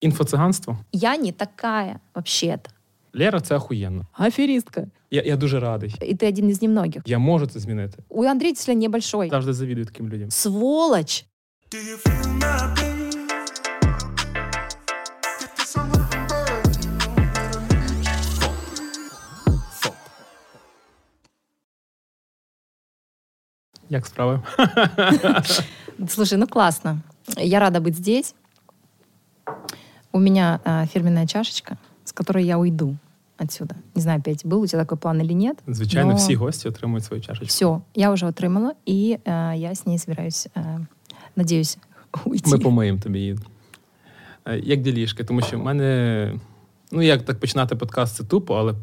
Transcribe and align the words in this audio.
Інфоциганство. 0.00 0.78
Я 0.92 1.16
не 1.16 1.32
такая 1.32 2.00
вообще-то. 2.14 2.70
Лера, 3.14 3.40
це 3.40 3.56
охуєнно. 3.56 4.06
Аферистка. 4.12 4.86
Я, 5.10 5.22
я 5.22 5.36
дуже 5.36 5.60
радий. 5.60 5.94
И 6.02 6.14
ты 6.14 6.28
один 6.28 6.48
из 6.48 6.62
немногих. 6.62 7.02
Я 7.06 7.18
можу 7.18 7.46
це 7.46 7.60
змінити. 7.60 8.02
У 8.08 8.24
Андрея 8.24 8.54
Тесля 8.54 8.74
небольшой. 8.74 9.30
Завжди 9.30 9.52
завідую 9.52 9.86
таким 9.86 10.08
людям. 10.08 10.30
Сволочь. 10.30 11.24
Do 11.72 11.76
you 11.76 11.96
feel 12.06 12.38
my 12.38 12.74
pain? 12.76 13.10
Get 15.40 15.50
this 15.58 15.76
on 15.76 15.90
the 15.92 16.10
Як 23.88 24.06
справи? 24.06 24.42
Слушай, 26.08 26.38
ну 26.38 26.46
классно. 26.46 27.00
Я 27.36 27.58
рада 27.60 27.80
быть 27.80 27.96
здесь. 27.96 28.34
У 30.12 30.18
меня 30.18 30.60
а, 30.64 30.86
фирменная 30.86 31.26
чашечка, 31.26 31.76
с 32.04 32.12
которой 32.12 32.44
я 32.44 32.58
уйду 32.58 32.96
отсюда. 33.38 33.76
Не 33.94 34.02
знаю, 34.02 34.20
опять 34.20 34.44
был 34.44 34.60
у 34.60 34.66
тебя 34.66 34.80
такой 34.80 34.98
план 34.98 35.20
или 35.20 35.32
нет. 35.32 35.58
Звичайно, 35.66 36.10
но 36.10 36.16
всі 36.16 36.34
гості 36.34 36.68
отримують 36.68 37.04
свою 37.04 37.22
чашечку. 37.22 37.46
Все, 37.46 37.80
я 37.94 38.10
уже 38.12 38.26
отримала, 38.26 38.74
и 38.88 39.18
а, 39.24 39.54
я 39.54 39.70
с 39.70 39.86
ней 39.86 39.98
собираюсь, 39.98 40.48
а, 40.54 40.78
надеюсь, 41.36 41.78
уйти. 42.24 42.50
Ми 42.50 42.58
помиємо 42.58 42.98
тобі 42.98 43.18
її. 43.18 43.38
Е, 44.46 44.58
Як 44.58 44.82
ділішки? 44.82 45.24
Тому 45.24 45.40
що 45.40 45.58
в 45.58 45.62
мене. 45.62 46.34
Ну, 46.92 47.02
як 47.02 47.22
так 47.24 47.40
починати 47.40 47.76
подкаст, 47.76 48.16
це 48.16 48.24
тупо, 48.24 48.54
але 48.54 48.74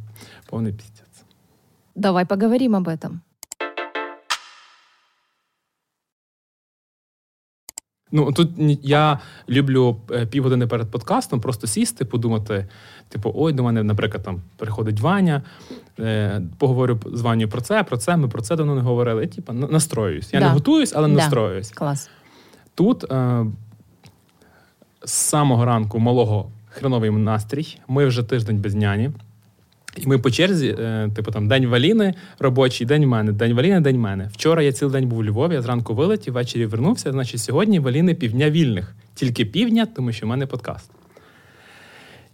повний 0.49 0.73
піздець. 0.73 1.23
Давай 1.96 2.26
поговорим 2.26 2.76
об 2.76 2.88
этом. 2.88 3.20
Ну 8.11 8.31
тут 8.31 8.49
я 8.84 9.20
люблю 9.49 9.97
е, 10.11 10.25
півгодини 10.25 10.67
перед 10.67 10.91
подкастом 10.91 11.41
просто 11.41 11.67
сісти, 11.67 12.05
подумати, 12.05 12.67
типу, 13.09 13.31
ой, 13.35 13.53
до 13.53 13.63
мене, 13.63 13.84
наприклад, 13.84 14.23
там 14.23 14.41
приходить 14.57 14.99
Ваня, 14.99 15.41
е, 15.99 16.41
поговорю 16.57 16.99
з 17.05 17.21
Ваню 17.21 17.48
про 17.48 17.62
це, 17.62 17.84
про 17.84 17.98
це, 17.98 18.17
ми 18.17 18.27
про 18.27 18.41
це 18.41 18.55
давно 18.55 18.76
не 18.76 18.82
говорили. 18.82 19.23
І, 19.23 19.27
типу, 19.27 19.54
настроююсь. 19.54 20.34
Я 20.34 20.40
Да. 20.40 20.45
не 20.48 20.51
готуюсь, 20.54 20.93
але 20.95 21.07
Да. 21.07 21.13
настроююсь. 21.13 21.71
Класс. 21.71 22.09
Тут 22.76 23.12
е, 23.12 23.45
з 25.05 25.12
самого 25.12 25.65
ранку 25.65 25.99
малого 25.99 26.51
хреновий 26.70 27.10
настрій. 27.12 27.79
Ми 27.87 28.05
вже 28.05 28.23
тиждень 28.23 28.57
без 28.57 28.76
няні. 28.76 29.12
І 29.98 30.07
ми 30.07 30.17
по 30.17 30.31
черзі, 30.31 30.76
е, 30.79 31.09
типу 31.15 31.31
там 31.31 31.48
день 31.48 31.65
Валіни, 31.67 32.13
робочий, 32.40 32.87
день 32.87 33.05
в 33.05 33.07
мене, 33.07 33.31
день 33.31 33.53
Валіни, 33.53 33.79
день 33.79 33.95
в 33.95 33.99
мене. 33.99 34.29
Вчора 34.34 34.62
я 34.63 34.71
цілий 34.71 34.91
день 34.93 35.09
був 35.09 35.20
у 35.20 35.23
Львові, 35.23 35.54
я 35.54 35.62
зранку 35.62 35.93
вилетів, 35.93 36.34
ввечері 36.34 36.65
вернувся. 36.65 37.12
Значить, 37.12 37.41
сьогодні 37.41 37.79
Валіни 37.79 38.13
півдня 38.13 38.49
вільних. 38.49 38.95
Тільки 39.13 39.45
півдня, 39.45 39.87
тому 39.95 40.12
що 40.12 40.26
в 40.26 40.29
мене 40.29 40.45
подкаст. 40.45 40.91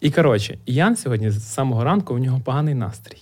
І 0.02 0.12
коротше, 0.12 0.58
Ян 0.66 0.96
сьогодні 0.96 1.32
з 1.32 1.48
самого 1.54 1.84
ранку 1.84 2.16
у 2.16 2.20
нього 2.20 2.42
поганий 2.46 2.74
настрій. 2.74 3.22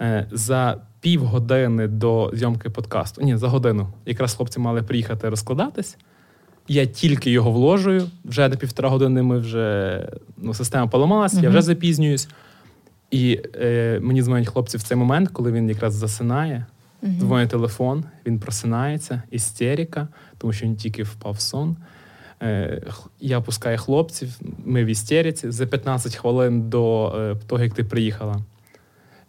Е, 0.00 0.26
За 0.30 0.80
півгодини 1.00 1.88
до 1.88 2.30
зйомки 2.34 2.70
подкасту, 2.70 3.22
ні, 3.22 3.36
за 3.36 3.48
годину, 3.48 3.88
якраз 4.06 4.34
хлопці 4.34 4.60
мали 4.60 4.82
приїхати 4.82 5.28
розкладатись. 5.28 5.96
Я 6.68 6.86
тільки 6.86 7.30
його 7.30 7.50
вложую. 7.50 8.08
Вже 8.24 8.48
на 8.48 8.56
півтора 8.56 8.88
години 8.88 9.22
ми 9.22 9.38
вже 9.38 10.08
ну, 10.36 10.54
система 10.54 10.86
поламалась, 10.86 11.34
я 11.34 11.48
вже 11.48 11.62
запізнююсь. 11.62 12.28
І 13.12 13.40
е, 13.54 13.98
мені 14.02 14.22
дзвонять 14.22 14.48
хлопці 14.48 14.76
в 14.76 14.82
цей 14.82 14.96
момент, 14.96 15.28
коли 15.28 15.52
він 15.52 15.68
якраз 15.68 15.94
засинає. 15.94 16.66
Мгм. 17.02 17.18
Дзвонить 17.18 17.50
телефон, 17.50 18.04
він 18.26 18.38
просинається, 18.38 19.22
істерика, 19.30 20.08
тому 20.38 20.52
що 20.52 20.66
він 20.66 20.76
тільки 20.76 21.02
впав 21.02 21.32
в 21.32 21.40
сон. 21.40 21.76
Е, 22.42 22.82
Я 23.20 23.40
пускаю 23.40 23.78
хлопців, 23.78 24.40
ми 24.64 24.84
в 24.84 24.86
істериці. 24.86 25.50
За 25.50 25.66
15 25.66 26.16
хвилин 26.16 26.68
до 26.70 27.12
е, 27.16 27.36
того, 27.46 27.62
як 27.62 27.74
ти 27.74 27.84
приїхала, 27.84 28.36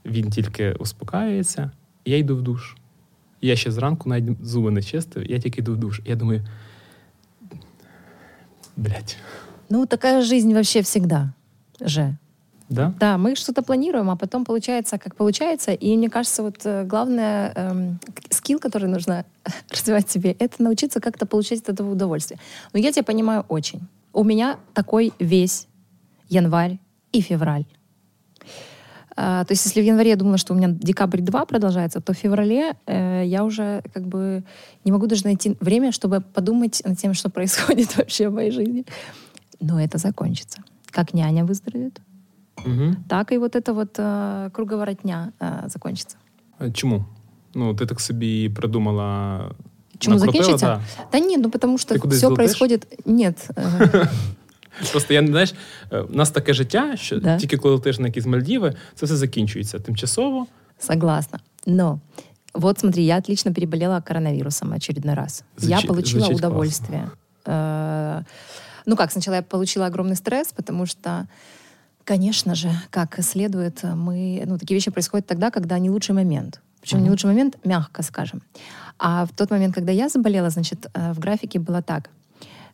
він 0.05 0.29
тільки 0.29 0.71
успокаюється, 0.71 1.71
і 2.05 2.11
я 2.11 2.17
йду 2.17 2.35
в 2.37 2.41
душ. 2.41 2.75
Я 3.41 3.55
ще 3.55 3.71
зранку 3.71 4.09
навіть 4.09 4.45
зуби 4.45 4.71
не 4.71 4.81
чистив, 4.81 5.31
я 5.31 5.39
тільки 5.39 5.61
йду 5.61 5.73
в 5.73 5.77
душ. 5.77 6.01
Я 6.05 6.15
думаю, 6.15 6.41
блядь, 8.77 9.17
Ну, 9.69 9.85
такая 9.85 10.21
жизнь 10.21 10.53
вообще 10.53 10.81
всегда 10.81 11.33
же. 11.81 12.15
Да? 12.73 12.93
Да, 12.99 13.17
мы 13.17 13.35
что-то 13.35 13.61
планируем, 13.61 14.09
а 14.09 14.15
потом 14.15 14.45
получается, 14.45 14.97
как 14.97 15.15
получается. 15.15 15.71
И 15.71 15.95
мне 15.97 16.09
кажется, 16.09 16.43
вот 16.43 16.57
э, 16.65 16.83
главное 16.83 17.51
эм, 17.55 17.99
скилл, 18.29 18.59
который 18.59 18.89
нужно 18.89 19.25
развивать 19.69 20.09
себе, 20.09 20.31
это 20.39 20.61
научиться 20.61 20.99
как-то 20.99 21.25
получать 21.25 21.61
от 21.61 21.69
этого 21.69 21.91
удовольствие. 21.91 22.39
Но 22.73 22.79
я 22.79 22.91
тебя 22.91 23.03
понимаю 23.03 23.45
очень. 23.49 23.81
У 24.13 24.23
меня 24.23 24.57
такой 24.73 25.13
весь 25.19 25.67
январь 26.29 26.79
и 27.11 27.21
февраль. 27.21 27.65
А, 29.15 29.43
то 29.45 29.51
есть, 29.51 29.65
если 29.65 29.81
в 29.81 29.85
январе 29.85 30.11
я 30.11 30.15
думала, 30.15 30.37
что 30.37 30.53
у 30.53 30.57
меня 30.57 30.69
декабрь 30.69 31.21
2 31.21 31.45
продолжается, 31.45 32.01
то 32.01 32.13
в 32.13 32.17
феврале 32.17 32.75
э, 32.87 33.23
я 33.25 33.43
уже 33.43 33.83
как 33.93 34.07
бы 34.07 34.43
не 34.85 34.91
могу 34.91 35.05
даже 35.07 35.23
найти 35.25 35.55
время, 35.59 35.91
чтобы 35.91 36.21
подумать 36.21 36.81
над 36.85 36.97
тем, 36.97 37.13
что 37.13 37.29
происходит 37.29 37.95
вообще 37.97 38.29
в 38.29 38.33
моей 38.33 38.51
жизни. 38.51 38.85
Но 39.59 39.79
это 39.79 39.97
закончится. 39.97 40.63
Как 40.89 41.13
няня 41.13 41.45
выздоровеет, 41.45 41.99
Угу. 42.66 42.96
так 43.08 43.32
и 43.32 43.38
вот 43.38 43.56
эта 43.56 43.72
вот 43.72 43.98
э, 43.98 44.50
круговоротня 44.52 45.32
э, 45.40 45.68
закончится. 45.68 46.16
Чому? 46.74 47.04
Ну, 47.54 47.74
ти 47.74 47.86
так 47.86 48.00
собі 48.00 48.48
придумала. 48.48 49.40
Чому 49.98 50.16
накрутила, 50.16 50.44
закінчиться? 50.44 50.66
да. 50.66 51.08
Да 51.12 51.26
нет, 51.26 51.40
ну 51.42 51.50
потому 51.50 51.78
что 51.78 51.94
Ты 51.94 51.98
куда-то 51.98 52.16
все 52.16 52.26
летишь? 52.28 52.36
происходит... 52.36 53.06
Нет. 53.06 53.50
э, 53.56 54.08
Просто 54.90 55.14
я 55.14 55.20
не 55.22 55.28
знаєш, 55.28 55.54
е, 55.92 56.00
у 56.00 56.12
нас 56.14 56.30
таке 56.30 56.54
життя, 56.54 56.96
що 56.96 57.20
Да. 57.20 57.36
тільки 57.38 57.56
коли 57.56 57.74
летиш 57.74 57.98
на 57.98 58.06
якісь 58.06 58.26
Мальдіви, 58.26 58.74
це 58.94 59.06
все 59.06 59.16
закінчується 59.16 59.78
тимчасово. 59.78 60.46
Согласна. 60.78 61.38
Но 61.66 62.00
вот 62.54 62.78
смотри, 62.78 63.02
я 63.02 63.18
отлично 63.18 63.54
переболела 63.54 64.00
коронавирусом 64.00 64.72
очередной 64.72 65.14
раз. 65.14 65.44
я 65.58 65.68
Звучит- 65.78 65.86
получила 65.88 66.20
звучит 66.24 66.38
удовольствие. 66.38 67.08
Э, 67.46 68.24
Ну 68.86 68.96
как, 68.96 69.12
сначала 69.12 69.36
я 69.36 69.42
получила 69.42 69.86
огромный 69.90 70.16
стресс, 70.16 70.52
потому 70.52 70.86
что, 70.86 71.26
конечно 72.03 72.55
же, 72.55 72.71
как 72.89 73.21
следует, 73.23 73.83
мы, 73.83 74.43
ну, 74.45 74.57
такие 74.57 74.75
вещи 74.75 74.91
происходят 74.91 75.27
тогда, 75.27 75.51
когда 75.51 75.79
не 75.79 75.89
лучший 75.89 76.15
момент. 76.15 76.61
Причем 76.81 77.03
не 77.03 77.09
лучший 77.09 77.27
момент, 77.27 77.57
мягко 77.63 78.03
скажем. 78.03 78.41
А 78.99 79.25
в 79.25 79.31
тот 79.31 79.51
момент, 79.51 79.73
когда 79.73 79.91
я 79.91 80.09
заболела, 80.09 80.49
значит, 80.49 80.87
э, 80.93 81.13
в 81.13 81.19
графике 81.19 81.59
было 81.59 81.81
так. 81.81 82.09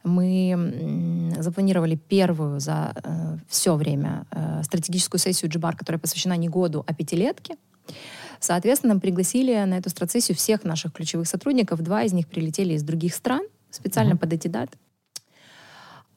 Мы 0.04 1.34
запланировали 1.40 1.96
первую 1.96 2.60
за 2.60 2.94
все 3.48 3.76
время 3.76 4.26
э, 4.32 4.64
стратегическую 4.64 5.20
сессию 5.20 5.52
Джибар, 5.52 5.76
которая 5.76 6.00
посвящена 6.00 6.38
не 6.38 6.48
году, 6.50 6.84
а 6.88 6.94
пятилетке. 6.94 7.56
Соответственно, 8.40 8.98
пригласили 9.00 9.54
на 9.66 9.78
эту 9.78 9.90
стратсессию 9.90 10.38
всех 10.38 10.64
наших 10.64 10.94
ключевых 10.94 11.28
сотрудников. 11.28 11.82
Два 11.82 12.04
из 12.04 12.14
них 12.14 12.28
прилетели 12.28 12.74
из 12.74 12.84
других 12.84 13.14
стран 13.14 13.42
специально 13.70 14.12
Мгм. 14.14 14.20
под 14.20 14.34
эти 14.34 14.48
даты. 14.48 14.78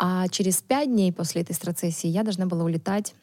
А 0.05 0.27
через 0.27 0.61
пять 0.61 0.89
дней 0.89 1.13
после 1.13 1.43
этой 1.43 1.53
стратсессии 1.53 2.09
я 2.09 2.25
должна 2.25 2.47
была 2.47 2.65
улетать 2.65 3.15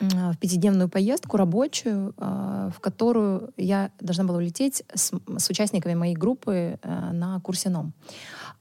в 0.00 0.36
пятидневную 0.38 0.88
поездку 0.88 1.36
рабочую, 1.36 2.14
э, 2.16 2.70
в 2.74 2.80
которую 2.80 3.52
я 3.58 3.90
должна 4.00 4.24
была 4.24 4.38
улететь 4.38 4.82
с, 4.94 5.12
с 5.36 5.50
участниками 5.50 5.92
моей 5.92 6.14
группы 6.14 6.78
э, 6.80 7.10
на 7.12 7.38
курсе 7.40 7.68
НОМ. 7.68 7.92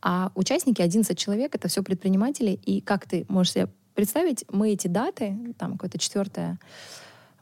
А 0.02 0.34
участники 0.36 0.82
11 0.82 1.18
человек, 1.18 1.56
это 1.56 1.70
все 1.70 1.82
предприниматели, 1.82 2.52
и 2.52 2.82
как 2.82 3.08
ты 3.08 3.26
можешь 3.30 3.54
себе 3.54 3.70
представить, 3.96 4.44
мы 4.52 4.72
эти 4.72 4.90
даты, 4.90 5.56
там 5.58 5.74
какое-то 5.74 6.00
4 6.00 6.60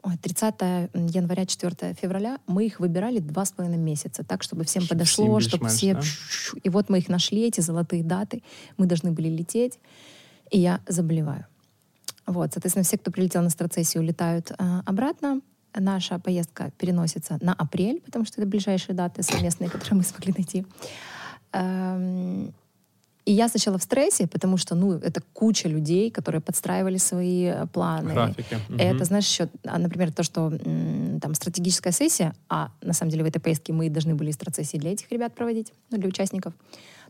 ой, 0.03 0.17
30 0.17 0.55
января, 1.13 1.45
4 1.45 1.93
февраля, 1.93 2.37
мы 2.47 2.65
их 2.65 2.79
выбирали 2.79 3.19
два 3.19 3.45
с 3.45 3.51
половиной 3.51 3.77
месяца, 3.77 4.23
так, 4.23 4.43
чтобы 4.43 4.63
всем 4.63 4.87
подошло, 4.87 5.39
всем 5.39 5.49
чтобы 5.49 5.69
все... 5.69 5.93
да? 5.93 6.01
И 6.63 6.69
вот 6.69 6.89
мы 6.89 6.99
их 6.99 7.09
нашли, 7.09 7.47
эти 7.47 7.61
золотые 7.61 8.03
даты, 8.03 8.43
мы 8.77 8.85
должны 8.85 9.11
были 9.11 9.29
лететь, 9.29 9.79
и 10.49 10.59
я 10.59 10.81
заболеваю. 10.87 11.45
Вот, 12.25 12.53
соответственно, 12.53 12.83
все, 12.83 12.97
кто 12.97 13.11
прилетел 13.11 13.41
на 13.41 13.49
страцессию, 13.49 14.03
улетают 14.03 14.51
э, 14.51 14.55
обратно. 14.85 15.41
Наша 15.73 16.19
поездка 16.19 16.71
переносится 16.77 17.37
на 17.41 17.53
апрель, 17.53 18.01
потому 18.01 18.25
что 18.25 18.41
это 18.41 18.49
ближайшие 18.49 18.95
даты 18.95 19.23
совместные, 19.23 19.69
которые 19.69 19.97
мы 19.97 20.03
смогли 20.03 20.33
найти. 20.37 20.65
Эм, 21.53 22.53
И 23.25 23.31
я 23.31 23.49
сначала 23.49 23.77
в 23.77 23.83
стрессе, 23.83 24.27
потому 24.27 24.57
что, 24.57 24.75
ну, 24.75 24.93
это 24.93 25.21
куча 25.33 25.69
людей, 25.69 26.09
которые 26.11 26.41
подстраивали 26.41 26.97
свои 26.97 27.45
э, 27.45 27.67
планы. 27.67 28.13
Графіки. 28.13 28.57
Мгм. 28.69 28.79
Это, 28.79 29.05
знаешь, 29.05 29.27
еще, 29.27 29.47
а, 29.65 29.77
например, 29.77 30.11
то, 30.11 30.23
что 30.23 30.51
там 31.21 31.35
стратегическая 31.35 31.91
сессия, 31.91 32.33
а 32.49 32.69
на 32.81 32.93
самом 32.93 33.11
деле 33.11 33.23
в 33.23 33.27
этой 33.27 33.39
поездке 33.39 33.73
мы 33.73 33.89
должны 33.89 34.15
были 34.15 34.31
стратсессии 34.31 34.79
для 34.79 34.91
этих 34.91 35.11
ребят 35.11 35.33
проводить, 35.35 35.73
ну, 35.91 35.97
для 35.97 36.07
участников. 36.07 36.53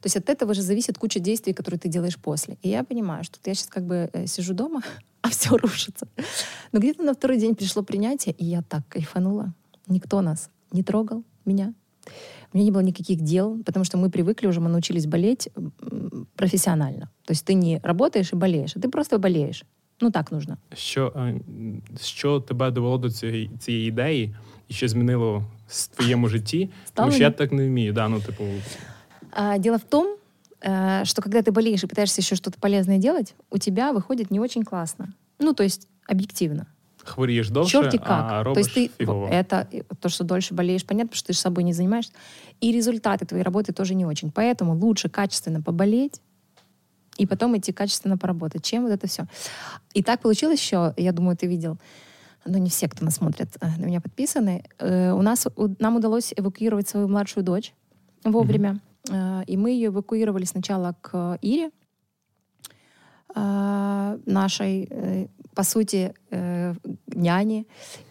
То 0.01 0.07
есть 0.07 0.17
от 0.17 0.29
этого 0.29 0.53
же 0.53 0.61
зависит 0.61 0.97
куча 0.97 1.19
действий, 1.19 1.53
которые 1.53 1.79
ты 1.79 1.89
делаешь 1.89 2.17
после. 2.17 2.57
И 2.63 2.69
я 2.69 2.83
понимаю, 2.83 3.23
что 3.23 3.39
я 3.45 3.53
сейчас 3.53 3.67
как 3.67 3.85
бы 3.85 4.09
э, 4.13 4.27
сижу 4.27 4.53
дома, 4.53 4.81
а 5.21 5.29
все 5.29 5.55
рушится. 5.57 6.07
Но 6.71 6.79
где-то 6.79 7.03
на 7.03 7.13
второй 7.13 7.37
день 7.37 7.55
пришло 7.55 7.83
принятие, 7.83 8.35
и 8.37 8.45
я 8.45 8.61
так 8.61 8.81
кайфанула. 8.89 9.53
Никто 9.87 10.21
нас 10.21 10.49
не 10.71 10.83
трогал, 10.83 11.23
меня, 11.45 11.73
У 12.52 12.56
меня 12.58 12.64
не 12.64 12.72
было 12.72 12.82
никаких 12.82 13.20
дел, 13.20 13.58
потому 13.64 13.84
что 13.84 13.98
мы 13.98 14.08
привыкли 14.10 14.48
уже, 14.48 14.60
мы 14.60 14.68
научились 14.68 15.06
болеть 15.06 15.48
м, 15.56 16.26
профессионально. 16.36 17.08
То 17.24 17.32
есть 17.32 17.44
ты 17.50 17.54
не 17.54 17.80
работаешь 17.82 18.32
и 18.32 18.36
болеешь, 18.36 18.72
а 18.76 18.80
ты 18.80 18.88
просто 18.88 19.18
болеешь. 19.18 19.64
Ну 20.00 20.10
так 20.10 20.32
нужно. 20.32 20.56
Що, 20.74 21.12
е, 21.16 21.40
що 22.00 22.40
тебе 22.40 22.70
довело 22.70 22.98
до 22.98 23.10
цієї, 23.10 23.50
цієї 23.60 23.88
ідеї 23.88 24.34
і 24.68 24.74
що 24.74 24.88
змінило 24.88 25.42
в 25.68 25.86
твоєму 25.86 26.28
житті? 26.28 26.70
Тому 26.94 27.10
що 27.10 27.22
я 27.22 27.30
Ставлення? 27.30 27.30
так 27.30 27.52
не 27.52 27.66
вмію. 27.66 27.92
Да, 27.92 28.08
ну, 28.08 28.20
типу, 28.20 28.44
А, 29.30 29.58
дело 29.58 29.76
в 29.76 29.84
том, 29.84 30.16
э, 30.60 31.04
что 31.04 31.22
когда 31.22 31.38
ты 31.40 31.52
болеешь 31.52 31.84
и 31.84 31.86
пытаешься 31.86 32.20
еще 32.20 32.36
что-то 32.36 32.58
полезное 32.60 32.98
делать, 32.98 33.34
у 33.50 33.58
тебя 33.58 33.92
выходит 33.92 34.30
не 34.30 34.40
очень 34.40 34.64
классно. 34.64 35.08
Ну, 35.40 35.52
то 35.54 35.64
есть 35.64 35.88
объективно. 36.08 36.66
хворієш 37.04 37.50
довше, 37.50 37.70
Черти 37.72 37.98
как. 37.98 38.08
а 38.10 38.38
то 38.38 38.44
робиш 38.44 38.66
есть 38.66 38.76
ты 38.76 38.90
фігово. 38.98 39.28
это 39.28 39.66
э, 39.72 39.84
то, 40.00 40.08
что 40.08 40.24
дольше 40.24 40.54
болеешь, 40.54 40.84
понятно, 40.84 41.08
потому 41.08 41.16
что 41.18 41.28
ты 41.32 41.32
же 41.34 41.40
собой 41.40 41.64
не 41.64 41.72
занимаешься. 41.72 42.12
И 42.60 42.72
результаты 42.72 43.26
твоей 43.26 43.44
работы 43.44 43.72
тоже 43.72 43.94
не 43.94 44.04
очень. 44.06 44.30
Поэтому 44.30 44.74
лучше 44.74 45.08
качественно 45.08 45.62
поболеть 45.62 46.20
и 47.20 47.26
потом 47.26 47.56
идти 47.56 47.72
качественно 47.72 48.18
поработать, 48.18 48.64
чем 48.64 48.82
вот 48.82 48.92
это 48.92 49.06
все. 49.06 49.26
И 49.94 50.02
так 50.02 50.20
получилось 50.20 50.60
еще, 50.60 50.92
я 50.96 51.12
думаю, 51.12 51.36
ты 51.36 51.46
видел, 51.46 51.78
но 52.44 52.58
не 52.58 52.68
все, 52.68 52.88
кто 52.88 53.04
нас 53.04 53.14
смотрит, 53.14 53.48
э, 53.60 53.66
на 53.78 53.86
меня 53.86 54.00
подписаны. 54.00 54.64
Э, 54.80 55.12
У 55.12 55.22
нас 55.22 55.46
у- 55.56 55.74
нам 55.78 55.96
удалось 55.96 56.32
эвакуировать 56.36 56.88
свою 56.88 57.08
младшую 57.08 57.44
дочь 57.44 57.72
вовремя, 58.24 58.80
Э, 59.12 59.44
и 59.46 59.56
мы 59.56 59.70
ее 59.70 59.86
эвакуировали 59.86 60.44
сначала 60.46 60.96
к 61.00 61.38
Ире, 61.40 61.70
э, 63.35 64.17
нашей, 64.25 64.87
э, 64.91 65.27
по 65.53 65.63
сути, 65.63 66.13
э, 66.31 66.73
няни 67.07 67.65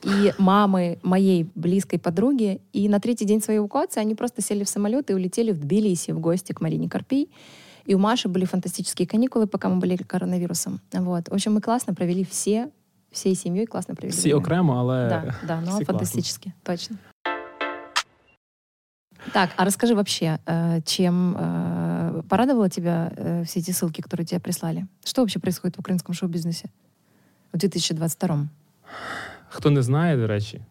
и 0.04 0.32
мамы 0.38 0.98
моей 1.02 1.46
близкой 1.54 1.98
подруги. 1.98 2.60
И 2.72 2.88
на 2.88 3.00
третий 3.00 3.24
день 3.24 3.40
своей 3.42 3.58
эвакуации 3.58 4.00
они 4.00 4.14
просто 4.14 4.42
сели 4.42 4.64
в 4.64 4.68
самолет 4.68 5.10
и 5.10 5.14
улетели 5.14 5.52
в 5.52 5.60
Тбилиси 5.60 6.12
в 6.12 6.20
гости 6.20 6.52
к 6.52 6.60
Марине 6.60 6.88
Карпей. 6.88 7.28
И 7.86 7.94
у 7.94 7.98
Маши 7.98 8.28
были 8.28 8.44
фантастические 8.44 9.06
каникулы, 9.06 9.46
пока 9.46 9.68
мы 9.68 9.80
болели 9.80 10.02
коронавирусом. 10.02 10.80
Вот. 10.92 11.28
В 11.28 11.32
общем, 11.32 11.54
мы 11.54 11.60
классно 11.60 11.94
провели 11.94 12.24
все, 12.24 12.68
всей 13.10 13.34
семьей 13.34 13.66
классно 13.66 13.94
провели. 13.94 14.12
Всі 14.12 14.28
время. 14.28 14.38
окремо, 14.38 14.72
але 14.74 15.08
Да, 15.08 15.34
да, 15.46 15.60
но 15.66 15.76
всі 15.76 15.84
фантастически, 15.84 16.52
точно. 16.62 16.96
Так, 19.33 19.49
а 19.57 19.65
расскажи 19.65 19.95
вообще, 19.95 20.39
э, 20.45 20.81
чем 20.85 21.35
э, 21.37 22.21
порадовала 22.29 22.69
тебя 22.69 23.11
э, 23.15 23.43
все 23.43 23.59
эти 23.59 23.71
ссылки, 23.71 24.01
которые 24.01 24.25
тебе 24.25 24.39
прислали? 24.39 24.85
Что 25.03 25.21
вообще 25.21 25.39
происходит 25.39 25.77
в 25.77 25.79
украинском 25.79 26.13
шоу-бизнесе 26.13 26.69
в 27.53 27.57
2022? 27.57 28.47
Хто 29.49 29.69
не 29.71 29.81
знає, 29.81 30.17
до 30.17 30.27
речі, 30.27 30.61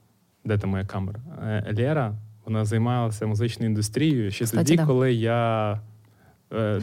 де 0.44 0.58
там 0.58 0.70
моя 0.70 0.84
камера? 0.84 1.20
Е, 1.42 1.74
Лера, 1.76 2.14
вона 2.44 2.64
займалася 2.64 3.26
музичною 3.26 3.70
індустрією 3.70 4.30
ще 4.30 4.44
Кстати, 4.44 4.64
тоді, 4.64 4.76
да. 4.76 4.86
коли 4.86 5.12
я 5.14 5.72
е, 5.72 5.80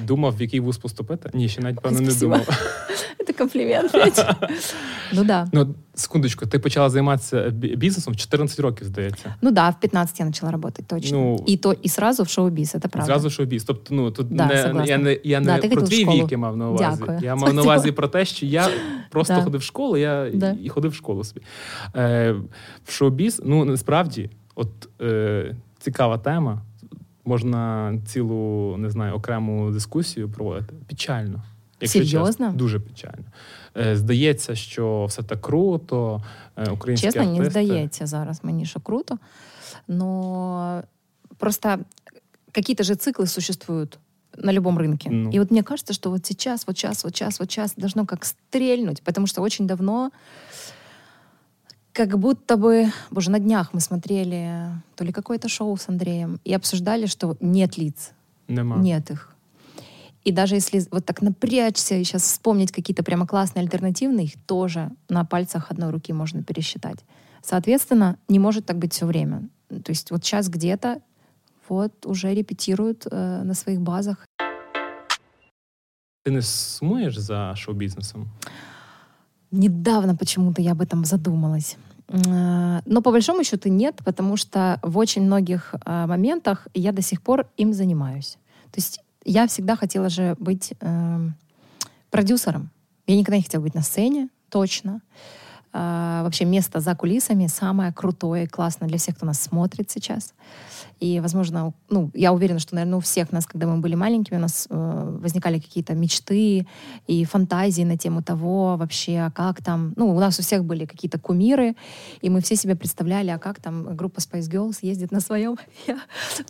думав, 0.06 0.36
в 0.36 0.42
який 0.42 0.60
вуз 0.60 0.78
поступити. 0.78 1.30
Ні, 1.34 1.48
ще 1.48 1.60
навіть 1.60 1.80
певно 1.80 2.00
не 2.00 2.14
думав. 2.14 2.48
Это 3.18 3.38
комплимент, 3.38 3.94
ведь? 3.94 4.26
Ну 5.12 5.24
да. 5.24 5.48
Ну, 5.52 5.74
секундочку, 5.94 6.46
ти 6.46 6.58
почала 6.58 6.90
займатися 6.90 7.50
бізнесом 7.50 8.14
в 8.14 8.16
14 8.16 8.60
років, 8.60 8.86
здається. 8.86 9.34
Ну 9.42 9.50
да, 9.50 9.70
в 9.70 9.80
15 9.80 10.20
я 10.20 10.26
начала 10.26 10.52
работать, 10.52 10.86
точно. 10.86 11.18
Ну, 11.18 11.44
и, 11.48 11.56
то, 11.56 11.72
и 11.84 11.88
сразу 11.88 12.22
в 12.22 12.28
шоу-биз, 12.28 12.74
это 12.74 12.88
правда. 12.88 13.06
Зразу 13.06 13.30
шоу-біз. 13.30 13.64
Тобто, 13.64 13.94
ну 13.94 14.10
тут 14.10 14.28
Да, 14.28 14.46
не, 14.46 14.86
я 14.86 14.98
не, 14.98 15.20
я 15.24 15.40
не 15.40 15.58
ти 15.58 15.69
про 15.69 15.82
в 15.82 15.88
твій 15.88 16.04
вік 16.04 16.32
я 16.32 16.38
мав 16.38 16.56
на 16.56 16.70
увазі. 16.70 17.00
Дякую. 17.00 17.19
Я 17.22 17.34
мав 17.36 17.54
на 17.54 17.62
увазі 17.62 17.92
про 17.92 18.08
те, 18.08 18.24
що 18.24 18.46
я 18.46 18.69
просто 19.10 19.34
Да. 19.34 19.42
ходив 19.42 19.60
в 19.60 19.64
школу, 19.64 19.96
я 19.96 20.30
Да. 20.34 20.56
і 20.62 20.69
ходив 20.69 20.90
в 20.90 20.94
школу 20.94 21.24
собі. 21.24 21.40
Е, 21.96 22.34
в 22.84 22.92
шоу-біз, 22.92 23.42
ну 23.44 23.64
насправді, 23.64 24.30
от 24.54 24.69
е, 25.02 25.54
цікава 25.78 26.19
тема. 26.19 26.62
Можна 27.26 27.94
цілу, 28.06 28.76
не 28.76 28.90
знаю, 28.90 29.14
окрему 29.14 29.70
дискусію 29.70 30.28
проводити. 30.28 30.75
Печально. 30.88 31.43
Якщо 31.81 31.99
Серйозно? 31.99 32.46
чесно. 32.46 32.52
дуже 32.52 32.81
печально. 32.81 33.25
Е, 33.76 33.96
здається, 33.96 34.55
що 34.55 35.05
все 35.05 35.23
так 35.23 35.40
круто, 35.40 36.23
е, 36.56 36.70
українські 36.70 37.06
Чесно, 37.06 37.38
не 37.38 37.50
здається 37.50 38.06
зараз 38.06 38.44
мені, 38.44 38.67
що 38.67 38.81
круто. 38.81 39.19
Но 39.88 40.82
просто 41.38 41.78
какие-то 42.52 42.84
же 42.84 42.94
циклы 42.94 43.26
существуют 43.26 43.99
на 44.37 44.52
любом 44.52 44.79
рынке. 44.79 45.11
Ну. 45.11 45.31
И 45.31 45.38
вот 45.38 45.50
мне 45.50 45.62
кажется, 45.62 45.93
что 45.93 46.11
вот 46.11 46.26
сейчас, 46.26 46.67
вот 46.67 46.79
сейчас, 46.79 47.05
вот 47.05 47.14
сейчас, 47.14 47.40
вот 47.40 47.50
сейчас 47.50 47.75
должно 47.76 48.06
как 48.06 48.25
стрельнуть, 48.25 49.02
потому 49.02 49.26
что 49.26 49.43
очень 49.43 49.67
давно 49.67 50.11
как 51.96 52.19
будто 52.19 52.58
бы, 52.58 52.93
боже, 53.10 53.31
на 53.31 53.38
днях 53.38 53.72
мы 53.72 53.81
смотрели 53.81 54.69
то 54.96 55.04
ли 55.04 55.12
какое-то 55.12 55.48
шоу 55.48 55.78
с 55.78 55.88
Андреем 55.88 56.40
и 56.44 56.52
обсуждали, 56.52 57.06
что 57.06 57.38
нет 57.40 57.78
лиц, 57.78 58.12
Нема. 58.48 58.76
нет 58.76 59.10
их. 59.10 59.34
И 60.22 60.31
даже 60.31 60.56
если 60.56 60.82
вот 60.90 61.06
так 61.06 61.22
напрячься 61.22 61.94
и 61.94 62.04
сейчас 62.04 62.22
вспомнить 62.22 62.70
какие-то 62.70 63.02
прямо 63.02 63.26
классные 63.26 63.62
альтернативные, 63.62 64.26
их 64.26 64.34
тоже 64.46 64.90
на 65.08 65.25
пальцах 65.25 65.70
одной 65.70 65.90
руки 65.90 66.12
можно 66.12 66.43
пересчитать. 66.43 66.98
Соответственно, 67.43 68.19
не 68.28 68.38
может 68.38 68.66
так 68.66 68.76
быть 68.76 68.93
все 68.93 69.06
время. 69.06 69.48
То 69.69 69.90
есть 69.90 70.10
вот 70.10 70.22
сейчас 70.22 70.50
где-то 70.50 71.00
вот 71.66 72.04
уже 72.04 72.34
репетируют 72.34 73.06
э, 73.10 73.43
на 73.43 73.54
своих 73.54 73.81
базах. 73.81 74.26
Ти 76.25 76.31
не 76.31 76.43
сумуєш 76.43 77.16
за 77.16 77.56
шоу-бізнесом? 77.56 78.28
Недавно 79.50 80.16
почему-то 80.16 80.62
я 80.62 80.72
об 80.72 80.81
этом 80.81 81.04
задумалась. 81.04 81.76
Э, 82.08 82.81
Но 82.84 83.02
по 83.02 83.10
большому 83.10 83.44
счету 83.44 83.69
нет, 83.69 83.96
потому 84.04 84.37
что 84.37 84.78
в 84.82 84.98
очень 84.98 85.22
многих 85.22 85.75
э, 85.84 86.06
моментах 86.06 86.69
я 86.75 86.93
до 86.93 87.02
сих 87.02 87.22
пор 87.22 87.46
им 87.56 87.72
занимаюсь. 87.72 88.38
То 88.72 88.81
есть 88.81 89.00
я 89.25 89.46
всегда 89.46 89.76
хотела 89.76 90.08
же 90.08 90.37
быть 90.38 90.72
эм, 90.81 91.34
продюсером. 92.10 92.70
Я 93.06 93.16
никогда 93.16 93.37
не 93.37 93.43
хотела 93.43 93.62
быть 93.62 93.75
на 93.75 93.82
сцене, 93.82 94.28
точно. 94.50 95.00
А, 95.78 96.23
вообще 96.23 96.46
место 96.46 96.81
за 96.81 96.94
кулисами 96.94 97.49
самое 97.49 97.93
крутое 97.93 98.44
и 98.44 98.46
классное 98.46 98.88
для 98.88 98.96
всех, 98.96 99.17
кто 99.17 99.26
нас 99.26 99.43
смотрит 99.43 99.90
сейчас. 99.90 100.32
И, 101.00 101.20
возможно, 101.20 101.75
ну, 101.90 102.11
я 102.14 102.32
уверена, 102.32 102.58
что, 102.58 102.75
наверное, 102.75 102.96
у 102.96 103.00
всех 103.02 103.31
нас, 103.31 103.44
когда 103.44 103.67
мы 103.67 103.76
были 103.82 103.94
маленькими, 103.94 104.38
у 104.38 104.40
нас 104.40 104.69
э, 104.70 105.19
возникали 105.20 105.58
какие-то 105.58 105.93
мечты 105.93 106.67
и 107.06 107.25
фантазии 107.26 107.82
на 107.82 107.99
тему 107.99 108.23
того 108.23 108.78
вообще, 108.78 109.19
а 109.19 109.31
как 109.31 109.62
там... 109.62 109.93
Ну, 109.96 110.17
у 110.17 110.19
нас 110.19 110.38
у 110.38 110.43
всех 110.43 110.64
были 110.64 110.87
какие-то 110.87 111.19
кумиры, 111.19 111.76
и 112.22 112.31
мы 112.31 112.40
все 112.40 112.56
себе 112.56 112.75
представляли, 112.75 113.29
а 113.29 113.38
как 113.38 113.61
там 113.61 113.94
группа 113.94 114.20
Spice 114.20 114.49
Girls 114.49 114.79
ездит 114.81 115.12
на 115.12 115.20
своем, 115.20 115.58
я 115.87 115.99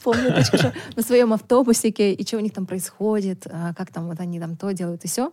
помню, 0.05 0.33
точно, 0.35 0.59
что 0.59 0.73
на 0.95 1.03
своем 1.03 1.33
автобусике, 1.33 2.13
и 2.13 2.25
что 2.25 2.37
у 2.37 2.41
них 2.41 2.53
там 2.53 2.65
происходит, 2.65 3.49
а 3.51 3.75
как 3.75 3.91
там 3.91 4.07
вот 4.07 4.21
они 4.21 4.39
там 4.39 4.57
то 4.57 4.71
делают 4.71 5.05
и 5.05 5.09
все. 5.09 5.33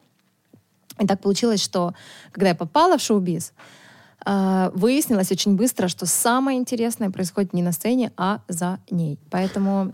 И 1.00 1.06
так 1.06 1.22
получилось, 1.22 1.62
что 1.62 1.94
когда 2.32 2.50
я 2.50 2.56
попала 2.56 2.98
в 2.98 3.02
шоу-биз, 3.02 3.54
выяснилось 4.26 5.32
очень 5.32 5.56
быстро, 5.56 5.88
что 5.88 6.06
самое 6.06 6.58
интересное 6.58 7.10
происходит 7.10 7.54
не 7.54 7.62
на 7.62 7.74
сцене, 7.74 8.12
а 8.16 8.42
за 8.48 8.80
ней. 8.90 9.20
Поэтому 9.30 9.92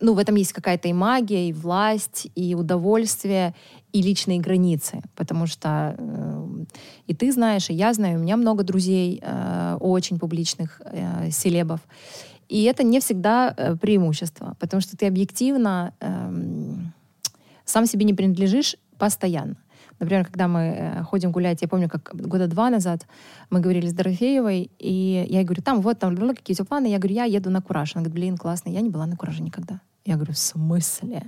ну, 0.00 0.14
в 0.14 0.18
этом 0.18 0.36
есть 0.36 0.52
какая-то 0.52 0.88
и 0.88 0.92
магия, 0.92 1.48
и 1.48 1.52
власть, 1.52 2.28
и 2.34 2.54
удовольствие, 2.54 3.54
и 3.92 4.02
личные 4.02 4.38
границы. 4.38 5.02
Потому 5.16 5.46
что 5.46 5.96
э, 5.98 6.64
и 7.06 7.14
ты 7.14 7.32
знаешь, 7.32 7.70
и 7.70 7.74
я 7.74 7.92
знаю, 7.92 8.18
у 8.18 8.22
меня 8.22 8.36
много 8.36 8.62
друзей 8.62 9.20
э, 9.20 9.76
очень 9.80 10.18
публичных 10.18 10.80
э, 10.84 11.30
селебов. 11.30 11.80
И 12.48 12.62
это 12.64 12.82
не 12.82 13.00
всегда 13.00 13.52
э, 13.56 13.76
преимущество, 13.76 14.56
потому 14.60 14.80
что 14.80 14.96
ты 14.96 15.06
объективно 15.06 15.92
эм, 16.00 16.92
сам 17.64 17.86
себе 17.86 18.04
не 18.04 18.14
принадлежишь 18.14 18.76
постоянно. 18.98 19.56
Например, 20.00 20.24
когда 20.24 20.48
мы 20.48 20.60
э, 20.60 21.02
ходим 21.02 21.32
гулять, 21.32 21.62
я 21.62 21.68
помню, 21.68 21.88
как 21.88 22.14
года 22.14 22.46
два 22.46 22.70
назад 22.70 23.06
мы 23.50 23.60
говорили 23.60 23.88
с 23.88 23.92
Дорофеевой, 23.92 24.70
и 24.78 25.26
я 25.28 25.38
ей 25.38 25.44
говорю, 25.44 25.62
там 25.62 25.80
вот, 25.80 25.98
там 25.98 26.14
ну, 26.14 26.34
какие-то 26.34 26.64
планы, 26.64 26.86
я 26.86 26.98
говорю, 26.98 27.14
я 27.14 27.24
еду 27.24 27.50
на 27.50 27.60
Кураж. 27.60 27.96
Она 27.96 28.04
говорит, 28.04 28.14
блин, 28.14 28.36
классно, 28.36 28.70
я 28.70 28.80
не 28.80 28.90
была 28.90 29.06
на 29.06 29.16
Кураже 29.16 29.42
никогда. 29.42 29.80
Я 30.04 30.14
говорю, 30.14 30.32
в 30.32 30.38
смысле? 30.38 31.22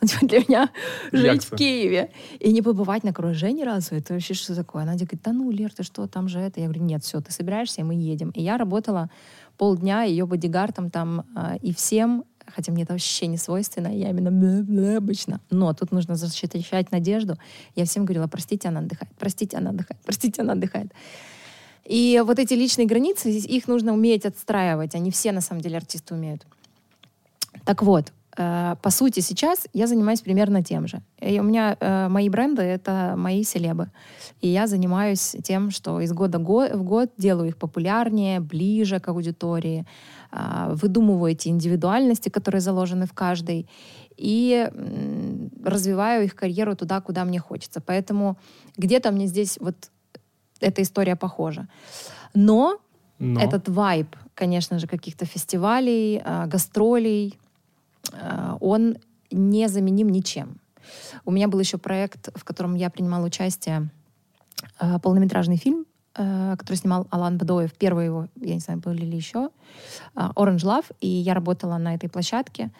Ну, 0.00 0.08
типа, 0.08 0.26
для 0.26 0.38
меня 0.38 0.68
жить 1.12 1.42
це? 1.42 1.56
в 1.56 1.58
Киеве 1.58 2.08
и 2.40 2.52
не 2.52 2.62
побывать 2.62 3.04
на 3.04 3.12
Кураже 3.12 3.52
ни 3.52 3.64
разу, 3.64 3.94
это 3.94 4.14
вообще 4.14 4.34
что 4.34 4.54
такое? 4.54 4.82
Она 4.82 4.92
говорит, 4.92 5.20
да 5.24 5.32
ну, 5.32 5.50
Лер, 5.50 5.72
ты 5.72 5.82
что, 5.82 6.06
там 6.06 6.28
же 6.28 6.38
это? 6.38 6.60
Я 6.60 6.66
говорю, 6.66 6.84
нет, 6.84 7.02
все, 7.02 7.20
ты 7.20 7.32
собираешься, 7.32 7.80
и 7.80 7.84
мы 7.84 7.94
едем. 7.94 8.30
И 8.30 8.42
я 8.42 8.58
работала 8.58 9.10
полдня 9.56 10.02
ее 10.02 10.24
бодигардом 10.26 10.90
там 10.90 11.24
а, 11.34 11.56
и 11.56 11.72
всем, 11.72 12.24
хотя 12.54 12.72
мне 12.72 12.82
это 12.82 12.92
вообще 12.92 13.26
не 13.26 13.36
свойственно, 13.36 13.88
я 13.88 14.10
именно 14.10 14.96
обычно. 14.96 15.40
Но 15.50 15.72
тут 15.74 15.92
нужно 15.92 16.16
защищать 16.16 16.92
надежду. 16.92 17.36
Я 17.74 17.84
всем 17.84 18.04
говорила, 18.04 18.26
простите, 18.26 18.68
она 18.68 18.80
отдыхает, 18.80 19.12
простите, 19.18 19.56
она 19.56 19.70
отдыхает, 19.70 20.00
простите, 20.04 20.42
она 20.42 20.52
отдыхает. 20.52 20.92
И 21.84 22.22
вот 22.24 22.38
эти 22.38 22.54
личные 22.54 22.86
границы, 22.86 23.30
их 23.30 23.66
нужно 23.68 23.92
уметь 23.92 24.26
отстраивать. 24.26 24.94
Они 24.94 25.10
все, 25.10 25.32
на 25.32 25.40
самом 25.40 25.62
деле, 25.62 25.78
артисты 25.78 26.14
умеют. 26.14 26.46
Так 27.64 27.82
вот, 27.82 28.12
Э, 28.38 28.76
по 28.80 28.90
сути, 28.90 29.20
сейчас 29.20 29.66
я 29.72 29.86
занимаюсь 29.86 30.20
примерно 30.20 30.62
тем 30.62 30.86
же. 30.86 31.02
И 31.20 31.40
у 31.40 31.42
меня 31.42 31.76
э, 31.80 32.08
мои 32.08 32.28
бренды— 32.28 32.62
это 32.62 33.14
мои 33.16 33.42
селебы. 33.42 33.90
И 34.40 34.48
я 34.48 34.68
занимаюсь 34.68 35.36
тем, 35.42 35.72
что 35.72 36.00
из 36.00 36.12
года 36.12 36.38
го- 36.38 36.68
в 36.72 36.84
год 36.84 37.10
делаю 37.18 37.48
их 37.48 37.56
популярнее, 37.56 38.38
ближе 38.38 39.00
к 39.00 39.08
аудитории, 39.08 39.86
выдумываю 40.30 41.32
эти 41.32 41.48
индивидуальности, 41.48 42.28
которые 42.28 42.60
заложены 42.60 43.06
в 43.06 43.12
каждой, 43.12 43.66
и 44.16 44.70
развиваю 45.64 46.24
их 46.24 46.34
карьеру 46.34 46.76
туда, 46.76 47.00
куда 47.00 47.24
мне 47.24 47.38
хочется. 47.38 47.80
Поэтому 47.80 48.36
где-то 48.76 49.10
мне 49.10 49.26
здесь 49.26 49.58
вот 49.60 49.90
эта 50.60 50.82
история 50.82 51.16
похожа. 51.16 51.68
Но 52.34 52.78
Но 53.18 53.40
этот 53.40 53.68
вайб, 53.68 54.16
конечно 54.34 54.78
же, 54.78 54.86
каких-то 54.86 55.24
фестивалей, 55.24 56.20
а, 56.24 56.46
гастролей, 56.46 57.38
а, 58.12 58.56
он 58.60 58.96
незаменим 59.30 60.08
ничем. 60.08 60.60
У 61.24 61.30
меня 61.30 61.48
был 61.48 61.60
еще 61.60 61.78
проект, 61.78 62.30
в 62.34 62.44
котором 62.44 62.74
я 62.74 62.90
принимала 62.90 63.26
участие, 63.26 63.90
а, 64.78 64.98
полнометражный 64.98 65.56
фильм, 65.56 65.84
а, 65.84 65.87
который 66.56 66.76
снимал 66.76 67.06
Алан 67.10 67.38
Бадоев. 67.38 67.72
Первый 67.74 68.06
его, 68.06 68.28
я 68.40 68.54
не 68.54 68.60
знаю, 68.60 68.80
были 68.80 69.04
ли 69.04 69.16
еще, 69.16 69.50
а, 70.14 70.32
Orange 70.34 70.64
Love. 70.64 70.86
И 71.00 71.08
я 71.08 71.34
работала 71.34 71.78
на 71.78 71.94
этой 71.94 72.08
площадке 72.08 72.70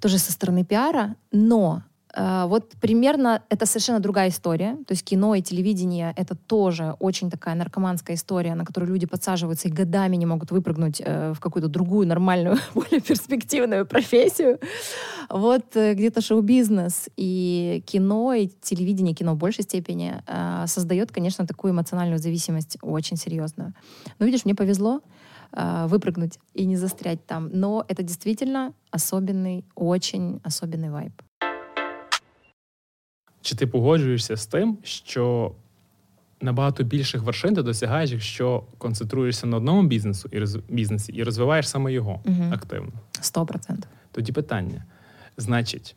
тоже 0.00 0.18
со 0.18 0.32
стороны 0.32 0.64
пиара, 0.64 1.16
но 1.32 1.80
э, 1.80 1.93
вот 2.16 2.72
примерно 2.80 3.42
это 3.48 3.66
совершенно 3.66 4.00
другая 4.00 4.28
история. 4.28 4.76
То 4.86 4.92
есть 4.92 5.04
кино 5.04 5.34
и 5.34 5.42
телевидение— 5.42 6.12
это 6.16 6.34
тоже 6.34 6.94
очень 7.00 7.30
такая 7.30 7.54
наркоманская 7.54 8.16
история, 8.16 8.54
на 8.54 8.64
которую 8.64 8.92
люди 8.92 9.06
подсаживаются 9.06 9.68
и 9.68 9.72
годами 9.72 10.16
не 10.16 10.26
могут 10.26 10.50
выпрыгнуть 10.50 11.02
э, 11.04 11.32
в 11.32 11.40
какую-то 11.40 11.68
другую 11.68 12.06
нормальную, 12.06 12.56
более 12.74 13.00
перспективную 13.00 13.86
профессию. 13.86 14.58
Вот 15.28 15.76
э, 15.76 15.94
где-то 15.94 16.20
шоу-бизнес 16.20 17.08
и 17.16 17.82
кино, 17.86 18.34
и 18.34 18.48
телевидение, 18.62 19.14
кино 19.14 19.34
в 19.34 19.38
большей 19.38 19.64
степени 19.64 20.22
э, 20.26 20.66
создает, 20.66 21.10
конечно, 21.10 21.46
такую 21.46 21.72
эмоциональную 21.72 22.18
зависимость 22.18 22.78
очень 22.82 23.16
серьезную. 23.16 23.74
Но 24.18 24.26
видишь, 24.26 24.44
мне 24.44 24.54
повезло, 24.54 25.00
э, 25.52 25.86
выпрыгнуть 25.88 26.38
и 26.54 26.66
не 26.66 26.76
застрять 26.76 27.26
там. 27.26 27.50
Но 27.52 27.84
это 27.88 28.02
действительно 28.02 28.72
особенный, 28.90 29.64
очень 29.74 30.40
особенный 30.44 30.90
вайб. 30.90 31.12
Чи 33.44 33.54
ти 33.56 33.66
погоджуєшся 33.66 34.36
з 34.36 34.46
тим, 34.46 34.78
що 34.82 35.52
набагато 36.40 36.82
більших 36.84 37.22
вершин 37.22 37.54
ти 37.54 37.62
досягаєш, 37.62 38.10
якщо 38.10 38.64
концентруєшся 38.78 39.46
на 39.46 39.56
одному 39.56 39.82
бізнесу 39.88 40.28
і 40.32 40.38
роз... 40.38 40.56
бізнесі 40.68 41.12
і 41.12 41.22
розвиваєш 41.22 41.68
саме 41.68 41.92
його 41.92 42.20
Мгм. 42.24 42.52
активно? 42.52 42.92
Сто 43.20 43.46
процентов. 43.46 43.90
Тоді 44.12 44.32
питання. 44.32 44.84
Значить, 45.36 45.96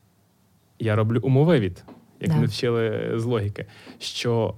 я 0.79 0.95
роблю 0.95 1.19
умовивід, 1.23 1.83
як 2.21 2.31
Да. 2.31 2.37
ми 2.37 2.45
вчили 2.45 3.13
з 3.15 3.23
логіки, 3.23 3.65
що 3.99 4.55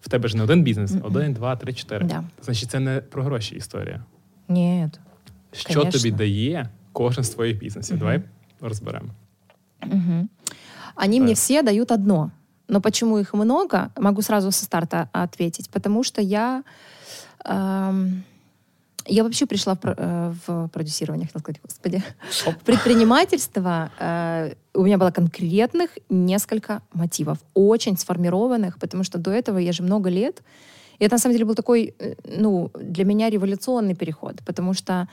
в 0.00 0.08
тебе 0.08 0.28
ж 0.28 0.36
не 0.36 0.42
один 0.42 0.62
бізнес, 0.62 0.92
Мгм. 0.92 1.02
один, 1.04 1.32
два, 1.32 1.56
три, 1.56 1.72
чотири. 1.72 2.06
Да. 2.06 2.24
Значить, 2.42 2.70
це 2.70 2.80
не 2.80 3.00
про 3.00 3.22
гроші 3.22 3.54
історія. 3.54 4.04
Нет. 4.48 5.00
Що 5.52 5.74
Конечно. 5.74 5.92
тобі 6.00 6.10
дає 6.10 6.68
кожен 6.92 7.24
з 7.24 7.30
твоїх 7.30 7.58
бізнесів? 7.58 7.96
Мгм. 7.96 8.00
Давай 8.00 8.22
розберемо. 8.60 9.08
Мгм. 9.86 10.28
Они 10.98 11.20
мне 11.20 11.34
все 11.34 11.62
дают 11.62 11.92
одно. 11.92 12.30
Но 12.66 12.80
почему 12.80 13.18
их 13.18 13.32
много, 13.34 13.90
могу 13.96 14.20
сразу 14.20 14.50
со 14.50 14.64
старта 14.64 15.08
ответить. 15.12 15.70
Потому 15.70 16.02
что 16.02 16.20
я... 16.20 16.64
эм, 17.44 18.24
я 19.06 19.22
вообще 19.22 19.46
пришла 19.46 19.74
в, 19.74 19.78
э, 19.84 20.34
в 20.46 20.68
продюсирование, 20.68 21.26
хотела 21.26 21.40
сказать, 21.40 21.60
господи. 21.62 22.02
Оп. 22.46 22.54
Предпринимательство, 22.64 23.90
э, 24.00 24.54
у 24.74 24.82
меня 24.82 24.98
было 24.98 25.10
конкретных 25.10 25.90
несколько 26.10 26.82
мотивов, 26.92 27.38
очень 27.54 27.96
сформированных, 27.96 28.78
потому 28.78 29.04
что 29.04 29.18
до 29.18 29.30
этого 29.30 29.58
я 29.58 29.72
же 29.72 29.82
много 29.82 30.10
лет. 30.10 30.42
И 30.98 31.04
это 31.04 31.14
на 31.14 31.18
самом 31.18 31.34
деле 31.34 31.44
был 31.44 31.54
такой, 31.54 31.94
э, 31.98 32.14
ну, 32.24 32.70
для 32.74 33.04
меня 33.04 33.30
революционный 33.30 33.94
переход, 33.94 34.42
потому 34.44 34.74
что 34.74 35.08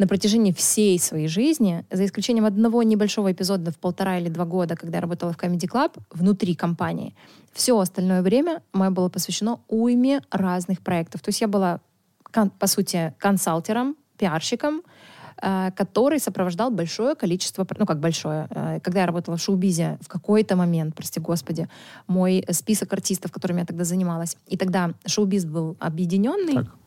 на 0.00 0.06
протяжении 0.06 0.50
всей 0.52 0.98
своей 0.98 1.28
жизни, 1.28 1.84
за 1.90 2.06
исключением 2.06 2.46
одного 2.46 2.82
небольшого 2.82 3.32
эпизода 3.32 3.70
в 3.70 3.78
полтора 3.78 4.18
или 4.18 4.30
два 4.30 4.46
года, 4.46 4.74
когда 4.74 4.96
я 4.96 5.02
работала 5.02 5.34
в 5.34 5.36
Comedy 5.36 5.68
Club 5.68 5.98
внутри 6.10 6.54
компании, 6.54 7.14
все 7.52 7.78
остальное 7.78 8.22
время 8.22 8.62
мое 8.72 8.90
было 8.90 9.10
посвящено 9.10 9.60
уйме 9.68 10.22
разных 10.30 10.80
проектов. 10.80 11.20
То 11.20 11.28
есть 11.28 11.42
я 11.42 11.48
была, 11.48 11.80
по 12.58 12.66
сути, 12.66 13.12
консалтером, 13.18 13.94
пиарщиком, 14.16 14.82
э, 15.42 15.70
который 15.76 16.18
сопровождал 16.18 16.70
большое 16.70 17.14
количество, 17.14 17.66
ну 17.78 17.84
как 17.84 18.00
большое, 18.00 18.46
э, 18.48 18.80
когда 18.80 19.00
я 19.00 19.06
работала 19.06 19.36
в 19.36 19.42
шоу-бизе, 19.42 19.98
в 20.00 20.08
какой-то 20.08 20.56
момент, 20.56 20.94
прости 20.94 21.20
господи, 21.20 21.68
мой 22.06 22.42
список 22.50 22.90
артистов, 22.94 23.32
которыми 23.32 23.60
я 23.60 23.66
тогда 23.66 23.84
занималась, 23.84 24.38
и 24.46 24.56
тогда 24.56 24.94
шоу-биз 25.04 25.44
был 25.44 25.76
объединенный, 25.78 26.54
Так. 26.54 26.79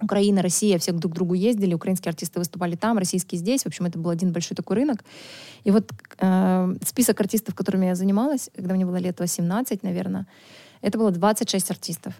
Украина, 0.00 0.42
Россия, 0.42 0.78
все 0.78 0.92
друг 0.92 1.12
к 1.12 1.14
другу 1.14 1.34
ездили, 1.34 1.74
украинские 1.74 2.10
артисты 2.10 2.38
выступали 2.38 2.76
там, 2.76 2.98
российские 2.98 3.38
здесь. 3.38 3.62
В 3.62 3.66
общем, 3.66 3.86
это 3.86 3.98
был 3.98 4.10
один 4.10 4.32
большой 4.32 4.56
такой 4.56 4.76
рынок. 4.76 5.04
И 5.64 5.70
вот 5.70 5.90
э, 6.18 6.74
список 6.84 7.20
артистов, 7.20 7.54
которыми 7.54 7.86
я 7.86 7.94
занималась, 7.94 8.50
когда 8.54 8.74
мне 8.74 8.84
было 8.84 8.96
лет 8.96 9.20
18, 9.20 9.82
наверное, 9.82 10.26
это 10.82 10.98
было 10.98 11.10
26 11.10 11.70
артистов. 11.70 12.14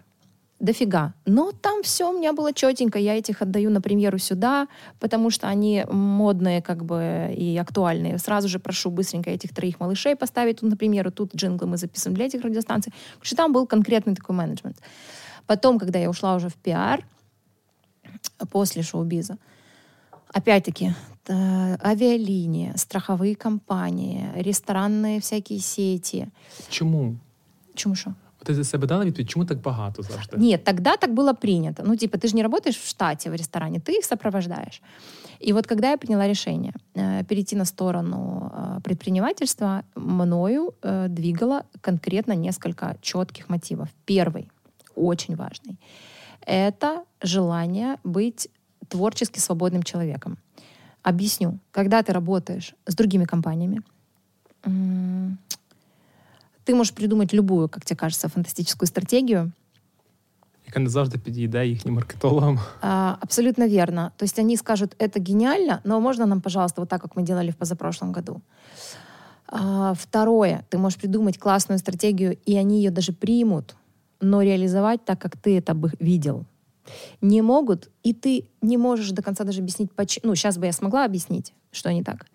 Дофига. 0.59 1.13
Но 1.25 1.51
там 1.51 1.83
все 1.83 2.09
у 2.09 2.17
меня 2.17 2.31
было 2.31 2.53
четенько. 2.53 2.97
Я 2.97 3.17
этих 3.17 3.41
отдаю 3.41 3.69
на 3.69 3.81
премьеру 3.81 4.17
сюда, 4.17 4.67
потому 5.01 5.29
что 5.29 5.47
они 5.47 5.85
модные 5.91 6.61
как 6.61 6.85
бы 6.85 7.35
и 7.37 7.57
актуальные. 7.57 8.17
Сразу 8.19 8.47
же 8.47 8.59
прошу 8.59 8.89
быстренько 8.89 9.29
этих 9.29 9.53
троих 9.53 9.81
малышей 9.81 10.15
поставить 10.15 10.61
тут 10.61 10.69
на 10.69 10.77
премьеру. 10.77 11.11
Тут 11.11 11.35
джинглы 11.35 11.67
мы 11.67 11.77
записываем 11.77 12.15
для 12.15 12.27
этих 12.27 12.41
радиостанций. 12.41 12.93
Короче, 13.15 13.35
там 13.35 13.51
был 13.51 13.67
конкретный 13.67 14.15
такой 14.15 14.33
менеджмент. 14.33 14.77
Потом, 15.45 15.77
когда 15.77 15.99
я 15.99 16.09
ушла 16.09 16.35
уже 16.35 16.47
в 16.47 16.55
пиар, 16.55 17.05
после 18.51 18.83
шоу-биза. 18.83 19.37
Опять-таки, 20.33 20.93
э, 21.27 21.77
авиалинии, 21.83 22.73
страховые 22.75 23.35
компании, 23.35 24.31
ресторанные 24.35 25.19
всякие 25.19 25.59
сети. 25.59 26.27
Чому? 26.69 27.15
Чему 27.75 27.95
что? 27.95 28.15
Ти 28.45 28.53
за 28.53 28.63
себе 28.63 28.87
дала 28.87 29.05
відповідь, 29.05 29.29
чому 29.29 29.45
так 29.45 29.61
багато 29.61 30.03
завжди? 30.03 30.37
Нет, 30.37 30.63
тогда 30.63 30.97
так 30.97 31.13
было 31.13 31.33
принято. 31.33 31.83
Ну, 31.85 31.97
типа, 31.97 32.17
ты 32.17 32.27
же 32.27 32.35
не 32.35 32.43
работаешь 32.43 32.77
в 32.77 32.87
штате, 32.87 33.29
в 33.29 33.33
ресторане, 33.33 33.79
ты 33.79 33.91
их 33.91 34.05
сопровождаешь. 34.05 34.81
И 35.39 35.53
вот 35.53 35.67
когда 35.67 35.91
я 35.91 35.97
приняла 35.97 36.27
решение 36.27 36.73
э, 36.95 37.23
перейти 37.23 37.55
на 37.55 37.65
сторону 37.65 38.51
э, 38.53 38.79
предпринимательства, 38.83 39.83
мною 39.95 40.73
э, 40.81 41.07
двигало 41.09 41.63
конкретно 41.81 42.35
несколько 42.35 42.95
четких 43.01 43.49
мотивов. 43.49 43.89
Первый, 44.05 44.49
очень 44.95 45.35
важный, 45.35 45.77
это 46.46 47.04
желание 47.22 47.98
быть 48.04 48.48
творчески 48.88 49.38
свободным 49.38 49.82
человеком. 49.82 50.38
Объясню. 51.02 51.58
Когда 51.72 52.02
ты 52.02 52.12
работаешь 52.12 52.74
с 52.86 52.94
другими 52.94 53.24
компаниями, 53.24 53.82
м, 54.64 55.38
ты 56.64 56.74
можешь 56.74 56.92
придумать 56.94 57.32
любую, 57.32 57.68
как 57.68 57.84
тебе 57.84 57.96
кажется, 57.96 58.28
фантастическую 58.28 58.86
стратегию, 58.86 59.52
Яка 60.66 60.80
не 60.80 60.90
завжди 60.90 61.18
підійде 61.18 61.66
їхнім 61.66 61.94
маркетологам. 61.94 62.60
А, 62.80 63.16
Абсолютно 63.20 63.68
верно. 63.68 64.10
То 64.16 64.24
есть 64.24 64.38
они 64.38 64.56
скажут, 64.56 64.96
это 64.98 65.18
гениально, 65.18 65.80
но 65.84 66.00
можно 66.00 66.26
нам, 66.26 66.40
пожалуйста, 66.40 66.80
вот 66.80 66.88
так, 66.88 67.02
как 67.02 67.16
мы 67.16 67.22
делали 67.22 67.50
в 67.50 67.56
позапрошлом 67.56 68.12
году. 68.12 68.40
А, 69.46 69.94
Второе, 69.94 70.64
ты 70.68 70.78
можешь 70.78 70.98
придумать 70.98 71.38
классную 71.38 71.78
стратегию, 71.78 72.36
и 72.46 72.56
они 72.56 72.76
ее 72.76 72.90
даже 72.90 73.12
примут, 73.12 73.74
но 74.19 74.41
реализовать 74.41 75.05
так, 75.05 75.19
как 75.19 75.37
ты 75.37 75.57
это 75.57 75.73
бы 75.73 75.91
видел. 75.99 76.45
Не 77.21 77.41
могут, 77.41 77.89
и 78.03 78.13
ты 78.13 78.49
не 78.61 78.77
можешь 78.77 79.11
до 79.11 79.21
конца 79.23 79.43
даже 79.43 79.61
объяснить, 79.61 79.91
почему. 79.91 80.29
Ну, 80.29 80.35
сейчас 80.35 80.57
бы 80.57 80.65
я 80.65 80.71
смогла 80.71 81.05
объяснить, 81.05 81.53
что 81.71 81.91
не 81.91 82.03
так. 82.03 82.27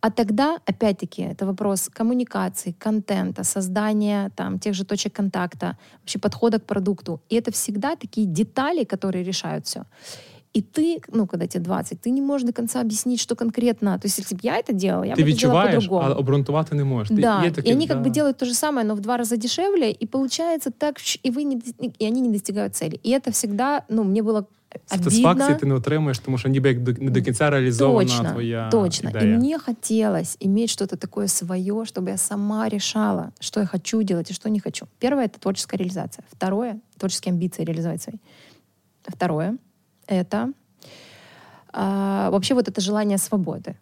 А 0.00 0.10
тогда, 0.10 0.58
опять-таки, 0.64 1.22
это 1.22 1.44
вопрос 1.44 1.90
коммуникации, 1.92 2.72
контента, 2.72 3.44
создания 3.44 4.30
там, 4.34 4.58
тех 4.58 4.74
же 4.74 4.84
точек 4.84 5.12
контакта, 5.12 5.76
вообще 6.00 6.18
подхода 6.18 6.58
к 6.58 6.64
продукту. 6.64 7.20
И 7.28 7.36
это 7.36 7.52
всегда 7.52 7.96
такие 7.96 8.26
детали, 8.26 8.84
которые 8.84 9.24
решают 9.24 9.66
все. 9.66 9.84
И 10.57 10.61
ты, 10.61 11.01
ну, 11.13 11.27
когда 11.27 11.47
тебе 11.47 11.63
20, 11.65 11.99
ты 11.99 12.11
не 12.11 12.21
можешь 12.21 12.47
до 12.47 12.53
конца 12.53 12.81
объяснить, 12.81 13.19
что 13.19 13.35
конкретно. 13.35 13.99
То 13.99 14.07
есть, 14.07 14.19
если 14.19 14.35
бы 14.37 14.39
я 14.43 14.57
это 14.59 14.73
делала, 14.73 15.05
я 15.05 15.15
Ти 15.15 15.23
бы 15.23 15.27
это 15.27 15.39
делала 15.41 15.59
відчуваєш, 15.63 15.75
по-другому. 15.75 16.01
але 16.05 16.15
обґрунтувати 16.15 16.75
не 16.75 16.83
можеш. 16.83 17.09
Ти- 17.15 17.21
Да, 17.21 17.43
є 17.43 17.51
таке, 17.51 17.69
и 17.69 17.73
они 17.73 17.87
как 17.87 18.01
да. 18.01 18.09
бы 18.09 18.11
делают 18.13 18.37
то 18.37 18.45
же 18.45 18.53
самое, 18.53 18.87
но 18.87 18.95
в 18.95 18.99
два 18.99 19.17
раза 19.17 19.37
дешевле, 19.37 19.89
и 20.03 20.05
получается 20.05 20.71
так, 20.77 20.99
щ- 20.99 21.19
и, 21.27 21.31
вы 21.31 21.43
не, 21.43 21.55
дос- 21.55 21.93
и 21.99 22.05
они 22.07 22.21
не 22.21 22.29
достигают 22.29 22.75
цели. 22.75 22.99
И 23.05 23.09
это 23.11 23.29
всегда, 23.31 23.81
ну, 23.89 24.03
мне 24.03 24.21
было 24.23 24.45
Сатисфакції 24.85 25.25
обидно. 25.25 25.55
ти 25.59 25.65
не 25.65 25.73
отримуєш, 25.75 26.19
тому 26.19 26.37
що 26.37 26.49
ніби 26.49 26.69
як 26.69 26.83
до, 26.83 26.91
не 27.03 27.11
до 27.11 27.21
кінця 27.21 27.49
реалізована 27.49 28.09
Точно, 28.09 28.29
твоя 28.31 28.69
точно. 28.69 29.09
ідея. 29.09 29.23
И 29.35 29.37
мне 29.37 29.59
хотелось 29.59 30.37
иметь 30.45 30.69
что-то 30.69 30.95
такое 30.95 31.27
свое, 31.27 31.73
чтобы 31.73 32.09
я 32.09 32.17
сама 32.17 32.69
решала, 32.69 33.31
что 33.39 33.59
я 33.59 33.65
хочу 33.65 34.03
делать 34.03 34.31
и 34.31 34.33
что 34.33 34.49
не 34.49 34.59
хочу. 34.59 34.87
Первое — 34.99 35.27
это 35.27 35.39
творческая 35.39 35.77
реализация. 35.77 36.23
Второе — 36.31 36.97
творческие 36.97 37.31
амбиции 37.33 37.65
реализовать 37.65 38.01
свои. 38.01 38.15
Второе — 39.03 39.68
это 40.09 40.51
а, 41.73 42.29
вообще 42.31 42.53
вот 42.53 42.67
это 42.67 42.81
желание 42.81 43.17
свободы. 43.17 43.75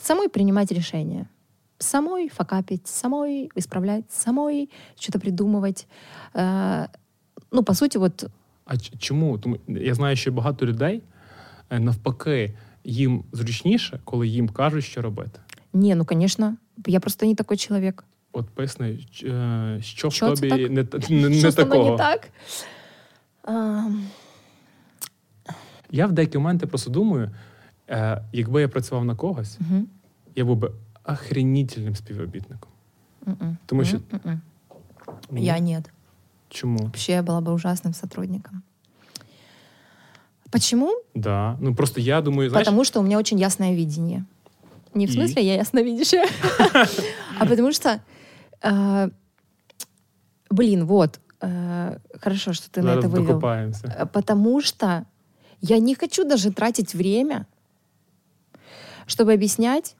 самой 0.00 0.28
принимать 0.28 0.72
решения. 0.72 1.26
Самой 1.78 2.28
факапить, 2.28 2.86
самой 2.88 3.50
исправлять, 3.56 4.04
самой 4.10 4.70
что-то 4.98 5.18
придумывать. 5.18 5.86
Э, 6.34 6.86
ну, 7.52 7.62
по 7.62 7.74
сути, 7.74 7.98
вот 7.98 8.24
А 8.64 8.76
ч- 8.78 8.92
чому? 8.98 9.38
Тому 9.38 9.56
я 9.68 9.94
знаю, 9.94 10.16
що 10.16 10.32
багато 10.32 10.66
людей 10.66 11.02
е, 11.70 11.78
навпаки 11.80 12.54
їм 12.84 13.24
зручніше, 13.32 14.00
коли 14.04 14.28
їм 14.28 14.48
кажуть, 14.48 14.84
що 14.84 15.02
робити. 15.02 15.40
не, 15.72 15.94
ну, 15.94 16.04
конечно, 16.04 16.56
я 16.86 17.00
просто 17.00 17.26
не 17.26 17.34
такой 17.34 17.56
человек. 17.56 18.04
От 18.32 18.48
поясни, 18.48 18.98
ч- 19.12 19.26
е, 19.28 19.78
що 19.82 20.08
в 20.08 20.12
Що 20.12 20.36
це 20.36 20.48
тобі 20.48 20.62
так? 20.62 20.70
не, 20.70 20.84
та- 20.84 20.98
не, 21.14 21.28
не 21.28 21.38
Що 21.38 21.52
со 21.52 21.64
мною 21.66 21.70
такого. 21.70 21.90
не 21.90 21.96
так? 21.96 22.28
Ам, 23.42 24.06
Я 25.90 26.06
в 26.06 26.12
деякі 26.12 26.38
моменти 26.38 26.66
просто 26.66 26.90
думаю, 26.90 27.30
е, 27.90 28.22
якби 28.32 28.60
я 28.60 28.68
працював 28.68 29.04
на 29.04 29.14
когось, 29.16 29.58
мгм, 29.60 29.86
я 30.36 30.44
був 30.44 30.56
би 30.56 30.72
охренітельним 31.04 31.94
співробітником. 31.96 32.70
мгм, 33.26 33.56
Тому 33.66 33.84
що 33.84 33.96
мгм, 33.96 34.20
мгм. 34.24 34.40
Ні. 35.30 35.44
Я 35.44 35.60
нет. 35.60 35.90
чому? 36.48 36.78
Вообще 36.78 37.12
я 37.12 37.22
была 37.22 37.40
бы 37.40 37.52
ужасным 37.54 37.92
сотрудником. 37.94 38.62
Почему? 40.50 40.90
Да. 41.14 41.56
Ну 41.60 41.74
просто 41.74 42.00
я 42.00 42.20
думаю, 42.20 42.50
знаєш, 42.50 42.66
Потому 42.66 42.84
что 42.84 43.00
у 43.00 43.02
меня 43.02 43.18
очень 43.18 43.38
ясное 43.38 43.74
видение. 43.74 44.24
Не 44.94 45.06
в 45.06 45.10
И? 45.10 45.12
смысле 45.12 45.42
я 45.42 45.54
ясновидящая, 45.54 46.26
а 47.38 47.46
потому 47.46 47.72
что, 47.72 48.00
э, 48.62 49.10
блин, 50.50 50.84
вот, 50.86 51.20
э, 51.40 51.98
хорошо, 52.20 52.52
что 52.54 52.80
ты 52.80 52.82
на 52.84 52.88
зараз 52.94 53.04
это 53.04 53.08
вывел. 53.10 53.26
докопаємося. 53.26 53.86
Э, 54.00 54.06
Потому 54.06 54.62
что 54.62 55.02
я 55.62 55.78
не 55.78 55.94
хочу 55.94 56.24
даже 56.24 56.50
тратить 56.50 56.94
время, 56.94 57.46
чтобы 59.06 59.32
объяснять 59.34 59.96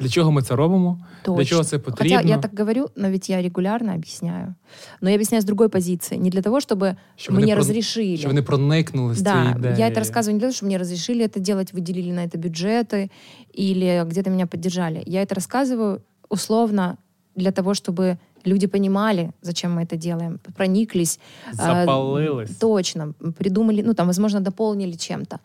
Для 0.00 0.08
чого 0.08 0.32
ми 0.32 0.42
це 0.42 0.56
робимо? 0.56 0.98
Для 1.24 1.34
точно. 1.34 1.44
чого 1.44 1.64
це 1.64 1.78
потрібно? 1.78 2.16
Хотя 2.16 2.28
я 2.28 2.38
так 2.38 2.58
говорю, 2.58 2.90
но 2.96 3.10
ведь 3.10 3.30
я 3.30 3.42
регулярно 3.42 3.92
объясняю. 3.94 4.54
Но 5.00 5.10
я 5.10 5.16
объясняю 5.16 5.38
с 5.38 5.44
другой 5.44 5.68
позиции. 5.68 6.18
Не 6.18 6.30
для 6.30 6.42
того, 6.42 6.56
чтобы 6.60 6.96
Щоб 7.16 7.34
вони 7.34 7.46
мне 7.46 7.54
про- 7.54 7.58
разрешили. 7.60 8.16
Щоб 8.16 8.30
вони 8.30 8.42
проникнули 8.42 9.14
з 9.14 9.20
Да, 9.22 9.32
цією 9.32 9.50
ідеєю. 9.58 9.78
я 9.78 9.88
это 9.90 9.98
рассказываю 10.00 10.32
не 10.32 10.38
для 10.38 10.40
того, 10.40 10.52
чтобы 10.52 10.64
мне 10.64 10.78
разрешили 10.78 11.24
это 11.24 11.38
делать, 11.40 11.74
выделили 11.74 12.12
на 12.12 12.26
это 12.26 12.36
бюджеты 12.38 13.10
или 13.58 14.04
где-то 14.04 14.30
меня 14.30 14.46
поддержали. 14.46 15.02
Я 15.06 15.24
это 15.24 15.34
рассказываю 15.34 16.00
условно 16.28 16.96
для 17.36 17.50
того, 17.52 17.70
чтобы 17.74 18.16
люди 18.44 18.66
понимали, 18.66 19.30
зачем 19.42 19.78
мы 19.78 19.82
это 19.82 19.96
делаем, 19.96 20.38
прониклись. 20.56 21.18
а, 21.58 21.84
Запалились. 21.84 22.56
точно. 22.56 23.14
Придумали, 23.38 23.82
ну 23.82 23.94
там, 23.94 24.06
возможно, 24.06 24.40
дополнили 24.40 24.96
чем-то. 24.96 25.38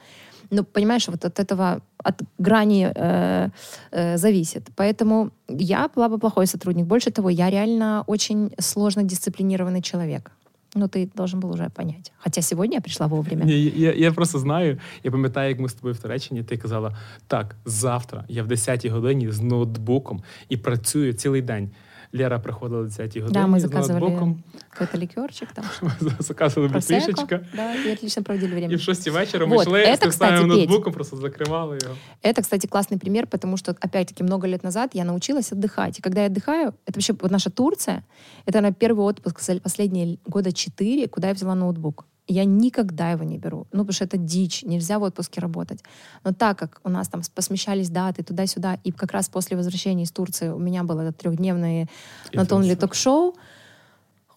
Но, 0.51 0.63
понимаешь, 0.63 1.07
вот 1.07 1.25
от 1.25 1.39
этого, 1.39 1.81
от 2.03 2.21
грани 2.39 2.91
э, 2.95 3.49
э, 3.91 4.17
зависит. 4.17 4.63
Поэтому 4.75 5.29
я 5.47 5.89
была 5.95 6.09
бы 6.09 6.17
плохой 6.17 6.47
сотрудник. 6.47 6.85
Больше 6.85 7.11
того, 7.11 7.29
я 7.29 7.49
реально 7.51 8.03
очень 8.07 8.51
сложно 8.59 9.03
дисциплинированный 9.03 9.81
человек. 9.81 10.31
Ну, 10.75 10.87
ты 10.87 11.09
должен 11.15 11.39
был 11.39 11.51
уже 11.53 11.69
понять. 11.69 12.11
Хотя 12.17 12.41
сегодня 12.41 12.75
я 12.77 12.81
пришла 12.81 13.07
вовремя. 13.07 13.45
Ні, 13.45 13.73
я, 13.75 13.93
я 13.93 14.11
просто 14.11 14.39
знаю, 14.39 14.79
я 15.03 15.11
пам'ятаю, 15.11 15.49
як 15.49 15.59
ми 15.59 15.69
з 15.69 15.73
тобою 15.73 15.93
в 15.93 15.97
Туреччині, 15.97 16.43
ти 16.43 16.57
казала: 16.57 16.97
так, 17.27 17.55
завтра 17.65 18.25
я 18.27 18.43
в 18.43 18.47
10-й 18.47 18.89
годині 18.89 19.31
з 19.31 19.41
ноутбуком 19.41 20.23
і 20.49 20.57
працюю 20.57 21.13
цілий 21.13 21.41
день. 21.41 21.69
Лера 22.14 22.38
приходила 22.38 22.82
в 22.82 22.84
10-й 22.84 23.20
годині 23.20 23.32
Да, 23.32 23.46
мы 23.46 23.58
з 23.58 23.62
заказывали 23.62 24.00
ноутбуком, 24.00 24.42
какой-то 24.70 24.98
ликерчик 24.98 25.48
там. 25.52 25.64
заказували 26.18 26.72
бутишечка. 26.72 27.40
Да, 27.56 27.74
и 27.74 27.92
отлично 27.92 28.22
проводили 28.22 28.54
время. 28.54 28.72
І 28.72 28.76
в 28.76 28.80
6 28.80 29.08
вечора 29.08 29.46
ми 29.46 29.56
Вот, 29.56 29.66
йшли 29.66 29.84
это, 29.84 29.96
з 29.96 29.98
тим 29.98 30.10
кстати, 30.10 30.38
Петь. 30.38 30.46
ноутбуком, 30.46 30.92
просто 30.92 31.16
закривали 31.16 31.78
його. 31.82 31.94
Это, 32.22 32.42
кстати, 32.42 32.66
классный 32.66 32.98
пример, 32.98 33.26
потому 33.26 33.56
что, 33.56 33.72
опять-таки, 33.72 34.24
много 34.24 34.48
лет 34.48 34.64
назад 34.64 34.90
я 34.94 35.04
научилась 35.04 35.52
отдыхать. 35.52 35.98
И 35.98 36.02
когда 36.02 36.20
я 36.20 36.26
отдыхаю, 36.28 36.68
это 36.86 36.94
вообще 36.94 37.12
вот 37.12 37.30
наша 37.30 37.50
Турция, 37.50 38.02
это, 38.46 38.54
наверное, 38.60 38.72
первый 38.72 39.04
отпуск 39.04 39.40
за 39.40 39.60
последние 39.60 40.18
года 40.26 40.52
четыре, 40.52 41.08
куда 41.08 41.28
я 41.28 41.34
взяла 41.34 41.54
ноутбук. 41.54 42.06
Я 42.26 42.44
никогда 42.44 43.10
его 43.10 43.24
не 43.24 43.38
беру. 43.38 43.66
Ну, 43.72 43.80
потому 43.80 43.92
что 43.92 44.04
это 44.04 44.16
дичь, 44.16 44.62
нельзя 44.62 44.98
в 44.98 45.02
отпуске 45.02 45.40
работать. 45.40 45.84
Но 46.24 46.32
так 46.32 46.58
как 46.58 46.80
у 46.84 46.88
нас 46.88 47.08
там 47.08 47.20
посмещались 47.34 47.90
даты 47.90 48.22
туда-сюда, 48.22 48.78
и 48.82 48.92
как 48.92 49.12
раз 49.12 49.28
после 49.28 49.56
возвращения 49.56 50.04
из 50.04 50.12
Турции 50.12 50.48
у 50.48 50.58
меня 50.58 50.84
было 50.84 51.12
трехдневное 51.12 51.88
на 52.32 52.46
Тонли 52.46 52.66
Интенсив. 52.66 52.80
ток-шоу, 52.80 53.34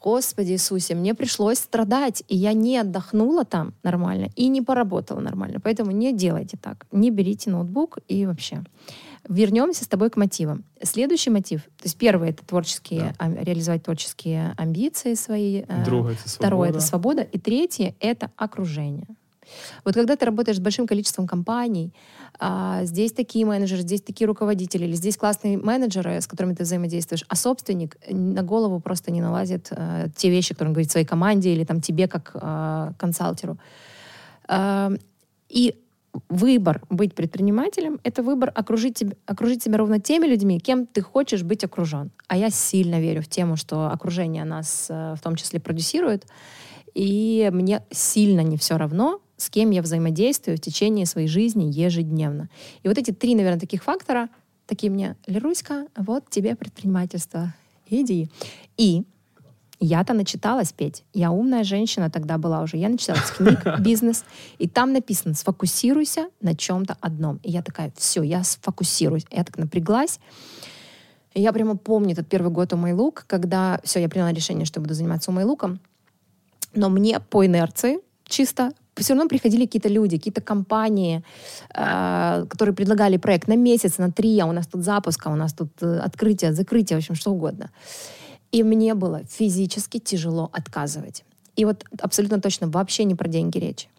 Господи 0.02 0.52
Иисусе, 0.52 0.96
мне 0.96 1.14
пришлось 1.14 1.60
страдать, 1.60 2.24
и 2.28 2.38
я 2.38 2.54
не 2.54 2.78
отдохнула 2.78 3.46
там 3.46 3.74
нормально 3.84 4.30
и 4.36 4.48
не 4.48 4.62
поработала 4.62 5.20
нормально. 5.20 5.60
Поэтому 5.60 5.92
не 5.92 6.14
делайте 6.14 6.58
так. 6.58 6.86
Не 6.92 7.10
берите 7.10 7.50
ноутбук 7.50 8.00
и 8.08 8.26
вообще. 8.26 8.64
Вернемся 9.30 9.84
с 9.84 9.88
тобой 9.88 10.10
к 10.10 10.18
мотивам. 10.18 10.64
Следующий 10.84 11.30
мотив, 11.32 11.62
то 11.64 11.84
есть 11.86 11.98
первый 11.98 12.30
это 12.30 12.46
творческие, 12.46 13.14
ам- 13.18 13.36
реализовать 13.44 13.84
творческие 13.84 14.54
амбиции 14.58 15.16
свои. 15.16 15.64
э, 15.68 15.84
Друге 15.86 16.16
це 16.24 16.30
Второе 16.30 16.70
свобода. 16.72 16.78
это 16.78 16.82
свобода. 16.82 17.22
И 17.36 17.38
третье 17.38 17.94
это 18.00 18.30
окружение. 18.38 19.08
Вот 19.86 19.96
когда 19.96 20.16
ты 20.16 20.26
работаешь 20.26 20.58
с 20.58 20.60
большим 20.62 20.88
количеством 20.88 21.26
компаний, 21.28 21.94
а, 22.40 22.84
здесь 22.86 23.14
такие 23.14 23.46
менеджеры, 23.46 23.82
здесь 23.82 24.02
такие 24.02 24.28
руководители, 24.28 24.84
или 24.86 24.94
здесь 24.96 25.16
классные 25.18 25.58
менеджеры, 25.58 26.20
с 26.20 26.28
которыми 26.28 26.54
ты 26.54 26.64
взаимодействуешь, 26.64 27.24
а 27.30 27.36
собственник 27.36 27.98
на 28.10 28.44
голову 28.44 28.80
просто 28.82 29.12
не 29.12 29.22
налазит 29.22 29.70
э, 29.72 30.08
те 30.16 30.30
вещи, 30.30 30.54
которые 30.54 30.70
он 30.70 30.74
говорит 30.74 30.92
своей 30.92 31.06
команде 31.08 31.54
или 31.54 31.64
там 31.64 31.80
тебе 31.82 32.08
как 32.08 32.32
э, 32.36 32.92
консалтеру. 32.98 33.58
А, 34.50 34.92
и 35.50 35.76
выбор 36.30 36.82
быть 36.90 37.16
предпринимателем— 37.16 38.00
это 38.04 38.24
выбор 38.24 38.52
окружить, 38.54 38.96
тебя, 38.96 39.16
окружить 39.26 39.64
себя 39.64 39.78
ровно 39.78 40.00
теми 40.00 40.26
людьми, 40.26 40.60
кем 40.60 40.86
ты 40.86 41.02
хочешь 41.02 41.44
быть 41.44 41.64
окружен. 41.64 42.12
А 42.28 42.38
я 42.38 42.50
сильно 42.50 43.00
верю 43.00 43.22
в 43.22 43.28
тему, 43.28 43.56
что 43.56 43.88
окружение 43.88 44.44
нас 44.44 44.88
э, 44.90 45.16
в 45.16 45.22
том 45.22 45.36
числе 45.36 45.60
продюсирует, 45.60 46.26
и 46.94 47.50
мне 47.52 47.84
сильно 47.92 48.42
не 48.42 48.58
все 48.58 48.78
равно, 48.78 49.22
с 49.38 49.50
кем 49.50 49.70
я 49.72 49.82
взаимодействую 49.82 50.58
в 50.58 50.62
течение 50.62 51.06
своей 51.06 51.28
жизни 51.28 51.66
ежедневно. 51.66 52.50
И 52.84 52.88
вот 52.88 52.98
эти 52.98 53.12
три, 53.12 53.36
наверное, 53.36 53.60
таких 53.60 53.84
фактора, 53.84 54.30
такие 54.66 54.92
мне, 54.92 55.16
Леруська, 55.28 55.88
вот 55.96 56.30
тебе 56.30 56.56
предпринимательство, 56.56 57.54
иди. 57.88 58.30
И 58.78 59.06
я-то 59.80 60.14
начиталась 60.14 60.72
петь. 60.74 61.04
Я 61.14 61.32
умная 61.32 61.64
женщина 61.64 62.10
тогда 62.10 62.38
была 62.38 62.62
уже. 62.62 62.78
Я 62.78 62.90
начиталась 62.90 63.32
книг 63.38 63.60
«Бизнес». 63.80 64.24
И 64.58 64.68
там 64.68 64.94
написано 64.94 65.34
«Сфокусируйся 65.34 66.30
на 66.42 66.56
чем-то 66.56 66.98
одном». 67.00 67.40
И 67.44 67.52
я 67.52 67.62
такая, 67.62 67.92
все, 67.96 68.24
я 68.24 68.44
сфокусируюсь. 68.44 69.26
Я 69.32 69.44
так 69.44 69.58
напряглась. 69.58 70.20
И 71.34 71.42
я 71.42 71.54
прямо 71.54 71.78
помню 71.78 72.14
этот 72.14 72.28
первый 72.28 72.52
год 72.52 72.74
у 72.74 72.78
Майлук, 72.78 73.26
когда 73.28 73.80
все, 73.84 74.00
я 74.00 74.10
приняла 74.10 74.32
решение, 74.32 74.66
что 74.66 74.82
буду 74.82 74.96
заниматься 74.96 75.30
у 75.30 75.34
Майлуком. 75.34 75.80
Но 76.74 76.90
мне 76.90 77.20
по 77.20 77.46
инерции 77.46 78.00
чисто 78.26 78.72
все 78.96 79.14
равно 79.14 79.30
приходили 79.30 79.66
какие-то 79.66 79.90
люди, 79.90 80.18
какие-то 80.18 80.42
компании, 80.42 81.24
э, 81.74 82.46
которые 82.50 82.74
предлагали 82.74 83.18
проект 83.18 83.48
на 83.48 83.56
месяц, 83.56 84.00
на 84.00 84.12
три, 84.12 84.40
а 84.40 84.48
у 84.48 84.52
нас 84.52 84.68
тут 84.68 84.84
запуск, 84.84 85.28
а 85.28 85.30
у 85.30 85.36
нас 85.36 85.54
тут 85.54 85.70
э, 85.82 86.00
открытие, 86.00 86.54
закрытие, 86.54 86.98
в 86.98 87.02
общем, 87.02 87.16
что 87.16 87.32
угодно. 87.32 87.70
И 88.52 88.64
мне 88.64 88.94
было 88.94 89.24
физически 89.26 90.00
тяжело 90.00 90.50
отказывать. 90.54 91.24
И 91.56 91.66
вот 91.66 91.86
абсолютно 92.00 92.40
точно 92.40 92.68
вообще 92.68 93.04
не 93.04 93.16
про 93.16 93.28
деньги 93.28 93.58
речь. 93.58 93.90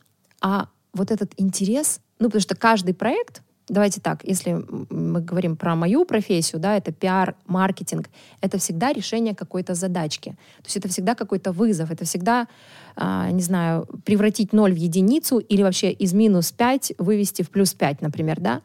А 0.41 0.69
вот 0.95 1.11
этот 1.11 1.33
интерес, 1.37 2.01
ну, 2.19 2.27
потому 2.27 2.41
что 2.41 2.55
каждый 2.55 2.95
проект, 2.95 3.43
давайте 3.69 4.01
так, 4.01 4.25
если 4.25 4.65
мы 4.91 5.21
говорим 5.21 5.57
про 5.57 5.75
мою 5.75 6.05
профессию, 6.05 6.61
да, 6.61 6.77
это 6.77 6.93
пиар, 6.93 7.35
маркетинг, 7.47 8.09
это 8.41 8.59
всегда 8.59 8.93
решение 8.93 9.35
какой-то 9.35 9.75
задачки. 9.75 10.31
То 10.59 10.65
есть 10.65 10.77
это 10.77 10.89
всегда 10.89 11.15
какой-то 11.15 11.53
вызов, 11.53 11.91
это 11.91 12.05
всегда, 12.05 12.49
а, 12.97 13.31
не 13.31 13.43
знаю, 13.43 13.87
превратить 14.05 14.53
ноль 14.53 14.73
в 14.73 14.77
единицу 14.77 15.39
или 15.39 15.63
вообще 15.63 15.91
из 15.91 16.13
минус 16.13 16.53
5 16.53 16.95
вывести 16.99 17.43
в 17.43 17.51
плюс 17.51 17.75
5, 17.75 18.03
например, 18.03 18.41
да. 18.41 18.63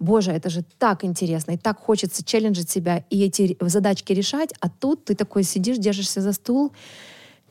Боже, 0.00 0.32
это 0.32 0.48
же 0.48 0.64
так 0.78 1.04
интересно, 1.04 1.52
и 1.52 1.56
так 1.58 1.78
хочется 1.78 2.24
челленджить 2.24 2.70
себя 2.70 3.04
и 3.10 3.22
эти 3.22 3.56
задачки 3.60 4.12
решать, 4.14 4.54
а 4.60 4.70
тут 4.70 5.04
ты 5.04 5.14
такой 5.14 5.42
сидишь, 5.42 5.76
держишься 5.76 6.22
за 6.22 6.32
стул, 6.32 6.72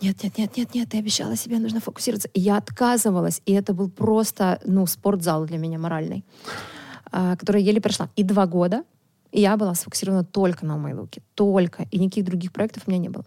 нет, 0.02 0.24
нет, 0.24 0.38
нет, 0.38 0.58
нет, 0.58 0.74
нет, 0.74 0.90
ты 0.90 0.98
обещала 0.98 1.36
себе, 1.36 1.60
нужно 1.60 1.80
фокусироваться. 1.80 2.30
И 2.34 2.40
я 2.40 2.58
отказывалась, 2.58 3.42
и 3.46 3.54
это 3.54 3.74
был 3.74 3.90
просто, 3.90 4.60
ну, 4.66 4.86
спортзал 4.88 5.46
для 5.46 5.58
меня 5.58 5.78
моральный, 5.78 6.24
а, 7.12 7.36
который 7.36 7.62
еле 7.62 7.82
прошла. 7.82 8.10
И 8.16 8.24
два 8.24 8.48
года 8.48 8.84
я 9.32 9.58
была 9.58 9.76
сфокусирована 9.76 10.24
только 10.24 10.66
на 10.66 10.78
Майлуке, 10.78 11.22
только, 11.36 11.86
и 11.92 12.00
никаких 12.00 12.26
других 12.26 12.52
проектов 12.52 12.84
у 12.88 12.92
меня 12.92 13.00
не 13.00 13.10
было. 13.10 13.26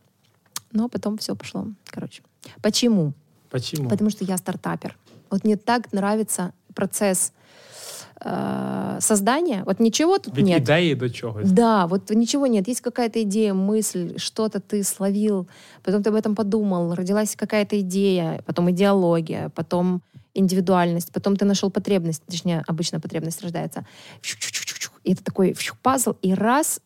Но 0.73 0.89
потом 0.89 1.19
все 1.19 1.37
пошло, 1.37 1.69
короче. 1.87 2.23
Почему? 2.63 3.13
Почему? 3.51 3.89
Потому 3.89 4.11
что 4.11 4.25
я 4.25 4.37
стартапер. 4.39 4.97
Вот 5.31 5.45
мне 5.45 5.57
так 5.57 5.93
нравится 5.93 6.53
процесс 6.75 7.33
э, 8.22 8.98
создания. 9.00 9.64
Вот 9.66 9.80
ничего 9.80 10.18
тут 10.20 10.38
Від 10.38 10.46
нет. 10.46 10.58
ідеї 10.62 10.96
до 10.96 11.10
чогось. 11.10 11.52
Да, 11.52 11.86
вот 11.86 12.10
ничего 12.10 12.48
нет. 12.48 12.68
Есть 12.68 12.82
какая-то 12.82 13.20
идея, 13.22 13.54
мысль, 13.54 14.18
что-то 14.18 14.60
ты 14.60 14.84
словил, 14.84 15.48
потом 15.84 16.04
ты 16.04 16.10
об 16.10 16.16
этом 16.16 16.36
подумал, 16.36 16.94
родилась 16.96 17.36
какая-то 17.36 17.80
идея, 17.80 18.42
потом 18.46 18.70
идеология, 18.70 19.50
потом 19.50 20.02
индивидуальность, 20.34 21.12
потом 21.12 21.36
ты 21.36 21.46
нашел 21.46 21.72
потребность, 21.72 22.24
точнее, 22.26 22.64
обычно 22.68 23.00
потребность 23.00 23.42
рождается. 23.44 23.86
Фью-фью-фью-фью. 24.22 24.92
И 25.04 25.14
это 25.14 25.24
такой 25.24 25.54
фью, 25.54 25.74
пазл, 25.82 26.12
и 26.22 26.34
раз 26.34 26.82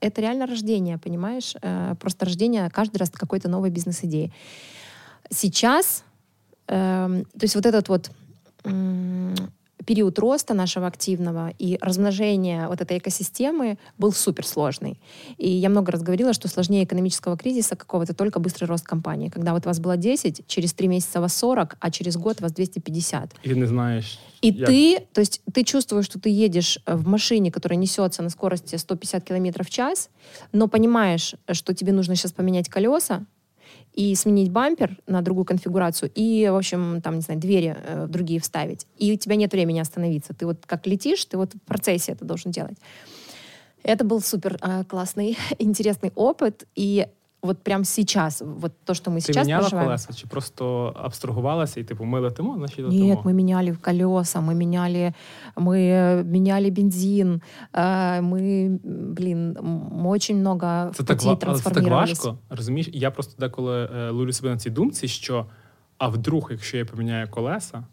это 0.00 0.20
реально 0.22 0.46
рождение, 0.46 0.98
понимаешь? 0.98 1.54
Э, 1.62 1.94
Просто 2.00 2.24
рождение 2.24 2.70
каждый 2.70 2.96
раз 2.96 3.10
какой-то 3.10 3.48
новой 3.48 3.70
бизнес-идеи. 3.70 4.32
Сейчас, 5.30 6.04
эм, 6.68 7.24
то 7.24 7.42
есть 7.42 7.54
вот 7.54 7.66
этот 7.66 7.88
вот 7.88 8.10
м, 8.64 9.34
период 9.85 10.19
роста 10.19 10.53
нашего 10.53 10.87
активного 10.87 11.53
и 11.59 11.77
размножения 11.81 12.67
вот 12.67 12.81
этой 12.81 12.97
экосистемы 12.97 13.77
был 13.97 14.11
суперсложный. 14.11 14.99
И 15.37 15.49
я 15.49 15.69
много 15.69 15.91
раз 15.91 16.01
говорила, 16.01 16.33
что 16.33 16.47
сложнее 16.47 16.83
экономического 16.83 17.37
кризиса 17.37 17.75
какого-то 17.75 18.13
только 18.13 18.39
быстрый 18.39 18.65
рост 18.65 18.85
компании. 18.85 19.29
Когда 19.29 19.53
вот 19.53 19.65
вас 19.65 19.79
было 19.79 19.97
10, 19.97 20.43
через 20.47 20.73
3 20.73 20.87
месяца 20.87 21.21
вас 21.21 21.35
40, 21.35 21.77
а 21.79 21.91
через 21.91 22.15
год 22.15 22.41
вас 22.41 22.51
250. 22.51 23.35
І 23.43 23.49
ти 23.49 23.55
не 23.55 23.67
знаєш. 23.67 24.19
И 24.41 24.47
як. 24.47 24.69
ты, 24.69 24.99
то 25.13 25.21
есть 25.21 25.41
ты 25.51 25.63
чувствуешь, 25.63 26.05
что 26.05 26.19
ты 26.19 26.29
едешь 26.29 26.79
э, 26.85 26.95
в 26.95 27.07
машине, 27.07 27.51
которая 27.51 27.79
несется 27.79 28.21
на 28.21 28.29
скорости 28.29 28.75
150 28.77 29.23
км 29.23 29.63
в 29.63 29.69
час, 29.69 30.09
но 30.51 30.67
понимаешь, 30.67 31.35
что 31.51 31.73
тебе 31.73 31.93
нужно 31.93 32.15
сейчас 32.15 32.31
поменять 32.31 32.69
колеса 32.69 33.25
и 33.95 34.13
сменить 34.15 34.51
бампер 34.51 34.97
на 35.07 35.21
другую 35.21 35.45
конфигурацию, 35.45 36.11
и, 36.13 36.47
в 36.49 36.55
общем, 36.55 37.01
там, 37.01 37.15
не 37.15 37.21
знаю, 37.21 37.39
двери 37.39 37.75
э, 37.77 38.07
другие 38.09 38.41
вставить. 38.41 38.85
И 38.97 39.13
у 39.13 39.17
тебя 39.17 39.35
нет 39.35 39.53
времени 39.53 39.79
остановиться. 39.79 40.33
Ты 40.33 40.45
вот 40.45 40.65
как 40.65 40.85
летишь, 40.85 41.23
ты 41.25 41.37
вот 41.37 41.53
в 41.53 41.61
процессе 41.61 42.11
это 42.11 42.25
должен 42.25 42.51
делать. 42.51 42.77
Это 43.83 44.03
был 44.03 44.19
супер 44.19 44.57
э, 44.61 44.83
классный, 44.83 45.37
интересный 45.59 46.11
опыт. 46.15 46.67
И 46.75 47.07
вот 47.44 47.62
прям 47.62 47.84
сейчас, 47.84 48.42
вот 48.46 48.72
то, 48.84 48.94
что 48.94 49.10
мы 49.10 49.14
Ти 49.14 49.20
сейчас 49.20 49.46
міняла 49.46 49.60
проживаем... 49.60 49.88
колеса, 49.88 50.12
чи 50.12 50.26
просто 50.26 50.94
абстрагувалася 50.96 51.80
і 51.80 51.84
типу 51.84 52.04
ми 52.04 52.20
летимо, 52.20 52.54
значить 52.58 52.78
Нет, 52.78 52.92
летимо? 52.92 53.22
мы 53.24 53.32
меняли 53.32 53.72
колеса, 53.80 54.40
мы 54.40 54.54
меняли, 54.54 55.14
мы 55.56 55.76
э, 55.76 56.24
меняли 56.24 56.70
бензин, 56.70 57.42
э, 57.72 58.20
мы, 58.20 58.66
м, 58.66 59.14
блин, 59.14 59.56
м, 59.58 59.64
мы 59.92 60.08
очень 60.08 60.36
много 60.38 60.90
Це 60.94 61.02
в 61.02 61.06
так, 61.06 61.18
пути 61.18 61.26
ва- 61.28 61.38
але 61.46 61.58
це 61.58 61.64
так 61.64 61.72
трансформировались. 61.72 62.24
важко. 62.24 62.38
Розумієш? 62.50 62.88
Я 62.92 63.10
просто 63.10 63.34
деколи 63.38 63.88
е, 63.96 64.10
ловлю 64.10 64.32
себе 64.32 64.50
на 64.50 64.56
цій 64.58 64.70
думці, 64.70 65.08
що 65.08 65.46
а 65.98 66.08
вдруг, 66.08 66.48
якщо 66.50 66.76
я 66.76 66.84
поміняю 66.84 67.28
колеса, 67.30 67.84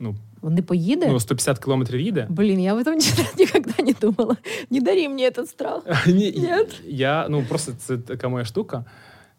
ну, 0.00 0.14
Не 0.42 0.62
поїде? 0.62 1.08
ну 1.08 1.20
150 1.20 1.58
кілометрів 1.58 2.00
їде. 2.00 2.26
Блин, 2.30 2.60
я 2.60 2.74
об 2.74 2.80
этом 2.80 2.94
никогда 3.38 3.82
не 3.82 3.94
думала. 4.00 4.36
Не 4.70 4.80
дари 4.80 5.08
мне 5.08 5.30
этот 5.30 5.46
страх. 5.46 6.06
Ні, 6.06 6.32
Нет. 6.38 6.80
Я, 6.86 7.26
ну 7.30 7.44
просто 7.48 7.72
це 7.78 7.98
така 7.98 8.28
моя 8.28 8.44
штука. 8.44 8.84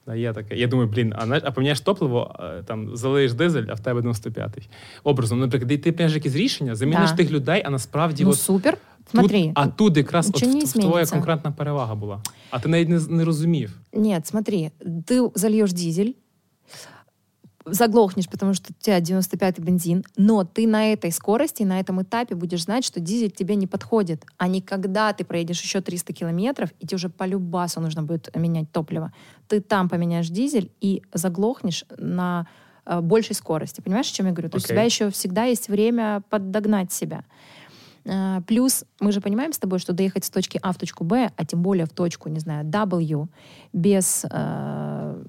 Да, 0.08 0.16
Є 0.16 0.34
таке. 0.34 0.56
Я 0.56 0.68
думаю, 0.68 0.90
блін, 0.90 1.14
а, 1.18 1.26
на- 1.26 1.42
а 1.44 1.52
поміняєш 1.52 1.82
топливо, 1.82 2.36
а, 2.40 2.62
там 2.64 2.96
залиєш 2.98 3.34
дизель, 3.34 3.64
а 3.70 3.74
в 3.74 3.80
тебе 3.80 4.02
95-й. 4.02 4.68
Образом, 5.04 5.40
наприклад, 5.40 5.72
і 5.72 5.78
ти 5.78 5.92
приймеш 5.92 6.16
якісь 6.16 6.36
рішення, 6.36 6.76
заміниш 6.76 7.10
Да. 7.10 7.16
тих 7.16 7.32
людей, 7.32 7.62
а 7.66 7.70
насправді 7.70 8.24
Ну 8.24 8.30
от 8.30 8.40
супер. 8.40 8.78
Смотри. 9.12 9.44
Тут, 9.44 9.52
а 9.56 9.68
тут 9.68 9.98
якраз 9.98 10.28
от, 10.30 10.36
нічого 10.36 10.54
не 10.54 10.60
в- 10.60 10.68
в 10.68 10.72
твоя 10.72 10.84
зміниться. 10.90 11.16
конкретна 11.16 11.52
перевага 11.52 11.96
була. 11.96 12.22
А 12.50 12.60
ти 12.60 12.70
навіть 12.70 12.90
не, 12.90 13.00
з- 13.00 13.10
не 13.10 13.26
розумів. 13.26 13.80
Нет, 13.94 14.28
смотри, 14.28 14.72
ты 14.86 15.32
зальешь 15.36 15.74
дизель, 15.74 16.12
заглохнешь, 17.73 18.29
потому 18.29 18.55
что 18.55 18.73
у 18.73 18.83
тебя 18.83 19.01
95-й 19.01 19.63
бензин, 19.63 20.05
но 20.17 20.45
ты 20.45 20.67
на 20.67 20.93
этой 20.93 21.13
скорости, 21.13 21.63
на 21.63 21.81
этом 21.81 22.03
этапе 22.03 22.35
будешь 22.35 22.65
знать, 22.65 22.85
что 22.85 23.01
дизель 23.01 23.31
тебе 23.31 23.57
не 23.57 23.67
подходит. 23.67 24.25
А 24.37 24.49
не 24.49 24.61
когда 24.61 25.13
ты 25.13 25.25
проедешь 25.25 25.63
еще 25.63 25.81
300 25.81 26.13
километров, 26.13 26.71
и 26.81 26.87
тебе 26.87 26.97
уже 26.97 27.09
по 27.09 27.25
любасу 27.25 27.81
нужно 27.81 28.03
будет 28.03 28.35
менять 28.37 28.71
топливо. 28.73 29.13
Ты 29.49 29.61
там 29.61 29.89
поменяешь 29.89 30.29
дизель 30.29 30.71
и 30.81 31.03
заглохнешь 31.13 31.85
на 31.97 32.47
э, 32.85 33.01
большей 33.01 33.35
скорости. 33.35 33.81
Понимаешь, 33.81 34.11
о 34.11 34.15
чем 34.15 34.27
я 34.27 34.33
говорю? 34.33 34.51
То 34.51 34.57
есть 34.57 34.67
у 34.67 34.71
тебя 34.71 34.83
еще 34.83 35.11
всегда 35.11 35.45
есть 35.45 35.69
время 35.69 36.23
поддогнать 36.29 36.93
себя. 36.93 37.25
Э, 38.05 38.41
Плюс 38.47 38.85
мы 39.01 39.13
же 39.13 39.21
понимаем 39.21 39.53
с 39.53 39.59
тобой, 39.59 39.79
что 39.79 39.93
доехать 39.93 40.25
с 40.25 40.31
точки 40.31 40.59
А 40.63 40.73
в 40.73 40.79
точку 40.79 41.05
Б, 41.05 41.31
а 41.37 41.45
тем 41.45 41.63
более 41.63 41.87
в 41.87 41.91
точку, 41.91 42.29
не 42.29 42.41
знаю, 42.41 42.65
W, 42.65 43.29
без 43.73 44.25
э, 44.31 45.25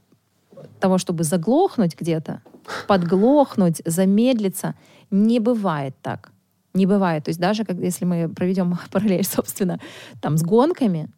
того, 0.81 0.99
чтобы 0.99 1.25
заглохнуть 1.25 2.01
где-то, 2.01 2.41
подглохнуть, 2.87 3.83
замедлиться, 3.85 4.75
не 5.11 5.41
бывает 5.41 5.95
так. 6.03 6.33
Не 6.75 6.87
бывает. 6.87 7.25
То 7.25 7.31
есть 7.31 7.41
даже 7.41 7.65
как, 7.65 7.79
если 7.79 8.05
мы 8.05 8.29
проведем 8.29 8.79
параллель, 8.91 9.25
собственно, 9.25 9.79
там 10.21 10.37
с 10.37 10.43
гонками 10.43 11.09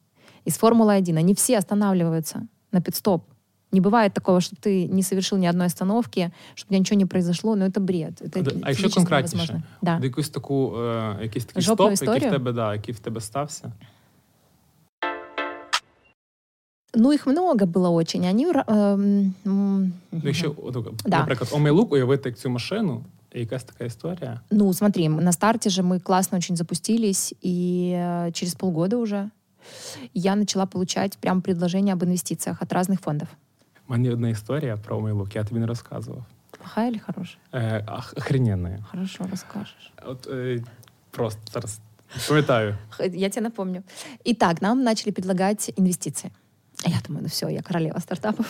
из 0.44 0.58
Формулы-1, 0.58 1.16
они 1.18 1.34
все 1.34 1.58
останавливаются 1.58 2.46
на 2.72 2.80
пит-стоп. 2.80 3.24
Не 3.72 3.80
бывает 3.80 4.14
такого, 4.14 4.40
что 4.40 4.56
ты 4.56 4.86
не 4.86 5.02
совершил 5.02 5.38
ни 5.38 5.46
одной 5.46 5.66
остановки, 5.66 6.32
чтобы 6.54 6.68
у 6.68 6.70
тебя 6.70 6.78
ничего 6.78 6.98
не 6.98 7.06
произошло, 7.06 7.56
но 7.56 7.64
это 7.64 7.80
бред. 7.80 8.22
Это 8.22 8.40
А 8.40 8.68
якщо 8.68 8.74
физически 8.74 8.94
конкретніше, 8.94 9.36
невозможно. 9.36 9.62
Да. 9.82 9.98
до 9.98 10.06
якусь 10.06 10.28
таку, 10.28 10.76
е, 10.78 11.16
якийсь 11.22 11.44
такий 11.44 11.62
Жопну 11.62 11.76
стоп, 11.76 11.90
який 11.90 12.08
в 12.08 12.16
історію? 12.16 12.32
тебе, 12.32 12.52
да, 12.52 12.74
який 12.74 12.94
в 12.94 12.98
тебе 12.98 13.20
стався. 13.20 13.72
Ну, 16.94 17.12
их 17.12 17.26
много 17.26 17.66
было 17.66 17.88
очень. 17.90 18.26
Они... 18.26 18.46
ра- 18.46 18.64
эм, 18.66 19.34
м, 19.46 19.92
Ну, 20.12 20.20
Якщо, 20.24 20.54
от, 20.62 20.74
Да. 21.04 21.18
наприклад, 21.18 21.50
омейлук 21.52 21.92
уявити 21.92 22.28
як 22.28 22.38
цю 22.38 22.50
машину, 22.50 23.04
і 23.34 23.40
якась 23.40 23.64
така 23.64 23.84
історія. 23.84 24.40
Ну, 24.50 24.74
смотри, 24.74 25.04
м- 25.04 25.24
на 25.24 25.32
старте 25.32 25.70
же 25.70 25.82
мы 25.82 26.00
классно 26.00 26.38
очень 26.38 26.56
запустились, 26.56 27.34
и 27.44 27.90
э, 27.96 28.32
через 28.32 28.54
полгода 28.54 28.96
уже 28.96 29.30
я 30.14 30.36
начала 30.36 30.66
получать 30.66 31.18
прям 31.18 31.42
предложения 31.42 31.92
об 31.92 32.02
инвестициях 32.02 32.62
от 32.62 32.72
разных 32.72 33.00
фондов. 33.00 33.28
У 33.88 33.92
мене 33.92 34.04
є 34.08 34.12
одна 34.14 34.28
історія 34.28 34.76
про 34.76 34.96
омейлук, 34.96 35.36
я 35.36 35.44
тобі 35.44 35.60
не 35.60 35.66
розказував. 35.66 36.24
Плохая 36.58 36.88
или 36.88 36.98
хорошая? 36.98 37.38
Е, 37.52 37.84
ах- 37.86 38.14
охрененна. 38.16 38.78
Хорошо, 38.90 39.24
расскажешь. 39.30 39.92
От 40.06 40.26
е, 40.26 40.64
просто 41.10 41.40
зараз 41.52 41.80
пам'ятаю. 42.28 42.76
Х- 42.90 43.04
Я 43.04 43.28
тебе 43.28 43.42
напомню. 43.44 43.82
Итак, 44.24 44.62
нам 44.62 44.82
начали 44.82 45.12
предлагать 45.12 45.72
инвестиции. 45.78 46.30
А 46.84 46.88
Я 46.90 46.96
думаю, 47.06 47.22
ну 47.22 47.28
все, 47.28 47.48
я 47.48 47.62
королева 47.62 47.98
стартапов. 48.00 48.46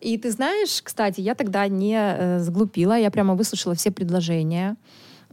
И 0.00 0.16
ты 0.18 0.30
знаешь, 0.30 0.80
кстати, 0.82 1.20
я 1.20 1.34
тогда 1.34 1.68
не 1.68 1.94
э, 1.96 2.38
сглупила, 2.40 2.98
я 2.98 3.10
прямо 3.10 3.34
выслушала 3.34 3.74
все 3.74 3.90
предложения. 3.90 4.76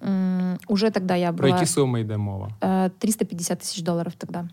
М, 0.02 0.58
Уже 0.68 0.92
тогда 0.92 1.16
я 1.16 1.34
Про 1.34 1.48
была... 1.48 1.54
які 1.54 1.66
суми 1.66 2.02
йде 2.02 2.18
мова? 2.18 2.50
э, 2.62 2.90
350 3.00 3.60
тысяч 3.60 3.82
долларов 3.84 4.14
тогда. 4.18 4.48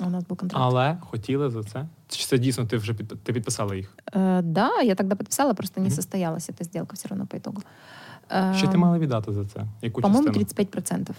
У 0.00 0.10
нас 0.10 0.24
был 0.24 0.36
контракт. 0.36 0.64
Але 0.66 0.96
хотіли 1.00 1.50
за 1.50 1.62
це? 1.62 1.86
Чи 2.08 2.26
це 2.26 2.38
дійсно 2.38 2.66
ти 2.66 2.76
вже 2.76 2.94
під, 2.94 3.08
ти 3.22 3.32
підписала 3.32 3.74
їх? 3.76 3.96
Э, 4.12 4.42
да, 4.42 4.80
я 4.82 4.94
тогда 4.94 5.14
подписала, 5.16 5.54
просто 5.54 5.80
не 5.80 5.86
Мгм. 5.86 5.96
состоялась 5.96 6.50
эта 6.50 6.64
сделка 6.64 6.94
все 6.94 7.08
равно 7.08 7.26
по 7.26 7.36
итогу. 7.36 7.62
Що 8.56 8.66
ти 8.68 8.74
Эм, 8.74 8.76
мала 8.76 8.98
віддати 8.98 9.32
за 9.32 9.44
це? 9.44 9.66
Яку 9.82 10.00
По-моему, 10.00 10.28
частину? 10.34 10.44
35%. 10.44 11.10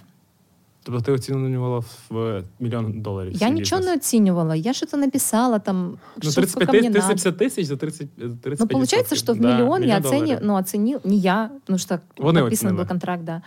Тобто 0.85 1.01
ти 1.01 1.11
оцінювала 1.11 1.83
в 2.09 2.43
мільйон 2.59 3.01
доларів. 3.01 3.31
Я 3.33 3.37
свій 3.47 3.51
ничего 3.53 3.79
бізнес? 3.81 3.85
не 3.85 3.97
оценивала. 3.97 4.55
Я 4.55 4.73
что-то 4.73 4.97
написала 4.97 5.59
там, 5.59 5.97
Ну, 6.23 6.31
что 6.31 6.41
35 6.41 6.49
сколько 6.49 6.71
мне 6.71 6.89
надо. 6.89 6.99
350 6.99 7.37
тысяч 7.41 7.65
за 7.65 7.77
30, 7.77 8.15
35 8.15 8.59
Ну, 8.59 8.67
получается, 8.67 9.15
что 9.15 9.33
в 9.33 9.39
Да, 9.39 9.47
миллион 9.47 9.83
я 9.83 9.99
долларів. 9.99 10.21
оценил, 10.21 10.39
ну, 10.41 10.55
оценил, 10.55 10.99
не 11.03 11.15
я, 11.15 11.49
потому 11.59 11.79
что 11.79 11.99
Вони 12.17 12.41
подписан 12.41 12.67
оцінили. 12.67 12.83
был 12.83 12.87
контракт, 12.87 13.23
да, 13.23 13.41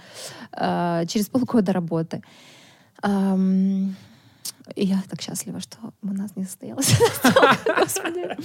э, 0.53 1.07
через 1.07 1.29
полгода 1.29 1.73
работы. 1.73 2.23
Эм, 3.03 3.95
и 4.77 4.85
я 4.85 5.03
так 5.09 5.21
счастлива, 5.23 5.61
что 5.61 5.77
у 6.03 6.13
нас 6.15 6.37
не 6.37 6.45
состоялось. 6.45 6.95
Господи. 7.81 8.37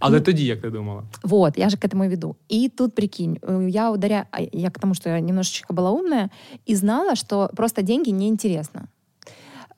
Але 0.00 0.20
тоді, 0.20 0.44
як 0.44 0.60
ти 0.60 0.70
думала? 0.70 1.02
Вот, 1.22 1.58
я 1.58 1.68
же 1.68 1.76
к 1.76 1.84
этому 1.84 2.08
веду. 2.08 2.36
И 2.48 2.68
тут, 2.68 2.94
прикинь, 2.94 3.38
э, 3.42 3.68
я 3.68 3.90
ударяю... 3.92 4.24
а, 4.30 4.40
Я 4.52 4.70
к 4.70 4.78
тому, 4.78 4.94
что 4.94 5.08
я 5.10 5.20
немножечко 5.20 5.74
была 5.74 5.90
умная 5.90 6.30
и 6.66 6.74
знала, 6.76 7.14
что 7.14 7.50
просто 7.56 7.82
деньги 7.82 8.10
неинтересно. 8.10 8.88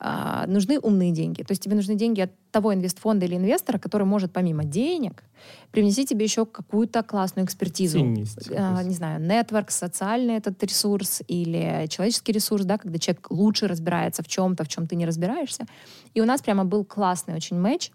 А, 0.05 0.45
нужны 0.47 0.79
умные 0.79 1.11
деньги. 1.11 1.43
То 1.43 1.51
есть 1.51 1.61
тебе 1.63 1.75
нужны 1.75 1.95
деньги 1.95 2.21
от 2.21 2.29
того 2.51 2.73
инвестфонда 2.73 3.25
или 3.25 3.35
инвестора, 3.35 3.77
который 3.77 4.05
может 4.05 4.33
помимо 4.33 4.63
денег 4.63 5.23
привнести 5.71 6.05
тебе 6.05 6.25
еще 6.25 6.45
какую-то 6.45 7.03
классную 7.03 7.45
экспертизу. 7.45 7.99
Ценность. 7.99 8.51
А, 8.51 8.83
не 8.83 8.93
знаю, 8.95 9.21
нетворк, 9.21 9.71
социальный 9.71 10.35
этот 10.35 10.61
ресурс 10.63 11.21
или 11.29 11.87
человеческий 11.87 12.33
ресурс, 12.33 12.65
да, 12.65 12.77
когда 12.77 12.97
человек 12.97 13.27
лучше 13.31 13.67
разбирается 13.67 14.23
в 14.23 14.27
чем-то, 14.27 14.63
в 14.63 14.67
чем 14.67 14.87
ты 14.87 14.95
не 14.97 15.05
разбираешься. 15.05 15.65
И 16.13 16.21
у 16.21 16.25
нас 16.25 16.41
прямо 16.41 16.65
был 16.65 16.83
классный 16.85 17.35
очень 17.35 17.59
матч 17.59 17.91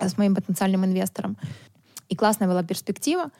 с 0.00 0.16
моим 0.18 0.34
потенциальным 0.34 0.84
инвестором. 0.84 1.36
И 2.08 2.16
классная 2.16 2.48
была 2.48 2.62
перспектива. 2.62 3.30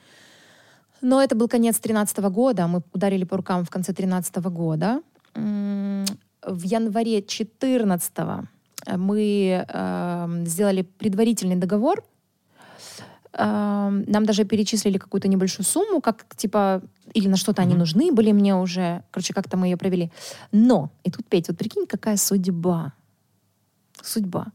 Но 1.01 1.21
это 1.21 1.35
был 1.35 1.47
конец 1.47 1.75
2013 1.75 2.17
года. 2.31 2.67
Мы 2.67 2.81
ударили 2.93 3.23
по 3.23 3.37
рукам 3.37 3.63
в 3.63 3.69
конце 3.69 3.93
2013 3.93 4.35
года. 4.51 5.01
В 5.33 6.63
январе 6.63 7.21
2014 7.21 8.13
мы 8.97 9.65
эм, 9.67 10.45
сделали 10.45 10.81
предварительный 10.81 11.55
договор. 11.55 12.03
Эм, 13.33 14.03
Нам 14.07 14.25
даже 14.25 14.43
перечислили 14.45 14.97
какую-то 14.97 15.27
небольшую 15.27 15.65
сумму, 15.65 16.01
как 16.01 16.25
типа, 16.35 16.81
или 17.13 17.27
на 17.27 17.37
что-то 17.37 17.61
они 17.61 17.71
Мгм. 17.73 17.79
нужны 17.79 18.11
были 18.11 18.31
мне 18.31 18.55
уже. 18.55 19.03
Короче, 19.11 19.33
как-то 19.33 19.57
мы 19.57 19.67
ее 19.67 19.77
провели. 19.77 20.11
Но, 20.51 20.89
и 21.03 21.11
тут, 21.11 21.25
Петь, 21.27 21.47
вот 21.49 21.57
прикинь, 21.57 21.85
какая 21.87 22.17
судьба. 22.17 22.93
Судьба. 24.01 24.47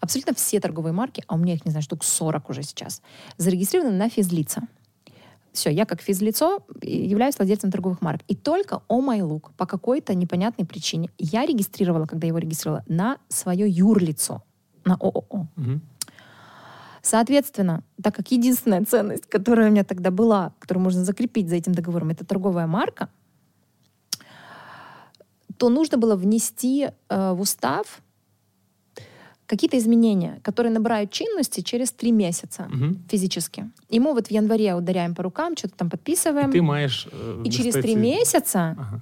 Абсолютно 0.00 0.34
все 0.34 0.60
торговые 0.60 0.92
марки, 0.92 1.22
а 1.26 1.34
у 1.34 1.38
меня 1.38 1.54
их, 1.54 1.64
не 1.64 1.70
знаю, 1.70 1.82
штук 1.82 2.04
40 2.04 2.50
уже 2.50 2.62
сейчас, 2.62 3.02
зарегистрированы 3.36 3.96
на 3.96 4.08
физлица. 4.08 4.62
Все, 5.52 5.70
я 5.70 5.84
как 5.84 6.00
физлицо 6.00 6.64
являюсь 6.80 7.36
владельцем 7.36 7.72
торговых 7.72 8.02
марок. 8.02 8.20
И 8.28 8.36
только 8.36 8.82
о 8.86 9.00
май 9.00 9.20
лук 9.22 9.52
по 9.56 9.66
какой-то 9.66 10.14
непонятной 10.14 10.64
причине 10.64 11.10
я 11.18 11.44
регистрировала, 11.44 12.06
когда 12.06 12.26
его 12.26 12.38
регистрировала, 12.38 12.84
на 12.86 13.18
свое 13.28 13.68
юрлицо, 13.68 14.42
на 14.84 14.94
ООО. 14.94 15.48
Соответственно, 17.02 17.82
так 18.02 18.14
как 18.14 18.30
единственная 18.30 18.84
ценность, 18.84 19.26
которая 19.26 19.68
у 19.68 19.72
меня 19.72 19.84
тогда 19.84 20.10
была, 20.10 20.52
которую 20.58 20.84
можно 20.84 21.04
закрепить 21.04 21.48
за 21.48 21.56
этим 21.56 21.72
договором, 21.72 22.10
это 22.10 22.24
торговая 22.24 22.66
марка, 22.66 23.08
то 25.56 25.68
нужно 25.68 25.98
было 25.98 26.14
внести 26.14 26.88
э, 27.08 27.32
в 27.32 27.40
устав 27.40 28.02
какие-то 29.49 29.77
изменения, 29.77 30.39
которые 30.41 30.71
набирают 30.73 31.11
чинности 31.11 31.61
через 31.61 31.91
три 31.91 32.11
месяца 32.11 32.65
Мгм. 32.69 32.97
физически. 33.11 33.63
И 33.93 33.99
мы 33.99 34.13
вот 34.13 34.27
в 34.27 34.31
январе 34.31 34.75
ударяем 34.75 35.13
по 35.15 35.23
рукам, 35.23 35.55
что-то 35.57 35.73
там 35.75 35.87
І 35.87 35.91
подписываем. 35.91 36.51
ти 36.51 36.61
маєш. 36.61 37.07
е, 37.07 37.41
И 37.45 37.49
через 37.51 37.65
нести 37.75 37.81
три 37.81 37.93
ці- 37.93 37.97
месяца, 37.97 38.75
Ага. 38.79 39.01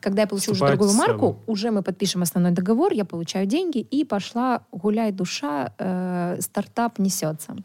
когда 0.00 0.20
я 0.20 0.26
получу 0.26 0.52
уже 0.52 0.64
Вступает 0.64 0.78
торговую 0.78 0.94
в 0.96 1.08
марку, 1.08 1.26
силу. 1.26 1.36
уже 1.46 1.70
мы 1.70 1.82
подпишем 1.82 2.22
основной 2.22 2.52
договор, 2.52 2.92
я 2.92 3.04
получаю 3.04 3.46
деньги, 3.46 3.86
и 3.94 4.04
пошла 4.04 4.60
гуляй 4.72 5.12
душа, 5.12 5.70
э, 5.78 6.36
стартап 6.40 6.98
несется. 6.98 7.56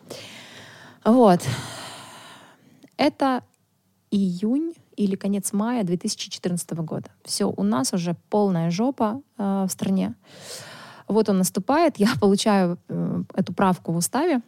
Вот. 1.05 1.39
Это 2.97 3.41
июнь 4.11 4.73
или 4.97 5.15
конец 5.15 5.53
мая 5.53 5.83
2014 5.83 6.83
года. 6.83 7.09
Все, 7.25 7.45
у 7.45 7.63
нас 7.63 7.93
уже 7.93 8.15
полная 8.29 8.69
жопа 8.71 9.21
э, 9.37 9.65
в 9.65 9.69
стране. 9.71 10.13
Вот 11.07 11.29
он 11.29 11.37
наступает, 11.37 11.99
я 11.99 12.09
получаю 12.19 12.77
э, 12.87 13.23
эту 13.33 13.53
правку 13.53 13.91
в 13.91 13.97
уставе, 13.97 14.41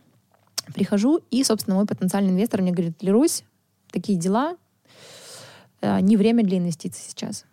прихожу, 0.74 1.20
и, 1.32 1.44
собственно, 1.44 1.76
мой 1.76 1.86
потенциальный 1.86 2.32
инвестор 2.32 2.62
мне 2.62 2.72
говорит, 2.72 3.04
Лерусь, 3.04 3.44
такие 3.92 4.18
дела, 4.18 4.56
э, 5.82 6.00
не 6.00 6.18
время 6.18 6.44
для 6.44 6.58
инвестиций 6.58 7.04
сейчас. 7.08 7.46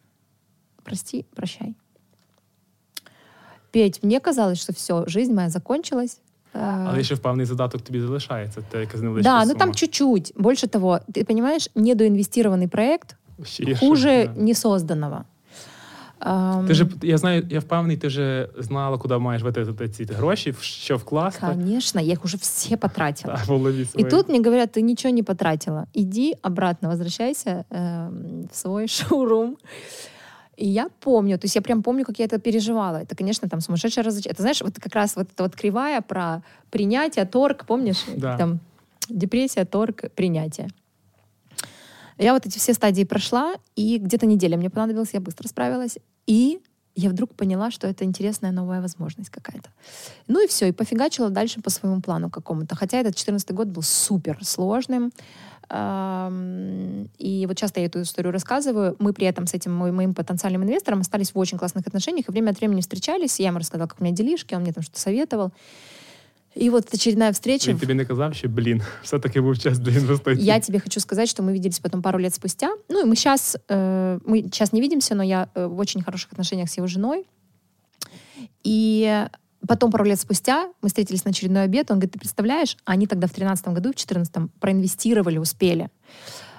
Прости, 0.84 1.26
прощай. 1.34 1.74
Петь, 3.72 4.02
мне 4.02 4.20
казалось, 4.20 4.60
что 4.60 4.72
все, 4.72 5.04
жизнь 5.06 5.34
моя 5.34 5.48
закончилась. 5.48 6.20
Э, 6.54 6.86
Але 6.88 7.04
ще 7.04 7.14
впевнений 7.14 7.46
задаток 7.46 7.82
тобі 7.82 8.00
залишається. 8.00 8.62
Те, 8.70 8.80
яка 8.80 8.98
невеличка 8.98 9.30
да, 9.30 9.38
ну 9.44 9.46
сума. 9.46 9.58
там 9.58 9.74
чуть-чуть. 9.74 10.32
Больше 10.36 10.66
того, 10.66 11.00
ты 11.12 11.24
понимаешь, 11.24 11.70
недоинвестированный 11.74 12.68
проект 12.68 13.16
Ще 13.44 13.64
є 13.64 13.76
хуже 13.76 14.22
що, 14.22 14.32
да. 14.34 14.40
несозданного. 14.40 15.24
Ам, 16.18 16.66
Ти 16.66 16.74
ж 16.74 16.86
я 17.02 17.18
знаю, 17.18 17.46
я 17.50 17.60
впевнений, 17.60 17.96
ти 17.96 18.06
вже 18.06 18.48
знала, 18.58 18.98
куди 18.98 19.18
маєш 19.18 19.42
витратити 19.42 19.88
ці 19.88 20.04
гроші, 20.04 20.50
в 20.50 20.62
що 20.62 20.96
вкласти. 20.96 21.46
Конечно, 21.46 22.00
я 22.00 22.12
их 22.12 22.24
уже 22.24 22.36
все 22.36 22.76
потратила. 22.76 23.34
Та, 23.34 23.42
в 23.44 23.46
голові 23.46 23.82
И 23.82 23.86
своїй. 23.86 24.10
тут 24.10 24.28
мне 24.28 24.38
говорят, 24.38 24.76
ты 24.76 24.82
ничего 24.82 25.14
не 25.14 25.22
потратила. 25.22 25.86
Иди 25.94 26.34
обратно, 26.42 26.88
возвращайся 26.88 27.64
эм, 27.70 28.48
в 28.52 28.56
свой 28.56 28.88
шоурум. 28.88 29.56
И 30.62 30.66
я 30.66 30.88
помню, 30.98 31.38
то 31.38 31.46
есть 31.46 31.56
я 31.56 31.62
прям 31.62 31.82
помню, 31.82 32.04
как 32.04 32.18
я 32.18 32.26
это 32.26 32.38
переживала. 32.38 32.96
Это, 32.98 33.16
конечно, 33.16 33.48
там 33.48 33.60
сумасшедшее 33.60 34.04
разочарование. 34.04 34.34
Это, 34.34 34.42
знаешь, 34.42 34.62
вот 34.62 34.74
как 34.78 34.94
раз 34.94 35.16
вот 35.16 35.28
эта 35.34 35.42
вот 35.42 35.56
кривая 35.56 36.00
про 36.02 36.42
принятие, 36.70 37.24
торг, 37.24 37.64
помнишь? 37.66 38.04
Да. 38.16 38.36
Там 38.36 38.58
депрессия, 39.08 39.64
торг, 39.64 40.02
принятие. 40.14 40.68
Я 42.17 42.34
вот 42.34 42.45
эти 42.45 42.58
все 42.58 42.73
стадии 42.73 43.04
прошла, 43.04 43.56
и 43.75 43.97
где-то 43.97 44.25
неделя 44.25 44.58
мне 44.58 44.69
понадобилась, 44.69 45.13
я 45.13 45.19
быстро 45.19 45.47
справилась. 45.47 45.97
И 46.28 46.62
я 46.95 47.10
вдруг 47.10 47.36
поняла, 47.36 47.71
что 47.71 47.88
это 47.88 48.06
интересная 48.06 48.51
новая 48.51 48.82
возможность 48.82 49.30
какая-то. 49.30 49.69
Ну 50.28 50.43
и 50.43 50.47
все, 50.47 50.67
и 50.67 50.71
пофигачила 50.71 51.30
дальше 51.30 51.62
по 51.62 51.69
своему 51.69 52.01
плану 52.01 52.30
какому-то. 52.30 52.75
Хотя 52.75 52.99
этот 52.99 53.15
14 53.15 53.51
год 53.51 53.67
был 53.67 53.82
супер 53.82 54.39
сложным. 54.43 55.12
И 55.67 57.45
вот 57.47 57.58
часто 57.58 57.80
я 57.82 57.88
эту 57.88 58.01
историю 58.01 58.32
рассказываю. 58.32 58.95
Мы 58.99 59.12
при 59.12 59.28
этом 59.28 59.45
с 59.45 59.54
этим 59.54 59.73
моим 59.75 60.13
потенциальным 60.13 60.63
инвестором 60.63 61.01
остались 61.01 61.34
в 61.34 61.38
очень 61.38 61.58
классных 61.58 61.86
отношениях, 61.86 62.30
и 62.30 62.32
время 62.32 62.51
от 62.51 62.60
времени 62.60 62.80
встречались. 62.80 63.39
Я 63.39 63.47
ему 63.47 63.60
рассказала, 63.60 63.88
как 63.88 63.99
у 63.99 64.04
меня 64.04 64.15
делишки, 64.15 64.54
он 64.54 64.62
мне 64.62 64.71
там 64.71 64.84
что-то 64.84 65.01
советовал. 65.01 65.51
И 66.56 66.68
вот 66.70 66.94
очередная 66.94 67.30
встреча. 67.30 67.70
Він 67.70 67.78
тобі 67.78 67.94
не 67.94 68.04
казав, 68.04 68.34
що 68.34 68.48
блін, 68.48 68.82
все-таки 69.02 69.40
був 69.40 69.58
час 69.58 69.78
для 69.78 69.92
інвестицій. 69.92 70.44
Я 70.44 70.60
тебе 70.60 70.80
хочу 70.80 71.00
сказать, 71.00 71.28
что 71.28 71.42
мы 71.42 71.52
виделись 71.52 71.78
потом 71.78 72.02
пару 72.02 72.18
лет 72.18 72.34
спустя. 72.34 72.76
Ну, 72.88 73.00
и 73.00 73.04
мы 73.04 73.14
сейчас, 73.14 73.56
мы 73.68 74.42
сейчас 74.42 74.72
не 74.72 74.80
видимся, 74.80 75.14
но 75.14 75.22
я 75.22 75.48
э, 75.54 75.66
в 75.66 75.78
очень 75.78 76.02
хороших 76.02 76.32
отношениях 76.32 76.68
с 76.68 76.78
его 76.78 76.86
женой. 76.86 77.26
И 78.64 79.26
потом 79.66 79.90
пару 79.90 80.04
лет 80.04 80.20
спустя 80.20 80.68
мы 80.82 80.88
встретились 80.88 81.24
на 81.24 81.30
очередной 81.30 81.62
обед. 81.62 81.90
Он 81.90 81.98
говорит, 81.98 82.12
ты 82.12 82.18
представляешь, 82.18 82.76
они 82.84 83.06
тогда 83.06 83.26
в 83.26 83.30
2013 83.30 83.66
году, 83.68 83.90
в 83.90 83.94
2014 83.94 84.34
проинвестировали, 84.60 85.38
успели 85.38 85.88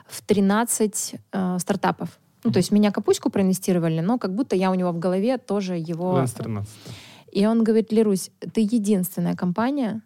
в 0.08 0.22
13 0.22 1.16
э, 1.34 1.58
стартапов. 1.60 2.10
Ну, 2.44 2.52
то 2.52 2.58
есть 2.58 2.72
меня 2.72 2.92
капуську 2.92 3.30
проинвестировали, 3.30 4.02
но 4.02 4.18
как 4.18 4.34
будто 4.34 4.56
я 4.56 4.72
у 4.72 4.76
него 4.76 4.92
в 4.92 5.00
голове 5.00 5.38
тоже 5.38 5.76
его... 5.76 6.18
Лен 6.18 6.28
з 6.28 6.34
13. 6.34 6.70
И 7.37 7.45
он 7.45 7.65
говорит, 7.65 7.93
Лерусь, 7.93 8.31
ты 8.55 8.63
единственная 8.63 9.37
компания, 9.37 10.01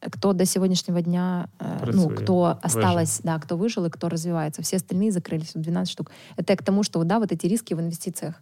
кто 0.00 0.32
до 0.32 0.44
сегодняшнего 0.44 1.02
дня, 1.02 1.48
э, 1.58 1.90
ну, 1.92 2.08
кто 2.10 2.58
осталась, 2.62 3.20
да, 3.24 3.40
кто 3.40 3.56
выжил 3.56 3.86
и 3.86 3.90
кто 3.90 4.08
развивается. 4.08 4.62
Все 4.62 4.76
остальные 4.76 5.10
закрылись, 5.10 5.50
вот 5.54 5.64
12 5.64 5.92
штук. 5.92 6.12
Это 6.36 6.52
я 6.52 6.56
к 6.56 6.62
тому, 6.62 6.84
что, 6.84 7.02
да, 7.02 7.18
вот 7.18 7.32
эти 7.32 7.46
риски 7.48 7.74
в 7.74 7.80
инвестициях, 7.80 8.40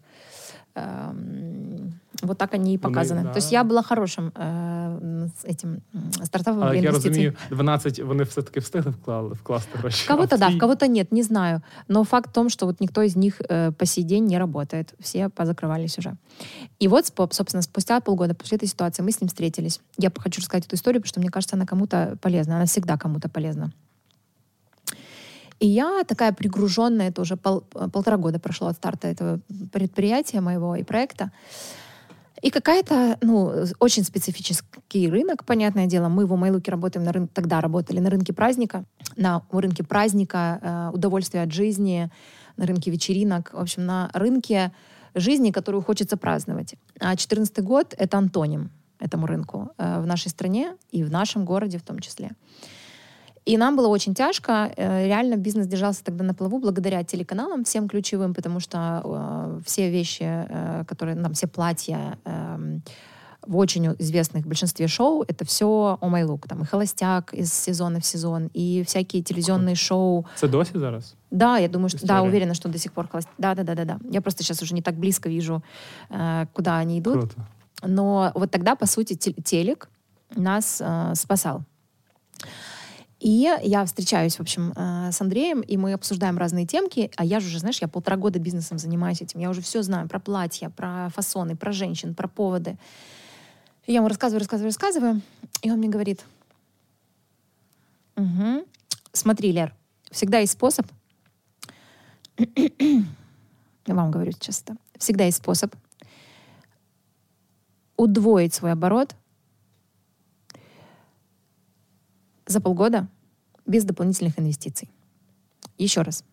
вот 2.22 2.38
так 2.38 2.54
они 2.54 2.74
и 2.74 2.78
показаны. 2.78 3.24
да. 3.24 3.30
То 3.34 3.38
есть 3.40 3.52
я 3.52 3.64
была 3.64 3.84
хорошим 3.84 4.32
э, 4.36 5.28
с 5.42 5.46
этим 5.46 5.82
м, 5.94 6.12
стартапом 6.24 6.64
Але 6.64 6.72
для 6.72 6.76
як 6.76 6.84
я 6.84 6.90
инвестиций. 6.90 7.10
розумію, 7.10 7.34
12 7.52 8.00
вони 8.00 8.24
все-таки 8.24 8.60
встигли 8.60 8.92
вклали, 8.92 9.34
вкласти 9.34 9.78
гроші. 9.78 10.06
В 10.06 10.08
кого-то 10.08 10.36
а 10.36 10.40
да, 10.40 10.48
всі- 10.48 10.58
в 10.58 10.60
кого-то 10.60 10.88
нет, 10.88 11.12
не 11.12 11.24
знаю. 11.24 11.62
Но 11.88 12.04
факт 12.04 12.30
в 12.30 12.34
том, 12.34 12.50
что 12.50 12.66
вот 12.66 12.82
никто 12.82 13.02
из 13.04 13.16
них 13.16 13.42
э, 13.42 13.72
по 13.72 13.86
сей 13.86 14.04
день 14.04 14.26
не 14.26 14.40
работает. 14.40 14.94
Все 15.00 15.30
позакрывались 15.30 16.00
уже. 16.00 16.14
И 16.80 16.88
вот, 16.88 17.06
спо- 17.06 17.34
собственно, 17.34 17.62
спустя 17.64 18.00
полгода 18.00 18.34
после 18.34 18.56
этой 18.58 18.68
ситуации 18.70 19.04
мы 19.04 19.10
с 19.12 19.22
ним 19.22 19.28
встретились. 19.28 19.82
Я 19.98 20.12
хочу 20.18 20.42
рассказать 20.42 20.66
эту 20.68 20.76
историю, 20.76 21.02
потому 21.02 21.10
что 21.10 21.20
мне 21.20 21.30
кажется, 21.30 21.56
она 21.56 21.66
кому-то 21.66 22.18
полезна. 22.22 22.56
Она 22.56 22.66
всегда 22.66 22.98
кому-то 22.98 23.30
полезна. 23.30 23.72
И 25.61 25.67
я 25.67 26.05
такая 26.05 26.33
пригруженная, 26.33 27.09
это 27.09 27.23
уже 27.23 27.37
пол- 27.37 27.63
полтора 27.93 28.17
года 28.17 28.39
прошло 28.39 28.69
от 28.69 28.77
старта 28.77 29.09
этого 29.09 29.41
предприятия 29.73 30.41
моего 30.41 30.77
и 30.77 30.85
проекта. 30.85 31.33
И 32.41 32.51
какая-то, 32.51 33.19
ну, 33.21 33.53
очень 33.81 34.05
специфический 34.05 35.11
рынок, 35.11 35.45
понятное 35.45 35.87
дело. 35.87 36.09
Мы 36.09 36.25
в 36.27 36.37
Майлуке 36.37 36.71
работаем 36.71 37.05
на 37.05 37.13
рынке, 37.13 37.33
тогда 37.35 37.61
работали 37.61 37.99
на 37.99 38.11
рынке 38.11 38.33
праздника, 38.33 38.85
на 39.17 39.43
рынке 39.51 39.83
праздника, 39.83 40.61
э, 40.63 40.95
удовольствия 40.95 41.43
от 41.43 41.53
жизни, 41.53 42.11
на 42.57 42.67
рынке 42.67 42.93
вечеринок, 42.93 43.53
в 43.53 43.59
общем, 43.59 43.87
на 43.87 44.11
рынке 44.13 44.73
жизни, 45.15 45.51
которую 45.51 45.83
хочется 45.83 46.17
праздновать. 46.17 46.77
А 47.01 47.07
2014 47.07 47.59
год— 47.65 47.95
это 47.99 48.19
антоним 48.19 48.71
этому 49.01 49.27
рынку 49.27 49.71
э, 49.77 50.01
в 50.01 50.07
нашей 50.07 50.29
стране 50.29 50.77
и 50.93 51.03
в 51.03 51.11
нашем 51.11 51.45
городе 51.45 51.79
в 51.79 51.83
том 51.83 51.99
числе. 51.99 52.31
И 53.49 53.57
нам 53.57 53.77
было 53.77 53.89
очень 53.89 54.15
тяжко. 54.15 54.53
Э, 54.77 55.07
Реально 55.07 55.37
бизнес 55.37 55.67
держался 55.67 56.05
тогда 56.05 56.25
на 56.25 56.35
плаву 56.35 56.59
благодаря 56.59 57.03
телеканалам 57.03 57.65
всем 57.65 57.89
ключевым, 57.89 58.35
потому 58.35 58.61
что 58.61 58.79
э, 59.05 59.61
все 59.65 59.91
вещи, 59.91 60.23
э, 60.23 60.85
которые 60.87 61.15
нам, 61.17 61.33
все 61.33 61.47
платья 61.47 62.19
эм, 62.25 62.83
в 63.47 63.57
очень 63.57 63.87
известных 63.99 64.47
большинстве 64.47 64.87
шоу, 64.89 65.25
это 65.29 65.45
все 65.47 65.67
о 66.01 66.09
my 66.09 66.27
look. 66.27 66.47
Там 66.49 66.63
и 66.63 66.67
холостяк 66.67 67.33
из 67.33 67.53
сезона 67.55 67.99
в 68.01 68.05
сезон, 68.05 68.51
и 68.57 68.83
всякие 68.87 69.23
телевизионные 69.23 69.77
шоу. 69.77 70.25
Це 70.35 70.49
досі 70.49 70.73
зараз? 70.79 71.15
Да, 71.31 71.59
я 71.59 71.69
думаю, 71.69 71.89
что 71.89 71.99
да, 72.07 72.15
История. 72.15 72.29
уверена, 72.29 72.55
что 72.55 72.69
до 72.69 72.79
сих 72.79 72.93
пор 72.93 73.09
холостяк. 73.09 73.35
Да, 73.39 73.55
да, 73.55 73.63
да, 73.63 73.75
да, 73.75 73.85
да. 73.85 73.99
Я 74.11 74.21
просто 74.21 74.43
сейчас 74.43 74.63
уже 74.63 74.75
не 74.75 74.83
так 74.83 74.95
близко 74.99 75.29
вижу, 75.31 75.63
э, 76.11 76.47
куда 76.53 76.77
они 76.83 76.99
идут. 76.99 77.15
Круто. 77.15 77.35
Но 77.83 78.31
вот 78.35 78.51
тогда, 78.51 78.75
по 78.75 78.87
сути, 78.87 79.15
те- 79.15 79.33
телек 79.33 79.89
нас 80.37 80.83
э, 80.85 81.15
спасал. 81.15 81.63
И 83.21 83.51
я 83.63 83.85
встречаюсь, 83.85 84.37
в 84.37 84.41
общем, 84.41 84.73
э, 84.77 85.11
с 85.11 85.21
Андреем, 85.21 85.61
и 85.61 85.77
мы 85.77 85.93
обсуждаем 85.93 86.39
разные 86.39 86.67
темки. 86.67 87.11
А 87.17 87.25
я 87.25 87.41
же 87.41 87.49
уже, 87.49 87.59
знаешь, 87.59 87.81
я 87.81 87.89
полтора 87.89 88.17
года 88.17 88.39
бизнесом 88.39 88.79
занимаюсь 88.79 89.21
этим. 89.21 89.41
Я 89.41 89.51
уже 89.51 89.61
все 89.61 89.83
знаю 89.83 90.09
про 90.09 90.21
платья, 90.21 90.71
про 90.71 91.09
фасоны, 91.11 91.57
про 91.57 91.73
женщин, 91.73 92.15
про 92.15 92.29
поводы. 92.29 92.79
И 93.87 93.93
я 93.93 93.99
ему 93.99 94.09
рассказываю, 94.09 94.39
рассказываю, 94.39 94.69
рассказываю. 94.69 95.21
И 95.63 95.71
он 95.71 95.79
мне 95.79 95.89
говорит, 95.89 96.25
«Мгм. 98.15 98.63
смотри, 99.13 99.51
Лер, 99.51 99.75
всегда 100.11 100.39
есть 100.39 100.53
способ, 100.53 100.87
я 102.37 103.95
вам 103.95 104.11
говорю 104.11 104.33
часто, 104.39 104.77
всегда 104.97 105.25
есть 105.25 105.39
способ 105.39 105.75
удвоить 107.97 108.55
свой 108.55 108.73
оборот 108.73 109.15
за 112.49 112.61
полгода 112.61 113.09
без 113.67 113.85
дополнительных 113.85 114.39
инвестиций. 114.39 114.91
Еще 115.79 116.03
раз. 116.03 116.25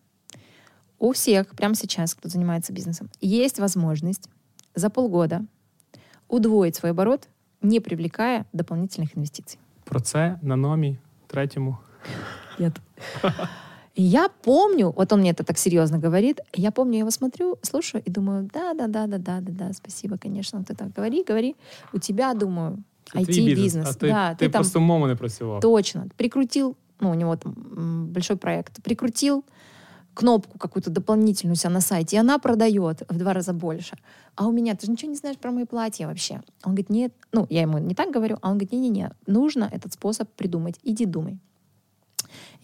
У 0.98 1.12
всех 1.12 1.54
прямо 1.54 1.74
сейчас, 1.74 2.14
кто 2.14 2.28
занимается 2.28 2.72
бизнесом, 2.72 3.10
есть 3.20 3.58
возможность 3.58 4.28
за 4.74 4.90
полгода 4.90 5.44
удвоить 6.28 6.76
свой 6.76 6.90
оборот, 6.90 7.28
не 7.62 7.80
привлекая 7.80 8.46
дополнительных 8.52 9.16
инвестиций. 9.16 9.58
Про 9.84 10.00
це 10.00 10.38
на 10.42 10.56
номі 10.56 10.98
третьому. 11.26 11.78
Нет. 12.58 12.80
Я 13.98 14.28
помню, 14.28 14.92
вот 14.96 15.12
он 15.12 15.20
мне 15.20 15.30
это 15.30 15.42
так 15.44 15.58
серьезно 15.58 15.98
говорит, 15.98 16.40
я 16.52 16.70
помню, 16.70 16.94
я 16.94 16.98
его 16.98 17.10
смотрю, 17.10 17.58
слушаю 17.62 18.02
и 18.04 18.10
думаю, 18.10 18.50
да, 18.52 18.74
да, 18.74 18.86
да, 18.88 19.06
да, 19.06 19.18
да, 19.18 19.40
да, 19.40 19.52
да, 19.52 19.72
спасибо, 19.72 20.18
конечно, 20.18 20.62
ты 20.62 20.74
так 20.74 20.92
говори, 20.92 21.24
говори. 21.24 21.56
У 21.94 21.98
тебя, 21.98 22.34
думаю, 22.34 22.82
IT-бизнес. 23.13 23.89
А 23.89 23.93
ти, 23.93 24.07
да, 24.07 24.35
ти, 24.35 24.45
ты 24.45 24.49
там 24.51 24.61
просто 24.61 24.79
умовно 24.79 25.07
не 25.07 25.15
працював. 25.15 25.61
Точно. 25.61 26.07
Прикрутил, 26.17 26.75
ну, 26.99 27.09
у 27.11 27.13
него 27.13 27.35
там 27.35 27.55
м, 27.77 28.07
большой 28.07 28.35
проект, 28.37 28.81
прикрутил 28.83 29.43
кнопку 30.13 30.57
какую-то 30.57 30.89
дополнительную 30.89 31.53
у 31.53 31.57
себя 31.57 31.69
на 31.69 31.81
сайте, 31.81 32.15
и 32.15 32.19
она 32.19 32.37
продает 32.37 33.03
в 33.09 33.17
два 33.17 33.33
раза 33.33 33.53
больше. 33.53 33.97
А 34.35 34.47
у 34.47 34.51
меня, 34.51 34.75
ты 34.75 34.85
же 34.85 34.91
ничего 34.91 35.11
не 35.11 35.17
знаешь 35.17 35.37
про 35.37 35.51
мои 35.51 35.65
платья 35.65 36.07
вообще. 36.07 36.41
Он 36.63 36.73
говорит, 36.73 36.89
нет, 36.89 37.13
ну, 37.31 37.47
я 37.49 37.61
ему 37.61 37.77
не 37.77 37.95
так 37.95 38.11
говорю, 38.11 38.37
а 38.41 38.47
он 38.49 38.53
говорит, 38.57 38.73
не-не-не, 38.73 39.11
нужно 39.27 39.69
этот 39.71 39.93
способ 39.93 40.27
придумать, 40.35 40.79
иди 40.83 41.05
думай. 41.05 41.39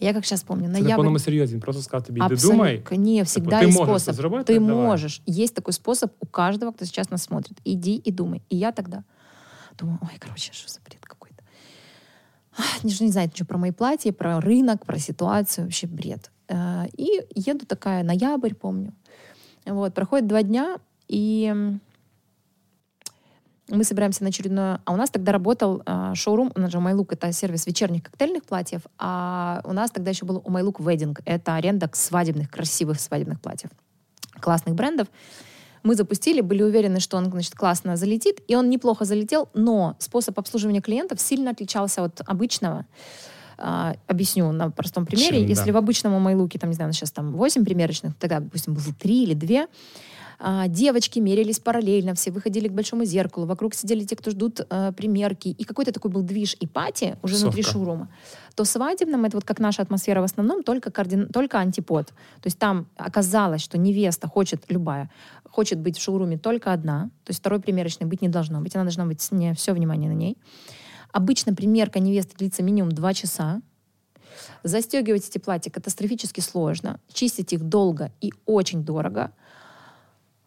Я 0.00 0.12
как 0.12 0.24
сейчас 0.24 0.42
помню, 0.42 0.66
Це 0.66 0.72
на 0.72 0.78
ноябрь... 0.78 0.96
повному 0.96 1.18
серйозі. 1.18 1.54
Він 1.54 1.60
просто 1.60 1.82
сказав 1.82 2.06
тобі, 2.06 2.20
іди 2.20 2.34
Абсолютно. 2.34 2.50
думай. 2.58 2.82
Не, 2.90 3.22
всегда 3.22 3.60
ты 3.60 3.66
есть 3.66 3.78
можешь 3.78 3.88
способ. 3.88 4.08
это 4.08 4.16
заработать? 4.16 4.46
Ты 4.46 4.60
Давай. 4.60 4.86
можешь. 4.86 5.22
Есть 5.26 5.54
такой 5.54 5.72
способ 5.72 6.12
у 6.20 6.26
каждого, 6.26 6.72
кто 6.72 6.84
сейчас 6.84 7.10
нас 7.10 7.22
смотрит. 7.22 7.58
Иди 7.64 7.96
и 8.06 8.12
думай. 8.12 8.42
И 8.52 8.56
я 8.56 8.72
тогда 8.72 9.04
думаю, 9.75 9.99
ой, 10.01 10.17
короче, 10.19 10.53
что 10.53 10.71
за 10.71 10.79
бред 10.81 11.05
какой-то. 11.05 11.43
Никто 12.83 13.03
не 13.03 13.11
знает 13.11 13.31
ничего 13.33 13.47
про 13.47 13.57
мои 13.57 13.71
платья, 13.71 14.11
про 14.11 14.39
рынок, 14.39 14.85
про 14.85 14.97
ситуацию. 14.99 15.65
Вообще 15.65 15.87
бред. 15.87 16.31
Э, 16.47 16.85
И 16.97 17.21
еду 17.35 17.65
такая, 17.65 18.03
ноябрь, 18.03 18.53
помню. 18.53 18.93
Вот, 19.65 19.93
проходит 19.93 20.27
два 20.27 20.43
дня, 20.43 20.77
и 21.07 21.79
мы 23.69 23.83
собираемся 23.83 24.23
на 24.23 24.29
очередное... 24.29 24.81
А 24.85 24.93
у 24.93 24.97
нас 24.97 25.09
тогда 25.09 25.31
работал 25.31 25.81
э, 25.85 26.13
шоурум, 26.15 26.51
у 26.53 26.59
нас 26.59 26.71
же 26.71 26.79
MyLook, 26.79 27.07
это 27.11 27.31
сервис 27.31 27.65
вечерних 27.65 28.03
коктейльных 28.03 28.43
платьев, 28.43 28.81
а 28.97 29.61
у 29.63 29.71
нас 29.71 29.89
тогда 29.89 30.11
еще 30.11 30.25
был 30.25 30.39
MyLook 30.39 30.77
Wedding, 30.77 31.17
это 31.25 31.55
аренда 31.55 31.89
свадебных, 31.93 32.51
красивых 32.51 32.99
свадебных 32.99 33.39
платьев, 33.39 33.71
классных 34.39 34.75
брендов. 34.75 35.07
Мы 35.83 35.95
запустили, 35.95 36.41
были 36.41 36.63
уверены, 36.63 36.99
что 36.99 37.17
он, 37.17 37.29
значит, 37.29 37.55
классно 37.55 37.97
залетит, 37.97 38.41
и 38.47 38.55
он 38.55 38.69
неплохо 38.69 39.05
залетел, 39.05 39.49
но 39.53 39.95
способ 39.99 40.39
обслуживания 40.39 40.81
клиентов 40.81 41.19
сильно 41.19 41.51
отличался 41.51 42.03
от 42.05 42.21
обычного. 42.25 42.85
А, 43.57 43.95
объясню 44.07 44.51
на 44.51 44.71
простом 44.71 45.05
примере. 45.05 45.37
Чем, 45.37 45.43
да. 45.43 45.49
Если 45.49 45.71
в 45.71 45.77
обычном 45.77 46.27
MyLook, 46.27 46.57
там, 46.57 46.69
не 46.69 46.75
знаю, 46.75 46.91
сейчас 46.93 47.11
там 47.11 47.33
8 47.33 47.65
примерочных, 47.65 48.15
тогда, 48.15 48.39
допустим, 48.39 48.73
было 48.73 48.83
3 48.99 49.23
или 49.23 49.33
2, 49.33 49.67
а, 50.39 50.67
девочки 50.67 51.19
мерились 51.19 51.59
параллельно, 51.59 52.13
все 52.15 52.31
выходили 52.31 52.67
к 52.67 52.71
большому 52.71 53.05
зеркалу, 53.05 53.45
вокруг 53.45 53.73
сидели 53.73 54.03
те, 54.03 54.15
кто 54.15 54.31
ждут 54.31 54.61
э, 54.69 54.91
примерки, 54.95 55.49
и 55.49 55.63
какой-то 55.63 55.91
такой 55.91 56.11
был 56.11 56.21
движ 56.21 56.55
и 56.59 56.67
пати 56.67 57.17
уже 57.21 57.35
внутри 57.35 57.63
Тусовка. 57.63 57.79
шоурума, 57.79 58.09
то 58.55 58.65
свадебном 58.65 59.25
это 59.25 59.37
вот 59.37 59.45
как 59.45 59.59
наша 59.59 59.81
атмосфера 59.81 60.21
в 60.21 60.23
основном, 60.23 60.63
только, 60.63 60.91
координ... 60.91 61.27
только 61.27 61.59
антипод. 61.59 62.07
То 62.07 62.45
есть 62.45 62.59
там 62.59 62.87
оказалось, 62.97 63.61
что 63.61 63.77
невеста 63.77 64.27
хочет, 64.27 64.63
любая, 64.69 65.09
хочет 65.49 65.79
быть 65.79 65.97
в 65.97 66.01
шоуруме 66.01 66.37
только 66.37 66.73
одна, 66.73 67.09
то 67.23 67.29
есть 67.29 67.39
второй 67.39 67.59
примерочной 67.59 68.07
быть 68.07 68.21
не 68.21 68.29
должно 68.29 68.61
быть, 68.61 68.75
она 68.75 68.83
должна 68.83 69.05
быть 69.05 69.25
не 69.31 69.53
все 69.53 69.73
внимание 69.73 70.09
на 70.09 70.15
ней. 70.15 70.37
Обычно 71.11 71.53
примерка 71.53 71.99
невесты 71.99 72.35
длится 72.37 72.63
минимум 72.63 72.91
2 72.91 73.13
часа, 73.13 73.61
Застегивать 74.63 75.27
эти 75.27 75.37
платья 75.37 75.71
катастрофически 75.71 76.39
сложно, 76.39 76.99
чистить 77.11 77.53
их 77.53 77.63
долго 77.63 78.11
и 78.21 78.33
очень 78.45 78.83
дорого. 78.83 79.31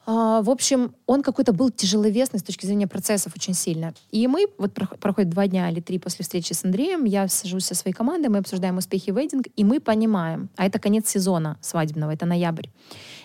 А, 0.09 0.40
в 0.40 0.51
общем, 0.51 0.95
он 1.07 1.23
какой-то 1.23 1.53
был 1.53 1.71
тяжеловесный 1.71 2.38
с 2.38 2.42
точки 2.45 2.64
зрения 2.64 2.87
процессов 2.87 3.33
очень 3.35 3.55
сильно. 3.55 3.92
И 4.12 4.29
мы, 4.29 4.47
вот 4.57 4.73
прох- 4.73 4.97
проходит 4.99 5.31
два 5.31 5.49
дня 5.49 5.69
или 5.69 5.81
три 5.81 5.99
после 5.99 6.23
встречи 6.23 6.53
с 6.53 6.64
Андреем, 6.64 7.05
я 7.05 7.27
сажусь 7.27 7.64
со 7.64 7.75
своей 7.75 7.92
командой, 7.92 8.29
мы 8.29 8.38
обсуждаем 8.38 8.79
успехи 8.79 9.11
вейдинг, 9.11 9.49
и 9.57 9.64
мы 9.64 9.81
понимаем, 9.81 10.49
а 10.57 10.66
это 10.66 10.79
конец 10.79 11.09
сезона 11.09 11.59
свадебного, 11.61 12.12
это 12.12 12.25
ноябрь. 12.25 12.69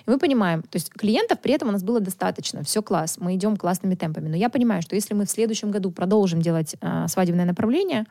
И 0.07 0.09
мы 0.09 0.17
понимаем, 0.17 0.63
то 0.63 0.77
есть 0.77 0.89
клиентов 0.89 1.39
при 1.39 1.53
этом 1.53 1.69
у 1.69 1.71
нас 1.71 1.83
было 1.83 1.99
достаточно, 1.99 2.63
все 2.63 2.81
класс, 2.81 3.17
мы 3.19 3.35
идем 3.35 3.57
классными 3.57 3.93
темпами. 3.93 4.29
Но 4.29 4.35
я 4.35 4.49
понимаю, 4.49 4.81
что 4.81 4.95
если 4.95 5.13
мы 5.13 5.27
в 5.27 5.29
следующем 5.29 5.69
году 5.69 5.91
продолжим 5.91 6.41
делать 6.41 6.75
а, 6.81 7.07
свадебное 7.07 7.45
направление, 7.45 8.05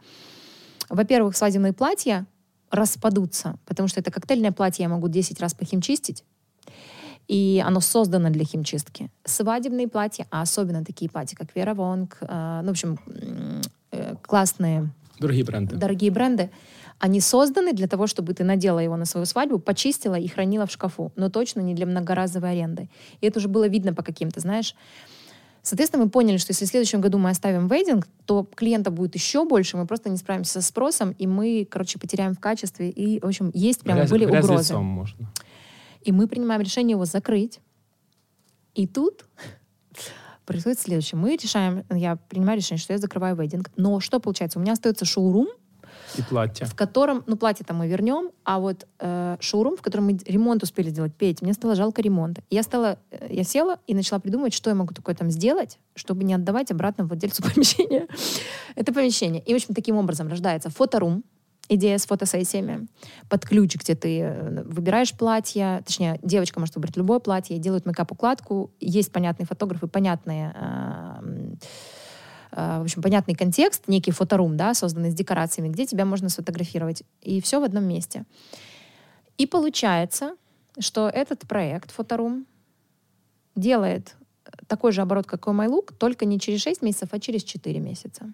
во-первых, 0.89 1.37
свадебные 1.37 1.73
платья 1.73 2.25
распадутся, 2.71 3.59
потому 3.67 3.89
что 3.89 3.99
это 3.99 4.13
коктейльное 4.13 4.53
платье 4.53 4.85
я 4.85 4.89
могу 4.89 5.09
10 5.09 5.41
раз 5.41 5.55
похимчистить, 5.55 6.23
и 7.31 7.63
оно 7.67 7.81
создано 7.81 8.31
для 8.31 8.45
химчистки. 8.45 9.09
Свадебные 9.25 9.87
платья, 9.87 10.27
а 10.31 10.43
особенно 10.43 10.85
такие 10.85 11.09
платья, 11.09 11.37
как 11.37 11.55
Вера 11.57 11.75
Вонг, 11.75 12.17
э, 12.21 12.61
ну, 12.63 12.69
в 12.69 12.71
общем, 12.71 12.99
э, 13.93 14.15
классные, 14.23 14.91
Дорогі 15.21 15.43
бренди. 15.43 15.75
дорогие 15.77 16.11
бренды, 16.11 16.49
они 16.99 17.21
созданы 17.21 17.73
для 17.73 17.87
того, 17.87 18.07
чтобы 18.07 18.33
ты 18.35 18.45
надела 18.45 18.81
его 18.81 18.97
на 18.97 19.05
свою 19.05 19.27
свадьбу, 19.27 19.59
почистила 19.59 20.19
и 20.19 20.27
хранила 20.29 20.65
в 20.67 20.71
шкафу, 20.71 21.13
но 21.17 21.29
точно 21.29 21.61
не 21.63 21.75
для 21.75 21.87
многоразовой 21.87 22.51
аренды. 22.51 22.89
И 23.23 23.27
это 23.27 23.39
уже 23.39 23.49
было 23.49 23.69
видно 23.69 23.93
по 23.95 24.03
каким-то, 24.03 24.41
знаешь, 24.41 24.75
Соответственно, 25.63 26.05
мы 26.05 26.11
поняли, 26.11 26.39
что 26.39 26.53
если 26.53 26.65
в 26.65 26.69
следующем 26.69 27.03
году 27.03 27.19
мы 27.19 27.29
оставим 27.31 27.69
вейдинг, 27.69 28.09
то 28.25 28.47
клиентов 28.57 28.95
будет 28.95 29.15
еще 29.15 29.45
больше, 29.45 29.77
мы 29.77 29.87
просто 29.87 30.09
не 30.09 30.17
справимся 30.17 30.53
со 30.53 30.63
спросом, 30.63 31.11
и 31.23 31.27
мы, 31.27 31.67
короче, 31.71 31.99
потеряем 31.99 32.33
в 32.35 32.41
качестве. 32.41 32.89
И, 32.89 33.21
в 33.21 33.27
общем, 33.27 33.51
есть 33.55 33.81
прямо 33.83 34.01
Грязь- 34.01 34.11
были 34.11 34.25
грязь 34.25 34.45
угрозы. 34.45 34.63
лицом 34.73 34.85
можна. 34.87 35.29
И 36.03 36.13
мы 36.13 36.27
принимаем 36.27 36.61
решение 36.61 36.95
его 36.95 37.05
закрыть. 37.05 37.61
И 38.75 38.87
тут 38.87 39.25
происходит 40.45 40.81
следующее. 40.81 41.19
Мы 41.19 41.37
решаем, 41.37 41.85
я 41.91 42.17
принимаю 42.17 42.59
решение, 42.59 42.83
что 42.83 42.93
я 42.93 42.99
закрываю 42.99 43.37
вейдинг. 43.37 43.71
Но 43.77 44.01
что 44.01 44.21
получается? 44.21 44.59
У 44.59 44.63
меня 44.63 44.73
остается 44.73 45.05
шоурум, 45.05 45.49
І 46.19 46.23
плаття. 46.23 46.65
в 46.65 46.75
котором, 46.75 47.23
ну, 47.27 47.37
платье-то 47.37 47.75
мы 47.75 47.89
вернем, 47.89 48.31
а 48.45 48.59
вот 48.59 48.87
э, 48.99 49.37
шоурум, 49.41 49.77
в 49.77 49.83
котором 49.83 50.07
мы 50.07 50.19
ремонт 50.27 50.63
успели 50.63 50.91
сделать, 50.91 51.13
Петь, 51.15 51.43
мне 51.43 51.53
стало 51.53 51.75
жалко 51.75 52.03
ремонта. 52.03 52.43
И 52.51 52.55
Я 52.57 52.63
стала, 52.63 52.99
э, 53.11 53.29
я 53.31 53.45
села 53.45 53.79
и 53.87 53.95
начала 53.95 54.19
придумывать, 54.21 54.55
что 54.55 54.71
я 54.71 54.77
могу 54.77 54.95
такое 54.95 55.15
там 55.15 55.31
сделать, 55.31 55.79
чтобы 55.95 56.25
не 56.25 56.35
отдавать 56.35 56.71
обратно 56.71 57.05
владельцу 57.05 57.43
помещения 57.55 58.07
это 58.77 58.93
помещение. 58.93 59.43
И, 59.43 59.53
в 59.53 59.57
общем, 59.57 59.75
таким 59.75 59.97
образом 59.97 60.29
рождается 60.29 60.71
фоторум, 60.71 61.23
идея 61.71 61.99
с 61.99 62.07
фотосессиями, 62.07 62.89
под 63.29 63.47
ключ, 63.47 63.77
где 63.77 63.95
ты 63.95 64.21
э, 64.21 64.63
выбираешь 64.65 65.15
платье, 65.15 65.83
точнее, 65.87 66.19
девочка 66.23 66.59
может 66.59 66.75
выбрать 66.75 66.97
любое 66.97 67.21
платье, 67.21 67.59
делают 67.59 67.87
мейкап-укладку, 67.87 68.73
есть 68.81 69.13
понятные 69.13 69.47
фотографы, 69.47 69.87
понятные 69.87 70.53
э, 70.55 70.61
м, 71.23 71.59
э, 72.53 72.79
в 72.81 72.83
общем, 72.83 73.03
понятный 73.03 73.37
контекст, 73.37 73.87
некий 73.87 74.11
фоторум, 74.11 74.57
да, 74.57 74.75
созданный 74.75 75.13
с 75.13 75.15
декорациями, 75.15 75.69
где 75.69 75.87
тебя 75.87 76.05
можно 76.05 76.29
сфотографировать. 76.29 77.05
И 77.23 77.41
все 77.41 77.61
в 77.61 77.65
одном 77.65 77.85
месте. 77.85 78.25
И 79.39 79.47
получается, 79.47 80.35
что 80.81 81.09
этот 81.09 81.47
проект 81.47 81.93
фоторум 81.93 82.47
делает 83.55 84.17
такой 84.67 84.91
же 84.91 85.03
оборот, 85.03 85.27
как 85.27 85.47
и 85.47 85.51
MyLook, 85.51 85.95
только 85.97 86.25
не 86.25 86.41
через 86.41 86.63
6 86.63 86.83
месяцев, 86.83 87.11
а 87.13 87.21
через 87.21 87.45
4 87.45 87.79
месяца. 87.79 88.33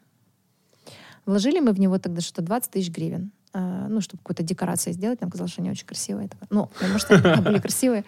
Вложили 1.26 1.60
мы 1.60 1.72
в 1.72 1.80
него 1.80 1.98
тогда 1.98 2.20
что-то 2.20 2.42
20 2.42 2.70
тысяч 2.70 2.90
гривен. 2.90 3.32
э, 3.52 3.86
ну, 3.88 4.00
чтобы 4.00 4.18
какую-то 4.22 4.42
декорацию 4.42 4.92
сделать. 4.92 5.20
Нам 5.20 5.30
казалось, 5.30 5.52
что 5.52 5.62
они 5.62 5.70
очень 5.70 5.86
красивые. 5.86 6.30
Ну, 6.50 6.70
может, 6.80 7.10
они 7.10 7.42
были 7.42 7.58
красивые. 7.58 8.04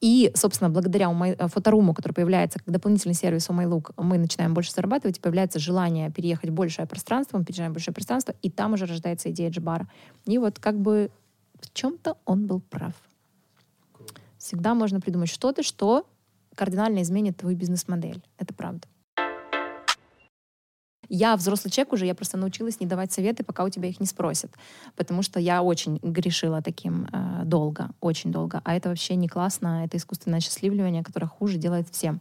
И, 0.00 0.32
собственно, 0.34 0.70
благодаря 0.70 1.10
фоторуму, 1.48 1.92
который 1.92 2.12
появляется 2.12 2.58
как 2.58 2.72
дополнительный 2.72 3.14
сервис 3.14 3.50
у 3.50 3.52
MyLook, 3.52 3.92
мы 3.98 4.16
начинаем 4.16 4.54
больше 4.54 4.72
зарабатывать, 4.72 5.18
и 5.18 5.20
появляется 5.20 5.58
желание 5.58 6.10
переехать 6.10 6.48
в 6.50 6.54
большее 6.54 6.86
пространство, 6.86 7.36
мы 7.36 7.44
переезжаем 7.44 7.72
в 7.72 7.74
большое 7.74 7.94
пространство, 7.94 8.34
и 8.40 8.50
там 8.50 8.72
уже 8.72 8.86
рождается 8.86 9.30
идея 9.30 9.50
джибара. 9.50 9.86
И 10.24 10.38
вот 10.38 10.58
как 10.58 10.80
бы 10.80 11.10
в 11.60 11.70
чем-то 11.74 12.16
он 12.24 12.46
был 12.46 12.60
прав. 12.60 12.94
Всегда 14.38 14.74
можно 14.74 15.00
придумать 15.00 15.28
что-то, 15.28 15.62
что 15.62 16.06
кардинально 16.54 17.02
изменит 17.02 17.36
твою 17.36 17.54
бизнес-модель. 17.56 18.22
Это 18.38 18.54
правда. 18.54 18.88
Я 21.09 21.35
взрослый 21.35 21.69
человек 21.71 21.93
уже, 21.93 22.05
я 22.05 22.15
просто 22.15 22.37
научилась 22.37 22.79
не 22.79 22.87
давать 22.87 23.11
советы, 23.11 23.43
пока 23.43 23.63
у 23.63 23.69
тебя 23.69 23.87
их 23.87 23.99
не 23.99 24.07
спросят. 24.07 24.49
Потому 24.95 25.21
что 25.23 25.39
я 25.39 25.61
очень 25.61 25.99
грешила 26.03 26.61
таким 26.61 27.07
э, 27.13 27.43
долго, 27.45 27.89
очень 28.01 28.31
долго. 28.31 28.61
А 28.63 28.73
это 28.75 28.87
вообще 28.89 29.15
не 29.15 29.27
классно, 29.27 29.83
это 29.85 29.97
искусственное 29.97 30.39
осчастливливание, 30.39 31.03
которое 31.03 31.27
хуже 31.27 31.57
делает 31.57 31.87
всем. 31.91 32.19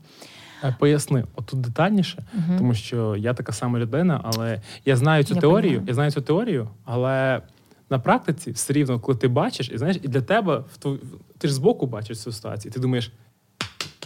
Е, 0.62 0.76
Поясни, 0.78 1.24
отут 1.36 1.60
детальніше, 1.60 2.22
Мгм. 2.34 2.58
тому 2.58 2.74
що 2.74 3.16
я 3.16 3.34
така 3.34 3.52
сама 3.52 3.78
людина, 3.78 4.20
але 4.24 4.60
я 4.84 4.96
знаю 4.96 5.24
цю 5.24 5.34
Я 5.34 5.40
теорію, 5.40 5.62
понімаю. 5.70 5.88
я 5.88 5.94
знаю 5.94 6.10
цю 6.10 6.20
теорію, 6.20 6.68
але 6.84 7.42
на 7.90 7.98
практиці 7.98 8.50
все 8.50 8.72
рівно, 8.72 9.00
коли 9.00 9.18
ти 9.18 9.28
бачиш, 9.28 9.70
і 9.70 9.78
знаєш, 9.78 9.96
і 10.02 10.08
для 10.08 10.20
тебе 10.20 10.58
в 10.72 10.76
ту- 10.78 10.98
ти 11.38 11.48
ж 11.48 11.54
збоку 11.54 11.86
бачиш 11.86 12.20
цю 12.20 12.32
ситуацію, 12.32 12.70
і 12.70 12.74
ти 12.74 12.80
думаєш. 12.80 13.12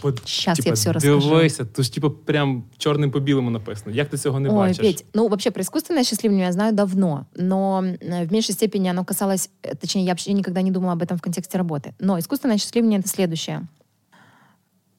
от, 0.03 0.27
Щас 0.27 0.57
я 0.59 0.63
типа, 0.63 0.75
всё 0.75 0.91
расскажу. 0.93 1.29
Дивися, 1.29 1.65
то 1.65 1.83
ж 1.83 1.93
типу 1.93 2.11
прям 2.11 2.63
чорним 2.77 3.11
по 3.11 3.19
білому 3.19 3.49
написано. 3.49 3.95
Як 3.95 4.09
ти 4.09 4.17
цього 4.17 4.39
не 4.39 4.49
Ой, 4.49 4.55
бачиш? 4.55 4.79
Петь, 4.79 5.05
ну 5.13 5.27
вообще 5.27 5.51
про 5.51 5.61
искусственное 5.61 6.01
осчастливливание 6.01 6.45
я 6.45 6.51
знаю 6.51 6.73
давно, 6.73 7.25
но 7.35 7.83
э, 7.83 8.27
в 8.27 8.31
меньшей 8.31 8.53
степени 8.53 8.89
оно 8.89 9.05
касалось, 9.05 9.49
э, 9.63 9.75
точнее, 9.75 10.05
я 10.05 10.11
вообще 10.11 10.33
никогда 10.33 10.61
не 10.61 10.71
думала 10.71 10.93
об 10.93 11.01
этом 11.01 11.17
в 11.17 11.21
контексте 11.21 11.57
работы. 11.57 11.93
Но 11.99 12.17
искусственное 12.17 12.55
осчастливливание— 12.55 12.99
это 13.01 13.09
следующее. 13.09 13.61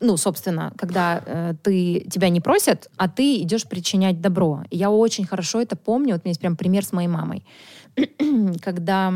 Ну, 0.00 0.16
собственно, 0.16 0.72
когда 0.76 1.22
э, 1.26 1.54
ты, 1.62 2.06
тебя 2.10 2.28
не 2.28 2.40
просят, 2.40 2.90
а 2.96 3.08
ты 3.08 3.42
идешь 3.42 3.66
причинять 3.66 4.20
добро. 4.20 4.62
И 4.70 4.76
я 4.76 4.90
очень 4.90 5.26
хорошо 5.26 5.60
это 5.60 5.76
помню. 5.76 6.14
Вот 6.14 6.22
у 6.24 6.24
меня 6.24 6.30
есть 6.30 6.40
прям 6.40 6.56
пример 6.56 6.84
с 6.84 6.92
моей 6.92 7.08
мамой. 7.08 7.44
когда 8.60 9.14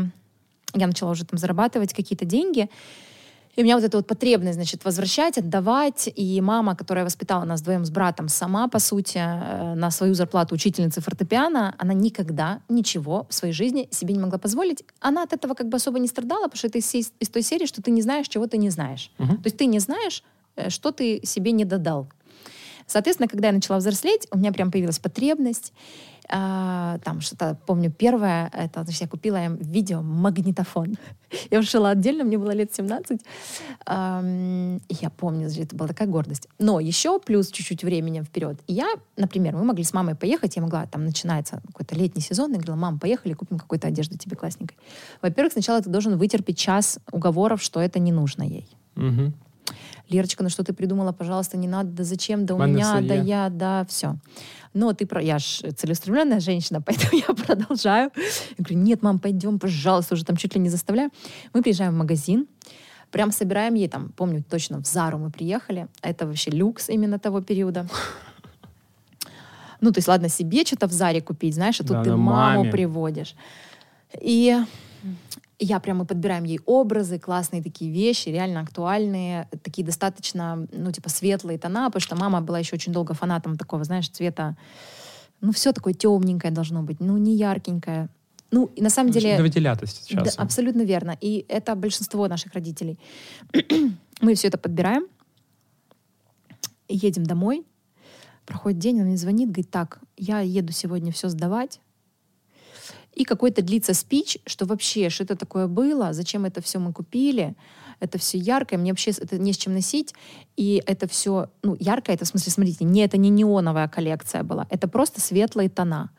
я 0.75 0.87
начала 0.87 1.11
уже 1.11 1.25
там 1.25 1.37
зарабатывать 1.37 1.93
какие-то 1.93 2.25
деньги. 2.25 2.69
И 3.59 3.61
у 3.61 3.65
меня 3.65 3.75
вот 3.75 3.83
эта 3.83 3.97
вот 3.97 4.07
потребность, 4.07 4.53
значит, 4.55 4.85
возвращать, 4.85 5.37
отдавать. 5.37 6.09
И 6.15 6.39
мама, 6.39 6.77
которая 6.77 7.03
воспитала 7.03 7.43
нас 7.43 7.59
вдвоем 7.59 7.83
с 7.83 7.89
братом 7.89 8.29
сама, 8.29 8.69
по 8.69 8.79
сути, 8.79 9.17
э, 9.17 9.73
на 9.75 9.91
свою 9.91 10.13
зарплату 10.13 10.55
учительницы 10.55 11.01
фортепиано, 11.01 11.75
она 11.77 11.93
никогда 11.93 12.61
ничего 12.69 13.27
в 13.29 13.33
своей 13.33 13.53
жизни 13.53 13.89
себе 13.91 14.13
не 14.13 14.19
могла 14.21 14.37
позволить. 14.39 14.85
Она 15.01 15.23
от 15.23 15.33
этого 15.33 15.55
как 15.55 15.67
бы 15.67 15.75
особо 15.75 15.99
не 15.99 16.07
страдала, 16.07 16.43
потому 16.43 16.57
что 16.57 16.67
это 16.67 16.77
из, 16.77 16.95
из- 16.95 17.29
той 17.29 17.41
серии, 17.41 17.65
что 17.65 17.81
ты 17.81 17.91
не 17.91 18.01
знаешь, 18.01 18.29
чего 18.29 18.47
ты 18.47 18.57
не 18.57 18.69
знаешь. 18.69 19.11
Мгм. 19.17 19.35
То 19.35 19.47
есть 19.47 19.57
ты 19.57 19.65
не 19.65 19.79
знаешь, 19.79 20.23
э, 20.55 20.69
что 20.69 20.91
ты 20.93 21.19
себе 21.25 21.51
не 21.51 21.65
додал. 21.65 22.07
Соответственно, 22.87 23.27
когда 23.27 23.47
я 23.49 23.53
начала 23.53 23.79
взрослеть, 23.79 24.25
у 24.31 24.37
меня 24.37 24.53
прям 24.53 24.71
появилась 24.71 24.99
потребность. 24.99 25.73
А, 26.31 26.99
там 27.03 27.21
что-то, 27.21 27.57
помню, 27.65 27.91
первое, 27.91 28.51
это, 28.53 28.83
значит, 28.83 29.01
я 29.01 29.07
купила 29.07 29.43
им 29.43 29.55
видеомагнитофон. 29.55 30.95
Я 31.51 31.61
жила 31.61 31.91
отдельно, 31.91 32.23
мне 32.23 32.37
было 32.37 32.51
лет 32.51 32.73
17. 32.73 33.21
Ам, 33.85 34.77
и 34.77 34.95
я 35.01 35.09
помню, 35.09 35.47
значит, 35.47 35.67
это 35.67 35.75
была 35.75 35.87
такая 35.87 36.07
гордость. 36.07 36.47
Но 36.57 36.79
еще 36.79 37.19
плюс 37.19 37.51
чуть-чуть 37.51 37.83
времени 37.83 38.21
вперед. 38.21 38.59
И 38.67 38.73
я, 38.73 38.87
например, 39.15 39.55
мы 39.55 39.63
могли 39.63 39.83
с 39.83 39.93
мамой 39.93 40.15
поехать, 40.15 40.55
я 40.55 40.61
могла, 40.61 40.85
там 40.87 41.05
начинается 41.05 41.61
какой-то 41.67 41.95
летний 41.95 42.21
сезон, 42.21 42.51
я 42.51 42.57
говорила, 42.57 42.75
мам, 42.75 42.99
поехали, 42.99 43.33
купим 43.33 43.59
какую-то 43.59 43.87
одежду 43.87 44.17
тебе 44.17 44.35
классненькой. 44.35 44.77
Во-первых, 45.21 45.53
сначала 45.53 45.81
ты 45.81 45.89
должен 45.89 46.17
вытерпеть 46.17 46.57
час 46.57 46.99
уговоров, 47.11 47.61
что 47.61 47.79
это 47.79 47.99
не 47.99 48.11
нужно 48.11 48.43
ей. 48.43 48.67
Угу. 48.95 49.33
Лерочка, 50.09 50.43
ну 50.43 50.49
что 50.49 50.63
ты 50.63 50.73
придумала, 50.73 51.11
пожалуйста, 51.11 51.57
не 51.57 51.67
надо, 51.67 51.89
да 51.91 52.03
зачем, 52.03 52.45
да 52.45 52.55
у 52.55 52.57
Мене 52.59 52.73
меня, 52.73 53.01
да 53.01 53.13
я, 53.13 53.49
да, 53.49 53.85
все. 53.87 54.15
Но 54.73 54.93
ты 54.93 55.05
про... 55.05 55.21
Я 55.21 55.39
ж 55.39 55.61
целеустремленная 55.75 56.39
женщина, 56.39 56.81
поэтому 56.85 57.21
я 57.27 57.33
продолжаю. 57.33 58.11
Я 58.15 58.55
говорю, 58.57 58.77
нет, 58.77 59.03
мам, 59.03 59.19
пойдем, 59.19 59.59
пожалуйста, 59.59 60.15
уже 60.15 60.25
там 60.25 60.35
чуть 60.35 60.55
ли 60.55 60.61
не 60.61 60.69
заставляю. 60.69 61.11
Мы 61.53 61.61
приезжаем 61.61 61.93
в 61.93 61.97
магазин, 61.97 62.47
прям 63.11 63.31
собираем 63.31 63.75
ей 63.75 63.87
там, 63.87 64.09
помню 64.09 64.43
точно, 64.47 64.81
в 64.81 64.85
Зару 64.87 65.17
мы 65.17 65.29
приехали. 65.31 65.87
Это 66.01 66.25
вообще 66.27 66.51
люкс 66.51 66.89
именно 66.89 67.19
того 67.19 67.41
периода. 67.41 67.87
Ну, 69.81 69.91
то 69.91 69.99
есть, 69.99 70.07
ладно, 70.07 70.27
себе 70.29 70.65
что-то 70.65 70.87
в 70.87 70.91
Заре 70.91 71.21
купить, 71.21 71.55
знаешь, 71.55 71.79
а 71.79 71.83
тут 71.83 71.91
Да, 71.97 72.03
ты 72.03 72.09
да, 72.09 72.17
маму 72.17 72.59
маме. 72.59 72.71
приводишь. 72.71 73.35
И 74.19 74.57
я 75.59 75.79
прям 75.79 75.97
мы 75.97 76.05
подбираем 76.05 76.45
ей 76.45 76.59
образы, 76.65 77.19
классные 77.19 77.61
такие 77.61 77.91
вещи, 77.91 78.29
реально 78.29 78.61
актуальные, 78.61 79.47
такие 79.63 79.85
достаточно, 79.85 80.67
ну, 80.71 80.91
типа, 80.91 81.09
светлые 81.09 81.59
тона, 81.59 81.85
потому 81.89 82.01
что 82.01 82.15
мама 82.15 82.41
была 82.41 82.59
еще 82.59 82.75
очень 82.75 82.93
долго 82.93 83.13
фанатом 83.13 83.57
такого, 83.57 83.83
знаешь, 83.83 84.09
цвета, 84.09 84.55
ну, 85.41 85.51
все 85.51 85.71
такое 85.71 85.93
темненькое 85.93 86.53
должно 86.53 86.81
быть, 86.81 86.99
ну, 86.99 87.17
не 87.17 87.35
яркенькое. 87.35 88.09
Ну, 88.51 88.69
и 88.75 88.81
на 88.81 88.89
самом 88.89 89.11
деле... 89.11 89.37
Не 89.37 89.43
виділятися 89.43 90.15
Да, 90.15 90.25
часом. 90.25 90.45
абсолютно 90.45 90.83
верно. 90.83 91.17
И 91.21 91.45
это 91.49 91.75
большинство 91.75 92.27
наших 92.27 92.53
родителей. 92.53 92.97
Мы 94.21 94.33
все 94.33 94.47
это 94.47 94.57
подбираем, 94.57 95.07
едем 96.87 97.25
домой, 97.25 97.63
проходит 98.45 98.79
день, 98.79 98.99
он 99.01 99.07
мне 99.07 99.17
звонит, 99.17 99.49
говорит, 99.49 99.69
так, 99.69 99.99
я 100.17 100.39
еду 100.39 100.73
сегодня 100.73 101.11
все 101.11 101.29
сдавать, 101.29 101.79
и 103.12 103.24
какой-то 103.24 103.62
длится 103.62 103.94
спич, 103.94 104.38
что 104.46 104.66
вообще, 104.66 105.10
что 105.10 105.24
это 105.24 105.36
такое 105.36 105.66
было, 105.66 106.12
зачем 106.12 106.44
это 106.44 106.60
все 106.60 106.78
мы 106.78 106.92
купили, 106.92 107.54
это 108.00 108.18
все 108.18 108.38
яркое, 108.38 108.78
мне 108.78 108.90
вообще 108.92 109.10
это 109.10 109.38
не 109.38 109.52
с 109.52 109.56
чем 109.56 109.74
носить, 109.74 110.14
и 110.56 110.82
это 110.86 111.06
все, 111.06 111.48
ну, 111.62 111.76
яркое, 111.80 112.16
это 112.16 112.24
в 112.24 112.28
смысле, 112.28 112.52
смотрите, 112.52 112.84
не, 112.84 113.00
это 113.04 113.16
не 113.16 113.30
неоновая 113.30 113.88
коллекция 113.88 114.42
была, 114.42 114.66
это 114.70 114.88
просто 114.88 115.20
светлые 115.20 115.68
тона. 115.68 116.10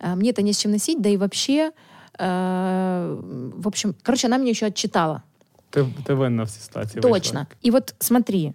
Э, 0.00 0.14
Мне 0.14 0.30
это 0.30 0.42
не 0.42 0.52
с 0.52 0.58
чем 0.58 0.70
носить, 0.72 1.00
да 1.02 1.08
и 1.10 1.16
вообще, 1.16 1.70
э, 2.18 3.20
в 3.56 3.68
общем, 3.68 3.94
короче, 4.02 4.26
она 4.26 4.38
меня 4.38 4.50
еще 4.50 4.66
отчитала. 4.66 5.22
Ти, 5.70 5.86
ти 6.04 6.14
винна 6.14 6.42
в 6.44 6.50
цій 6.50 6.60
ситуації. 6.60 7.00
Точно. 7.02 7.12
вийшла. 7.40 7.46
И 7.62 7.70
вот 7.70 7.94
смотри, 7.98 8.52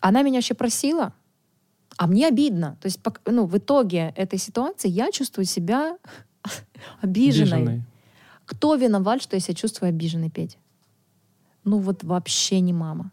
она 0.00 0.22
меня 0.22 0.36
вообще 0.36 0.54
просила, 0.54 1.12
а 1.96 2.06
мне 2.06 2.28
обидно. 2.28 2.76
То 2.80 2.86
есть, 2.88 3.00
пок- 3.02 3.20
ну, 3.32 3.46
в 3.46 3.56
итоге 3.56 4.12
этой 4.16 4.38
ситуации 4.38 4.90
я 4.90 5.10
чувствую 5.10 5.46
себя 5.46 5.96
обиженной. 7.01 7.61
Обіжений. 7.61 7.83
Кто 8.45 8.75
виноват, 8.75 9.21
что 9.21 9.35
я 9.35 9.39
себя 9.39 9.55
чувствую 9.55 9.89
обиженной, 9.89 10.29
Петь? 10.29 10.57
Ну 11.63 11.77
вот 11.77 12.03
вообще 12.03 12.59
не 12.59 12.73
мама. 12.73 13.11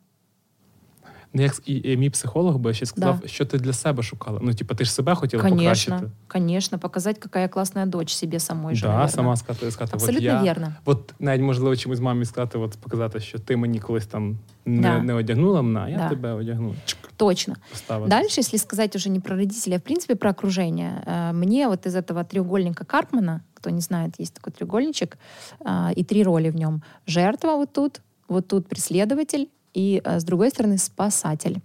Ну, 1.35 1.41
як 1.41 1.53
і, 1.65 1.91
і 1.91 1.97
мій 1.97 2.09
психолог 2.09 2.57
би 2.57 2.73
ще 2.73 2.85
сказав, 2.85 3.19
Да. 3.21 3.27
що 3.27 3.45
ти 3.45 3.57
для 3.57 3.73
себе 3.73 4.03
шукала. 4.03 4.39
Ну, 4.43 4.53
типу, 4.53 4.75
ти 4.75 4.85
ж 4.85 4.91
себе 4.93 5.15
хотіла 5.15 5.43
Конечно, 5.43 5.63
покращити. 5.95 6.11
конечно, 6.27 6.79
показать, 6.79 7.19
какая 7.19 7.47
классная 7.47 7.85
дочь 7.85 8.13
себе 8.13 8.39
самой 8.39 8.75
же, 8.75 8.81
да, 8.81 8.87
наверно. 8.91 9.09
сама 9.11 9.35
сказати, 9.35 9.71
сказати 9.71 9.95
от 9.97 10.01
Абсолютно 10.01 10.25
я, 10.27 10.41
верно. 10.41 10.73
От 10.85 11.13
навіть 11.19 11.41
можливо 11.41 11.75
чомусь 11.75 11.99
мамі 11.99 12.25
сказати, 12.25 12.57
от 12.57 12.77
показати, 12.81 13.19
що 13.19 13.39
ти 13.39 13.57
мені 13.57 13.79
колись 13.79 14.05
там 14.05 14.37
не, 14.65 14.81
Да. 14.81 15.01
не 15.01 15.13
одягнула 15.13 15.61
мене, 15.61 15.79
а 15.79 15.89
я 15.89 15.97
Да. 15.97 16.09
тебе 16.09 16.31
одягну. 16.31 16.75
Чик, 16.85 16.97
Точно. 17.17 17.55
поставити. 17.71 18.09
Дальше, 18.09 18.39
если 18.41 18.57
сказать 18.59 18.95
уже 18.95 19.09
не 19.09 19.19
про 19.19 19.35
родителей, 19.35 19.75
а 19.75 19.79
в 19.79 19.83
принципе 19.83 20.15
про 20.15 20.29
окружение. 20.29 21.03
э, 21.07 21.33
Мне 21.33 21.67
вот 21.67 21.85
из 21.85 21.95
этого 21.95 22.23
треугольника 22.23 22.85
Карпмана, 22.85 23.41
кто 23.53 23.69
не 23.69 23.81
знает, 23.81 24.19
есть 24.21 24.33
такой 24.33 24.53
треугольничек, 24.53 25.17
а, 25.65 25.91
и 25.97 26.03
три 26.03 26.23
роли 26.23 26.49
в 26.51 26.55
нем. 26.55 26.81
Жертва 27.07 27.55
вот 27.55 27.73
тут, 27.73 28.01
вот 28.27 28.47
тут 28.47 28.67
преследователь, 28.67 29.47
и 29.74 30.00
а, 30.04 30.20
с 30.20 30.24
другой 30.24 30.50
стороны 30.50 30.78
спасатель. 30.78 31.60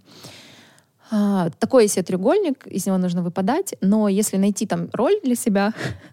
А, 1.10 1.50
Такой 1.58 1.88
себе 1.88 2.02
треугольник, 2.02 2.66
из 2.66 2.86
него 2.86 2.98
нужно 2.98 3.22
выпадать, 3.22 3.74
но 3.80 4.08
если 4.08 4.36
найти 4.36 4.66
там 4.66 4.88
роль 4.92 5.20
для 5.22 5.34
себя 5.34 5.72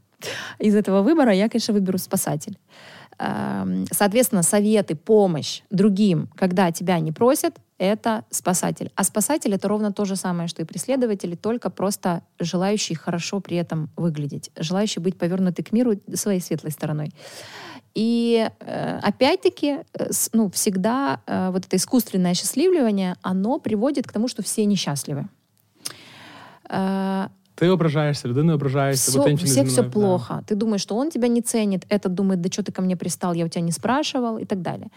из 0.59 0.75
этого 0.75 1.01
выбора, 1.01 1.33
я, 1.33 1.49
конечно, 1.49 1.73
выберу 1.73 1.97
спасатель. 1.97 2.57
Эм, 3.17 3.85
Соответственно, 3.91 4.43
советы, 4.43 4.95
помощь 4.95 5.61
другим, 5.69 6.29
когда 6.35 6.71
тебя 6.71 6.99
не 6.99 7.11
просят, 7.11 7.55
это 7.77 8.25
спасатель. 8.29 8.91
А 8.95 9.03
спасатель 9.03 9.53
это 9.55 9.67
ровно 9.67 9.91
то 9.91 10.05
же 10.05 10.15
самое, 10.15 10.47
что 10.47 10.61
и 10.61 10.65
преследователи, 10.65 11.35
только 11.35 11.71
просто 11.71 12.21
желающий 12.39 12.93
хорошо 12.93 13.39
при 13.39 13.57
этом 13.57 13.89
выглядеть, 13.95 14.51
желающий 14.55 14.99
быть 14.99 15.17
повернутый 15.17 15.65
к 15.65 15.71
миру 15.71 15.93
своей 16.13 16.41
светлой 16.41 16.71
стороной. 16.71 17.11
И 17.94 18.48
э, 18.60 18.98
опять-таки, 19.02 19.66
э, 19.94 20.12
с- 20.12 20.30
ну, 20.32 20.48
всегда 20.50 21.18
э, 21.26 21.50
вот 21.50 21.64
это 21.66 21.76
искусственное 21.76 22.34
счастливливание, 22.34 23.14
оно 23.22 23.58
приводит 23.58 24.06
к 24.06 24.12
тому, 24.12 24.28
что 24.28 24.42
все 24.42 24.64
несчастливы. 24.66 25.24
Э, 26.70 27.28
Ти 27.58 27.68
ображаєшся, 27.68 28.28
людина 28.28 28.54
ображається, 28.54 29.12
бо 29.12 29.18
все, 29.18 29.24
ти 29.24 29.32
нічого 29.32 29.46
не 29.46 29.52
всех 29.52 29.66
все 29.66 29.74
змінив. 29.74 29.90
Да. 29.90 30.00
плохо. 30.00 30.40
Ты 30.46 30.54
думаешь, 30.54 30.82
что 30.82 30.96
он 30.96 31.10
тебя 31.10 31.28
не 31.28 31.40
ценит, 31.40 31.86
этот 31.88 32.08
думает, 32.14 32.40
да 32.40 32.48
что 32.50 32.62
ты 32.62 32.72
ко 32.72 32.82
мне 32.82 32.96
пристал, 32.96 33.34
я 33.34 33.44
у 33.44 33.48
тебя 33.48 33.64
не 33.64 33.72
спрашивал 33.72 34.38
и 34.38 34.44
так 34.44 34.60
далее. 34.60 34.88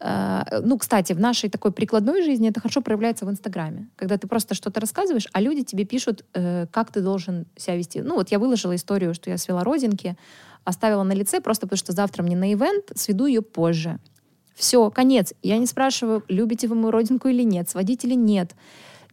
Э, 0.00 0.60
Ну, 0.64 0.78
кстати, 0.78 1.12
в 1.14 1.20
нашей 1.20 1.50
такой 1.50 1.70
прикладной 1.70 2.22
жизни 2.24 2.48
это 2.48 2.60
хорошо 2.60 2.80
проявляется 2.82 3.24
в 3.26 3.30
Инстаграме. 3.30 3.86
Когда 3.96 4.16
ты 4.16 4.26
просто 4.26 4.54
что-то 4.54 4.80
рассказываешь, 4.80 5.28
а 5.32 5.40
люди 5.40 5.62
тебе 5.62 5.84
пишут, 5.84 6.24
э, 6.34 6.66
как 6.70 6.90
ты 6.90 7.00
должен 7.02 7.44
себя 7.56 7.76
вести. 7.76 8.02
Ну, 8.02 8.14
вот 8.16 8.32
я 8.32 8.38
выложила 8.38 8.74
историю, 8.74 9.14
что 9.14 9.30
я 9.30 9.38
свела 9.38 9.62
родинки, 9.64 10.16
оставила 10.67 11.03
на 11.03 11.13
лице 11.13 11.39
просто 11.39 11.65
потому, 11.65 11.77
что 11.77 11.93
завтра 11.93 12.23
мне 12.23 12.35
на 12.35 12.51
ивент, 12.51 12.91
сведу 12.95 13.25
ее 13.25 13.41
позже. 13.41 13.99
Все, 14.53 14.91
конец. 14.91 15.33
Я 15.41 15.57
не 15.59 15.65
спрашиваю, 15.65 16.23
любите 16.27 16.67
вы 16.67 16.75
мою 16.75 16.91
родинку 16.91 17.29
или 17.29 17.43
нет, 17.43 17.69
сводить 17.69 18.03
или 18.03 18.15
нет. 18.15 18.53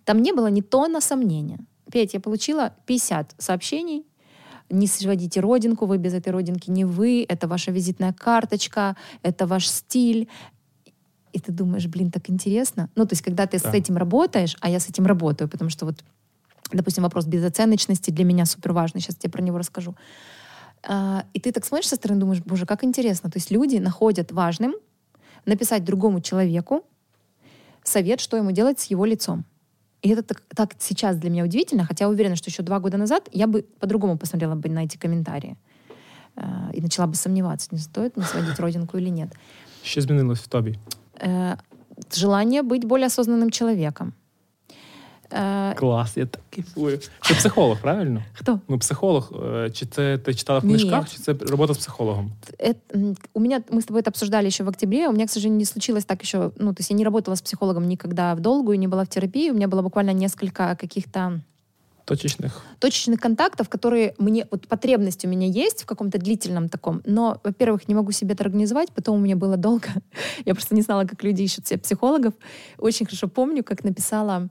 Там 0.04 0.20
не 0.20 0.32
было 0.32 0.48
ни 0.48 0.62
тона 0.62 1.00
сомнения. 1.00 1.58
Петь, 1.92 2.14
я 2.14 2.20
получила 2.20 2.72
50 2.86 3.36
сообщений. 3.38 4.04
Не 4.68 4.88
сводите 4.88 5.40
родинку, 5.40 5.86
вы 5.86 5.98
без 5.98 6.12
этой 6.14 6.30
родинки 6.30 6.70
не 6.70 6.84
вы, 6.84 7.24
это 7.28 7.46
ваша 7.46 7.70
визитная 7.70 8.12
карточка, 8.12 8.96
это 9.22 9.46
ваш 9.46 9.68
стиль. 9.68 10.28
И 11.32 11.38
ты 11.38 11.52
думаешь, 11.52 11.86
блин, 11.86 12.10
так 12.10 12.30
интересно. 12.30 12.88
Ну, 12.96 13.04
то 13.06 13.12
есть, 13.12 13.22
когда 13.22 13.46
ты 13.46 13.58
с 13.58 13.62
Да. 13.62 13.76
этим 13.76 13.96
работаешь, 13.96 14.56
а 14.60 14.68
я 14.70 14.80
с 14.80 14.88
этим 14.88 15.06
работаю, 15.06 15.48
потому 15.48 15.70
что 15.70 15.86
вот, 15.86 16.02
допустим, 16.72 17.04
вопрос 17.04 17.26
безоценочности 17.26 18.10
для 18.10 18.24
меня 18.24 18.44
супер 18.44 18.72
важный, 18.72 19.00
сейчас 19.00 19.16
тебе 19.16 19.30
про 19.30 19.42
него 19.42 19.58
расскажу. 19.58 19.94
А, 20.86 21.24
И 21.32 21.40
ты 21.40 21.52
так 21.52 21.64
смотришь 21.64 21.88
со 21.88 21.96
стороны, 21.96 22.20
думаешь, 22.20 22.42
боже, 22.44 22.66
как 22.66 22.84
интересно. 22.84 23.30
То 23.30 23.38
есть 23.38 23.50
люди 23.50 23.76
находят 23.76 24.32
важным 24.32 24.74
написать 25.46 25.84
другому 25.84 26.20
человеку 26.20 26.84
совет, 27.82 28.20
что 28.20 28.36
ему 28.36 28.50
делать 28.52 28.80
с 28.80 28.90
его 28.90 29.04
лицом. 29.06 29.44
И 30.02 30.10
это 30.10 30.22
так, 30.22 30.42
так 30.54 30.74
сейчас 30.78 31.16
для 31.16 31.30
меня 31.30 31.44
удивительно, 31.44 31.84
хотя 31.84 32.08
уверена, 32.08 32.36
что 32.36 32.50
еще 32.50 32.62
два 32.62 32.78
года 32.78 32.98
назад 32.98 33.28
я 33.32 33.46
бы 33.46 33.62
по-другому 33.80 34.18
посмотрела 34.18 34.54
бы 34.54 34.68
на 34.68 34.84
эти 34.84 34.98
комментарии 34.98 35.56
э, 36.36 36.42
и 36.74 36.80
начала 36.82 37.06
бы 37.06 37.14
сомневаться, 37.14 37.68
не 37.70 37.78
стоит 37.78 38.16
мне 38.16 38.26
сводить 38.26 38.60
родинку 38.60 38.98
или 38.98 39.08
нет. 39.10 39.32
Що 39.82 40.00
змінилось 40.00 40.40
в 40.40 40.46
тобі? 40.46 40.78
Э, 41.20 41.56
желание 42.10 42.62
быть 42.62 42.84
более 42.84 43.06
осознанным 43.06 43.50
человеком. 43.50 44.12
Э, 45.34 45.74
Клас, 45.76 46.16
я 46.16 46.26
так 46.26 46.40
кайфую. 46.50 46.98
Ти 46.98 47.34
психолог, 47.34 47.80
правильно? 47.80 48.22
кто? 48.38 48.60
Ну, 48.68 48.78
психолог. 48.78 49.32
Чи 49.72 49.86
це 49.86 50.18
ти 50.18 50.34
читала 50.34 50.58
в 50.58 50.62
книжках, 50.62 51.10
чи 51.10 51.18
це 51.18 51.32
робота 51.32 51.74
з 51.74 51.78
психологом? 51.78 52.32
Это, 52.58 53.16
у 53.34 53.40
меня, 53.40 53.62
мы 53.70 53.78
с 53.78 53.84
тобой 53.84 54.02
это 54.02 54.10
обсуждали 54.10 54.46
еще 54.46 54.64
в 54.64 54.68
октябре, 54.68 55.08
у 55.08 55.12
меня, 55.12 55.26
к 55.26 55.30
сожалению, 55.30 55.58
не 55.58 55.64
случилось 55.64 56.04
так 56.04 56.22
еще, 56.22 56.50
ну, 56.56 56.72
то 56.72 56.80
есть 56.80 56.90
я 56.90 56.96
не 56.96 57.04
работала 57.04 57.34
с 57.34 57.42
психологом 57.42 57.88
никогда 57.88 58.34
в 58.34 58.40
долгую, 58.40 58.78
не 58.78 58.88
была 58.88 59.04
в 59.04 59.08
терапии, 59.08 59.50
у 59.50 59.54
меня 59.54 59.66
было 59.66 59.82
буквально 59.82 60.12
несколько 60.12 60.76
каких-то 60.76 61.40
Точечних. 62.04 62.62
точечных 62.78 63.18
контактов, 63.18 63.68
которые 63.68 64.14
мне, 64.18 64.46
вот 64.50 64.68
потребность 64.68 65.24
у 65.24 65.28
меня 65.28 65.46
есть 65.46 65.82
в 65.82 65.86
каком-то 65.86 66.18
длительном 66.18 66.68
таком, 66.68 67.00
но, 67.06 67.40
во-первых, 67.42 67.88
не 67.88 67.94
могу 67.94 68.12
себе 68.12 68.34
это 68.34 68.44
организовать, 68.44 68.92
потом 68.92 69.16
у 69.16 69.20
меня 69.20 69.36
было 69.36 69.56
долго, 69.56 69.88
я 70.44 70.54
просто 70.54 70.74
не 70.74 70.82
знала, 70.82 71.06
как 71.06 71.24
люди 71.24 71.42
ищут 71.42 71.66
себе 71.66 71.78
психологов. 71.78 72.34
Очень 72.78 73.06
хорошо 73.06 73.28
помню, 73.28 73.64
как 73.64 73.84
написала, 73.84 74.48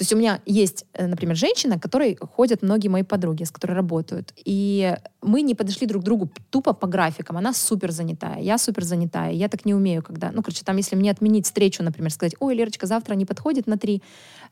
то 0.00 0.02
есть 0.02 0.12
у 0.12 0.16
меня 0.16 0.40
есть, 0.46 0.84
э, 0.92 1.06
например, 1.06 1.36
женщина, 1.36 1.78
к 1.78 1.82
которой 1.82 2.18
ходят 2.36 2.62
многие 2.62 2.88
мои 2.88 3.02
подруги, 3.02 3.44
с 3.44 3.50
которой 3.50 3.72
работают, 3.72 4.32
и 4.44 4.94
мы 5.22 5.40
не 5.42 5.54
подошли 5.54 5.86
друг 5.86 6.02
к 6.02 6.04
другу 6.04 6.28
тупо 6.50 6.74
по 6.74 6.86
графикам. 6.86 7.36
Она 7.38 7.54
супер 7.54 7.92
занятая, 7.92 8.38
я 8.40 8.58
супер 8.58 8.84
занятая, 8.84 9.32
я 9.32 9.48
так 9.48 9.64
не 9.64 9.74
умею, 9.74 10.02
когда, 10.02 10.30
ну, 10.32 10.42
короче, 10.42 10.62
там, 10.64 10.76
если 10.76 10.96
мне 10.96 11.10
отменить 11.10 11.46
встречу, 11.46 11.82
например, 11.82 12.10
сказать, 12.12 12.34
ой, 12.40 12.54
Лерочка, 12.54 12.86
завтра 12.86 13.14
не 13.14 13.24
подходит 13.24 13.66
на 13.66 13.76
три, 13.78 14.02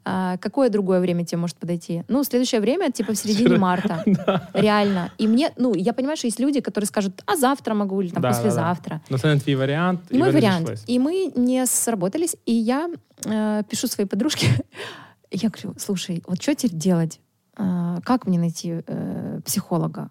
а, 0.07 0.37
какое 0.39 0.70
другое 0.70 1.01
время 1.01 1.25
тебе 1.27 1.39
может 1.39 1.57
подойти? 1.59 2.05
Ну, 2.09 2.25
следующее 2.25 2.61
время, 2.62 2.91
типа, 2.91 3.12
в 3.12 3.16
середине 3.16 3.59
марта. 3.59 4.03
Реально. 4.55 5.11
И 5.18 5.29
мне, 5.29 5.51
ну, 5.59 5.75
я 5.75 5.93
понимаю, 5.93 6.16
что 6.16 6.27
есть 6.27 6.41
люди, 6.41 6.61
которые 6.61 6.87
скажут, 6.89 7.22
а 7.27 7.37
завтра 7.37 7.75
могу, 7.75 8.01
или 8.03 8.09
там, 8.11 8.22
Да, 8.22 8.29
да, 8.31 8.35
да. 8.35 8.43
послезавтра. 8.43 9.01
Ну, 9.11 9.18
це 9.18 9.35
не 9.35 9.41
твій 9.41 9.57
варіант, 9.57 10.01
Не 10.11 10.16
і 10.16 10.20
мой 10.20 10.29
ви 10.31 10.35
не 10.35 10.41
вариант. 10.41 10.66
зійшлись. 10.68 10.85
И 10.89 10.99
мы 11.01 11.39
не 11.39 11.66
сработались, 11.66 12.37
и 12.49 12.53
я 12.53 12.91
э, 13.27 13.62
пишу 13.70 13.89
своей 13.89 14.09
подружке, 14.09 14.47
я 15.31 15.49
говорю, 15.49 15.75
слушай, 15.79 16.22
вот 16.27 16.43
что 16.43 16.55
теперь 16.55 16.79
делать? 16.79 17.20
А, 17.57 18.01
как 18.03 18.27
мне 18.27 18.39
найти 18.39 18.83
э, 18.87 19.41
психолога? 19.45 20.11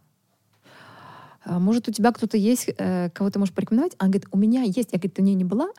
А, 1.45 1.59
Может, 1.59 1.87
у 1.89 1.91
тебя 1.91 2.11
кто-то 2.11 2.37
есть, 2.37 2.69
э, 2.77 3.09
кого 3.09 3.29
ты 3.29 3.39
можешь 3.39 3.53
порекомендовать? 3.53 3.95
Она 3.99 4.09
говорит, 4.09 4.27
у 4.31 4.37
меня 4.37 4.61
есть. 4.63 4.89
Я, 4.93 4.97
говорит, 4.99 5.19
у 5.19 5.21
нее 5.23 5.35
не 5.35 5.43
была, 5.43 5.69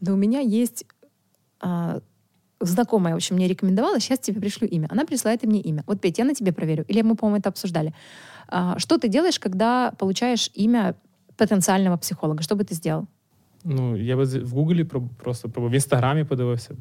но 0.00 0.12
у 0.12 0.16
меня 0.16 0.40
есть 0.40 0.84
а, 1.60 2.00
знакомая, 2.60 3.14
в 3.14 3.16
общем, 3.16 3.36
мне 3.36 3.48
рекомендовала, 3.48 3.98
сейчас 4.00 4.18
тебе 4.18 4.40
пришлю 4.40 4.68
имя. 4.68 4.86
Она 4.90 5.04
присылает 5.04 5.42
мне 5.44 5.60
имя. 5.60 5.82
Вот, 5.86 6.00
Петь, 6.00 6.18
я 6.18 6.24
на 6.24 6.34
тебе 6.34 6.52
проверю. 6.52 6.84
Или 6.88 7.02
мы, 7.02 7.14
по-моему, 7.16 7.38
это 7.40 7.48
обсуждали. 7.48 7.92
А, 8.48 8.78
Что 8.78 8.98
ты 8.98 9.08
делаешь, 9.08 9.38
когда 9.38 9.90
получаешь 9.98 10.50
имя 10.54 10.94
потенциального 11.36 11.96
психолога? 11.96 12.42
Что 12.42 12.54
бы 12.56 12.64
ты 12.64 12.74
сделал? 12.74 13.06
Ну, 13.64 13.96
я 13.96 14.16
би 14.16 14.26
з- 14.26 14.38
в 14.42 14.50
Гуглі 14.52 14.84
проб- 14.84 15.08
просто 15.16 15.48
пробував, 15.48 15.70
в 15.72 15.74
Інстаграмі 15.74 16.24
подивився. 16.24 16.74
б. 16.74 16.76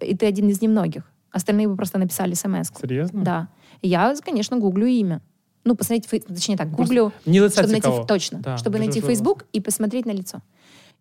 И 0.00 0.14
ты 0.16 0.26
один 0.26 0.48
из 0.48 0.60
немногих. 0.62 1.02
Остальные 1.32 1.68
бы 1.68 1.76
просто 1.76 1.98
написали 1.98 2.34
смс. 2.34 2.70
Серйозно? 2.80 3.22
Да. 3.24 3.48
Я, 3.82 4.14
конечно, 4.24 4.56
гуглю 4.58 4.86
имя. 4.86 5.20
Ну, 5.64 5.74
посмотреть, 5.76 6.08
точнее 6.26 6.56
так, 6.56 6.70
гуглю, 6.70 7.12
лице 7.26 7.48
чтобы 7.60 7.72
найти, 7.72 7.86
цікаво. 7.88 8.04
точно, 8.06 8.38
Да, 8.38 8.56
чтобы 8.56 8.78
найти. 8.78 9.00
Facebook 9.00 9.44
и 9.52 9.60
посмотреть 9.60 10.06
на 10.06 10.12
лицо. 10.12 10.40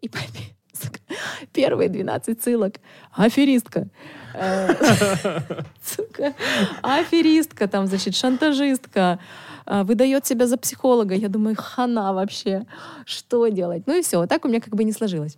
И 0.02 0.10
первые 1.54 1.90
12 1.90 2.42
ссылок. 2.42 2.76
Аферистка. 3.12 3.88
Э, 4.36 4.74
Сука. 5.84 6.34
Аферистка, 6.82 7.68
там, 7.68 7.88
значит, 7.88 8.16
шантажистка. 8.16 9.20
а, 9.66 9.84
Выдает 9.84 10.26
себя 10.26 10.48
за 10.48 10.58
психолога. 10.58 11.16
Я 11.16 11.30
думаю, 11.30 11.56
хана 11.58 12.14
вообще. 12.14 12.66
Что 13.06 13.48
делать? 13.48 13.84
Ну 13.88 13.98
и 13.98 14.02
все. 14.02 14.26
Так 14.28 14.46
у 14.46 14.48
меня 14.48 14.60
как 14.60 14.76
бы 14.76 14.84
не 14.84 14.92
сложилось. 14.92 15.38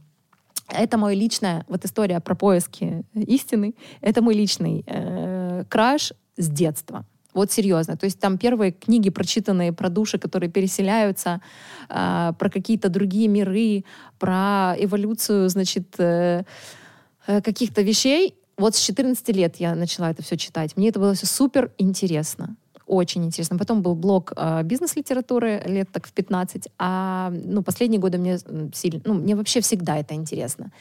Это 0.74 0.97
моя 0.97 1.15
личная 1.15 1.65
вот 1.67 1.86
история 1.86 2.19
про 2.19 2.36
поиски 2.36 3.03
истины. 3.13 3.76
Это 4.01 4.22
мой 4.22 4.36
личный 4.36 4.84
э, 4.88 5.65
краш 5.69 6.13
с 6.38 6.49
детства. 6.49 7.05
Вот 7.34 7.51
серьезно. 7.51 7.95
То 7.97 8.05
есть 8.05 8.19
там 8.19 8.38
первые 8.38 8.72
книги, 8.72 9.09
прочитанные 9.09 9.72
про 9.72 9.89
души, 9.89 10.17
которые 10.17 10.49
переселяются, 10.49 11.41
а, 11.88 12.34
про 12.34 12.49
какие-то 12.49 12.89
другие 12.89 13.28
миры, 13.28 13.86
про 14.19 14.76
эволюцию, 14.78 15.47
значит, 15.49 15.95
э, 15.97 16.43
э, 17.28 17.41
каких-то 17.41 17.82
вещей. 17.82 18.36
Вот 18.57 18.76
с 18.76 18.80
14 18.80 19.30
лет 19.30 19.55
я 19.57 19.76
начала 19.76 20.11
это 20.11 20.24
все 20.24 20.36
читать. 20.36 20.76
Мне 20.76 20.89
это 20.89 20.99
было 20.99 21.13
все 21.13 21.26
супер 21.26 21.72
интересно. 21.78 22.57
Очень 22.91 23.23
интересно. 23.23 23.57
Потом 23.57 23.81
был 23.81 23.95
блок 23.95 24.33
э, 24.35 24.63
бизнес-литературы 24.63 25.63
лет 25.65 25.89
так 25.93 26.07
в 26.07 26.11
15. 26.11 26.67
А 26.77 27.31
ну, 27.31 27.63
последние 27.63 28.01
годы 28.01 28.17
мне 28.17 28.37
сильно... 28.73 29.01
Ну, 29.05 29.13
мне 29.13 29.35
вообще 29.35 29.61
всегда 29.61 29.97
это 29.97 30.13
интересно. 30.13 30.71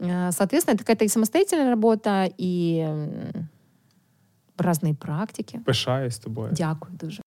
Э, 0.00 0.32
Соответственно, 0.32 0.74
это 0.74 0.84
какая-то 0.84 1.04
и 1.04 1.08
самостоятельная 1.08 1.70
работа, 1.70 2.28
и 2.36 2.84
разные 4.58 4.94
практики. 4.94 5.60
Пишаюсь 5.64 6.16
тобою. 6.16 6.50
Дякую 6.52 6.98
дуже. 6.98 7.21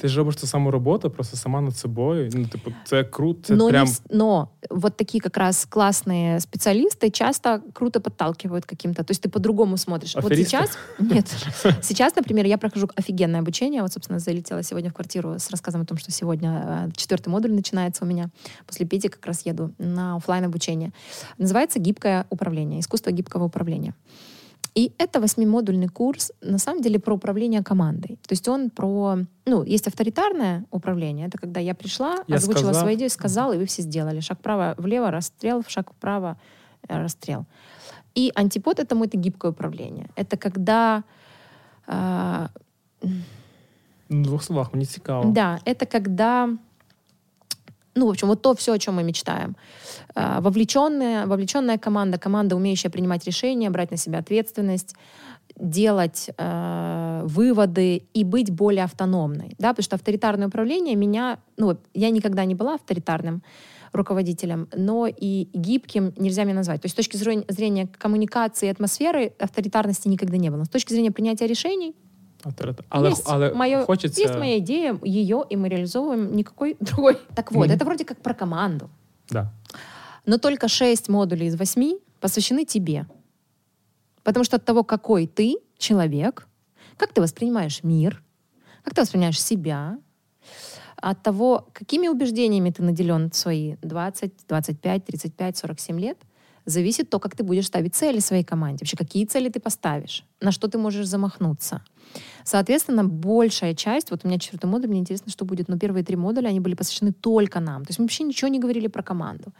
Ти 0.00 0.08
ж 0.08 0.18
робиш 0.18 0.36
ту 0.36 0.46
саму 0.46 0.70
роботу, 0.70 1.10
просто 1.10 1.36
сама 1.36 1.60
над 1.60 1.76
собою. 1.76 2.30
Ну, 2.34 2.46
типу, 2.46 2.72
це 2.84 3.04
круто, 3.04 3.40
це 3.42 3.54
но, 3.54 3.68
прям. 3.68 3.88
но 4.10 4.48
вот 4.70 4.96
такие 4.96 5.20
как 5.20 5.36
раз 5.36 5.66
классные 5.70 6.38
специалисты 6.40 7.10
часто 7.10 7.60
круто 7.72 8.00
подталкивают 8.00 8.64
каким-то. 8.64 9.02
То 9.02 9.10
есть 9.10 9.22
ты 9.22 9.28
по-другому 9.28 9.76
смотришь. 9.76 10.14
Вот 10.14 10.24
Аферисты? 10.24 10.44
сейчас... 10.44 10.78
Нет. 11.00 11.26
Сейчас, 11.82 12.16
например, 12.16 12.46
я 12.46 12.58
прохожу 12.58 12.88
офигенное 12.96 13.40
обучение. 13.40 13.82
Вот, 13.82 13.92
собственно, 13.92 14.20
залетела 14.20 14.62
сегодня 14.62 14.90
в 14.90 14.94
квартиру 14.94 15.34
с 15.38 15.50
рассказом 15.50 15.80
о 15.80 15.84
том, 15.84 15.98
что 15.98 16.12
сегодня 16.12 16.88
э, 16.88 16.90
четвертый 16.96 17.30
модуль 17.30 17.52
начинается 17.52 18.04
у 18.04 18.08
меня. 18.08 18.30
После 18.66 18.86
Пети 18.86 19.08
как 19.08 19.26
раз 19.26 19.46
еду 19.46 19.72
на 19.78 20.16
оффлайн 20.16 20.44
обучение. 20.44 20.92
Называется 21.38 21.80
«Гибкое 21.80 22.24
управление», 22.30 22.80
искусство 22.80 23.10
гибкого 23.10 23.44
управления. 23.44 23.94
И 24.78 24.92
это 24.98 25.20
восьмимодульный 25.20 25.88
курс, 25.88 26.32
на 26.42 26.58
самом 26.58 26.82
деле, 26.82 26.98
про 26.98 27.14
управление 27.14 27.62
командой. 27.62 28.16
То 28.28 28.32
есть 28.32 28.48
он 28.48 28.70
про... 28.70 29.18
Ну, 29.46 29.64
есть 29.64 29.88
авторитарное 29.88 30.64
управление. 30.70 31.26
Это 31.28 31.38
когда 31.38 31.60
я 31.60 31.74
пришла, 31.74 32.14
Я 32.28 32.36
озвучила 32.36 32.64
сказал. 32.72 32.82
свою 32.82 32.96
идею, 32.96 33.10
сказала, 33.10 33.54
и 33.54 33.58
вы 33.58 33.64
все 33.64 33.82
сделали. 33.82 34.20
Шаг 34.20 34.38
вправо, 34.38 34.74
влево, 34.78 35.10
расстрел, 35.10 35.64
шаг 35.68 35.90
вправо, 35.90 36.36
э, 36.88 37.02
расстрел. 37.02 37.44
И 38.14 38.30
антипод 38.34 38.78
этому— 38.78 39.04
это 39.06 39.16
гибкое 39.18 39.50
управление. 39.50 40.06
Это 40.16 40.36
когда... 40.36 41.02
а, 41.86 42.48
Ну, 44.10 44.22
В 44.22 44.22
двох 44.22 44.42
словах, 44.44 44.72
мені 44.74 44.86
цікаво. 44.86 45.24
да, 45.32 45.58
это 45.66 45.86
когда, 45.92 46.48
ну, 47.98 48.06
в 48.06 48.10
общем, 48.10 48.28
вот 48.28 48.42
то 48.42 48.54
все, 48.54 48.72
о 48.72 48.78
чем 48.78 48.94
мы 48.94 49.02
мечтаем. 49.02 49.56
А, 50.14 50.40
Вовлеченная, 50.40 51.26
вовлеченная 51.26 51.78
команда, 51.78 52.18
команда, 52.18 52.56
умеющая 52.56 52.90
принимать 52.90 53.26
решения, 53.26 53.70
брать 53.70 53.90
на 53.90 53.96
себя 53.96 54.18
ответственность, 54.18 54.94
делать 55.56 56.30
э, 56.36 57.22
выводы 57.24 58.02
и 58.14 58.24
быть 58.24 58.50
более 58.50 58.84
автономной. 58.84 59.54
Да? 59.58 59.70
Потому 59.70 59.84
что 59.84 59.96
авторитарное 59.96 60.48
управление 60.48 60.94
меня... 60.94 61.38
Ну, 61.56 61.76
я 61.94 62.10
никогда 62.10 62.44
не 62.44 62.54
была 62.54 62.74
авторитарным 62.74 63.42
руководителем, 63.92 64.68
но 64.74 65.06
и 65.06 65.48
гибким 65.52 66.12
нельзя 66.16 66.44
меня 66.44 66.56
назвать. 66.56 66.82
То 66.82 66.86
есть 66.86 66.94
с 66.94 66.96
точки 66.96 67.16
зрения, 67.16 67.88
коммуникации 67.98 68.66
и 68.66 68.70
атмосферы 68.70 69.32
авторитарности 69.38 70.08
никогда 70.08 70.36
не 70.36 70.50
было. 70.50 70.64
С 70.64 70.68
точки 70.68 70.92
зрения 70.92 71.10
принятия 71.10 71.46
решений. 71.46 71.94
Але, 72.90 73.08
есть, 73.10 73.22
але 73.26 73.52
моё- 73.54 73.84
хочеться. 73.84 74.20
есть 74.20 74.34
моя 74.38 74.58
идея, 74.58 74.98
ее, 75.04 75.44
и 75.50 75.56
мы 75.56 75.68
реализовываем 75.68 76.34
никакой 76.36 76.76
другой. 76.80 77.16
Так 77.34 77.52
вот, 77.52 77.66
Мгм. 77.66 77.74
это 77.76 77.84
вроде 77.84 78.04
как 78.04 78.18
про 78.22 78.34
команду. 78.34 78.88
Да. 79.30 79.52
Но 80.26 80.38
только 80.38 80.68
шесть 80.68 81.08
модулей 81.08 81.46
из 81.46 81.56
восьми 81.56 81.98
посвящены 82.20 82.64
тебе. 82.64 83.06
Потому 84.22 84.44
что 84.44 84.56
от 84.56 84.64
того, 84.64 84.84
какой 84.84 85.26
ты 85.26 85.56
человек, 85.78 86.46
как 86.96 87.12
ты 87.12 87.20
воспринимаешь 87.20 87.82
мир, 87.84 88.22
как 88.84 88.94
ты 88.94 89.00
воспринимаешь 89.00 89.40
себя, 89.40 89.98
от 90.96 91.22
того, 91.22 91.68
какими 91.72 92.08
убеждениями 92.08 92.70
ты 92.70 92.82
наделен 92.82 93.30
в 93.30 93.36
свои 93.36 93.76
20, 93.82 94.32
25, 94.48 95.04
35, 95.04 95.56
47 95.56 96.00
лет, 96.00 96.18
зависит 96.67 97.09
то, 97.09 97.19
как 97.19 97.35
ты 97.35 97.43
будешь 97.43 97.65
ставить 97.65 97.95
цели 97.95 98.19
своей 98.19 98.43
команде. 98.43 98.79
Вообще, 98.81 98.97
какие 98.97 99.25
цели 99.25 99.49
ты 99.49 99.59
поставишь, 99.59 100.23
на 100.41 100.51
что 100.51 100.67
ты 100.67 100.77
можешь 100.77 101.07
замахнуться. 101.07 101.81
Соответственно, 102.43 103.03
большая 103.03 103.73
часть, 103.73 104.11
вот 104.11 104.21
у 104.23 104.27
меня 104.27 104.39
четвертый 104.39 104.69
модуль, 104.69 104.89
мне 104.89 104.99
интересно, 104.99 105.31
что 105.31 105.45
будет, 105.45 105.69
но 105.69 105.77
первые 105.77 106.03
три 106.03 106.15
модуля, 106.15 106.49
они 106.49 106.59
были 106.59 106.75
посвящены 106.75 107.11
только 107.11 107.59
нам. 107.59 107.83
То 107.83 107.89
есть 107.89 107.99
мы 107.99 108.05
вообще 108.05 108.23
ничего 108.23 108.49
не 108.49 108.59
говорили 108.59 108.87
про 108.87 109.03
команду 109.03 109.51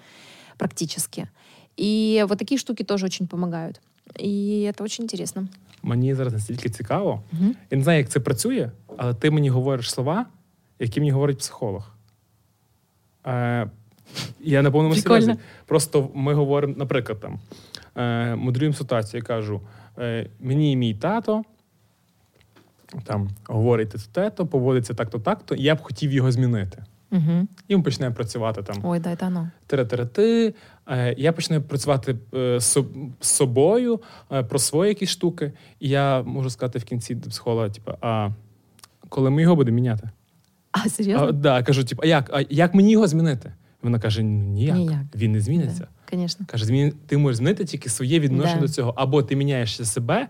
практически. 0.58 1.30
И 1.78 2.26
вот 2.28 2.38
такие 2.38 2.58
штуки 2.58 2.84
тоже 2.84 3.06
очень 3.06 3.28
помогают. 3.28 3.82
И 4.20 4.72
это 4.72 4.84
очень 4.84 5.04
интересно. 5.04 5.48
Мені 5.84 6.16
зараз 6.16 6.34
настільки 6.34 6.70
цікаво. 6.70 7.24
Мгм. 7.32 7.56
Я 7.72 7.78
не 7.78 7.84
знаю, 7.84 8.00
як 8.00 8.10
це 8.10 8.20
працює, 8.20 8.72
але 8.98 9.14
ти 9.14 9.32
мені 9.32 9.50
говориш 9.50 9.92
слова, 9.92 10.26
які 10.80 11.00
мені 11.00 11.12
говорить 11.12 11.38
психолог. 11.38 11.92
Е, 13.26 13.70
я 14.41 14.63
на 14.63 14.71
повному 14.71 14.95
серйозі. 14.95 15.35
Просто 15.67 16.11
ми 16.15 16.35
говоримо, 16.35 16.75
наприклад, 16.77 17.21
там, 17.21 17.39
е, 17.97 18.35
моделюємо 18.37 18.77
ситуацію, 18.77 19.19
я 19.19 19.25
кажу: 19.27 19.61
е, 19.99 20.31
мені 20.41 20.77
мій 20.77 20.95
тато 20.95 21.43
там 23.05 23.29
говорить 23.47 23.95
те-то, 24.13 24.47
поводиться 24.47 24.95
так-то, 24.95 25.19
так-то, 25.19 25.55
і 25.55 25.63
я 25.63 25.75
б 25.75 25.83
хотів 25.83 26.13
його 26.13 26.33
змінити. 26.33 26.85
Мгм. 27.11 27.49
І 27.69 27.77
ми 27.77 27.83
почнемо 27.83 28.15
працювати 28.15 28.63
там. 28.63 28.77
Ой, 28.83 29.01
да, 29.01 29.11
это 29.11 29.27
оно. 29.27 29.51
Теретерети. 29.67 30.55
Е, 30.89 31.15
Я 31.19 31.33
почну 31.33 31.63
працювати 31.63 32.17
е, 32.35 32.61
з 32.61 32.77
соб- 32.77 33.11
собою 33.21 34.01
е, 34.33 34.43
про 34.43 34.59
свої 34.59 34.89
якісь 34.89 35.11
штуки. 35.11 35.53
І 35.81 35.89
я 35.89 36.23
можу 36.23 36.51
сказати 36.51 36.79
в 36.79 36.85
кінці 36.85 37.15
до 37.15 37.31
психолога: 37.31 37.69
типу, 37.69 37.93
а 38.01 38.31
коли 39.09 39.31
ми 39.31 39.43
його 39.43 39.57
будемо 39.57 39.75
міняти? 39.75 40.11
А, 40.73 40.79
А, 41.17 41.33
да, 41.33 41.63
кажу, 41.63 41.85
типу, 41.85 42.03
а 42.05 42.07
як? 42.07 42.31
А 42.33 42.45
як 42.51 42.75
мені 42.75 42.91
його 42.93 43.07
змінити? 43.07 43.53
Вона 43.82 44.00
каже: 44.00 44.24
ну 44.24 44.44
ніяк, 44.44 44.76
Ніяк. 44.78 45.04
він 45.16 45.32
не 45.32 45.40
зміниться. 45.40 45.88
Конечно. 46.10 46.46
Каже, 46.50 46.66
змін... 46.66 46.94
ти 47.08 47.18
можеш 47.18 47.38
змінити 47.38 47.66
тільки 47.66 47.90
своє 47.90 48.20
відношення 48.20 48.56
Да. 48.56 48.62
до 48.62 48.68
цього. 48.68 48.94
Або 48.98 49.24
ти 49.24 49.36
міняєшся 49.36 49.86
себе, 49.86 50.28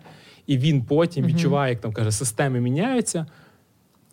і 0.48 0.58
він 0.58 0.82
потім 0.84 1.24
Мгм. 1.24 1.34
відчуває, 1.34 1.74
як 1.74 1.82
там 1.82 1.94
каже, 1.94 2.12
системи 2.12 2.60
міняються. 2.60 3.26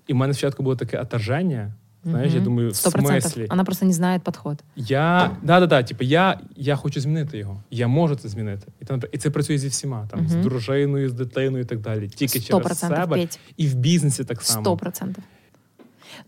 І 0.06 0.12
в 0.12 0.16
мене 0.16 0.34
спочатку 0.34 0.62
було 0.62 0.76
таке 0.76 0.98
отторження. 1.00 1.74
Знаєш, 2.04 2.30
я 2.32 2.36
Мгм. 2.36 2.44
думаю, 2.44 2.70
в 2.70 2.76
Сто 2.76 2.90
процентов. 2.90 3.22
смислі. 3.22 3.46
Она 3.50 3.64
просто 3.64 3.86
не 3.86 3.92
знает 3.92 4.22
подход. 4.22 4.64
Я 4.76 5.30
да, 5.42 5.60
да, 5.60 5.66
да, 5.66 5.82
типу, 5.82 6.04
я, 6.04 6.40
я 6.56 6.76
хочу 6.76 7.00
змінити 7.00 7.38
його. 7.38 7.62
Я 7.70 7.88
можу 7.88 8.14
це 8.16 8.28
змінити. 8.28 8.66
І, 8.80 8.84
там, 8.84 9.02
і 9.12 9.18
це 9.18 9.30
працює 9.30 9.58
зі 9.58 9.68
всіма, 9.68 10.08
там, 10.10 10.28
з 10.28 10.32
Мгм. 10.32 10.42
дружиною, 10.42 11.08
з 11.08 11.12
дитиною 11.12 11.64
і 11.64 11.66
так 11.66 11.80
далі. 11.80 12.08
Тільки 12.08 12.40
Сто 12.40 12.46
через 12.48 12.66
процентов, 12.66 12.98
себе. 12.98 13.16
Петь. 13.16 13.38
І 13.56 13.66
в 13.68 13.74
бізнесі 13.74 14.24
так 14.24 14.42
само. 14.42 14.64
Сто 14.64 14.76
процентов. 14.76 15.24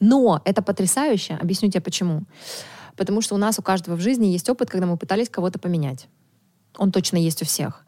Но 0.01 0.41
это 0.47 0.63
потрясающе. 0.63 1.39
Объясню 1.43 1.71
тебе 1.71 1.81
почему. 1.81 2.23
Потому 2.98 3.22
что 3.22 3.36
у 3.36 3.38
нас 3.38 3.58
у 3.60 3.62
каждого 3.62 3.96
в 3.96 4.02
жизни 4.02 4.26
есть 4.28 4.50
опыт, 4.50 4.70
когда 4.70 4.86
мы 4.86 4.98
пытались 4.98 5.30
кого-то 5.30 5.60
поменять. 5.60 6.08
Он 6.78 6.92
точно 6.92 7.18
есть 7.18 7.42
у 7.42 7.46
всех. 7.46 7.86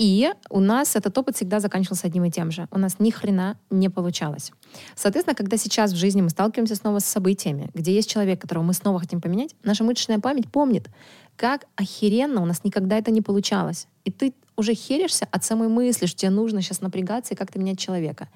И 0.00 0.32
у 0.48 0.60
нас 0.60 0.96
этот 0.96 1.16
опыт 1.18 1.36
всегда 1.36 1.60
заканчивался 1.60 2.06
одним 2.06 2.24
и 2.24 2.30
тем 2.30 2.50
же. 2.50 2.66
У 2.70 2.78
нас 2.78 2.98
ни 2.98 3.10
хрена 3.10 3.58
не 3.68 3.90
получалось. 3.90 4.50
Соответственно, 4.96 5.34
когда 5.34 5.58
сейчас 5.58 5.92
в 5.92 5.96
жизни 5.96 6.22
мы 6.22 6.30
сталкиваемся 6.30 6.74
снова 6.74 7.00
с 7.00 7.04
событиями, 7.04 7.70
где 7.74 7.94
есть 7.94 8.08
человек, 8.08 8.40
которого 8.40 8.64
мы 8.64 8.72
снова 8.72 8.98
хотим 8.98 9.20
поменять, 9.20 9.54
наша 9.62 9.84
мышечная 9.84 10.18
память 10.18 10.50
помнит, 10.50 10.88
как 11.36 11.66
охеренно 11.76 12.40
у 12.40 12.46
нас 12.46 12.64
никогда 12.64 12.96
это 12.96 13.10
не 13.10 13.20
получалось. 13.20 13.88
И 14.06 14.10
ты 14.10 14.32
уже 14.56 14.72
херишься 14.72 15.28
от 15.30 15.44
самой 15.44 15.68
мысли, 15.68 16.06
что 16.06 16.18
тебе 16.18 16.30
нужно 16.30 16.62
сейчас 16.62 16.80
напрягаться 16.80 17.34
и 17.34 17.36
как-то 17.36 17.58
менять 17.58 17.78
человека. 17.78 18.28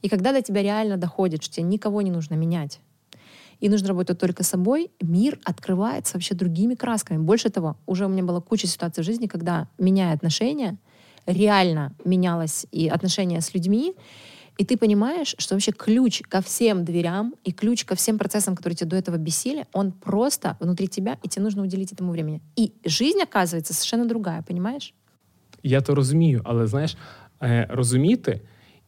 И 0.00 0.08
когда 0.08 0.32
до 0.32 0.40
тебя 0.40 0.62
реально 0.62 0.96
доходит, 0.96 1.42
что 1.42 1.56
тебе 1.56 1.66
никого 1.66 2.00
не 2.00 2.10
нужно 2.10 2.34
менять, 2.34 2.80
и 3.59 3.69
нужно 3.69 3.87
работать 3.87 4.19
только 4.19 4.43
с 4.43 4.47
собой, 4.47 4.91
мир 5.01 5.39
открывается 5.43 6.13
вообще 6.13 6.35
другими 6.35 6.75
красками. 6.75 7.17
Больше 7.17 7.49
того, 7.49 7.77
уже 7.85 8.05
у 8.05 8.09
меня 8.09 8.23
была 8.23 8.41
куча 8.41 8.67
ситуаций 8.67 9.03
в 9.03 9.05
жизни, 9.05 9.27
когда, 9.27 9.67
меняя 9.77 10.13
отношения, 10.13 10.77
реально 11.25 11.93
менялось 12.05 12.67
и 12.71 12.87
отношения 12.87 13.41
с 13.41 13.53
людьми, 13.53 13.95
и 14.57 14.63
ты 14.63 14.77
понимаешь, 14.77 15.35
что 15.37 15.55
вообще 15.55 15.71
ключ 15.71 16.21
ко 16.21 16.41
всем 16.41 16.85
дверям 16.85 17.33
и 17.43 17.51
ключ 17.51 17.83
ко 17.83 17.95
всем 17.95 18.17
процессам, 18.17 18.55
которые 18.55 18.77
тебя 18.77 18.89
до 18.89 18.95
этого 18.95 19.17
бесили, 19.17 19.65
он 19.73 19.91
просто 19.91 20.55
внутри 20.59 20.87
тебя, 20.87 21.17
и 21.23 21.27
тебе 21.27 21.43
нужно 21.43 21.63
уделить 21.63 21.91
этому 21.91 22.11
времени. 22.11 22.41
И 22.55 22.71
жизнь, 22.85 23.19
оказывается, 23.21 23.73
совершенно 23.73 24.05
другая, 24.05 24.41
понимаешь? 24.43 24.93
Я 25.63 25.81
то 25.81 25.95
розумію, 25.95 26.41
але 26.45 26.67
знаєш, 26.67 26.97
е, 27.41 27.67
розуміти 27.69 28.41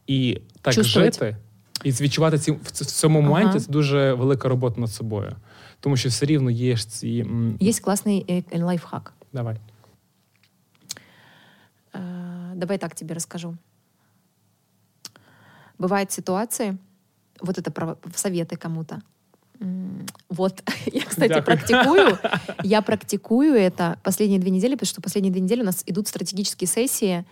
і 0.08 0.42
так 0.62 0.74
Чувствувати. 0.74 1.12
жити, 1.12 1.38
і 1.84 1.92
відчувати 1.92 2.38
ці 2.40 2.52
в 2.52 2.72
ц- 2.72 2.84
в 2.86 2.88
цьому 2.88 3.20
Ага. 3.20 3.28
моменті 3.30 3.60
це 3.60 3.72
дуже 3.72 4.14
велика 4.14 4.50
робота 4.50 4.82
над 4.82 4.92
собою. 4.92 5.36
Тому 5.80 5.98
що 5.98 6.10
все 6.10 6.26
рівно 6.26 6.52
є 6.52 6.76
ж 6.76 6.90
ці. 6.90 7.20
м, 7.20 7.58
Есть 7.62 7.84
классный 7.86 8.26
э, 8.54 8.64
лайфхак. 8.64 9.14
Давай. 9.34 9.58
Э, 11.94 12.56
Давай 12.56 12.78
так 12.78 12.96
тебе 12.96 13.14
расскажу. 13.16 13.58
Бывают 15.80 16.12
ситуации, 16.12 16.78
вот 17.42 17.58
это 17.58 17.70
про 17.72 17.98
советы 18.16 18.58
кому-то. 18.58 19.02
М, 19.62 20.06
Вот, 20.30 20.64
я, 20.94 21.02
кстати, 21.02 21.28
Дякую. 21.28 21.44
практикую. 21.44 22.18
Я 22.64 22.82
практикую 22.82 23.54
это 23.56 23.96
последние 24.04 24.40
две 24.40 24.50
недели, 24.52 24.74
потому 24.76 24.88
что 24.88 25.02
последние 25.02 25.32
две 25.32 25.42
недели 25.42 25.62
у 25.62 25.66
нас 25.66 25.84
идут 25.88 26.08
стратегические 26.08 26.68
сессии 26.68 27.24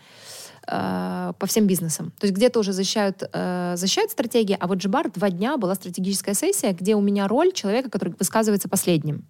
э, 0.67 1.33
по 1.39 1.45
всем 1.45 1.67
бизнесам. 1.67 2.11
То 2.19 2.27
есть 2.27 2.35
где-то 2.35 2.59
уже 2.59 2.73
защищают, 2.73 3.23
э, 3.33 3.73
защищают 3.77 4.11
стратегии, 4.11 4.57
а 4.59 4.67
вот 4.67 4.77
Джибар 4.77 5.11
два 5.11 5.29
дня 5.29 5.57
была 5.57 5.75
стратегическая 5.75 6.33
сессия, 6.33 6.71
где 6.73 6.95
у 6.95 7.01
меня 7.01 7.27
роль 7.27 7.51
человека, 7.53 7.89
который 7.89 8.13
высказывается 8.19 8.69
последним. 8.69 9.25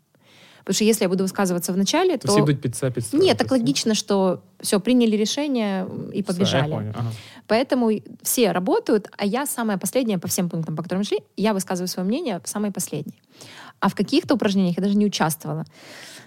Потому 0.59 0.76
что 0.76 0.84
если 0.86 1.03
я 1.05 1.09
буду 1.09 1.23
высказываться 1.23 1.73
в 1.73 1.78
начале, 1.78 2.17
То 2.17 2.28
то... 2.28 2.34
всі 2.34 2.41
йдуть 2.41 2.61
під 2.61 2.76
це 2.76 2.91
підстроїтися. 2.91 3.30
Нет, 3.30 3.38
так 3.38 3.51
логично, 3.51 3.93
что 3.93 4.39
все, 4.59 4.80
приняли 4.80 5.15
решение 5.17 5.82
м, 5.84 6.09
и 6.11 6.21
Все, 6.21 6.23
побежали. 6.23 6.69
я 6.69 6.76
понял. 6.76 6.91
Ага. 6.95 7.11
Поэтому 7.47 7.91
и 7.91 8.01
все 8.23 8.51
работают, 8.51 9.07
а 9.17 9.26
я 9.26 9.45
самая 9.45 9.78
последняя 9.78 10.17
по 10.17 10.28
всем 10.28 10.49
пунктам, 10.49 10.76
по 10.76 10.82
которым 10.84 11.03
шли, 11.03 11.19
я 11.38 11.53
высказываю 11.53 11.88
свое 11.88 12.07
мнение 12.07 12.39
самой 12.43 12.71
последней. 12.71 13.21
А 13.80 13.88
в 13.89 13.93
каких-то 13.93 14.34
упражнениях 14.34 14.78
я 14.78 14.84
даже 14.84 14.97
не 14.97 15.05
участвовала. 15.05 15.65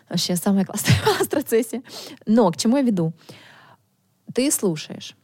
Вообще 0.09 0.37
самая 0.37 0.65
классная 0.65 0.95
была 1.05 1.25
в 1.25 1.29
процессе. 1.29 1.83
Но 2.27 2.51
к 2.53 2.57
чему 2.57 2.77
я 2.77 2.83
веду? 2.85 3.13
Ты 4.34 4.52
слушаешь. 4.52 5.16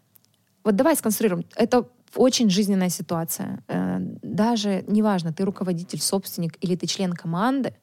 Вот 0.64 0.76
давай 0.76 0.95
сконструируем. 0.95 1.45
Это 1.55 1.86
очень 2.16 2.49
жизненная 2.49 2.89
ситуация. 2.89 3.64
Э, 3.68 3.97
Даже 4.24 4.84
неважно, 4.88 5.32
ты 5.32 5.45
руководитель, 5.45 5.99
собственник 5.99 6.57
или 6.62 6.76
ты 6.76 6.88
член 6.88 7.14
команды, 7.14 7.74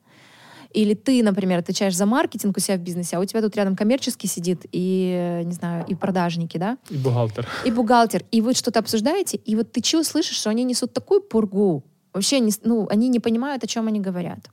или 0.74 0.94
ты, 0.94 1.22
например, 1.22 1.58
отвечаешь 1.58 1.96
за 1.96 2.06
маркетинг 2.06 2.56
у 2.56 2.60
себя 2.60 2.76
в 2.76 2.80
бизнесе, 2.80 3.16
а 3.16 3.20
у 3.20 3.24
тебя 3.24 3.40
тут 3.40 3.56
рядом 3.56 3.76
коммерческий 3.76 4.28
сидит 4.28 4.66
и, 4.72 5.42
не 5.44 5.52
знаю, 5.54 5.84
и 5.88 5.94
продажники, 5.94 6.58
да? 6.58 6.76
І 6.90 6.96
бухгалтер. 6.96 7.46
и 7.66 7.70
бухгалтер, 7.70 8.24
и 8.34 8.40
вы 8.40 8.52
что-то 8.54 8.80
обсуждаете, 8.80 9.36
и 9.36 9.56
вот 9.56 9.72
ты 9.72 9.80
чего 9.80 10.02
слышишь, 10.02 10.36
что 10.36 10.50
они 10.50 10.64
несут 10.64 10.92
такую 10.92 11.20
пургу, 11.20 11.82
вообще, 12.12 12.40
не, 12.40 12.52
ну, 12.64 12.86
они 12.90 13.08
не 13.08 13.20
понимают, 13.20 13.64
о 13.64 13.66
чем 13.66 13.86
они 13.88 14.00
говорят. 14.00 14.50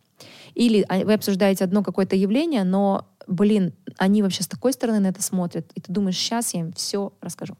Или 0.56 0.86
а, 0.88 1.04
вы 1.04 1.14
обсуждаете 1.14 1.64
одно 1.64 1.84
какое-то 1.84 2.16
явление, 2.16 2.64
но, 2.64 3.06
блин, 3.28 3.74
они 3.98 4.22
вообще 4.24 4.44
с 4.44 4.48
такой 4.48 4.74
стороны 4.74 5.00
на 5.00 5.08
это 5.08 5.22
смотрят, 5.22 5.66
и 5.76 5.82
ты 5.82 5.92
думаешь, 5.92 6.18
сейчас 6.18 6.54
я 6.54 6.62
им 6.62 6.74
все 6.74 7.12
расскажу. 7.22 7.56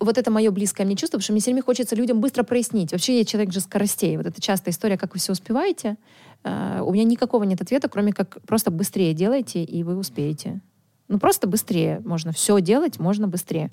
Вот 0.00 0.18
это 0.18 0.30
мое 0.32 0.50
близкое 0.50 0.84
мне 0.84 0.96
чувство, 0.96 1.18
потому 1.18 1.22
что 1.24 1.32
мне 1.32 1.40
все 1.40 1.50
время 1.52 1.62
хочется 1.62 1.94
людям 1.94 2.20
быстро 2.20 2.42
прояснить. 2.42 2.90
Вообще 2.92 3.18
я 3.18 3.24
человек 3.24 3.52
же 3.52 3.60
скоростей. 3.60 4.16
Вот 4.16 4.26
это 4.26 4.40
частая 4.40 4.72
история, 4.74 4.98
как 4.98 5.14
вы 5.14 5.20
все 5.20 5.32
успеваете. 5.32 5.96
Э, 6.42 6.80
У 6.82 6.92
меня 6.92 7.04
никакого 7.04 7.44
нет 7.44 7.60
ответа, 7.62 7.88
кроме 7.88 8.12
как 8.12 8.38
просто 8.46 8.70
быстрее 8.72 9.14
делайте, 9.14 9.62
и 9.62 9.84
вы 9.84 9.96
успеете. 9.96 10.60
Ну, 11.08 11.18
просто 11.20 11.46
быстрее. 11.46 12.00
Можно 12.04 12.32
все 12.32 12.60
делать, 12.60 12.98
можно 12.98 13.28
быстрее. 13.28 13.70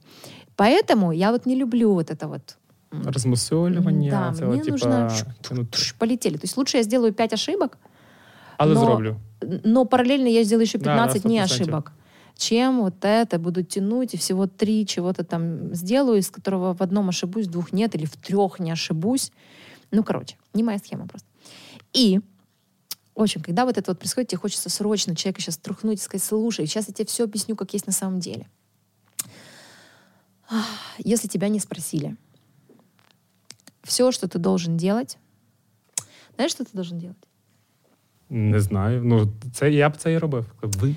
Поэтому 0.56 1.12
я 1.12 1.32
вот 1.32 1.46
не 1.48 1.56
люблю 1.56 1.94
вот 1.94 2.12
это 2.12 2.28
вот. 2.28 2.58
м, 2.94 3.02
Розмусолювання, 3.08 4.10
Да, 4.10 4.30
от, 4.30 4.36
типа, 4.64 4.72
нужно 4.72 5.12
ну, 5.52 5.68
полетели. 6.00 6.36
То 6.38 6.44
есть 6.46 6.58
лучше 6.58 6.78
я 6.78 6.84
сделаю 6.84 7.12
5 7.14 7.34
ошибок, 7.34 7.78
але 8.60 8.74
но- 8.76 8.82
зроблю. 8.82 9.20
но 9.42 9.86
параллельно 9.86 10.28
я 10.28 10.44
сделаю 10.44 10.66
еще 10.66 10.78
Да, 10.78 10.86
да, 10.86 11.08
15 11.08 11.26
не 11.26 11.40
100%. 11.40 11.44
ошибок. 11.44 11.92
Чем 12.36 12.82
вот 12.82 12.96
это 13.02 13.40
буду 13.40 13.64
тянуть, 13.64 14.14
и 14.14 14.18
всего 14.18 14.48
три 14.48 14.86
чего-то 14.86 15.24
там 15.24 15.74
сделаю, 15.76 16.20
из 16.20 16.30
которого 16.30 16.74
в 16.74 16.82
одном 16.82 17.10
ошибусь, 17.10 17.48
в 17.48 17.52
двух 17.52 17.74
нет, 17.74 17.96
или 17.96 18.06
в 18.06 18.16
трех 18.16 18.60
не 18.60 18.72
ошибусь. 18.72 19.32
Ну, 19.92 20.04
короче, 20.04 20.38
не 20.54 20.64
моя 20.64 20.78
схема 20.78 21.08
просто. 21.08 21.28
И, 21.94 22.20
в 23.16 23.22
общем, 23.22 23.42
когда 23.42 23.66
вот 23.66 23.78
это 23.78 23.92
вот 23.92 24.00
происходит, 24.00 24.30
тебе 24.30 24.40
хочется 24.40 24.70
срочно 24.70 25.16
человека 25.16 25.42
сейчас 25.42 25.58
трухнуть 25.58 26.00
и 26.00 26.04
сказать, 26.04 26.24
слушай, 26.26 26.66
сейчас 26.66 26.88
я 26.88 26.94
тебе 26.94 27.06
все 27.08 27.24
объясню, 27.26 27.56
как 27.56 27.74
есть 27.74 27.88
на 27.88 27.94
самом 27.94 28.20
деле. 28.20 28.48
Если 31.00 31.28
тебя 31.28 31.50
не 31.50 31.60
спросили, 31.60 32.16
все, 33.84 34.12
что 34.12 34.28
ты 34.28 34.40
должен 34.40 34.78
делать, 34.78 35.18
знаешь, 36.36 36.52
что 36.52 36.64
ты 36.64 36.72
должен 36.74 37.00
делать? 37.00 37.18
Не 38.31 38.61
знаю. 38.61 39.03
Ну, 39.05 39.33
це 39.53 39.71
я 39.71 39.89
б 39.89 39.97
це 39.97 40.13
і 40.13 40.19
робив. 40.19 40.47
Ви... 40.63 40.95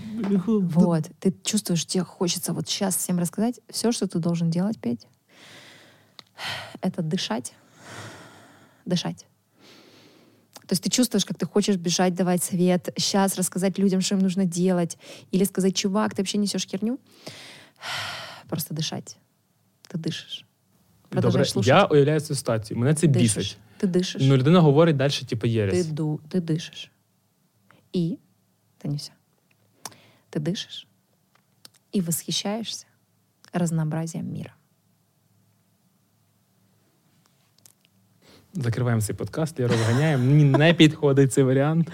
Вот, 0.60 1.04
ты 1.20 1.34
чувствуешь, 1.44 1.86
тебе 1.86 2.04
хочется 2.06 2.54
вот 2.54 2.68
сейчас 2.68 2.96
всем 2.96 3.20
рассказать. 3.20 3.62
Все, 3.70 3.92
что 3.92 4.06
ты 4.08 4.20
должен 4.20 4.50
делать, 4.50 4.80
Петь, 4.80 5.08
это 6.82 7.02
дышать. 7.02 7.54
Дышать. 8.86 9.26
То 10.68 10.74
есть 10.74 10.84
ты 10.84 10.90
чувствуешь, 10.90 11.26
как 11.26 11.38
ты 11.38 11.46
хочешь 11.46 11.76
бежать, 11.78 12.14
давать 12.14 12.44
совет, 12.44 12.90
сейчас 12.98 13.38
рассказать 13.38 13.80
людям, 13.80 14.02
что 14.02 14.16
им 14.16 14.22
нужно 14.22 14.46
делать, 14.46 14.98
или 15.32 15.46
сказать, 15.46 15.76
чувак, 15.76 16.14
ты 16.14 16.22
вообще 16.22 16.38
несешь 16.38 16.68
херню. 16.68 17.00
Просто 18.50 18.74
дышать. 18.74 19.18
Ты 19.90 19.98
дышишь. 19.98 20.46
Добре, 21.04 21.10
Продолжаешь 21.10 21.52
слушать. 21.52 21.68
я 21.68 21.86
уявляю 21.86 22.20
цю 22.20 22.36
ситуацію. 22.36 22.80
Мене 22.80 22.94
це 22.94 23.08
дышишь. 23.08 23.22
бісить. 23.22 23.58
Ты 23.82 23.88
дышишь. 23.88 24.22
Ну, 24.22 24.38
людина 24.38 24.60
говорить 24.60 24.98
далі, 24.98 25.12
типу, 25.12 25.48
ты, 25.48 25.50
єресь. 25.50 25.86
ду, 25.86 26.20
ты 26.30 26.42
дышишь. 26.42 26.90
И 27.94 28.20
это 28.78 28.88
не 28.88 28.98
все. 28.98 29.12
Ты 30.30 30.40
дышишь 30.40 30.88
и 31.92 32.02
восхищаешься 32.02 32.86
разнообразием 33.54 34.32
мира. 34.34 34.54
Закриваємо 38.54 39.02
цей 39.02 39.16
подкаст, 39.16 39.60
я 39.60 39.68
розганяємо. 39.68 40.24
Мені 40.24 40.44
не 40.44 40.74
підходить 40.74 41.34
цей 41.34 41.44
варіант. 41.44 41.92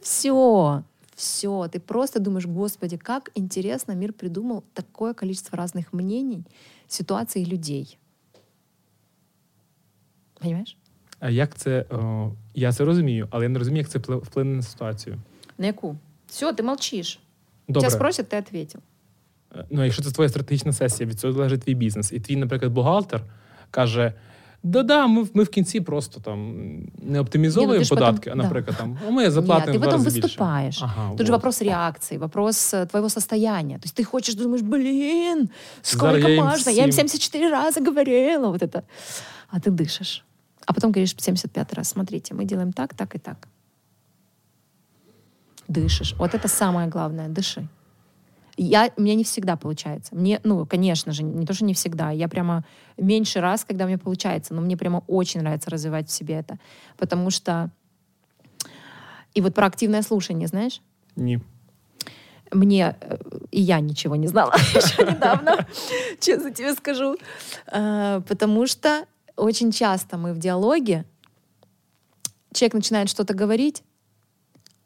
Все, 0.00 0.82
все. 1.14 1.48
Ты 1.48 1.78
просто 1.78 2.20
думаешь, 2.20 2.46
господи, 2.46 2.96
как 2.96 3.30
интересно 3.34 3.94
мир 3.94 4.12
придумал 4.12 4.64
такое 4.72 5.14
количество 5.14 5.56
разных 5.58 5.92
мнений, 5.92 6.44
ситуаций 6.88 7.42
и 7.42 7.46
людей. 7.46 7.98
Понимаешь? 10.40 10.76
А 11.18 11.30
як 11.30 11.54
це. 11.54 11.86
О, 11.90 12.32
я 12.54 12.72
це 12.72 12.84
розумію, 12.84 13.28
але 13.30 13.44
я 13.44 13.48
не 13.48 13.58
розумію, 13.58 13.78
як 13.78 13.88
це 13.88 13.98
впли- 13.98 14.16
вплине 14.24 14.56
на 14.56 14.62
ситуацію. 14.62 15.18
На 15.58 15.66
яку? 15.66 15.96
Все, 16.28 16.52
ты 16.52 16.62
молчишь. 16.62 17.18
Добре. 17.68 17.80
Тебя 17.88 17.90
спросят, 17.90 18.28
ты 18.34 18.38
ответил. 18.38 18.80
Ну, 19.70 19.84
якщо 19.84 20.02
це 20.02 20.10
твоя 20.10 20.28
стратегічна 20.28 20.72
сесія, 20.72 21.08
від 21.08 21.20
цього 21.20 21.32
залежить 21.32 21.62
твій 21.62 21.74
бізнес. 21.74 22.12
І 22.12 22.20
твій, 22.20 22.36
наприклад, 22.36 22.72
бухгалтер 22.72 23.22
каже: 23.70 24.12
Да-да, 24.62 25.06
ми, 25.06 25.22
в- 25.22 25.30
ми 25.34 25.42
в 25.42 25.48
кінці 25.48 25.80
просто 25.80 26.20
там 26.20 26.54
не 27.02 27.20
оптимізовуємо 27.20 27.72
Ні, 27.72 27.78
ну 27.78 27.80
ти 27.80 27.84
ж 27.84 27.90
потім- 27.90 28.06
податки, 28.06 28.30
а, 28.30 28.34
да. 28.36 28.42
наприклад, 28.42 28.76
там, 28.78 28.98
а 29.08 29.10
ми 29.10 29.30
заплатимо 29.30 29.66
Нет, 29.72 29.74
ты 29.74 29.78
в 29.78 29.80
два 29.82 29.90
потом 29.90 30.04
рази 30.04 30.20
більше. 30.20 30.38
выступаешь. 30.38 30.78
Ага, 30.82 31.10
Тут 31.10 31.26
же 31.26 31.32
вот. 31.32 31.38
вопрос 31.38 31.62
реакции, 31.62 32.18
вопрос 32.18 32.74
э, 32.74 32.86
твоего 32.86 33.10
состояния. 33.10 33.78
То 33.78 33.84
есть 33.86 33.98
ты 34.00 34.04
хочешь, 34.04 34.34
думаешь, 34.34 34.62
блин, 34.62 35.48
сколько 35.82 36.06
Зараз 36.06 36.22
я 36.24 36.28
їм 36.34 36.44
можно? 36.44 36.72
Я 36.72 36.82
им 36.84 36.90
всім. 36.90 37.08
74 37.08 37.50
раза 37.50 37.80
говорила, 37.80 38.48
вот 38.48 38.62
это. 38.62 38.82
А 39.48 39.56
ты 39.58 39.70
дышишь. 39.70 40.22
А 40.66 40.72
потом 40.72 40.90
говоришь 40.92 41.14
75 41.18 41.74
раз, 41.74 41.88
смотрите, 41.88 42.34
мы 42.34 42.44
делаем 42.44 42.72
так, 42.72 42.94
так 42.94 43.14
и 43.14 43.18
так. 43.18 43.48
Дышишь. 45.67 46.15
Вот 46.17 46.33
это 46.33 46.47
самое 46.47 46.87
главное, 46.87 47.27
дыши. 47.29 47.67
Я, 48.57 48.89
у 48.95 49.01
меня 49.01 49.15
не 49.15 49.23
всегда 49.23 49.57
получается. 49.57 50.15
Мне, 50.15 50.39
ну, 50.43 50.65
конечно 50.65 51.11
же, 51.11 51.23
не 51.23 51.45
то, 51.45 51.53
что 51.53 51.65
не 51.65 51.73
всегда. 51.73 52.11
Я 52.11 52.27
прямо 52.27 52.63
меньше 52.97 53.41
раз, 53.41 53.65
когда 53.65 53.85
мне 53.85 53.97
получается, 53.97 54.53
но 54.53 54.61
мне 54.61 54.77
прямо 54.77 55.03
очень 55.07 55.41
нравится 55.41 55.69
развивать 55.69 56.07
в 56.09 56.11
себе 56.11 56.35
это. 56.35 56.57
Потому 56.97 57.31
что... 57.31 57.69
И 59.33 59.41
вот 59.41 59.53
про 59.53 59.65
активное 59.65 60.01
слушание, 60.01 60.47
знаешь? 60.47 60.81
Ні. 61.17 61.41
мне 62.51 62.95
э, 63.01 63.17
и 63.51 63.61
я 63.61 63.79
ничего 63.79 64.15
не 64.15 64.27
знала 64.27 64.53
еще 64.73 65.03
недавно, 65.03 65.67
честно 66.19 66.51
тебе 66.51 66.73
скажу, 66.73 67.17
Э, 67.71 68.21
потому 68.27 68.67
что 68.67 69.05
очень 69.35 69.71
часто 69.71 70.17
мы 70.17 70.33
в 70.33 70.37
диалоге, 70.37 71.05
человек 72.53 72.73
начинает 72.73 73.09
что-то 73.09 73.33
говорить, 73.33 73.83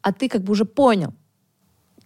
а 0.01 0.11
ты 0.13 0.29
как 0.29 0.43
бы 0.43 0.51
уже 0.51 0.65
понял, 0.65 1.13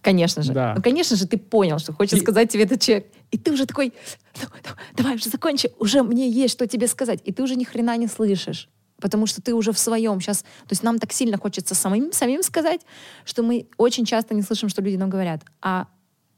конечно 0.01 0.41
же, 0.43 0.53
Да. 0.53 0.73
ну 0.75 0.81
конечно 0.81 1.15
же 1.15 1.27
ты 1.27 1.37
понял, 1.37 1.79
что 1.79 1.93
хочет 1.93 2.19
И- 2.19 2.21
сказать 2.21 2.51
тебе 2.51 2.63
этот 2.63 2.81
человек, 2.81 3.11
и 3.31 3.37
ты 3.37 3.51
уже 3.51 3.65
такой, 3.65 3.93
«Ну, 4.41 4.47
ну, 4.51 4.69
давай 4.97 5.15
уже 5.15 5.29
закончи, 5.29 5.71
уже 5.79 6.03
мне 6.03 6.29
есть 6.29 6.53
что 6.53 6.67
тебе 6.67 6.87
сказать, 6.87 7.19
и 7.23 7.31
ты 7.31 7.43
уже 7.43 7.55
ни 7.55 7.63
хрена 7.63 7.97
не 7.97 8.07
слышишь. 8.07 8.69
Потому 9.01 9.25
что 9.25 9.41
ты 9.41 9.53
уже 9.53 9.71
в 9.73 9.79
своем 9.79 10.21
сейчас... 10.21 10.43
То 10.43 10.69
есть 10.71 10.83
нам 10.83 10.97
так 10.97 11.11
сильно 11.11 11.37
хочется 11.37 11.75
самим, 11.75 12.13
самим 12.13 12.41
сказать, 12.41 12.81
что 13.25 13.43
мы 13.43 13.67
очень 13.77 14.05
часто 14.05 14.33
не 14.33 14.41
слышим, 14.43 14.69
что 14.69 14.81
люди 14.81 14.95
нам 14.97 15.09
говорят. 15.09 15.41
А 15.61 15.87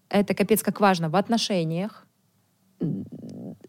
это 0.10 0.34
капец 0.34 0.64
как 0.64 0.80
важно 0.80 1.10
в 1.10 1.16
отношениях, 1.16 2.08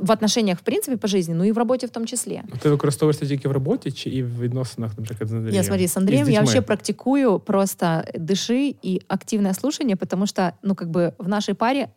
в 0.05 0.11
отношениях, 0.11 0.59
в 0.59 0.61
принципе, 0.61 0.97
по 0.97 1.07
жизни, 1.07 1.33
ну 1.33 1.43
и 1.43 1.51
в 1.51 1.57
работе 1.57 1.87
в 1.87 1.89
том 1.89 2.05
числе. 2.05 2.43
Ну, 2.47 2.55
Ти 2.61 2.69
використовуєш 2.69 3.17
це 3.17 3.27
тільки 3.27 3.47
в 3.47 3.51
роботі 3.51 3.91
чи 3.91 4.09
і 4.09 4.23
в 4.23 4.39
відносинах, 4.39 4.91
наприклад, 4.97 5.29
з 5.29 5.33
Андрієм? 5.33 5.55
Я 5.55 5.63
смотри, 5.63 5.85
с 5.85 5.95
І 5.95 5.99
Андреем 5.99 6.19
я 6.19 6.25
дітьми? 6.25 6.39
вообще 6.39 6.61
практикую 6.61 7.39
просто 7.39 8.03
дыши 8.15 8.75
и 8.85 9.01
активное 9.07 9.53
слушание, 9.53 9.95
потому 9.95 10.27
что, 10.27 10.51
ну, 10.63 10.75
как 10.75 10.89
бы 10.89 11.13
в 11.17 11.27
нашей 11.27 11.53
паре, 11.53 11.87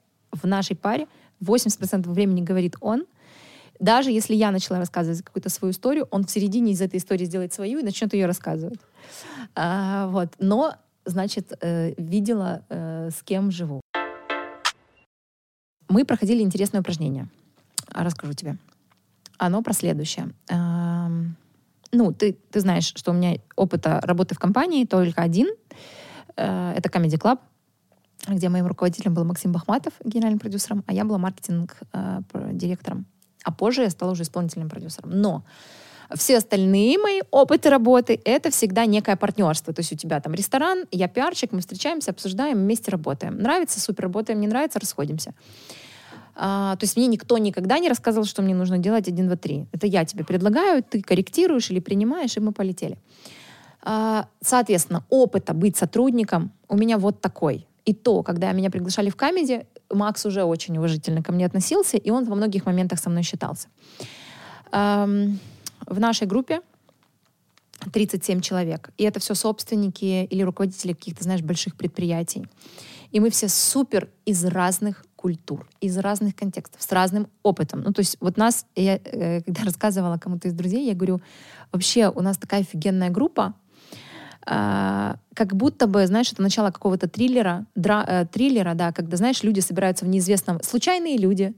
в 0.43 0.47
нашей 0.47 0.76
паре 0.76 1.07
80% 1.41 2.09
времени 2.12 2.45
говорит 2.49 2.76
он. 2.80 3.05
Даже 3.80 4.11
если 4.11 4.37
я 4.37 4.51
начала 4.51 4.78
рассказывать 4.78 5.22
какую-то 5.22 5.51
свою 5.51 5.72
историю, 5.72 6.07
он 6.11 6.24
в 6.24 6.30
середине 6.30 6.72
из 6.72 6.80
этой 6.80 6.97
истории 6.97 7.26
сделает 7.26 7.53
свою 7.53 7.80
и 7.80 7.82
начнет 7.82 8.14
ее 8.14 8.26
рассказывать. 8.26 8.80
А, 9.55 10.07
вот. 10.09 10.28
Но, 10.39 10.74
значит, 11.05 11.53
э, 11.61 11.93
видела, 11.99 12.62
э, 12.70 13.11
с 13.11 13.22
кем 13.22 13.51
живу. 13.51 13.80
Мы 15.89 16.05
проходили 16.05 16.43
интересное 16.43 16.80
упражнение. 16.80 17.28
А, 17.94 18.04
Расскажу 18.04 18.34
тебе. 18.34 18.58
Оно 19.38 19.62
про 19.62 19.74
следующее. 19.74 20.30
Ну, 21.92 22.14
ты, 22.14 22.38
ты 22.52 22.60
знаешь, 22.60 22.94
что 22.96 23.12
у 23.12 23.14
меня 23.14 23.38
опыта 23.56 24.00
работы 24.04 24.36
в 24.36 24.40
компании 24.40 24.86
только 24.86 25.22
один. 25.24 25.48
Э, 26.36 26.74
Это 26.76 26.88
Comedy 26.90 27.18
Club, 27.18 27.40
где 28.28 28.50
моим 28.50 28.68
руководителем 28.68 29.16
был 29.16 29.24
Максим 29.24 29.52
Бахматов, 29.52 29.94
генеральным 30.04 30.40
продюсером, 30.40 30.84
а 30.86 30.94
я 30.94 31.04
была 31.04 31.18
маркетинг-директором. 31.18 33.06
А 33.44 33.52
позже 33.52 33.82
я 33.82 33.90
стала 33.90 34.12
уже 34.12 34.22
исполнительным 34.22 34.70
продюсером. 34.70 35.10
Но 35.10 35.44
все 36.16 36.38
остальные 36.38 36.98
мои 36.98 37.22
опыты 37.32 37.70
работы— 37.70 38.20
это 38.26 38.50
всегда 38.52 38.86
некое 38.86 39.16
партнерство. 39.16 39.74
То 39.74 39.80
есть 39.80 39.94
у 39.94 39.96
тебя 39.96 40.20
там 40.20 40.34
ресторан, 40.34 40.86
я 40.92 41.08
пиарщик, 41.08 41.52
мы 41.52 41.62
встречаемся, 41.62 42.12
обсуждаем, 42.12 42.58
вместе 42.58 42.92
работаем. 42.92 43.38
Нравится— 43.38 43.80
супер, 43.82 44.04
работаем, 44.04 44.40
не 44.42 44.48
нравится— 44.48 44.80
расходимся. 44.82 45.34
А, 46.42 46.78
то 46.78 46.86
есть 46.86 46.96
мне 46.96 47.08
никто 47.08 47.38
никогда 47.38 47.80
не 47.80 47.90
рассказывал, 47.90 48.26
что 48.26 48.42
мне 48.42 48.56
нужно 48.56 48.78
делать 48.78 49.10
1, 49.10 49.28
2, 49.28 49.36
3. 49.36 49.66
Это 49.74 49.88
я 49.88 50.06
тебе 50.06 50.24
предлагаю, 50.24 50.82
ты 50.82 51.02
корректируешь 51.02 51.70
или 51.70 51.82
принимаешь, 51.82 52.38
и 52.38 52.40
мы 52.40 52.54
полетели. 52.54 52.98
А, 53.82 54.26
соответственно, 54.42 55.04
опыта 55.10 55.54
быть 55.54 55.76
сотрудником 55.76 56.52
у 56.70 56.78
меня 56.78 56.98
вот 56.98 57.20
такой. 57.20 57.68
И 57.84 57.94
то, 57.94 58.24
когда 58.24 58.54
меня 58.54 58.70
приглашали 58.70 59.10
в 59.10 59.18
камеди, 59.18 59.66
Макс 59.92 60.26
уже 60.26 60.44
очень 60.44 60.78
уважительно 60.78 61.22
ко 61.22 61.34
мне 61.34 61.46
относился, 61.46 61.98
и 61.98 62.10
он 62.10 62.24
во 62.24 62.36
многих 62.36 62.66
моментах 62.66 63.00
со 63.00 63.10
мной 63.10 63.24
считался. 63.24 63.68
Ам, 64.72 65.40
в 65.88 66.00
нашей 66.00 66.26
группе 66.26 66.62
37 67.91 68.41
человек. 68.41 68.89
И 68.97 69.03
это 69.03 69.19
все 69.19 69.36
собственники 69.36 70.25
или 70.25 70.41
руководители 70.41 70.93
каких-то, 70.93 71.23
знаешь, 71.23 71.41
больших 71.41 71.75
предприятий. 71.75 72.45
И 73.11 73.19
мы 73.19 73.30
все 73.30 73.47
супер 73.47 74.09
из 74.25 74.45
разных 74.45 75.03
культур, 75.15 75.67
из 75.82 75.97
разных 75.97 76.36
контекстов, 76.36 76.82
с 76.82 76.91
разным 76.91 77.27
опытом. 77.43 77.82
Ну, 77.82 77.91
то 77.91 77.99
есть 77.99 78.17
вот 78.21 78.38
нас, 78.38 78.65
я 78.75 78.99
э, 79.03 79.41
когда 79.41 79.63
рассказывала 79.65 80.17
кому-то 80.17 80.47
из 80.47 80.53
друзей, 80.53 80.88
я 80.88 80.93
говорю, 80.93 81.21
вообще 81.71 82.09
у 82.09 82.21
нас 82.21 82.38
такая 82.38 82.61
офигенная 82.61 83.09
группа, 83.09 83.53
а, 84.45 85.17
как 85.36 85.55
будто 85.55 85.86
бы, 85.86 86.07
знаешь, 86.07 86.32
это 86.32 86.41
начало 86.41 86.71
какого-то 86.71 87.07
триллера, 87.07 87.65
дра- 87.75 88.05
э, 88.07 88.25
триллера, 88.25 88.73
да, 88.73 88.91
когда, 88.91 89.17
знаешь, 89.17 89.43
люди 89.43 89.59
собираются 89.59 90.05
в 90.05 90.07
неизвестном... 90.07 90.63
Случайные 90.63 91.17
люди 91.17 91.53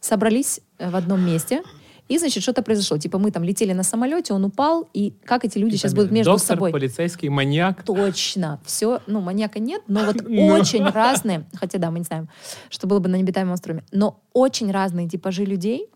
собрались 0.00 0.60
э, 0.78 0.90
в 0.90 0.96
одном 0.96 1.24
месте, 1.24 1.62
и, 2.08 2.18
значит, 2.18 2.42
что-то 2.42 2.62
произошло. 2.62 2.98
Типа 2.98 3.18
мы 3.18 3.30
там 3.30 3.44
летели 3.44 3.72
на 3.72 3.82
самолете, 3.82 4.34
он 4.34 4.44
упал, 4.44 4.88
и 4.94 5.12
как 5.24 5.44
эти 5.44 5.58
люди 5.58 5.76
сейчас 5.76 5.94
будут 5.94 6.12
между 6.12 6.32
Доктор, 6.32 6.46
собой... 6.46 6.72
поліцейський, 6.72 7.30
маньяк. 7.30 7.82
Точно. 7.82 8.58
Все, 8.64 9.00
ну, 9.06 9.20
маньяка 9.20 9.58
нет, 9.58 9.82
но 9.88 10.04
вот 10.04 10.16
Ну. 10.28 10.46
очень 10.46 10.84
разные, 10.84 11.44
хотя 11.54 11.78
да, 11.78 11.90
мы 11.90 11.98
не 11.98 12.04
знаем, 12.04 12.28
что 12.68 12.86
было 12.86 13.00
бы 13.00 13.08
на 13.08 13.16
необитаемом 13.16 13.54
острове, 13.54 13.82
но 13.92 14.20
очень 14.32 14.70
разные 14.70 15.08
типажи 15.08 15.44
людей. 15.44 15.88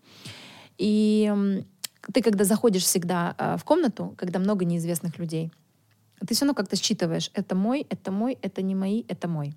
И 0.77 1.31
ты, 2.13 2.21
когда 2.21 2.43
заходишь 2.43 2.83
всегда 2.83 3.35
а, 3.37 3.57
в 3.57 3.63
комнату, 3.63 4.13
когда 4.17 4.39
много 4.39 4.65
неизвестных 4.65 5.19
людей, 5.19 5.51
ты 6.27 6.33
все 6.33 6.45
равно 6.45 6.53
как-то 6.55 6.75
считываешь, 6.75 7.31
это 7.33 7.55
мой, 7.55 7.85
это 7.89 8.11
мой, 8.11 8.37
это 8.41 8.61
не 8.61 8.75
мои, 8.75 9.03
это 9.07 9.27
мой. 9.27 9.53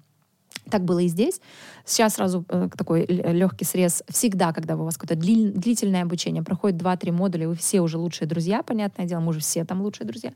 Так 0.71 0.85
было 0.85 1.01
и 1.01 1.09
здесь. 1.09 1.41
Сейчас 1.85 2.15
сразу 2.15 2.45
э, 2.49 2.69
такой 2.77 3.05
легкий 3.07 3.65
срез. 3.65 4.03
Всегда, 4.09 4.53
когда 4.53 4.77
у 4.77 4.85
вас 4.85 4.97
какое-то 4.97 5.23
дли- 5.23 5.53
длительное 5.53 6.03
обучение, 6.03 6.43
проходит 6.43 6.81
2-3 6.81 7.13
модуля, 7.13 7.49
вы 7.49 7.55
все 7.55 7.81
уже 7.81 7.99
лучшие 7.99 8.27
друзья, 8.27 8.63
понятное 8.63 9.07
дело, 9.07 9.21
мы 9.21 9.29
уже 9.29 9.41
все 9.41 9.65
там 9.65 9.83
лучшие 9.83 10.07
друзья. 10.07 10.33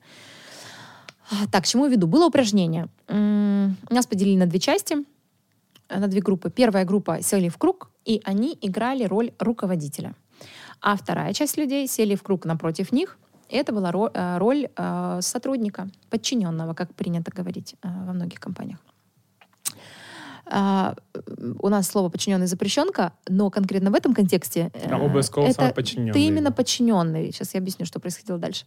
А, 1.30 1.46
Так, 1.50 1.64
к 1.64 1.66
чему 1.66 1.86
я 1.86 1.90
веду? 1.90 2.06
Было 2.06 2.26
упражнение. 2.26 2.88
Нас 3.08 4.06
поделили 4.06 4.36
на 4.36 4.46
две 4.46 4.58
части, 4.58 4.96
э, 5.88 5.98
на 5.98 6.08
две 6.08 6.20
группы. 6.20 6.50
Первая 6.50 6.84
группа 6.84 7.22
сели 7.22 7.48
в 7.48 7.56
круг, 7.58 7.90
и 8.04 8.20
они 8.24 8.56
играли 8.60 9.04
роль 9.04 9.32
руководителя. 9.38 10.14
А 10.80 10.96
вторая 10.96 11.32
часть 11.32 11.56
людей 11.56 11.88
сели 11.88 12.14
в 12.14 12.22
круг 12.22 12.44
напротив 12.44 12.92
них. 12.92 13.18
Это 13.50 13.72
была 13.72 13.90
э, 13.90 14.38
роль 14.38 14.68
э, 14.76 15.18
сотрудника, 15.22 15.88
подчиненного, 16.10 16.74
как 16.74 16.94
принято 16.94 17.30
говорить 17.34 17.74
э, 17.82 17.88
во 17.88 18.12
многих 18.12 18.40
компаниях. 18.40 18.78
А, 20.50 20.96
у 21.58 21.68
нас 21.68 21.88
слово 21.88 22.08
подчиненный 22.08 22.46
запрещенка, 22.46 23.12
но 23.28 23.50
конкретно 23.50 23.90
в 23.90 23.94
этом 23.94 24.14
контексте 24.14 24.70
э, 24.72 24.88
Там 24.88 25.02
обов'язково 25.02 25.46
это 25.46 25.72
подчиненный. 25.74 26.12
ты 26.12 26.20
именно 26.20 26.52
подчиненный. 26.52 27.32
Сейчас 27.32 27.54
я 27.54 27.60
объясню, 27.60 27.84
что 27.84 28.00
происходило 28.00 28.38
дальше. 28.38 28.64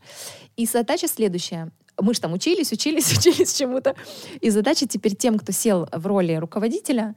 И 0.58 0.66
задача 0.66 1.08
следующая. 1.08 1.72
Мы 2.00 2.14
же 2.14 2.22
там 2.22 2.34
учились, 2.34 2.72
учились, 2.72 3.12
учились 3.18 3.54
чему-то. 3.54 3.96
И 4.42 4.50
задача 4.50 4.88
теперь 4.88 5.16
тем, 5.16 5.40
кто 5.40 5.52
сел 5.52 5.88
в 5.92 6.06
роли 6.06 6.36
руководителя, 6.36 7.16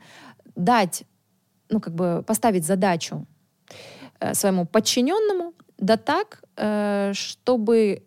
дать, 0.56 1.04
ну, 1.68 1.80
как 1.80 1.94
бы 1.94 2.24
поставить 2.26 2.64
задачу 2.64 3.26
э, 4.20 4.34
своему 4.34 4.66
подчиненному, 4.66 5.52
да 5.78 5.96
так, 5.96 6.42
э, 6.56 7.12
чтобы 7.14 8.02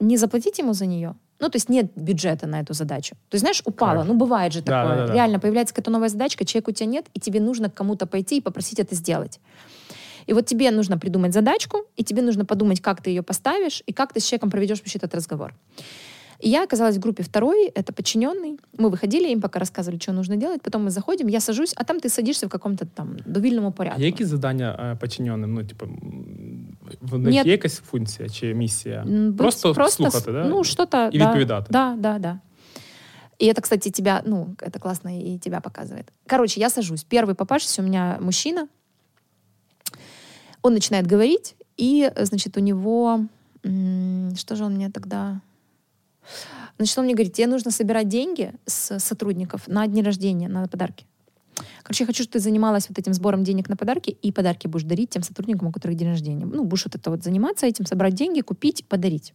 не 0.00 0.16
заплатить 0.16 0.58
ему 0.58 0.72
за 0.72 0.86
нее. 0.86 1.14
Ну, 1.42 1.48
то 1.48 1.56
есть 1.56 1.68
нет 1.68 1.90
бюджета 1.96 2.46
на 2.46 2.60
эту 2.60 2.72
задачу. 2.72 3.16
То 3.28 3.34
есть, 3.34 3.40
знаешь, 3.40 3.62
упала. 3.64 3.96
Кайф. 3.96 4.06
Ну, 4.06 4.14
бывает 4.14 4.52
же 4.52 4.62
Да, 4.62 4.82
такое. 4.84 4.96
да, 4.98 5.06
да. 5.08 5.12
Реально 5.12 5.40
появляется 5.40 5.74
какая-то 5.74 5.90
новая 5.90 6.08
задачка, 6.08 6.44
человека 6.44 6.70
у 6.70 6.72
тебя 6.72 6.86
нет, 6.86 7.06
и 7.14 7.18
тебе 7.20 7.40
нужно 7.40 7.68
к 7.68 7.74
кому-то 7.74 8.06
пойти 8.06 8.38
и 8.38 8.40
попросить 8.40 8.78
это 8.78 8.94
сделать. 8.94 9.40
И 10.26 10.32
вот 10.34 10.46
тебе 10.46 10.70
нужно 10.70 10.98
придумать 10.98 11.34
задачку, 11.34 11.78
и 11.96 12.04
тебе 12.04 12.22
нужно 12.22 12.44
подумать, 12.44 12.80
как 12.80 13.02
ты 13.02 13.10
ее 13.10 13.22
поставишь, 13.24 13.82
и 13.86 13.92
как 13.92 14.12
ты 14.12 14.20
с 14.20 14.24
человеком 14.24 14.50
проведешь 14.52 14.78
вообще 14.78 14.98
этот 14.98 15.16
разговор. 15.16 15.52
И 16.41 16.49
я 16.49 16.63
оказалась 16.63 16.95
в 16.95 16.99
группе 16.99 17.23
второй, 17.23 17.67
это 17.75 17.91
подчиненный. 17.93 18.59
Мы 18.77 18.89
выходили, 18.89 19.31
им 19.31 19.41
пока 19.41 19.59
рассказывали, 19.59 19.97
что 19.99 20.13
нужно 20.13 20.35
делать. 20.35 20.61
Потом 20.61 20.83
мы 20.87 20.89
заходим, 20.91 21.27
я 21.29 21.39
сажусь, 21.39 21.73
а 21.75 21.83
там 21.83 21.97
ты 21.99 22.09
садишься 22.09 22.45
в 22.47 22.49
каком-то 22.49 22.85
там 22.85 23.17
довільному 23.25 23.71
порядку. 23.71 24.01
Є 24.01 24.05
якісь 24.05 24.27
завдання 24.27 24.91
е, 24.93 24.97
підчиненим? 25.01 25.53
Ну, 25.53 25.63
типу, 25.63 25.85
м, 25.85 26.77
в 27.01 27.17
них 27.17 27.33
Нет. 27.33 27.45
є 27.45 27.51
якась 27.51 27.77
функція 27.79 28.29
чи 28.29 28.53
місія? 28.53 29.01
М, 29.07 29.31
быть- 29.31 29.35
Просто, 29.37 29.73
слухати, 29.89 30.17
с- 30.17 30.33
да? 30.33 30.45
Ну, 30.49 30.63
что-то... 30.63 31.09
І 31.11 31.17
да, 31.19 31.25
відповідати. 31.25 31.67
Да, 31.69 31.95
да, 31.99 32.19
да. 32.19 32.39
И 33.41 33.45
это, 33.45 33.61
кстати, 33.61 33.89
тебя, 33.91 34.21
ну, 34.25 34.55
это 34.57 34.79
классно 34.79 35.11
и 35.11 35.37
тебя 35.37 35.59
показывает. 35.59 36.05
Короче, 36.29 36.59
я 36.59 36.69
сажусь. 36.69 37.05
Первый 37.11 37.33
попавшийся 37.33 37.81
у 37.81 37.85
меня 37.85 38.17
мужчина. 38.21 38.67
Он 40.61 40.73
начинает 40.73 41.11
говорить, 41.11 41.55
И, 41.79 42.09
э, 42.15 42.25
значит, 42.25 42.57
у 42.57 42.59
него... 42.59 43.19
м, 43.65 44.35
Что 44.35 44.55
же 44.55 44.63
он 44.65 44.73
мне 44.75 44.89
тогда... 44.89 45.41
Значит, 46.76 46.98
он 46.98 47.04
мне 47.04 47.14
говорит, 47.14 47.34
тебе 47.34 47.46
нужно 47.46 47.70
собирать 47.70 48.08
деньги 48.08 48.52
с 48.66 48.98
сотрудников 48.98 49.68
на 49.68 49.86
дни 49.86 50.02
рождения, 50.02 50.48
на 50.48 50.66
подарки. 50.66 51.06
Короче, 51.82 52.04
я 52.04 52.06
хочу, 52.06 52.22
чтобы 52.22 52.32
ты 52.32 52.38
занималась 52.38 52.88
вот 52.88 52.98
этим 52.98 53.12
сбором 53.12 53.44
денег 53.44 53.68
на 53.68 53.76
подарки, 53.76 54.10
и 54.10 54.32
подарки 54.32 54.66
будешь 54.66 54.84
дарить 54.84 55.10
тем 55.10 55.22
сотрудникам, 55.22 55.68
у 55.68 55.72
которых 55.72 55.96
день 55.96 56.08
рождения. 56.08 56.46
Ну, 56.46 56.64
будешь 56.64 56.84
вот 56.84 56.94
это 56.94 57.10
вот 57.10 57.22
заниматься 57.22 57.66
этим, 57.66 57.86
собрать 57.86 58.14
деньги, 58.14 58.40
купить, 58.40 58.86
подарить. 58.86 59.34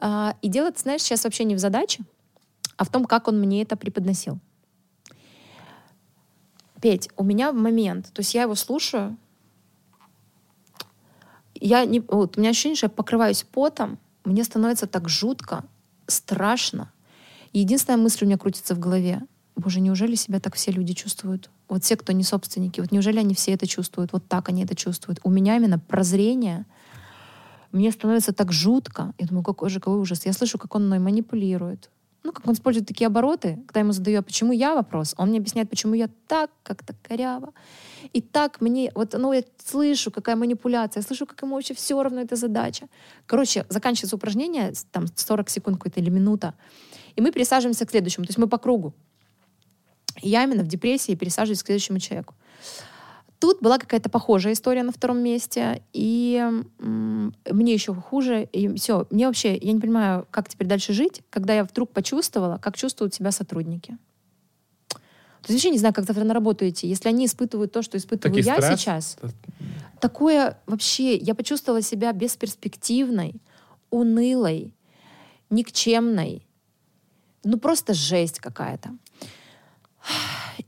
А, 0.00 0.36
и 0.42 0.48
дело, 0.48 0.70
ты 0.70 0.80
знаешь, 0.80 1.02
сейчас 1.02 1.24
вообще 1.24 1.44
не 1.44 1.54
в 1.54 1.58
задаче, 1.58 2.02
а 2.76 2.84
в 2.84 2.90
том, 2.90 3.04
как 3.04 3.28
он 3.28 3.40
мне 3.40 3.62
это 3.62 3.76
преподносил. 3.76 4.38
Петь, 6.80 7.08
у 7.16 7.24
меня 7.24 7.52
момент, 7.52 8.12
то 8.12 8.20
есть 8.20 8.34
я 8.34 8.42
его 8.42 8.54
слушаю, 8.54 9.16
я 11.54 11.84
не, 11.86 12.00
вот, 12.00 12.36
у 12.36 12.40
меня 12.40 12.50
ощущение, 12.50 12.76
что 12.76 12.86
я 12.86 12.90
покрываюсь 12.90 13.44
потом, 13.44 13.98
мне 14.24 14.44
становится 14.44 14.86
так 14.86 15.08
жутко, 15.08 15.64
страшно. 16.06 16.90
Единственная 17.52 17.98
мысль 17.98 18.24
у 18.24 18.26
меня 18.26 18.38
крутится 18.38 18.74
в 18.74 18.78
голове. 18.78 19.22
Боже, 19.56 19.80
неужели 19.80 20.14
себя 20.14 20.40
так 20.40 20.54
все 20.54 20.72
люди 20.72 20.94
чувствуют? 20.94 21.50
Вот 21.68 21.84
все, 21.84 21.96
кто 21.96 22.12
не 22.12 22.24
собственники, 22.24 22.80
вот 22.80 22.90
неужели 22.90 23.18
они 23.18 23.34
все 23.34 23.52
это 23.52 23.66
чувствуют? 23.66 24.12
Вот 24.12 24.26
так 24.26 24.48
они 24.48 24.64
это 24.64 24.74
чувствуют. 24.74 25.20
У 25.22 25.30
меня 25.30 25.56
именно 25.56 25.78
прозрение. 25.78 26.66
Мне 27.70 27.90
становится 27.92 28.32
так 28.32 28.52
жутко. 28.52 29.14
Я 29.18 29.26
думаю, 29.26 29.44
какой 29.44 29.70
же 29.70 29.80
какой 29.80 30.00
ужас. 30.00 30.26
Я 30.26 30.32
слышу, 30.32 30.58
как 30.58 30.74
он 30.74 30.86
мной 30.86 30.98
манипулирует. 30.98 31.90
Ну, 32.24 32.32
как 32.32 32.48
он 32.48 32.54
использует 32.54 32.88
такие 32.88 33.06
обороты, 33.06 33.58
когда 33.66 33.80
ему 33.80 33.92
задаю, 33.92 34.20
а 34.20 34.22
почему 34.22 34.52
я 34.52 34.74
вопрос, 34.74 35.14
он 35.18 35.28
мне 35.28 35.38
объясняет, 35.38 35.68
почему 35.68 35.92
я 35.92 36.08
так 36.26 36.50
как-то 36.62 36.94
коряво. 37.02 37.52
И 38.14 38.22
так 38.22 38.62
мне, 38.62 38.90
вот, 38.94 39.12
ну, 39.12 39.34
я 39.34 39.42
слышу, 39.62 40.10
какая 40.10 40.34
манипуляция, 40.34 41.02
я 41.02 41.06
слышу, 41.06 41.26
как 41.26 41.42
ему 41.42 41.54
вообще 41.54 41.74
все 41.74 42.02
равно 42.02 42.22
эта 42.22 42.36
задача. 42.36 42.86
Короче, 43.26 43.66
заканчивается 43.68 44.16
упражнение, 44.16 44.72
там 44.90 45.04
40 45.14 45.50
секунд 45.50 45.76
какой-то 45.76 46.00
или 46.00 46.08
минута, 46.08 46.54
и 47.14 47.20
мы 47.20 47.30
пересаживаемся 47.30 47.84
к 47.84 47.90
следующему, 47.90 48.24
то 48.24 48.30
есть 48.30 48.38
мы 48.38 48.48
по 48.48 48.56
кругу. 48.56 48.94
Я 50.22 50.44
именно 50.44 50.62
в 50.62 50.68
депрессии 50.68 51.14
пересаживаюсь 51.14 51.62
к 51.62 51.66
следующему 51.66 51.98
человеку. 51.98 52.34
Тут 53.44 53.60
была 53.60 53.76
какая-то 53.76 54.08
похожая 54.08 54.54
история 54.54 54.82
на 54.82 54.90
втором 54.90 55.18
месте, 55.18 55.82
и 55.92 56.42
мне 56.78 57.74
еще 57.74 57.92
хуже, 57.92 58.44
и 58.44 58.74
все. 58.76 59.06
Мне 59.10 59.26
вообще, 59.26 59.54
я 59.54 59.72
не 59.72 59.80
понимаю, 59.80 60.26
как 60.30 60.48
теперь 60.48 60.66
дальше 60.66 60.94
жить, 60.94 61.20
когда 61.28 61.52
я 61.52 61.64
вдруг 61.64 61.90
почувствовала, 61.90 62.56
как 62.56 62.74
чувствуют 62.74 63.12
себя 63.12 63.32
сотрудники. 63.32 63.98
То 64.88 65.52
есть 65.52 65.62
вообще 65.62 65.68
не 65.68 65.78
знаю, 65.78 65.92
как 65.92 66.06
завтра 66.06 66.24
на 66.24 66.32
работу 66.32 66.66
идти. 66.66 66.86
Если 66.88 67.06
они 67.10 67.26
испытывают 67.26 67.70
то, 67.70 67.82
что 67.82 67.98
испытываю 67.98 68.34
Такий 68.42 68.46
я 68.46 68.54
стресс. 68.62 68.80
сейчас, 68.80 69.18
Та- 69.20 69.28
такое 70.00 70.58
вообще, 70.64 71.14
я 71.14 71.34
почувствовала 71.34 71.82
себя 71.82 72.12
бесперспективной, 72.14 73.42
унылой, 73.90 74.72
никчемной. 75.50 76.46
Ну, 77.44 77.58
просто 77.58 77.92
жесть 77.92 78.40
какая-то. 78.40 78.96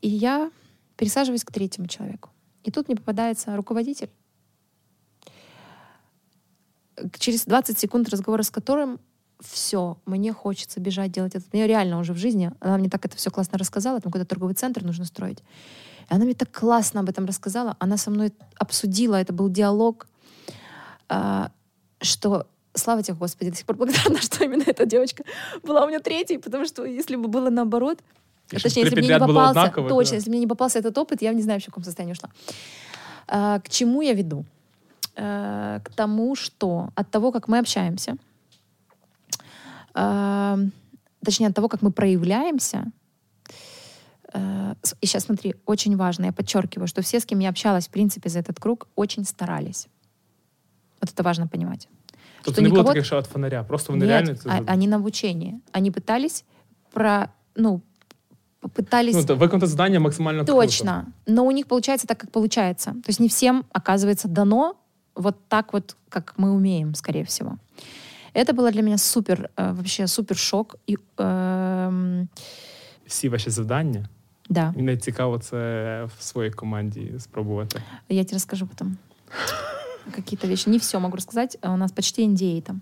И 0.03 0.09
я 0.11 0.51
пересаживаюсь 0.99 1.43
к 1.45 1.51
третьему 1.51 1.89
человеку. 1.89 2.29
И 2.67 2.71
тут 2.73 2.89
мне 2.89 2.97
попадается 2.97 3.57
руководитель, 3.57 4.11
через 7.19 7.45
20 7.45 7.79
секунд 7.79 8.09
разговора 8.09 8.43
с 8.43 8.51
которым 8.51 8.99
все, 9.39 9.99
мне 10.05 10.33
хочется 10.33 10.81
бежать 10.81 11.13
делать 11.13 11.37
это. 11.37 11.45
Мне 11.53 11.67
реально 11.69 12.01
уже 12.01 12.13
в 12.13 12.17
жизни, 12.17 12.51
она 12.59 12.77
мне 12.79 12.89
так 12.89 13.05
это 13.05 13.17
все 13.17 13.31
классно 13.31 13.57
рассказала, 13.57 14.01
там 14.01 14.11
какой-то 14.11 14.27
торговый 14.27 14.55
центр 14.55 14.83
нужно 14.83 15.05
строить. 15.05 15.41
И 16.11 16.15
она 16.15 16.25
мне 16.25 16.35
так 16.35 16.51
классно 16.51 17.01
об 17.01 17.09
этом 17.09 17.25
рассказала. 17.27 17.77
Она 17.79 17.99
со 17.99 18.11
мной 18.11 18.33
обсудила, 18.57 19.15
это 19.15 19.33
был 19.33 19.49
диалог, 19.49 20.09
а, 21.09 21.53
что 22.01 22.49
слава 22.75 23.03
тебе, 23.03 23.17
Господи, 23.17 23.51
до 23.51 23.57
сих 23.57 23.67
пор 23.67 23.77
благодарна, 23.77 24.21
что 24.21 24.43
именно 24.43 24.65
эта 24.67 24.87
девочка 24.87 25.23
была 25.63 25.85
у 25.85 25.89
меня 25.89 26.01
третьей, 26.01 26.39
потому 26.39 26.65
что 26.65 26.85
если 26.85 27.15
бы 27.15 27.29
было 27.29 27.51
наоборот, 27.51 28.01
Якщо 28.53 28.69
точнее, 28.69 28.83
если 28.83 28.95
бы 28.97 29.03
мне 29.03 29.15
не 29.15 29.19
попался, 29.21 29.71
точно, 29.89 30.11
да. 30.11 30.17
если 30.17 30.31
мне 30.31 30.39
не 30.41 30.47
попался 30.47 30.79
этот 30.79 30.99
опыт, 30.99 31.23
я 31.23 31.33
не 31.33 31.43
знаю, 31.43 31.61
в 31.61 31.65
каком 31.67 31.85
состоянии 31.85 32.13
ушла. 32.13 32.29
А, 33.29 33.59
к 33.59 33.69
чему 33.69 34.03
я 34.03 34.15
веду? 34.15 34.45
Э, 35.17 35.81
к 35.83 35.89
тому, 35.95 36.37
что 36.37 36.89
от 36.95 37.11
того, 37.11 37.33
как 37.33 37.49
мы 37.49 37.59
общаемся, 37.59 38.17
а, 39.95 40.59
точнее, 41.25 41.49
от 41.49 41.55
того, 41.55 41.69
как 41.69 41.83
мы 41.83 41.91
проявляемся, 41.91 42.85
с- 44.83 44.95
и 45.01 45.07
сейчас 45.07 45.25
смотри, 45.25 45.55
очень 45.67 45.97
важно, 45.97 46.27
я 46.27 46.33
подчеркиваю, 46.33 46.87
что 46.89 47.01
все, 47.01 47.17
с 47.21 47.25
кем 47.25 47.39
я 47.41 47.49
общалась, 47.49 47.87
в 47.87 47.91
принципе, 47.91 48.29
за 48.29 48.39
этот 48.41 48.61
круг, 48.61 48.87
очень 48.97 49.25
старались. 49.25 49.89
Вот 51.01 51.11
это 51.11 51.23
важно 51.23 51.47
понимать. 51.49 51.89
Тобто 52.43 52.53
Что 52.53 52.63
не 52.63 52.69
никого- 52.71 52.89
таких, 52.89 53.05
що 53.07 53.19
від 53.19 53.27
фонаря, 53.27 53.65
просто 53.65 53.93
Нет, 53.93 54.03
реально 54.09 54.37
а- 54.45 54.73
они 54.73 54.89
на 54.89 54.97
обучении. 54.97 55.55
Они 55.73 55.91
пытались 55.91 56.45
про, 56.93 57.29
ну, 57.57 57.81
пытались 58.76 59.16
Ну, 59.16 59.26
то 59.26 59.36
виконати 59.36 59.68
завдання 59.68 60.00
максимально 60.00 60.46
круто. 60.46 60.62
Точно. 60.62 61.06
Но 61.28 61.44
у 61.46 61.52
них 61.52 61.66
получается 61.68 62.08
так, 62.08 62.18
как 62.18 62.32
получается. 62.32 62.92
То 62.92 63.10
есть 63.10 63.20
не 63.20 63.28
всем, 63.28 63.64
оказывается, 63.74 64.28
дано 64.28 64.76
вот 65.16 65.36
так 65.48 65.74
вот, 65.74 65.96
как 66.10 66.34
мы 66.38 66.52
умеем, 66.52 66.96
скорее 66.96 67.24
всего. 67.24 67.58
Это 68.34 68.54
было 68.54 68.72
для 68.72 68.82
меня 68.82 68.98
супер, 68.98 69.50
э, 69.58 69.74
вообще 69.74 70.08
супер 70.08 70.38
шок. 70.38 70.76
И, 70.90 70.96
эм, 71.18 72.28
Всі 73.08 73.30
ваші 73.30 73.50
завдання. 73.50 74.10
да, 74.50 74.74
Мені 74.78 74.98
цікаво 74.98 75.40
це 75.40 75.58
в 76.18 76.24
своїй 76.24 76.52
команді 76.52 77.12
спробувати. 77.20 77.82
я 78.10 78.24
тебе 78.24 78.34
расскажу 78.36 78.68
потом. 78.68 78.98
Какие-то 80.16 80.48
вещи. 80.48 80.70
Не 80.70 80.78
все 80.78 81.00
могу 81.00 81.16
рассказать. 81.16 81.58
а 81.62 81.72
У 81.74 81.78
нас 81.78 81.92
почти 81.92 82.28
NDA 82.28 82.62
там. 82.62 82.82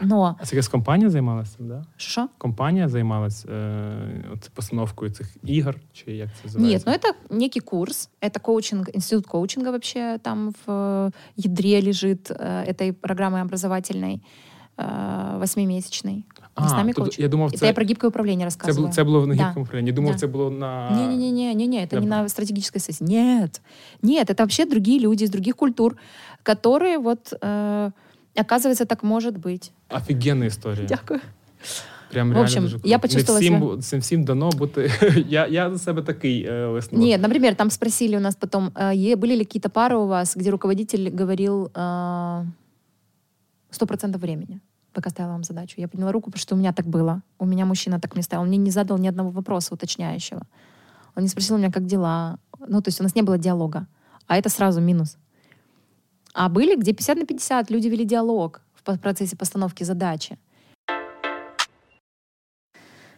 Но, 0.00 0.36
А 0.40 0.44
це 0.46 0.56
якась 0.56 0.68
компанія 0.68 1.10
займалася 1.10 1.56
цим, 1.56 1.68
да? 1.68 1.84
что? 1.96 2.28
Компанія 2.38 2.88
займалась 2.88 3.46
е, 3.46 4.24
от 4.32 4.50
постановкою 4.54 5.10
цих 5.10 5.36
ігор, 5.44 5.76
чи 5.92 6.12
як 6.12 6.28
це 6.28 6.34
Нет, 6.44 6.54
називається? 6.54 6.90
ну 6.90 6.92
это 6.96 7.38
некий 7.40 7.62
курс, 7.62 8.10
это 8.22 8.40
коучинг, 8.40 8.88
институт 8.94 9.26
коучинга 9.26 9.70
вообще 9.70 10.18
там 10.22 10.54
в 10.66 10.70
э, 10.70 11.12
ядре 11.36 11.80
лежит 11.82 12.30
э, 12.30 12.64
этой 12.70 12.92
программы 12.92 13.40
образовательной, 13.40 14.20
э, 14.78 15.38
восьмимесячной. 15.38 16.24
А, 16.54 16.62
Не 16.62 16.68
с 16.68 16.72
нами 16.72 16.92
тобто 16.92 17.02
коуч. 17.10 17.18
я 17.18 17.28
думав, 17.28 17.48
Это 17.50 17.56
це, 17.58 17.66
я 17.66 17.72
про 17.72 17.84
гибкое 17.84 18.08
управление 18.08 18.50
це, 18.50 18.58
рассказываю. 18.58 18.76
було, 18.76 18.88
це 18.88 19.04
було 19.04 19.26
на 19.26 19.34
Да. 19.34 19.46
гібкому 19.46 19.64
управлінні. 19.64 19.88
Я 19.90 19.94
думав, 19.96 20.12
Да. 20.12 20.18
це 20.18 20.26
було 20.26 20.50
на... 20.50 20.90
Не-не-не, 20.90 21.54
не, 21.54 21.66
не, 21.66 21.76
это 21.76 21.94
Я 21.94 22.00
не 22.00 22.06
б- 22.06 22.10
на 22.10 22.28
стратегической 22.28 22.80
сессии. 22.80 23.04
Нет, 23.06 23.60
нет, 24.02 24.30
это 24.30 24.38
вообще 24.38 24.64
другие 24.66 25.00
люди 25.00 25.24
из 25.24 25.30
других 25.30 25.56
культур, 25.56 25.96
которые 26.44 26.98
вот 26.98 27.32
э, 27.40 27.92
оказывается 28.34 28.84
так 28.86 29.02
может 29.02 29.36
быть. 29.38 29.72
Офігенна 29.90 30.44
історія. 30.44 30.86
Дякую. 30.86 31.20
Прям 32.10 32.28
В 32.28 32.32
реально 32.32 32.42
общем, 32.44 32.62
дуже 32.62 32.74
круто. 32.76 32.88
я 32.88 32.98
почувствовала 32.98 33.40
Не 33.40 33.46
всім, 33.46 33.54
себя- 33.60 33.66
бу- 33.66 33.82
цим 33.82 34.00
всім 34.00 34.24
дано 34.24 34.50
бути... 34.50 34.90
я, 35.28 35.46
я 35.46 35.70
за 35.70 35.78
себе 35.78 36.02
такий 36.02 36.42
е, 36.46 36.66
висновок. 36.68 37.06
Нет, 37.06 37.20
например, 37.22 37.54
там 37.54 37.70
спросили 37.70 38.16
у 38.16 38.20
нас 38.20 38.34
потом, 38.36 38.68
э, 38.74 38.94
е- 38.94 39.16
были 39.16 39.32
ли 39.36 39.44
какие-то 39.44 39.68
пары 39.68 39.96
у 39.96 40.06
вас, 40.06 40.36
где 40.36 40.50
руководитель 40.50 41.10
говорил 41.10 41.70
э, 41.74 42.44
сто 43.70 43.86
процентов 43.86 44.20
времени, 44.20 44.60
пока 44.92 45.10
ставила 45.10 45.32
вам 45.32 45.44
задачу. 45.44 45.74
Я 45.80 45.88
подняла 45.88 46.12
руку, 46.12 46.30
потому 46.30 46.40
что 46.40 46.54
у 46.54 46.58
меня 46.58 46.72
так 46.72 46.86
было. 46.86 47.22
У 47.38 47.44
меня 47.46 47.64
мужчина 47.66 47.98
так 47.98 48.14
мне 48.14 48.22
ставил. 48.22 48.42
Он 48.42 48.48
мне 48.48 48.58
не 48.58 48.70
задал 48.70 48.98
ни 48.98 49.08
одного 49.08 49.30
вопроса 49.30 49.74
уточняющего. 49.74 50.42
Он 51.16 51.22
не 51.22 51.28
спросил 51.28 51.56
у 51.56 51.58
меня, 51.58 51.70
как 51.72 51.86
дела. 51.86 52.38
Ну, 52.68 52.80
то 52.80 52.88
есть 52.88 53.00
у 53.00 53.02
нас 53.04 53.14
не 53.16 53.22
было 53.22 53.38
диалога. 53.38 53.86
А 54.26 54.36
это 54.36 54.48
сразу 54.48 54.80
минус. 54.80 55.16
А 56.34 56.48
были, 56.48 56.76
где 56.76 56.92
50 56.92 57.18
на 57.18 57.24
50 57.26 57.70
люди 57.70 57.88
вели 57.88 58.04
диалог 58.04 58.60
В 58.85 58.97
процессе 58.97 59.35
постановки 59.35 59.85
задачи. 59.85 60.37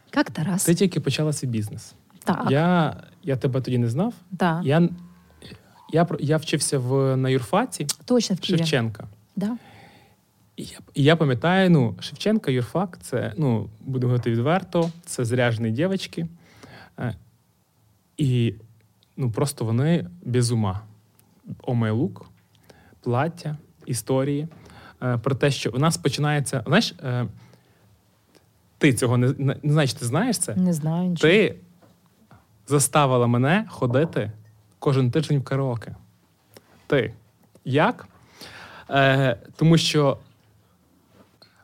Как-то 0.10 0.44
раз. 0.44 0.64
Ти 0.66 0.76
тільки 0.76 1.00
почала 1.00 1.34
свій 1.34 1.48
бізнес. 1.48 1.94
Так, 2.24 2.46
Я, 2.50 2.98
я 3.24 3.38
тебе 3.38 3.62
тоді 3.62 3.78
не 3.78 3.90
знав. 3.90 4.14
да. 4.32 4.62
Я, 4.64 4.90
я, 5.94 6.08
я 6.20 6.38
вчився 6.38 6.80
в, 6.80 7.18
на 7.18 7.30
юрфаці 7.30 7.88
Точно 8.06 8.36
в 8.36 8.40
Киеве. 8.40 8.58
Шевченка. 8.58 9.08
Да. 9.36 9.58
І 10.56 10.64
я, 10.64 10.78
і 10.94 11.04
я 11.04 11.16
пам'ятаю, 11.16 11.70
ну, 11.70 11.96
Шевченка, 12.00 12.52
юрфак, 12.52 12.98
це, 13.02 13.34
ну, 13.38 13.70
будемо 13.80 14.10
говорити 14.12 14.32
відверто, 14.32 14.92
це 15.06 15.26
заряжені 15.26 15.72
дівчатки. 15.72 16.28
Е, 17.00 17.16
і 18.18 18.54
ну, 19.18 19.32
просто 19.32 19.66
вони 19.66 20.10
без 20.26 20.52
ума. 20.52 20.82
О 21.62 21.74
май 21.74 21.92
лук, 21.92 22.26
плаття, 23.02 23.58
історії. 23.86 24.48
Е, 25.04 25.18
про 25.18 25.36
те, 25.36 25.52
що 25.52 25.72
у 25.74 25.80
нас 25.80 25.98
починається. 25.98 26.64
Знаєш, 26.68 26.96
е, 27.04 27.26
ти 28.78 28.94
цього 28.94 29.18
не, 29.18 29.28
не, 29.38 29.56
не 29.64 29.72
знаєш, 29.74 29.94
ти 29.94 30.06
знаєш 30.06 30.38
це? 30.38 30.56
Не 30.56 30.74
знаю 30.74 31.10
ничего. 31.10 31.32
Ти 31.32 31.56
заставила 32.68 33.28
мене 33.28 33.66
ходити 33.70 34.32
кожен 34.80 35.12
тиждень 35.12 35.40
в 35.40 35.44
караоке. 35.44 35.96
Ти. 36.88 37.14
Як? 37.66 38.08
Е, 38.90 39.38
тому 39.56 39.78
що 39.78 40.18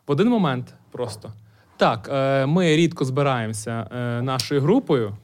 в 0.07 0.11
один 0.11 0.29
момент 0.29 0.73
просто 0.91 1.33
так, 1.77 2.09
е, 2.11 2.45
ми 2.45 2.75
рідко 2.75 3.05
збираємося 3.05 3.87
е, 3.91 4.21
нашою 4.21 4.61
групою. 4.61 5.17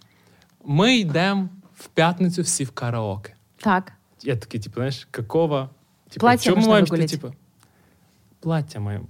Ми 0.66 0.98
йдемо 0.98 1.50
в 1.76 1.88
п'ятницю 1.88 2.42
всі 2.42 2.64
в 2.64 2.72
караоке. 2.72 3.34
Так. 3.58 3.92
Я 4.24 4.36
такий, 4.36 4.60
типу, 4.60 4.76
знаєш, 4.76 5.08
какого? 5.12 5.70
Типу, 6.10 6.20
Плаття 6.20 6.44
чому 6.44 6.56
можна 6.56 6.72
маємо 6.72 7.08
типу, 7.08 7.34
плаття 8.46 8.80
маємо. 8.80 9.06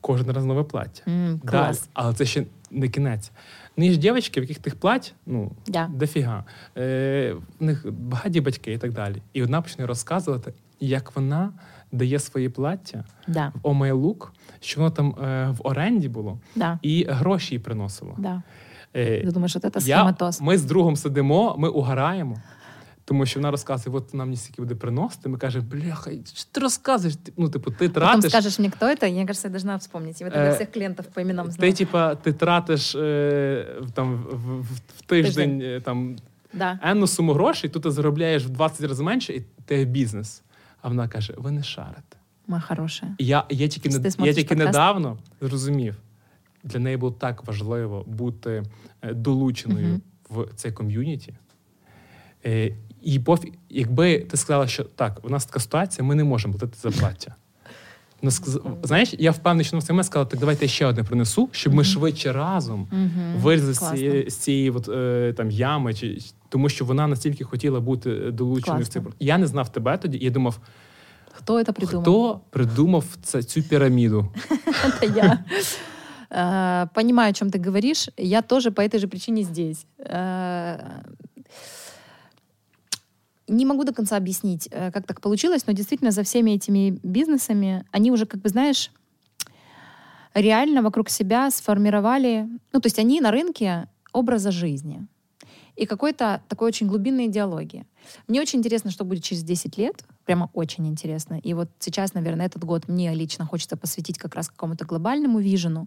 Кожен 0.00 0.30
раз 0.30 0.44
нове 0.44 0.62
плаття. 0.62 1.02
Да, 1.06 1.50
клас. 1.50 1.88
але 1.92 2.14
це 2.14 2.24
ще 2.24 2.44
не 2.70 2.88
кінець. 2.88 3.30
Ну, 3.76 3.84
є 3.84 3.92
ж 3.92 3.98
дівчатки, 3.98 4.40
в 4.40 4.42
яких 4.42 4.58
тих 4.58 4.76
плать, 4.76 5.14
ну, 5.26 5.52
Да. 5.66 5.90
дофіга. 5.94 6.44
Е, 6.76 7.36
в 7.60 7.64
них 7.64 7.92
багаті 7.92 8.40
батьки 8.40 8.72
і 8.72 8.78
так 8.78 8.92
далі. 8.92 9.22
І 9.32 9.42
одна 9.42 9.62
почне 9.62 9.86
розказувати, 9.86 10.52
як 10.80 11.16
вона 11.16 11.52
дає 11.92 12.18
свої 12.18 12.48
плаття 12.48 13.04
Да, 13.26 13.52
в 13.62 13.68
My 13.68 14.16
що 14.60 14.80
воно 14.80 14.90
там 14.90 15.14
е, 15.24 15.50
в 15.50 15.66
оренді 15.66 16.08
було, 16.08 16.38
да, 16.56 16.78
і 16.82 17.06
гроші 17.10 17.54
їй 17.54 17.58
приносило. 17.58 18.16
Е, 18.96 19.22
вот 19.24 19.36
это 19.36 19.88
я, 19.88 19.96
схематоз? 19.96 20.40
ми 20.40 20.58
з 20.58 20.64
другом 20.64 20.96
сидимо, 20.96 21.54
ми 21.58 21.68
угораємо. 21.68 22.36
Тому 23.11 23.25
що 23.25 23.39
вона 23.39 23.51
розказує, 23.51 23.97
от 23.97 24.13
нам 24.13 24.29
не 24.29 24.35
стільки 24.35 24.61
буде 24.61 24.75
приносити. 24.75 25.29
Ми 25.29 25.37
кажемо, 25.37 25.65
бляха, 25.71 26.11
що 26.33 26.45
ти 26.51 26.61
розказуєш? 26.61 27.15
Ти- 27.15 27.33
Ну, 27.37 27.49
типу, 27.49 27.71
ти 27.71 27.77
Потом 27.89 27.93
тратиш. 27.93 28.31
скажешь 28.31 28.59
мне, 28.59 28.69
кто 28.69 28.85
это, 28.85 29.05
и 29.05 29.11
мне 29.11 29.25
кажется, 29.25 29.47
я 29.47 29.51
должна 29.51 29.75
вспомнить. 29.75 30.21
И 30.21 30.25
вот 30.25 30.33
это 30.33 30.39
Э, 30.49 30.55
всех 30.55 30.71
клиентов 30.71 31.05
по 31.05 31.21
именам 31.21 31.45
Ти, 31.45 31.51
знаю. 31.51 31.73
типа, 31.73 32.15
ти 32.15 32.33
тратиш 32.33 32.95
е, 32.95 33.67
в- 33.81 33.91
там, 33.91 34.15
в, 34.15 34.35
в, 34.61 34.61
в 34.97 35.01
тиждень 35.05 35.61
е, 35.61 35.81
там, 35.81 36.15
Да. 36.53 36.79
енну 36.83 37.07
суму 37.07 37.33
грошей, 37.33 37.69
тут 37.69 37.83
ти 37.83 37.91
заробляєш 37.91 38.45
в 38.45 38.49
20 38.49 38.87
разів 38.87 39.05
менше, 39.05 39.33
і 39.33 39.43
ти 39.65 39.85
бізнес. 39.85 40.43
А 40.81 40.87
вона 40.87 41.07
каже: 41.07 41.33
ви 41.37 41.51
не 41.51 41.63
шарите. 41.63 42.17
Моя 42.47 42.61
хорошая. 42.67 43.15
І 43.17 43.25
я, 43.25 43.43
я 43.49 43.67
тільки, 43.67 43.89
Ти 43.89 43.97
не, 43.99 44.03
я 44.05 44.11
смотриш 44.11 44.35
тільки 44.35 44.55
подкаст? 44.55 44.67
недавно 44.67 45.17
зрозумів, 45.41 45.95
для 46.63 46.79
неї 46.79 46.97
було 46.97 47.11
так 47.11 47.43
важливо 47.47 48.03
бути 48.07 48.63
е, 49.01 49.13
долученою 49.13 49.87
Мгм. 49.87 50.01
в 50.29 50.45
цей 50.55 50.71
ком'юніті. 50.71 51.33
Е, 53.01 53.01
І 53.01 53.19
пофіг, 53.19 53.53
якби 53.69 54.19
ти 54.19 54.37
сказала, 54.37 54.67
що 54.67 54.83
так, 54.83 55.19
у 55.23 55.29
нас 55.29 55.45
така 55.45 55.59
ситуація, 55.59 56.05
ми 56.07 56.15
не 56.15 56.23
можемо 56.23 56.53
платити 56.53 56.77
за 56.89 56.99
плаття. 56.99 57.35
Вона 58.21 58.31
сказ- 58.31 58.61
Знаєш, 58.83 59.13
я 59.19 59.31
впевнений, 59.31 59.65
що 59.65 59.77
вона 59.77 59.85
саме 59.85 60.03
сказала, 60.03 60.25
так 60.29 60.39
давайте 60.39 60.65
я 60.65 60.69
ще 60.69 60.85
одне 60.85 61.03
принесу, 61.03 61.49
щоб 61.51 61.73
ми 61.73 61.83
швидше 61.83 62.33
разом 62.33 62.87
Мгм. 62.91 63.33
вилізли 63.41 63.73
з 63.73 63.79
Класно. 63.79 63.97
цієї, 63.97 64.29
з 64.29 64.35
цієї 64.35 64.69
от, 64.71 64.89
е, 64.89 65.33
там, 65.37 65.51
ями, 65.51 65.93
чи, 65.93 66.17
тому 66.49 66.69
що 66.69 66.85
вона 66.85 67.07
настільки 67.07 67.43
хотіла 67.43 67.79
бути 67.79 68.09
е, 68.11 68.31
долученою 68.31 68.83
в 68.83 68.87
цей 68.87 69.01
Класно. 69.01 69.11
про- 69.19 69.25
Я 69.27 69.37
не 69.37 69.47
знав 69.47 69.71
тебе 69.71 69.97
тоді, 69.97 70.17
і 70.17 70.23
я 70.25 70.31
думав, 70.31 70.59
Кто 71.37 71.59
это 71.59 71.71
придумал? 71.71 72.01
хто 72.01 72.39
придумав 72.49 73.03
це, 73.23 73.43
цю 73.43 73.63
піраміду? 73.63 74.31
Это 75.01 75.17
я. 75.17 75.43
Э, 76.31 76.89
Понимаю, 76.93 77.29
о 77.29 77.33
чем 77.33 77.47
ты 77.49 77.65
говоришь. 77.65 78.09
Я 78.17 78.41
тоже 78.41 78.71
по 78.71 78.81
этой 78.81 78.99
же 78.99 79.07
причине 79.07 79.43
здесь. 79.43 79.85
Не 83.52 83.66
могу 83.66 83.84
до 83.84 83.92
конца 83.92 84.16
объяснить, 84.16 84.68
э, 84.70 84.90
как 84.90 85.06
так 85.06 85.20
получилось, 85.20 85.66
но 85.66 85.72
действительно 85.72 86.10
за 86.10 86.22
всеми 86.22 86.52
этими 86.52 86.98
бизнесами 87.02 87.84
они 87.90 88.10
уже, 88.10 88.26
как 88.26 88.40
бы, 88.40 88.48
знаешь, 88.48 88.90
реально 90.34 90.82
вокруг 90.82 91.10
себя 91.10 91.50
сформировали, 91.50 92.48
ну, 92.72 92.80
то 92.80 92.86
есть 92.86 92.98
они 92.98 93.20
на 93.20 93.30
рынке 93.30 93.88
образа 94.12 94.50
жизни 94.50 95.06
и 95.76 95.86
какой-то 95.86 96.42
такой 96.48 96.68
очень 96.68 96.86
глубинной 96.86 97.26
идеологии. 97.26 97.86
Мне 98.28 98.40
очень 98.40 98.58
интересно, 98.58 98.90
что 98.90 99.04
будет 99.04 99.22
через 99.22 99.42
10 99.42 99.78
лет, 99.78 100.04
прямо 100.24 100.50
очень 100.52 100.86
интересно. 100.86 101.38
И 101.42 101.54
вот 101.54 101.68
сейчас, 101.78 102.14
наверное, 102.14 102.46
этот 102.46 102.64
год 102.64 102.88
мне 102.88 103.14
лично 103.14 103.46
хочется 103.46 103.76
посвятить 103.76 104.18
как 104.18 104.34
раз 104.34 104.48
какому-то 104.48 104.84
глобальному 104.84 105.40
вижену, 105.40 105.86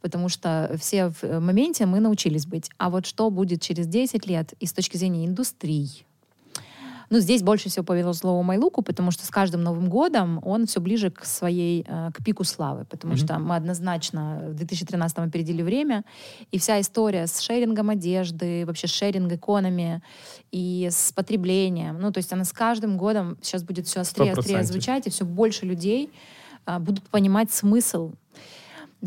потому 0.00 0.28
что 0.28 0.76
все 0.80 1.08
в 1.08 1.40
моменте 1.40 1.86
мы 1.86 2.00
научились 2.00 2.46
быть. 2.46 2.70
А 2.78 2.90
вот 2.90 3.06
что 3.06 3.30
будет 3.30 3.62
через 3.62 3.86
10 3.86 4.26
лет 4.26 4.54
и 4.60 4.66
с 4.66 4.72
точки 4.72 4.96
зрения 4.96 5.26
индустрий, 5.26 6.04
ну, 7.10 7.18
здесь 7.18 7.42
больше 7.42 7.68
всего 7.68 7.84
повезло 7.84 8.42
Майлуку, 8.42 8.82
потому 8.82 9.10
что 9.10 9.24
с 9.24 9.30
каждым 9.30 9.62
Новым 9.62 9.88
годом 9.88 10.40
он 10.44 10.66
все 10.66 10.80
ближе 10.80 11.10
к 11.10 11.24
своей, 11.24 11.84
э, 11.86 12.10
к 12.12 12.24
пику 12.24 12.44
славы, 12.44 12.84
потому 12.84 13.14
Мгм. 13.14 13.24
что 13.24 13.38
мы 13.38 13.56
однозначно 13.56 14.44
в 14.48 14.54
2013 14.54 15.28
опередили 15.28 15.62
время, 15.62 16.04
и 16.50 16.58
вся 16.58 16.80
история 16.80 17.26
с 17.26 17.40
шерингом 17.40 17.90
одежды, 17.90 18.64
вообще 18.66 18.86
шеринг 18.86 19.32
экономи 19.32 20.02
и 20.50 20.88
с 20.90 21.12
потреблением, 21.12 21.98
ну, 22.00 22.12
то 22.12 22.18
есть 22.18 22.32
она 22.32 22.44
с 22.44 22.52
каждым 22.52 22.96
годом 22.96 23.36
сейчас 23.42 23.62
будет 23.62 23.86
все 23.86 24.00
острее, 24.00 24.32
острее 24.32 24.60
100%. 24.60 24.62
звучать, 24.64 25.06
и 25.06 25.10
все 25.10 25.24
больше 25.24 25.66
людей 25.66 26.10
а, 26.64 26.78
будут 26.78 27.08
понимать 27.08 27.50
смысл 27.52 28.12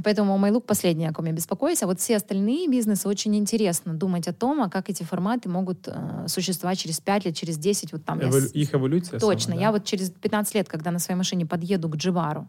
Поэтому 0.04 0.38
MyLook 0.38 0.60
последний, 0.60 1.08
о 1.08 1.12
ком 1.12 1.26
я 1.26 1.32
беспокоюсь. 1.32 1.82
А 1.82 1.86
вот 1.86 1.98
все 2.00 2.16
остальные 2.16 2.68
бизнесы 2.68 3.08
очень 3.08 3.34
интересно 3.34 3.94
думать 3.94 4.28
о 4.28 4.32
том, 4.32 4.60
а 4.62 4.68
как 4.68 4.88
эти 4.90 5.02
форматы 5.02 5.48
могут 5.48 5.88
э, 5.88 6.24
существовать 6.28 6.78
через 6.78 7.00
5 7.00 7.26
лет, 7.26 7.36
через 7.36 7.58
10. 7.58 7.92
Вот 7.92 8.04
там 8.04 8.20
я 8.20 8.26
Еволю... 8.26 8.46
с- 8.46 8.54
Їх 8.54 8.74
еволюція. 8.74 9.18
Точно. 9.20 9.40
саме, 9.40 9.56
да? 9.56 9.62
Я 9.62 9.70
вот 9.70 9.84
через 9.84 10.10
15 10.10 10.54
лет, 10.54 10.68
когда 10.68 10.90
на 10.90 10.98
своей 10.98 11.16
машине 11.18 11.44
подъеду 11.46 11.88
к 11.88 11.96
Дживару, 11.96 12.46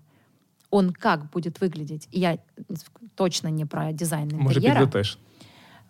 он 0.70 0.93
как 0.93 1.30
будет 1.34 1.62
выглядеть? 1.62 2.08
И 2.12 2.20
я 2.20 2.38
точно 3.16 3.49
не 3.52 3.66
про 3.66 3.91
дизайн 3.91 4.30
Може, 4.34 4.60
интерьера. 4.60 4.86
підлетиш 4.86 5.18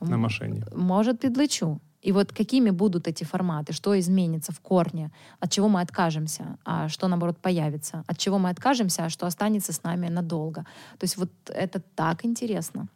на 0.01 0.15
М, 0.15 0.19
машині. 0.21 0.63
Может, 0.75 1.19
подлечу. 1.19 1.79
И 2.07 2.11
вот 2.11 2.31
какими 2.31 2.71
будут 2.71 3.07
эти 3.07 3.23
форматы, 3.23 3.73
что 3.73 3.99
изменится 3.99 4.51
в 4.51 4.59
корне, 4.59 5.11
от 5.39 5.51
чего 5.51 5.69
мы 5.69 5.81
откажемся, 5.81 6.57
а 6.63 6.89
что, 6.89 7.07
наоборот, 7.07 7.37
появится, 7.37 8.03
от 8.07 8.17
чего 8.17 8.39
мы 8.39 8.49
откажемся, 8.49 9.03
а 9.05 9.09
что 9.09 9.25
останется 9.27 9.71
с 9.71 9.83
нами 9.83 10.09
надолго. 10.09 10.65
То 10.97 11.05
есть 11.05 11.17
вот 11.17 11.29
это 11.45 11.81
так 11.95 12.25
интересно. 12.25 12.87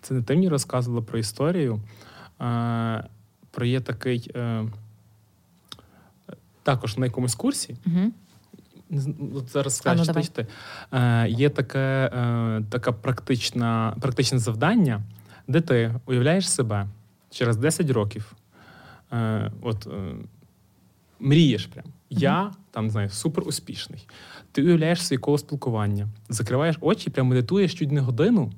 Це 0.00 0.14
не 0.14 0.22
ти 0.22 0.34
мені 0.34 0.48
розказувала 0.48 1.02
про 1.02 1.18
історію. 1.18 1.80
Е, 2.40 3.04
про 3.50 3.66
є 3.66 3.80
такий. 3.80 4.30
Е, 4.36 4.64
також 6.62 6.96
на 6.98 7.06
якомусь 7.06 7.34
курсі. 7.34 7.76
Мгм. 7.84 8.12
Не 8.90 9.00
зн- 9.00 9.36
От 9.36 9.48
зараз 9.52 9.72
А, 9.72 9.76
скажеш, 9.76 10.06
ну, 10.06 10.12
давай. 10.14 10.28
ти, 10.28 10.46
е, 10.92 11.28
є 11.28 11.50
таке, 11.50 12.10
е, 12.14 12.62
таке 12.70 12.92
практична, 12.92 13.96
практичне 14.00 14.38
завдання, 14.38 15.02
де 15.48 15.60
ти 15.60 15.94
уявляєш 16.06 16.48
себе 16.50 16.86
через 17.30 17.56
10 17.56 17.90
років. 17.90 18.32
Е, 19.13 19.51
от, 19.61 19.87
е, 19.87 20.15
мрієш 21.19 21.65
прям. 21.65 21.85
Я 22.09 22.51
там 22.71 22.85
не 22.85 22.91
знаю, 22.91 23.09
супер 23.09 23.47
успішний. 23.47 24.07
Ти 24.51 24.63
уявляєш 24.63 25.01
своє 25.01 25.19
коло 25.19 25.37
спілкування, 25.37 26.07
закриваєш 26.29 26.77
очі, 26.81 27.09
прям 27.09 27.27
медитуєш 27.27 27.73
чуть 27.73 27.91
не 27.91 28.01
годину, 28.01 28.51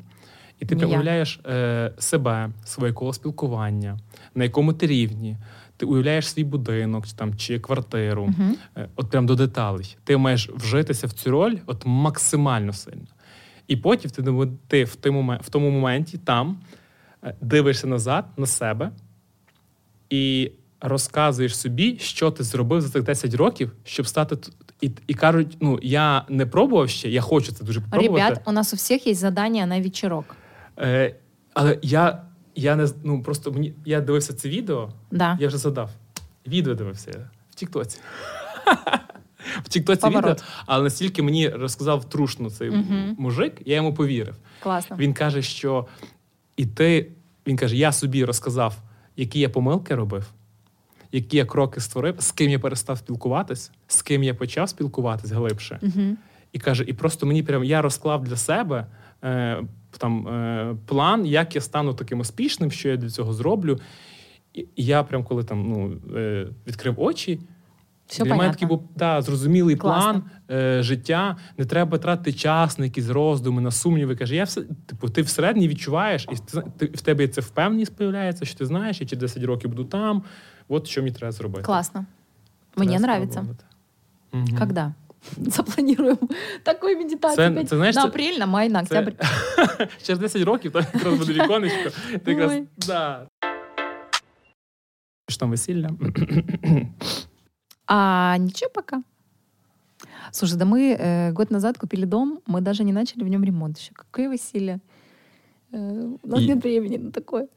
і 0.60 0.66
ти 0.66 0.76
Не 0.76 0.80
прям 0.80 0.92
уявляєш 0.92 1.40
е, 1.46 1.92
себе, 1.98 2.50
своє 2.64 2.94
коло 2.94 3.14
спілкування, 3.14 4.00
на 4.36 4.44
якому 4.44 4.74
ти 4.74 4.88
рівні. 4.88 5.38
Ти 5.78 5.86
уявляєш 5.86 6.30
свій 6.30 6.44
будинок 6.44 7.08
чи, 7.08 7.16
там, 7.16 7.36
чи 7.36 7.60
квартиру. 7.60 8.30
Е, 8.78 8.90
от 8.96 9.10
прям 9.10 9.26
до 9.26 9.36
деталей. 9.36 9.98
Ти 10.04 10.18
маєш 10.18 10.50
вжитися 10.50 11.08
в 11.08 11.12
цю 11.12 11.32
роль 11.32 11.58
от 11.66 11.84
максимально 11.86 12.74
сильно. 12.74 13.08
І 13.68 13.78
потім 13.78 14.12
ти, 14.12 14.24
ти 14.68 14.84
в, 14.84 15.12
момент, 15.12 15.44
в 15.44 15.50
тому 15.50 15.70
моменті 15.70 16.18
там 16.18 16.58
е, 17.24 17.36
дивишся 17.42 17.88
назад 17.88 18.26
на 18.38 18.46
себе 18.46 18.92
і 20.10 20.52
розказуєш 20.82 21.58
собі, 21.58 21.98
що 22.00 22.32
ти 22.32 22.44
зробив 22.44 22.82
за 22.82 22.90
цих 22.90 23.04
10 23.04 23.34
років, 23.34 23.72
щоб 23.84 24.08
стати 24.08 24.36
тут. 24.36 24.54
І, 24.82 24.92
і 25.08 25.14
кажуть: 25.14 25.58
ну 25.60 25.80
я 25.82 26.26
не 26.30 26.46
пробував 26.46 26.90
ще, 26.90 27.10
я 27.10 27.22
хочу 27.22 27.52
це 27.52 27.64
дуже 27.64 27.82
попробувати. 27.82 28.24
Ребят, 28.24 28.42
у 28.46 28.52
нас 28.52 28.74
у 28.74 28.76
всех 28.76 29.08
есть 29.08 29.20
задание 29.20 29.66
на 29.66 29.82
вечерок. 29.82 30.36
Е, 30.80 31.16
але 31.54 31.80
я, 31.82 32.22
я 32.56 32.76
не 32.76 32.88
ну 33.04 33.24
просто 33.24 33.52
мені 33.52 33.74
я 33.86 34.02
дивився 34.02 34.34
це 34.34 34.50
відео, 34.50 34.90
Да. 35.12 35.38
я 35.42 35.48
вже 35.48 35.58
задав. 35.58 35.90
Відео 36.48 36.74
дивився 36.74 37.30
в 37.52 37.56
Тіктоці. 37.56 38.00
В 39.64 39.70
Тіктоці 39.70 40.08
відео, 40.08 40.36
але 40.66 40.84
настільки 40.84 41.22
мені 41.22 41.50
розказав 41.50 42.10
трушно 42.10 42.50
цей 42.50 42.70
Мгм. 42.70 43.16
мужик, 43.18 43.62
я 43.66 43.76
йому 43.76 43.94
повірив. 43.94 44.36
Классно. 44.60 44.98
Він 44.98 45.14
каже, 45.14 45.42
що 45.42 45.88
і 46.58 46.66
ти, 46.66 47.12
він 47.48 47.58
каже, 47.58 47.78
я 47.78 47.92
собі 47.92 48.26
розказав, 48.26 48.76
які 49.20 49.40
я 49.40 49.50
помилки 49.50 49.96
робив, 49.96 50.32
які 51.12 51.38
я 51.38 51.46
кроки 51.46 51.82
створив, 51.82 52.16
з 52.20 52.32
ким 52.32 52.52
я 52.52 52.60
перестав 52.60 52.98
спілкуватись, 52.98 53.72
з 53.88 54.02
ким 54.02 54.24
я 54.24 54.34
почав 54.34 54.70
спілкуватись 54.70 55.32
глибше. 55.32 55.80
Мгм. 55.82 56.18
І 56.52 56.60
каже, 56.60 56.84
і 56.88 56.94
просто 56.94 57.26
мені 57.26 57.44
прям 57.44 57.64
я 57.64 57.82
розклав 57.82 58.24
для 58.24 58.36
себе 58.36 58.86
е, 59.24 59.64
там 59.98 60.28
е, 60.28 60.76
план, 60.86 61.26
як 61.26 61.56
я 61.56 61.62
стану 61.62 61.94
таким 61.94 62.20
успішним, 62.20 62.72
що 62.72 62.90
я 62.90 62.98
для 62.98 63.10
цього 63.10 63.34
зроблю. 63.34 63.80
І 64.54 64.68
і 64.76 64.86
я 64.86 65.04
прям 65.04 65.24
коли 65.24 65.44
там 65.44 65.70
ну, 65.70 65.98
е, 66.18 66.48
відкрив 66.68 67.00
очі. 67.00 67.40
Все 68.09 68.25
для 68.25 68.31
мене 68.31 68.39
понятно. 68.39 68.53
такий 68.55 68.69
був 68.69 68.89
да, 68.97 69.23
зрозумілий 69.23 69.77
Класно. 69.77 70.13
план 70.13 70.23
е, 70.51 70.83
життя. 70.83 71.37
Не 71.59 71.65
треба 71.65 71.99
тратити 71.99 72.33
час 72.33 72.79
на 72.79 72.85
якісь 72.85 73.09
роздуми, 73.09 73.63
на 73.63 73.71
сумніви. 73.71 74.17
Каже, 74.17 74.35
я 74.37 74.45
все, 74.45 74.63
типу, 74.87 75.09
ти 75.09 75.23
всередині 75.23 75.69
відчуваєш, 75.69 76.23
і 76.33 76.37
ти, 76.37 76.43
зна- 76.47 76.65
ти, 76.79 76.87
в 76.87 77.01
тебе 77.01 77.29
це 77.29 77.41
впевненість 77.41 77.97
появляється, 77.97 78.45
що 78.45 78.59
ти 78.59 78.67
знаєш, 78.67 79.01
я 79.01 79.07
через 79.07 79.21
10 79.21 79.43
років 79.45 79.71
буду 79.71 79.85
там. 79.85 80.23
От 80.69 80.87
що 80.87 81.03
мені 81.03 81.15
треба 81.15 81.33
зробити. 81.33 81.63
Классно. 81.63 82.05
Треба 82.75 82.89
Мне 82.91 82.97
нравится. 82.99 83.33
спробувати. 83.33 83.65
Мгм. 84.33 84.59
Когда? 84.59 84.95
Запланируем 85.39 86.19
такую 86.63 86.97
медитацию. 86.99 87.37
Це- 87.37 87.51
опять 87.51 87.69
це, 87.69 87.77
знаєш, 87.77 87.97
на 87.97 88.03
це- 88.03 88.09
апрель, 88.09 88.39
на 88.39 88.47
май, 88.47 88.69
на 88.69 88.85
Це... 88.85 89.01
октябрь. 89.01 89.25
Через 90.03 90.19
10 90.21 90.43
років 90.43 90.73
то 90.73 90.79
якраз 90.95 91.19
буде 91.19 91.33
віконечко. 91.33 91.91
Ти 92.25 92.31
якраз, 92.31 92.53
Ой. 92.53 92.65
да. 92.87 93.27
Що 95.29 95.39
там 95.41 95.51
весілля? 95.51 95.91
А 97.89 98.37
ничего 98.39 98.71
пока. 98.75 99.03
Слушай, 100.33 100.59
да 100.59 100.65
мы 100.65 100.97
э, 100.99 101.33
год 101.33 101.51
назад 101.51 101.79
купили 101.79 102.07
дом, 102.07 102.41
мы 102.47 102.61
даже 102.61 102.85
не 102.85 102.93
начали 102.93 103.25
в 103.25 103.29
нем 103.29 103.45
ремонт 103.45 103.79
еще. 103.79 103.93
Какое 103.95 104.29
веселье. 104.29 104.81
Э, 105.73 105.77
у 106.23 106.29
нас 106.29 106.41
И- 106.41 106.47
нет 106.47 106.65
времени 106.65 106.97
на 106.99 107.11
такое. 107.11 107.49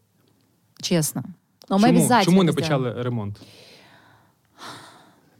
Честно. 0.81 1.23
Но 1.69 1.77
ми 1.77 1.81
чому, 1.87 1.97
обязательно 1.99 2.23
чому 2.23 2.43
не 2.43 2.51
сделаем. 2.51 2.83
почали 2.83 3.03
ремонт? 3.03 3.39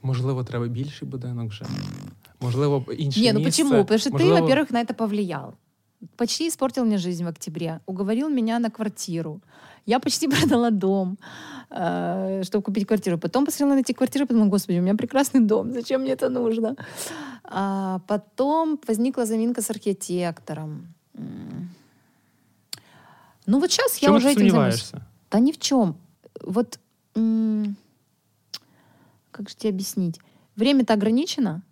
Можливо, 0.01 0.43
треба 0.43 0.67
більший 0.67 1.07
будинок 1.07 1.49
вже. 1.49 1.65
Можливо, 2.41 2.85
інше 2.97 3.21
Не, 3.21 3.33
ну 3.33 3.39
місце. 3.39 3.63
почему? 3.63 3.81
Потому 3.83 3.99
что 3.99 4.09
Можливо, 4.11 4.35
ты, 4.35 4.41
во-первых, 4.41 4.71
на 4.73 4.83
это 4.83 4.93
повлиял. 4.93 5.53
Почти 6.15 6.47
испортил 6.47 6.85
мне 6.85 6.97
жизнь 6.97 7.23
в 7.23 7.27
октябре. 7.27 7.79
Уговорил 7.85 8.29
меня 8.29 8.59
на 8.59 8.69
квартиру. 8.69 9.41
Я 9.86 9.98
почти 9.98 10.28
продала 10.40 10.70
дом, 10.70 11.16
э, 11.70 12.42
чтобы 12.44 12.62
купить 12.62 12.86
квартиру. 12.86 13.18
Потом 13.18 13.44
посмотрела 13.44 13.74
на 13.74 13.80
эти 13.80 13.92
квартиры, 13.92 14.26
подумала, 14.26 14.48
господи, 14.50 14.78
у 14.78 14.82
меня 14.82 14.94
прекрасный 14.94 15.40
дом, 15.40 15.72
зачем 15.72 16.00
мне 16.00 16.12
это 16.12 16.28
нужно? 16.28 16.76
А 17.44 17.98
потом 18.06 18.78
возникла 18.88 19.26
заминка 19.26 19.60
с 19.62 19.70
архитектором. 19.70 20.94
Ну 23.46 23.58
вот 23.58 23.70
сейчас 23.72 23.92
в 23.92 24.02
я 24.02 24.06
чому 24.08 24.18
уже 24.18 24.26
ти 24.28 24.32
этим 24.32 24.38
займусь. 24.38 24.50
сумніваєшся? 24.50 25.00
Да 25.30 25.38
ни 25.40 25.50
в 25.52 25.58
чем. 25.58 25.94
Вот 26.44 26.78
м, 27.16 27.76
как 29.30 29.48
же 29.48 29.56
тебе 29.56 29.70
объяснить? 29.74 30.20
Время-то 30.56 30.94
ограничено, 30.94 31.62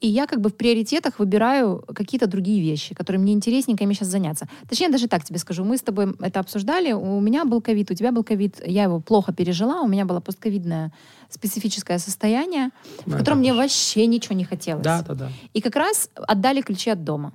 и 0.00 0.06
я 0.08 0.26
как 0.26 0.40
бы 0.40 0.48
в 0.50 0.54
приоритетах 0.54 1.18
выбираю 1.18 1.84
какие-то 1.94 2.26
другие 2.28 2.60
вещи, 2.62 2.94
которые 2.94 3.20
мне 3.20 3.32
интересненько 3.32 3.82
ими 3.84 3.94
сейчас 3.94 4.08
заняться. 4.08 4.46
Точнее, 4.68 4.90
даже 4.90 5.08
так 5.08 5.24
тебе 5.24 5.38
скажу. 5.38 5.64
Мы 5.64 5.76
с 5.76 5.82
тобой 5.82 6.14
это 6.20 6.38
обсуждали. 6.40 6.92
У 6.92 7.18
меня 7.20 7.44
был 7.44 7.60
ковид, 7.60 7.90
у 7.90 7.94
тебя 7.94 8.12
был 8.12 8.22
ковид. 8.22 8.62
Я 8.64 8.84
его 8.84 9.00
плохо 9.00 9.32
пережила. 9.32 9.82
У 9.82 9.88
меня 9.88 10.04
было 10.04 10.20
постковидное 10.20 10.92
специфическое 11.30 11.98
состояние, 11.98 12.70
в 13.06 13.10
Да, 13.10 13.18
котором 13.18 13.38
мне 13.38 13.50
також. 13.50 13.64
вообще 13.64 14.06
ничего 14.06 14.36
не 14.36 14.44
хотелось. 14.44 14.84
Да, 14.84 15.02
да, 15.02 15.14
да. 15.14 15.28
И 15.52 15.60
как 15.60 15.74
раз 15.76 16.10
отдали 16.14 16.60
ключи 16.60 16.90
от 16.90 17.02
дома. 17.02 17.32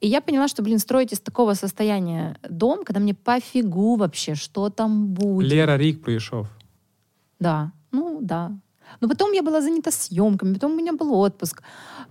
И 0.00 0.06
я 0.08 0.20
поняла, 0.20 0.46
что, 0.46 0.62
блин, 0.62 0.78
строить 0.78 1.12
из 1.12 1.20
такого 1.20 1.54
состояния 1.54 2.36
дом, 2.48 2.84
когда 2.84 3.00
мне 3.00 3.14
пофигу 3.14 3.96
вообще, 3.96 4.34
что 4.34 4.68
там 4.70 5.06
будет. 5.08 5.50
Лера 5.50 5.76
рік 5.76 6.02
пройшов. 6.02 6.46
Да, 7.40 7.72
ну 7.90 8.18
да. 8.22 8.52
Но 9.00 9.08
потом 9.08 9.32
я 9.32 9.42
была 9.42 9.60
занята 9.60 9.90
съемками, 9.90 10.54
потом 10.54 10.72
у 10.72 10.76
меня 10.76 10.92
был 10.92 11.12
отпуск, 11.14 11.62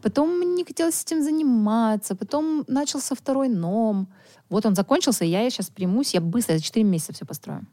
потом 0.01 0.37
мне 0.37 0.53
не 0.55 0.63
хотелось 0.63 1.03
этим 1.03 1.23
заниматься, 1.23 2.15
потом 2.15 2.63
начался 2.67 3.15
второй 3.15 3.49
ном. 3.49 4.07
Вот 4.49 4.65
он 4.65 4.75
закончился, 4.75 5.25
и 5.25 5.29
я 5.29 5.49
сейчас 5.49 5.69
примусь, 5.69 6.13
я 6.13 6.21
быстро 6.21 6.57
за 6.57 6.63
4 6.63 6.83
месяца 6.83 7.13
все 7.13 7.25
построю. 7.25 7.65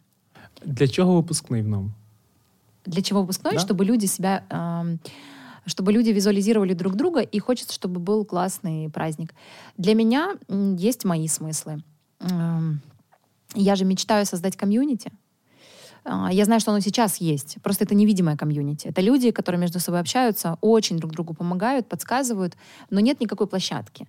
Для 0.65 0.87
чого 0.87 1.21
випускний 1.21 1.63
в 1.63 1.69
ном? 1.69 1.93
Для 2.85 3.03
чего 3.03 3.21
выпускной? 3.21 3.55
Да. 3.55 3.61
Чтобы 3.61 3.85
люди 3.85 4.07
себя... 4.07 4.45
эм, 4.51 4.99
чтобы 5.67 5.93
люди 5.93 6.11
визуализировали 6.11 6.75
друг 6.75 6.95
друга, 6.97 7.21
и 7.21 7.39
хочется, 7.39 7.73
чтобы 7.73 8.01
был 8.01 8.25
классный 8.25 8.91
праздник. 8.91 9.33
Для 9.79 9.95
меня 9.95 10.37
есть 10.49 11.05
мои 11.05 11.29
смыслы. 11.29 11.83
Я 13.55 13.77
же 13.77 13.85
мечтаю 13.85 14.27
создать 14.27 14.57
комьюнити. 14.57 15.13
А, 16.05 16.33
Я 16.33 16.45
знаю, 16.45 16.61
что 16.61 16.71
оно 16.71 16.81
сейчас 16.81 17.17
есть. 17.19 17.57
Просто 17.63 17.85
это 17.85 17.95
невидимое 17.95 18.37
комьюнити. 18.37 18.89
Это 18.89 19.01
люди, 19.01 19.31
которые 19.31 19.61
между 19.61 19.81
собой 19.81 20.01
общаются, 20.01 20.57
очень 20.61 20.99
друг 20.99 21.13
другу 21.13 21.35
помогают, 21.35 21.89
подсказывают, 21.89 22.57
но 22.91 23.01
нет 23.01 23.21
никакой 23.21 23.47
площадки. 23.47 24.07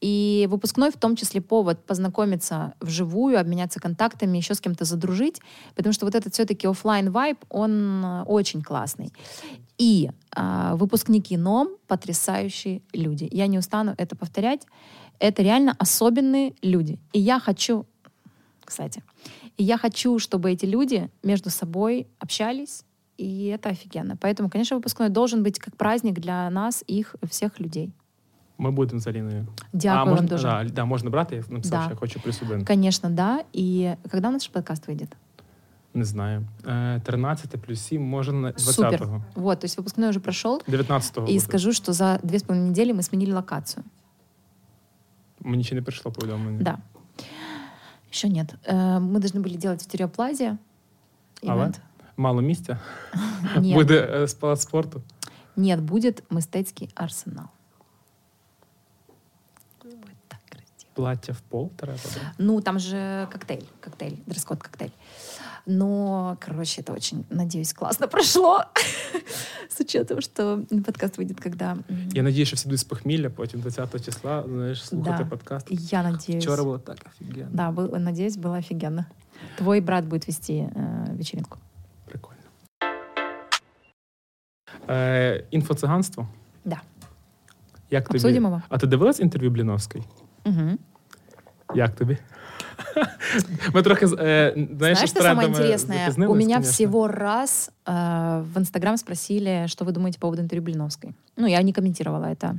И 0.00 0.46
выпускной 0.50 0.90
в 0.90 0.96
том 0.96 1.16
числе 1.16 1.40
повод 1.40 1.84
познакомиться 1.84 2.74
вживую, 2.80 3.38
обменяться 3.38 3.80
контактами, 3.80 4.38
еще 4.38 4.54
с 4.54 4.60
кем-то 4.60 4.84
задружить, 4.84 5.40
потому 5.74 5.92
что 5.92 6.06
вот 6.06 6.14
этот 6.14 6.34
все-таки 6.34 6.66
оффлайн 6.66 7.10
вайб, 7.10 7.38
он 7.48 8.04
э, 8.04 8.22
очень 8.24 8.62
классный. 8.62 9.12
И 9.76 10.10
а, 10.36 10.76
выпускники 10.76 11.36
НОМ 11.36 11.68
потрясающие 11.88 12.82
люди. 12.92 13.28
Я 13.30 13.48
не 13.48 13.58
устану 13.58 13.94
это 13.98 14.14
повторять. 14.14 14.66
Это 15.18 15.42
реально 15.42 15.74
особенные 15.78 16.54
люди. 16.62 16.98
И 17.12 17.20
я 17.20 17.40
хочу, 17.40 17.86
кстати, 18.64 19.02
и 19.57 19.63
я 19.63 19.77
хочу, 19.77 20.19
чтобы 20.19 20.51
эти 20.51 20.65
люди 20.65 21.09
между 21.23 21.49
собой 21.49 22.07
общались, 22.19 22.83
и 23.17 23.45
это 23.47 23.69
офигенно. 23.69 24.15
Поэтому, 24.15 24.49
конечно, 24.49 24.77
выпускной 24.77 25.09
должен 25.09 25.43
быть 25.43 25.59
как 25.59 25.75
праздник 25.75 26.19
для 26.19 26.49
нас, 26.49 26.83
их, 26.87 27.15
всех 27.23 27.59
людей. 27.59 27.91
Ми 28.57 28.71
будемо 28.71 28.99
з 29.01 29.07
Аліною. 29.07 29.47
Дякую 29.73 30.01
а, 30.01 30.03
вам 30.03 30.09
можна, 30.09 30.27
дуже. 30.27 30.47
Да, 30.47 30.63
да, 30.63 30.85
можна 30.85 31.09
брати, 31.09 31.35
я 31.35 31.43
написав, 31.49 31.79
Да. 31.79 31.83
що 31.83 31.91
я 31.91 31.95
хочу 31.95 32.19
плюс 32.19 32.41
один. 32.41 32.65
Конечно, 32.65 33.09
да. 33.09 33.39
И 33.55 33.95
когда 34.11 34.29
у 34.29 34.31
нас 34.31 34.47
подкаст 34.47 34.89
выйдет? 34.89 35.15
Не 35.93 36.03
знаю. 36.03 36.47
Е, 36.67 37.01
13 37.05 37.61
плюс 37.61 37.81
7, 37.81 38.01
може 38.01 38.31
на 38.31 38.51
20-го. 38.51 38.71
Супер. 38.71 39.21
Вот, 39.35 39.59
то 39.59 39.65
есть 39.65 39.77
выпускной 39.77 40.09
уже 40.09 40.19
прошел. 40.19 40.61
19-го. 40.67 41.25
И 41.25 41.25
буде. 41.25 41.39
скажу, 41.39 41.73
что 41.73 41.93
за 41.93 42.19
две 42.23 42.37
с 42.37 42.43
половиной 42.43 42.69
недели 42.69 42.93
мы 42.93 43.01
сменили 43.01 43.33
локацию. 43.33 43.83
Мені 45.41 45.63
ще 45.63 45.75
не 45.75 45.81
прийшло 45.81 46.11
повідомлення. 46.11 46.63
Да. 46.63 46.77
Еще 48.14 48.28
нет. 48.28 48.54
Э, 48.64 49.00
Мы 49.00 49.18
должны 49.18 49.40
были 49.40 49.56
делать 49.56 49.80
в 49.80 49.84
Стереоплазе. 49.84 50.58
Але? 51.42 51.72
Мало 52.16 52.40
місця. 52.40 52.78
Нет. 53.56 53.74
Буде 53.74 54.26
палац 54.40 54.62
спорту. 54.62 55.02
Нет, 55.56 55.80
будет 55.80 56.22
мистецкий 56.30 56.90
арсенал. 56.94 57.48
Будет 59.82 60.16
так 60.28 60.38
красиво. 60.48 60.94
Плаття 60.94 61.32
в 61.32 61.42
пол 61.42 61.72
треба. 61.76 61.98
Ну, 62.38 62.60
там 62.60 62.78
же 62.78 63.26
коктейль, 63.32 63.64
коктейль, 63.80 64.16
дресс-код 64.26 64.62
коктейль. 64.62 64.92
Но, 65.65 66.37
короче, 66.39 66.81
это 66.81 66.93
очень, 66.93 67.25
надеюсь, 67.29 67.73
классно 67.73 68.07
прошло. 68.07 68.63
С 69.69 69.79
учетом, 69.81 70.21
что 70.21 70.63
подкаст 70.85 71.17
выйдет, 71.17 71.39
когда... 71.43 71.71
м, 71.71 72.09
Я 72.13 72.23
надію, 72.23 72.45
що 72.45 72.55
всі 72.55 72.67
йдуть 72.67 72.79
з 72.79 72.83
похмілля, 72.83 73.29
потім 73.29 73.59
20 73.61 74.05
числа, 74.05 74.43
знаєш, 74.47 74.85
слухати 74.87 75.23
Да. 75.23 75.29
подкаст. 75.29 75.67
Я 75.69 76.03
надеюсь. 76.03 76.43
Вчора 76.45 76.63
було 76.63 76.79
так 76.79 76.97
офігенно. 77.07 77.49
Да, 77.51 77.71
был- 77.71 77.97
надеюсь, 77.99 78.37
было 78.37 78.59
офигенно. 78.59 79.05
Твой 79.57 79.81
брат 79.81 80.05
будет 80.05 80.27
вести 80.27 80.53
э, 80.53 81.17
вечеринку. 81.17 81.57
Прикольно. 82.05 82.39
Е, 84.89 85.43
інфоциганство. 85.51 86.27
Да. 86.65 86.81
Як 87.91 88.07
тобі? 88.07 88.17
Обсудимо 88.17 88.47
його. 88.47 88.61
А 88.69 88.77
ти 88.77 88.87
дивилась 88.87 89.19
інтерв'ю 89.19 89.51
Бліновської? 89.51 90.03
Мгм. 90.45 90.77
Як 91.75 91.95
тобі? 91.95 92.17
Ми 93.73 93.81
трохи 93.81 94.07
з- 94.07 94.13
е, 94.13 94.53
знаєш, 94.55 94.77
Знаешь, 94.77 94.99
з 94.99 95.09
что 95.11 95.21
самое 95.21 95.35
трендами 95.47 95.63
интересное? 95.65 95.97
У 95.97 95.99
запізнились, 96.11 96.35
меня 96.45 96.55
конечно. 96.55 96.71
всего 96.73 97.07
раз 97.07 97.71
э, 97.85 98.43
в 98.53 98.57
Инстаграм 98.57 98.97
спросили, 98.97 99.67
что 99.67 99.85
вы 99.85 99.91
думаете 99.91 100.17
по 100.19 100.21
поводу 100.27 100.41
интервью 100.41 100.63
Блиновской. 100.65 101.13
Ну, 101.37 101.47
я 101.47 101.61
не 101.61 101.73
комментировала 101.73 102.25
это. 102.25 102.55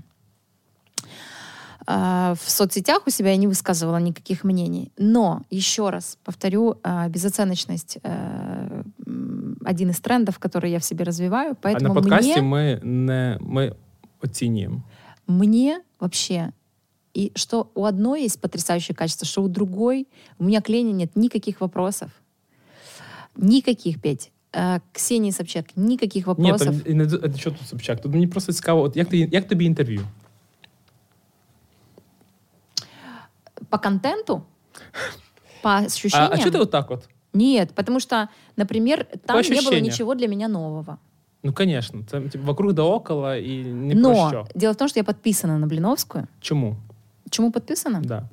А, 1.86 2.34
В 2.34 2.50
соцсетях 2.50 3.02
у 3.06 3.10
себя 3.10 3.30
я 3.30 3.36
не 3.36 3.48
высказывала 3.48 4.00
никаких 4.00 4.44
мнений. 4.44 4.92
Но, 4.98 5.42
еще 5.50 5.90
раз 5.90 6.18
повторю, 6.24 6.76
а, 6.82 7.08
безоценочность 7.08 7.98
э, 8.02 8.82
м, 9.06 9.56
один 9.64 9.90
из 9.90 10.00
трендов, 10.00 10.38
который 10.38 10.70
я 10.70 10.78
в 10.78 10.84
себе 10.84 11.04
развиваю. 11.04 11.56
А 11.62 11.66
Поэтому 11.68 11.82
на 11.88 11.94
подкасті 11.94 12.40
мне, 12.42 12.42
ми 12.42 12.80
не 12.84 13.38
ми 13.40 13.72
оцінюємо. 14.22 14.82
мне 15.26 15.80
вообще 16.00 16.52
и 17.14 17.32
что 17.34 17.70
у 17.74 17.84
одной 17.84 18.22
есть 18.22 18.40
потрясающее 18.40 18.94
качество, 18.94 19.26
что 19.26 19.42
у 19.42 19.48
другой 19.48 20.06
у 20.38 20.44
меня 20.44 20.60
к 20.60 20.68
Лене 20.68 20.92
нет 20.92 21.16
никаких 21.16 21.60
вопросов. 21.60 22.10
Никаких, 23.36 24.00
Петь. 24.00 24.30
Э, 24.52 24.80
Ксении 24.92 25.30
Собчак, 25.30 25.66
никаких 25.76 26.26
Ні, 26.26 26.32
вопросов. 26.34 26.80
то, 26.82 26.90
не, 26.92 27.04
не, 27.06 27.38
що 27.38 27.50
тут 27.50 27.68
Собчак? 27.68 28.00
Тут 28.00 28.12
мені 28.12 28.26
просто 28.26 28.52
цікаво, 28.52 28.82
от 28.82 28.96
як, 28.96 29.08
ти, 29.08 29.28
як 29.32 29.48
тобі 29.48 29.64
інтерв'ю? 29.64 30.06
По 33.68 33.78
контенту, 33.78 34.42
по 35.62 35.68
А, 35.68 35.82
ощущениям. 35.86 36.30
а 36.32 36.38
чого 36.38 36.50
ти 36.50 36.58
отак 36.58 36.90
от? 36.90 37.08
Нет, 37.32 37.72
потому 37.74 38.00
что, 38.00 38.28
например, 38.56 39.06
там 39.26 39.36
не 39.36 39.42
было 39.42 39.50
ощущениям. 39.58 39.84
ничего 39.84 40.14
для 40.14 40.28
меня 40.28 40.48
нового. 40.48 40.98
Ну, 41.42 41.54
звісно, 41.58 42.00
це 42.10 42.20
типу, 42.20 42.44
вокруг 42.46 42.72
да 42.72 42.82
около 42.82 43.34
і 43.34 43.64
не 43.64 43.94
Но 43.94 44.14
про 44.14 44.28
що. 44.28 44.46
дело 44.54 44.72
в 44.72 44.76
том, 44.76 44.88
что 44.88 45.00
я 45.00 45.04
подписана 45.04 45.58
на 45.58 45.66
Блиновскую. 45.66 46.26
Чому? 46.40 46.76
Чему 47.35 47.51
подписана? 47.51 48.01
Да. 48.01 48.23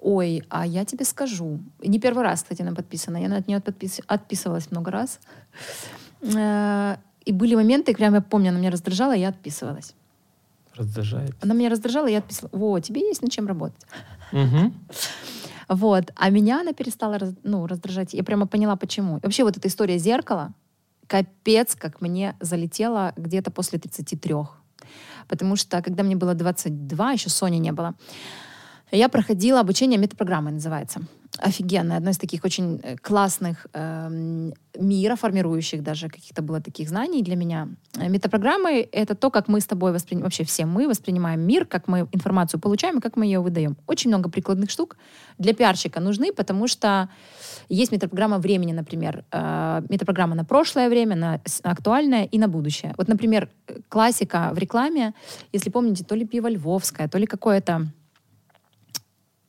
Ой, 0.00 0.42
а 0.48 0.66
я 0.66 0.84
тебе 0.84 1.04
скажу. 1.04 1.60
Не 1.84 1.98
первый 2.00 2.24
раз, 2.24 2.42
кстати, 2.42 2.62
она 2.62 2.72
подписана. 2.74 3.18
Я 3.18 3.36
от 3.36 3.48
нее 3.48 3.58
подпис- 3.58 4.02
отписывалась 4.08 4.70
много 4.72 4.90
раз. 4.90 5.20
Э, 6.22 6.96
И 7.26 7.32
были 7.32 7.54
моменты, 7.54 7.94
прям 7.94 8.14
я 8.14 8.20
помню, 8.20 8.48
она 8.48 8.58
меня 8.58 8.70
раздражала, 8.70 9.12
я 9.14 9.28
отписывалась. 9.28 9.94
Роздражає. 10.76 11.28
Она 11.44 11.54
меня 11.54 11.68
раздражала, 11.70 12.08
я 12.08 12.18
отписывала. 12.18 12.58
Во, 12.58 12.80
тебе 12.80 13.00
есть 13.00 13.22
над 13.22 13.30
чем 13.30 13.46
работать. 13.46 13.86
Угу. 14.32 14.72
Вот. 15.68 16.12
А 16.16 16.30
меня 16.30 16.60
она 16.60 16.72
перестала 16.72 17.18
ну, 17.44 17.66
раздражать. 17.66 18.14
Я 18.14 18.24
прямо 18.24 18.46
поняла, 18.46 18.74
почему. 18.76 19.18
И 19.18 19.20
вообще 19.22 19.44
вот 19.44 19.56
эта 19.56 19.68
история 19.68 19.98
зеркала, 19.98 20.50
капец, 21.06 21.76
как 21.76 22.00
мне 22.00 22.34
залетела 22.40 23.12
где-то 23.16 23.50
после 23.52 23.78
33. 23.78 24.34
Потому 25.28 25.56
что, 25.56 25.82
когда 25.82 26.02
мне 26.02 26.16
было 26.16 26.34
22, 26.34 27.12
еще 27.12 27.30
Сони 27.30 27.56
не 27.56 27.72
было, 27.72 27.94
я 28.90 29.08
проходила 29.08 29.60
обучение 29.60 29.98
метапрограммы, 29.98 30.50
называется. 30.50 31.00
Офигенное, 31.38 31.96
одно 31.96 32.10
из 32.10 32.18
таких 32.18 32.44
очень 32.44 32.80
э, 32.82 32.96
классных 32.96 33.66
эм, 33.72 34.52
мира, 34.78 35.16
формирующих 35.16 35.82
даже 35.82 36.08
каких-то 36.08 36.42
было 36.42 36.60
таких 36.60 36.88
знаний 36.88 37.22
для 37.22 37.36
меня. 37.36 37.68
Э, 37.96 38.08
Метапрограммы— 38.08 38.88
это 38.92 39.14
то, 39.14 39.30
как 39.30 39.48
мы 39.48 39.60
с 39.60 39.66
тобой 39.66 39.92
воспринимаем, 39.92 40.24
вообще 40.24 40.44
все 40.44 40.66
мы 40.66 40.86
воспринимаем 40.86 41.40
мир, 41.40 41.64
как 41.64 41.88
мы 41.88 42.08
информацию 42.12 42.60
получаем 42.60 42.98
и 42.98 43.00
как 43.00 43.16
мы 43.16 43.24
ее 43.24 43.40
выдаем. 43.40 43.76
Очень 43.86 44.10
много 44.10 44.28
прикладных 44.28 44.70
штук 44.70 44.96
для 45.38 45.54
пиарщика 45.54 46.00
нужны, 46.00 46.32
потому 46.32 46.68
что 46.68 47.08
есть 47.68 47.92
метапрограмма 47.92 48.38
времени, 48.38 48.72
например, 48.72 49.24
э, 49.32 49.82
метапрограмма 49.88 50.34
на 50.34 50.44
прошлое 50.44 50.88
время, 50.88 51.16
на 51.16 51.40
актуальное 51.62 52.24
и 52.24 52.38
на 52.38 52.48
будущее. 52.48 52.94
Вот, 52.98 53.08
например, 53.08 53.48
э, 53.68 53.78
классика 53.88 54.50
в 54.52 54.58
рекламе, 54.58 55.14
если 55.52 55.70
помните, 55.70 56.04
то 56.04 56.14
ли 56.14 56.26
пиво 56.26 56.48
Львовское, 56.48 57.08
то 57.08 57.18
ли 57.18 57.26
какое-то 57.26 57.88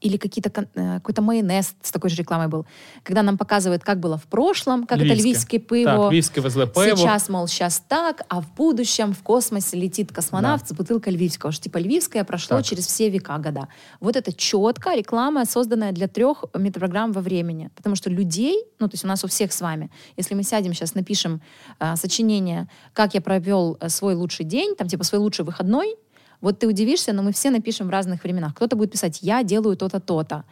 или 0.03 0.17
какие-то, 0.17 0.49
кон- 0.51 0.69
э, 0.77 0.95
какой-то 1.01 1.23
майонез 1.23 1.75
с 1.83 1.91
такой 1.91 2.11
же 2.11 2.17
рекламой 2.17 2.47
был, 2.47 2.67
когда 3.03 3.23
нам 3.23 3.37
показывают, 3.37 3.83
как 3.83 3.99
было 3.99 4.17
в 4.17 4.23
прошлом, 4.27 4.87
как 4.87 4.99
это 4.99 5.05
Львівське. 5.07 5.23
львівське 5.23 5.59
пиво, 5.59 5.85
Так, 5.91 6.13
львівське 6.13 6.41
везли 6.41 6.67
пиво. 6.67 6.97
сейчас, 6.97 7.29
мол, 7.29 7.47
сейчас 7.49 7.81
так, 7.89 8.25
а 8.29 8.39
в 8.39 8.45
будущем 8.57 9.13
в 9.13 9.23
космосе 9.23 9.77
летит 9.77 10.13
космонавт 10.13 10.69
с 10.69 10.73
бутылкой 10.73 11.13
львивского, 11.15 11.53
что 11.53 11.65
типа 11.65 11.79
львивское 11.79 12.23
прошло 12.25 12.57
Так. 12.59 12.67
через 12.67 12.87
все 12.87 13.11
века, 13.11 13.39
года. 13.39 13.67
Вот 14.01 14.15
это 14.17 14.33
четко 14.33 14.95
реклама, 14.95 15.45
созданная 15.47 15.91
для 15.93 16.07
трех 16.07 16.45
метапрограмм 16.55 17.13
во 17.13 17.21
времени. 17.21 17.71
Потому 17.75 17.97
что 17.97 18.09
людей, 18.11 18.65
ну, 18.79 18.87
то 18.89 18.95
есть 18.95 19.05
у 19.05 19.09
нас 19.09 19.25
у 19.25 19.27
всех 19.27 19.53
с 19.53 19.61
вами, 19.61 19.91
если 20.17 20.37
мы 20.37 20.45
сядем 20.45 20.75
сейчас, 20.75 20.95
напишем 20.95 21.41
э, 21.81 21.97
сочинение, 21.97 22.69
как 22.93 23.15
я 23.15 23.21
провел 23.21 23.77
э, 23.81 23.89
свой 23.89 24.15
лучший 24.15 24.45
день, 24.47 24.77
там 24.77 24.87
типа 24.89 25.03
свой 25.05 25.21
лучший 25.21 25.45
выходной, 25.45 25.97
вот 26.44 26.60
ты 26.60 26.68
удивишься, 26.68 27.14
но 27.14 27.24
мы 27.24 27.32
все 27.32 27.50
напишем 27.50 27.88
в 27.88 27.90
разных 27.90 28.24
временах. 28.24 28.54
Кто-то 28.54 28.76
будет 28.76 28.92
писать 28.92 29.20
«я 29.22 29.44
делаю 29.44 29.76
то-то, 29.78 30.00
то-то», 30.00 30.44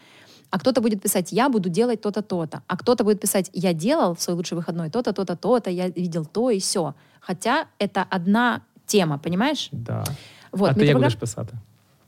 а 0.50 0.60
кто-то 0.60 0.82
будет 0.82 1.02
писать 1.02 1.34
«я 1.34 1.50
буду 1.50 1.70
делать 1.70 2.02
то-то, 2.02 2.22
то-то», 2.22 2.62
а 2.68 2.78
кто-то 2.78 3.04
будет 3.04 3.20
писать 3.22 3.50
«я 3.54 3.74
делал 3.74 4.14
в 4.16 4.22
свой 4.22 4.36
лучший 4.38 4.56
выходной 4.58 4.90
то-то, 4.90 5.12
то-то, 5.14 5.36
то-то, 5.36 5.70
я 5.70 5.90
видел 5.90 6.26
то 6.26 6.50
и 6.50 6.60
все». 6.60 6.94
Хотя 7.20 7.66
это 7.78 8.06
одна 8.10 8.62
тема, 8.86 9.18
понимаешь? 9.20 9.70
Да. 9.72 10.04
Вот, 10.52 10.72
а 10.72 10.74
ти 10.74 10.86
як 10.86 10.98
будеш 10.98 11.16
писати? 11.16 11.54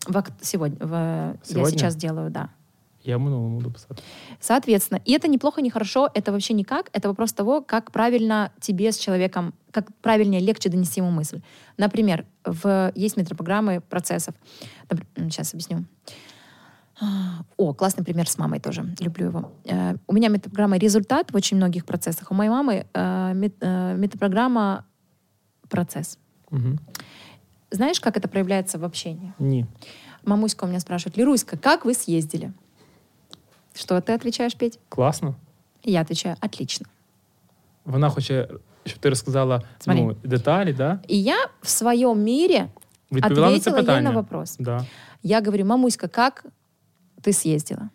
в 0.07 0.23
сегодня, 0.41 0.77
в- 0.85 0.91
я 0.91 1.35
Сегодня? 1.43 1.69
сейчас 1.79 1.95
делаю, 1.95 2.29
да. 2.29 2.49
Я 3.03 3.17
минулому 3.17 3.57
буду 3.57 3.71
писати. 3.71 4.03
Соответственно, 4.39 5.01
и 5.05 5.13
это 5.13 5.27
неплохо, 5.27 5.61
не 5.61 5.69
хорошо, 5.69 6.09
это 6.13 6.31
вообще 6.31 6.53
никак, 6.53 6.89
это 6.93 7.07
вопрос 7.07 7.33
того, 7.33 7.61
как 7.61 7.91
правильно 7.91 8.51
тебе 8.59 8.91
с 8.91 8.97
человеком, 8.97 9.53
как 9.71 9.93
правильнее, 10.01 10.41
легче 10.41 10.69
донести 10.69 11.01
ему 11.01 11.11
мысль. 11.11 11.41
Например, 11.77 12.25
в, 12.45 12.91
есть 12.95 13.17
метапрограммы 13.17 13.81
процессов. 13.81 14.35
Сейчас 15.15 15.53
объясню. 15.53 15.85
О, 17.57 17.73
классный 17.73 18.05
пример 18.05 18.29
с 18.29 18.37
мамой 18.37 18.59
тоже, 18.59 18.85
люблю 18.99 19.25
его. 19.25 19.51
Э, 19.65 19.95
У 20.07 20.13
меня 20.13 20.29
метапрограмма 20.29 20.77
«Результат» 20.77 21.31
в 21.31 21.35
очень 21.35 21.57
многих 21.57 21.85
процессах. 21.85 22.31
У 22.31 22.35
моей 22.35 22.49
мамы 22.49 22.85
э, 22.93 23.49
э, 23.61 23.95
метапрограмма 23.97 24.85
«Процесс». 25.69 26.19
Угу. 26.51 26.77
Знаешь, 27.71 27.99
как 27.99 28.17
это 28.17 28.27
проявляется 28.27 28.77
в 28.77 28.83
общении? 28.83 29.33
Ні. 29.39 29.65
Мамуська 30.25 30.65
у 30.65 30.69
меня 30.69 30.79
спрашивает, 30.79 31.17
Леруська, 31.17 31.57
как 31.57 31.85
вы 31.85 31.93
съездили? 31.93 32.53
Что 33.74 34.00
ты 34.00 34.12
отвечаешь, 34.12 34.54
Петь? 34.54 34.78
Класно. 34.88 35.34
И 35.86 35.92
я 35.92 36.00
отвечаю, 36.00 36.36
отлично. 36.40 36.86
Вона 37.84 38.10
хоче, 38.10 38.48
щоб 38.86 38.98
ти 38.98 39.08
розказала 39.08 39.62
Смотри. 39.78 40.02
ну, 40.02 40.16
деталі, 40.24 40.72
да? 40.72 41.00
И 41.10 41.16
я 41.16 41.36
в 41.62 41.68
своем 41.68 42.24
мире 42.24 42.68
Відповіла 43.12 43.50
на 43.50 43.60
це 43.60 43.70
ответила 43.70 43.76
ей 43.78 43.82
питання. 43.86 44.10
на 44.10 44.10
вопрос. 44.10 44.56
Да. 44.58 44.84
Я 45.22 45.40
говорю, 45.40 45.64
мамуська, 45.64 46.08
как 46.08 46.44
ты 47.22 47.32
съездила? 47.32 47.88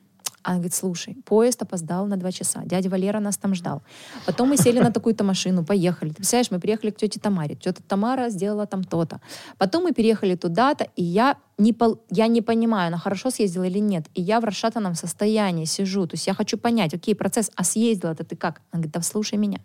Она 0.48 0.56
говорит, 0.56 0.74
слушай, 0.74 1.14
поезд 1.26 1.62
опоздал 1.62 2.06
на 2.06 2.16
два 2.16 2.32
часа. 2.32 2.62
Дядя 2.64 2.88
Валера 2.88 3.20
нас 3.20 3.36
там 3.36 3.54
ждал. 3.54 3.82
Потом 4.26 4.48
мы 4.48 4.56
сели 4.56 4.80
на 4.80 4.90
такую-то 4.90 5.22
машину, 5.22 5.62
поехали. 5.62 6.08
Ты 6.08 6.14
представляешь, 6.14 6.50
мы 6.50 6.58
приехали 6.58 6.90
к 6.90 6.96
тете 6.96 7.20
Тамаре. 7.20 7.54
Тетя 7.54 7.82
Тамара 7.86 8.30
сделала 8.30 8.66
там 8.66 8.82
то-то. 8.82 9.20
Потом 9.58 9.84
мы 9.84 9.92
переехали 9.92 10.36
туда-то, 10.36 10.86
и 10.96 11.04
я 11.04 11.36
не, 11.58 11.74
пол- 11.74 12.00
я 12.10 12.28
не 12.28 12.40
понимаю, 12.40 12.86
она 12.88 12.96
хорошо 12.96 13.30
съездила 13.30 13.64
или 13.64 13.80
нет. 13.80 14.06
И 14.14 14.22
я 14.22 14.40
в 14.40 14.44
расшатанном 14.44 14.94
состоянии 14.94 15.66
сижу. 15.66 16.06
То 16.06 16.14
есть 16.14 16.26
я 16.26 16.32
хочу 16.32 16.56
понять, 16.56 16.94
окей, 16.94 17.14
процесс, 17.14 17.50
а 17.54 17.62
съездила-то 17.62 18.24
ты 18.24 18.34
как? 18.34 18.62
Она 18.70 18.80
говорит, 18.80 18.92
да 18.94 19.02
слушай 19.02 19.38
меня. 19.38 19.58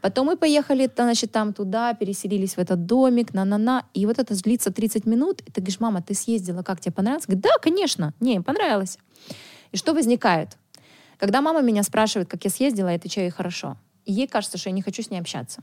Потом 0.00 0.26
мы 0.26 0.36
поехали, 0.36 0.90
значит, 0.96 1.30
там 1.30 1.52
туда, 1.52 1.94
переселились 1.94 2.56
в 2.56 2.58
этот 2.58 2.86
домик, 2.86 3.34
на-на-на. 3.34 3.84
И 3.94 4.04
вот 4.06 4.18
это 4.18 4.34
длится 4.42 4.72
30 4.72 5.06
минут. 5.06 5.42
И 5.42 5.52
ты 5.52 5.60
говоришь, 5.60 5.78
мама, 5.78 6.02
ты 6.02 6.14
съездила, 6.14 6.62
как 6.62 6.80
тебе 6.80 6.92
понравилось? 6.92 7.26
Говорит, 7.26 7.44
да, 7.44 7.50
конечно, 7.62 8.14
не, 8.18 8.40
понравилось. 8.40 8.98
И 9.71 9.77
что 9.77 9.93
возникает? 9.93 10.57
Когда 11.17 11.41
мама 11.41 11.61
меня 11.61 11.83
спрашивает, 11.83 12.29
как 12.29 12.43
я 12.43 12.49
съездила, 12.49 12.89
я 12.89 12.95
отвечаю 12.95 13.27
ей 13.27 13.31
хорошо. 13.31 13.77
И 14.05 14.13
ей 14.13 14.27
кажется, 14.27 14.57
что 14.57 14.69
я 14.69 14.75
не 14.75 14.81
хочу 14.81 15.01
с 15.01 15.09
ней 15.09 15.21
общаться. 15.21 15.61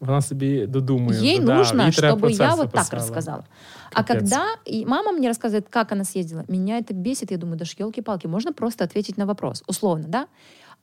Вона 0.00 0.22
собі 0.22 0.66
додумує. 0.66 1.20
Ей 1.20 1.38
вже, 1.38 1.46
да, 1.46 1.54
нужно, 1.54 1.84
їй 1.84 1.92
треба 1.92 2.18
чтобы 2.18 2.30
я 2.30 2.36
процес 2.36 2.56
вот 2.56 2.70
так 2.72 2.86
описала. 2.86 3.00
рассказала. 3.00 3.44
А 3.92 4.04
Капец. 4.04 4.30
когда 4.30 4.46
и 4.64 4.86
мама 4.86 5.12
мне 5.12 5.28
рассказывает, 5.28 5.68
как 5.70 5.92
она 5.92 6.04
съездила, 6.04 6.44
меня 6.48 6.78
это 6.78 6.94
бесит. 6.94 7.30
Я 7.30 7.36
думаю, 7.36 7.58
даже 7.58 7.74
елки-палки, 7.78 8.28
можно 8.28 8.52
просто 8.52 8.84
ответить 8.84 9.18
на 9.18 9.26
вопрос, 9.26 9.62
условно, 9.66 10.08
да? 10.08 10.26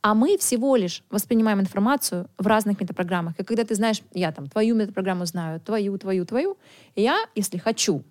А 0.01 0.13
мы 0.13 0.37
всего 0.37 0.75
лишь 0.75 1.03
воспринимаем 1.09 1.59
информацию 1.59 2.27
в 2.37 2.47
разных 2.47 2.81
метапрограммах. 2.81 3.33
И 3.39 3.43
когда 3.43 3.63
ты 3.63 3.75
знаешь, 3.75 4.01
я 4.13 4.31
там 4.31 4.47
твою 4.47 4.75
метапрограмму 4.75 5.25
знаю, 5.25 5.59
твою, 5.59 5.97
твою, 5.97 6.25
твою, 6.25 6.57
и 6.95 7.01
я, 7.01 7.25
если 7.35 7.57
хочу, 7.57 8.03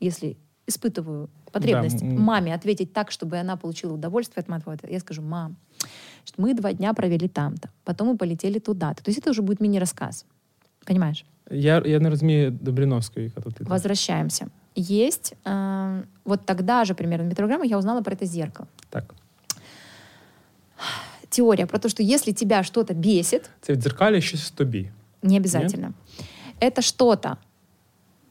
если 0.00 0.36
испытываю 0.66 1.28
потребность 1.52 2.02
м. 2.02 2.20
маме 2.20 2.54
ответить 2.54 2.92
так, 2.92 3.10
чтобы 3.10 3.36
она 3.38 3.56
получила 3.56 3.94
удовольствие 3.94 4.42
от 4.42 4.48
моего 4.48 4.72
ответа, 4.72 4.92
я 4.94 5.00
скажу, 5.00 5.22
мам, 5.22 5.56
что 6.24 6.42
мы 6.42 6.54
два 6.54 6.72
дня 6.72 6.92
провели 6.94 7.28
там-то, 7.28 7.68
потом 7.84 8.08
мы 8.08 8.16
полетели 8.16 8.58
туда-то. 8.58 9.02
То 9.04 9.10
есть 9.10 9.20
это 9.20 9.30
уже 9.30 9.42
будет 9.42 9.60
мини-рассказ. 9.60 10.24
Понимаешь? 10.84 11.24
Я, 11.50 11.82
я 11.86 12.00
не 12.00 12.10
розумію 12.10 12.50
Добріновської, 12.50 13.26
яка 13.26 13.40
тут 13.40 13.60
іде. 13.60 13.70
Возвращаемся. 13.70 14.46
Есть, 14.78 15.34
э, 15.44 16.02
вот 16.24 16.46
тогда 16.46 16.84
же 16.84 16.94
примерно 16.94 17.24
в 17.24 17.28
метрограммах 17.28 17.66
я 17.70 17.78
узнала 17.78 18.02
про 18.02 18.14
это 18.14 18.26
зеркало. 18.26 18.68
Так. 18.90 19.14
Теория 21.30 21.66
про 21.66 21.78
то, 21.78 21.88
что 21.88 22.02
если 22.02 22.32
тебя 22.32 22.62
что-то 22.62 22.94
бесит, 22.94 23.50
Це 23.60 23.72
відзеркалює 23.72 24.20
щось 24.20 24.40
в 24.42 24.50
тобі. 24.50 24.90
не 25.22 25.36
обязательно, 25.36 25.92
это 26.60 26.82
что-то, 26.82 27.36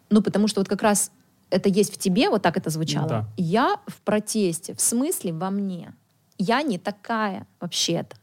ну 0.10 0.22
потому 0.22 0.48
что 0.48 0.62
вот 0.62 0.68
как 0.68 0.84
раз 0.84 1.12
это 1.51 1.69
есть 1.69 1.93
в 1.93 1.99
тебе, 1.99 2.31
вот 2.31 2.43
так 2.43 2.57
это 2.57 2.71
звучало. 2.71 3.09
Да. 3.09 3.29
Я 3.37 3.81
в 3.87 4.01
протесте, 4.03 4.75
в 4.75 4.81
смысле 4.81 5.33
во 5.33 5.51
мне. 5.51 5.95
Я 6.39 6.63
не 6.63 6.79
такая 6.79 7.47
вообще-то. 7.61 8.17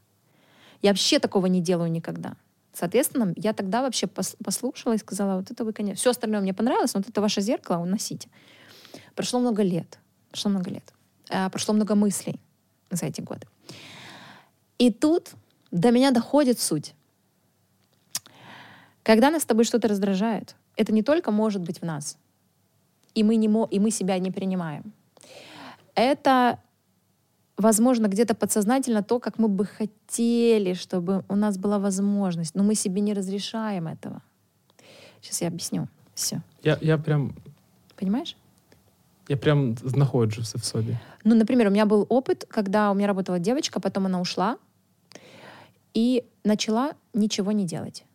Я 0.81 0.91
вообще 0.91 1.19
такого 1.19 1.47
не 1.47 1.61
делаю 1.61 1.91
никогда. 1.91 2.33
Соответственно, 2.73 3.33
я 3.35 3.53
тогда 3.53 3.81
вообще 3.81 4.05
пос- 4.05 4.35
послушала 4.43 4.93
и 4.93 4.97
сказала, 4.97 5.37
вот 5.37 5.51
это 5.51 5.65
вы, 5.65 5.73
конечно, 5.73 5.99
все 5.99 6.11
остальное 6.11 6.41
мне 6.41 6.53
понравилось, 6.53 6.93
но 6.93 6.99
вот 6.99 7.09
это 7.09 7.21
ваше 7.21 7.41
зеркало 7.41 7.81
уносите. 7.81 8.29
Прошло 9.15 9.39
много 9.39 9.63
лет, 9.63 9.99
прошло 10.29 10.51
много 10.51 10.69
лет, 10.69 10.93
А, 11.29 11.49
прошло 11.49 11.73
много 11.73 11.95
мыслей 11.95 12.39
за 12.91 13.07
эти 13.07 13.21
годы. 13.21 13.47
И 14.77 14.91
тут 14.91 15.31
до 15.71 15.91
меня 15.91 16.11
доходит 16.11 16.59
суть. 16.59 16.93
Когда 19.01 19.31
нас 19.31 19.43
с 19.43 19.45
тобой 19.45 19.63
что-то 19.65 19.87
раздражает, 19.87 20.55
это 20.75 20.93
не 20.93 21.01
только 21.01 21.31
может 21.31 21.61
быть 21.61 21.81
в 21.81 21.85
нас, 21.85 22.17
и 23.17 23.23
мы, 23.23 23.37
не 23.37 23.47
и 23.47 23.79
мы 23.79 23.91
себя 23.91 24.19
не 24.19 24.31
принимаем. 24.31 24.83
Это, 25.95 26.57
возможно, 27.57 28.07
где-то 28.07 28.35
подсознательно 28.35 29.01
то, 29.01 29.19
как 29.19 29.39
мы 29.39 29.47
бы 29.47 29.65
хотели, 29.65 30.73
чтобы 30.73 31.23
у 31.29 31.35
нас 31.35 31.57
была 31.57 31.79
возможность, 31.79 32.55
но 32.55 32.63
мы 32.63 32.75
себе 32.75 33.01
не 33.01 33.13
разрешаем 33.13 33.87
этого. 33.87 34.21
Сейчас 35.21 35.41
я 35.41 35.47
объясню. 35.47 35.87
Все. 36.13 36.41
Я, 36.63 36.77
я 36.81 36.97
прям 36.97 37.33
Понимаешь? 37.95 38.37
я 39.29 39.37
прям 39.37 39.75
знаходжу 39.83 40.41
все 40.41 40.57
в 40.57 40.63
собі. 40.63 40.97
Ну, 41.23 41.35
например, 41.35 41.67
у 41.67 41.71
меня 41.71 41.85
был 41.85 42.05
опыт, 42.09 42.45
когда 42.47 42.91
у 42.91 42.93
меня 42.93 43.07
работала 43.07 43.39
девочка, 43.39 43.79
потом 43.79 44.05
она 44.05 44.21
ушла 44.21 44.57
и 45.93 46.23
начала 46.43 46.91
ничего 47.13 47.51
не 47.51 47.65
делать. 47.65 48.05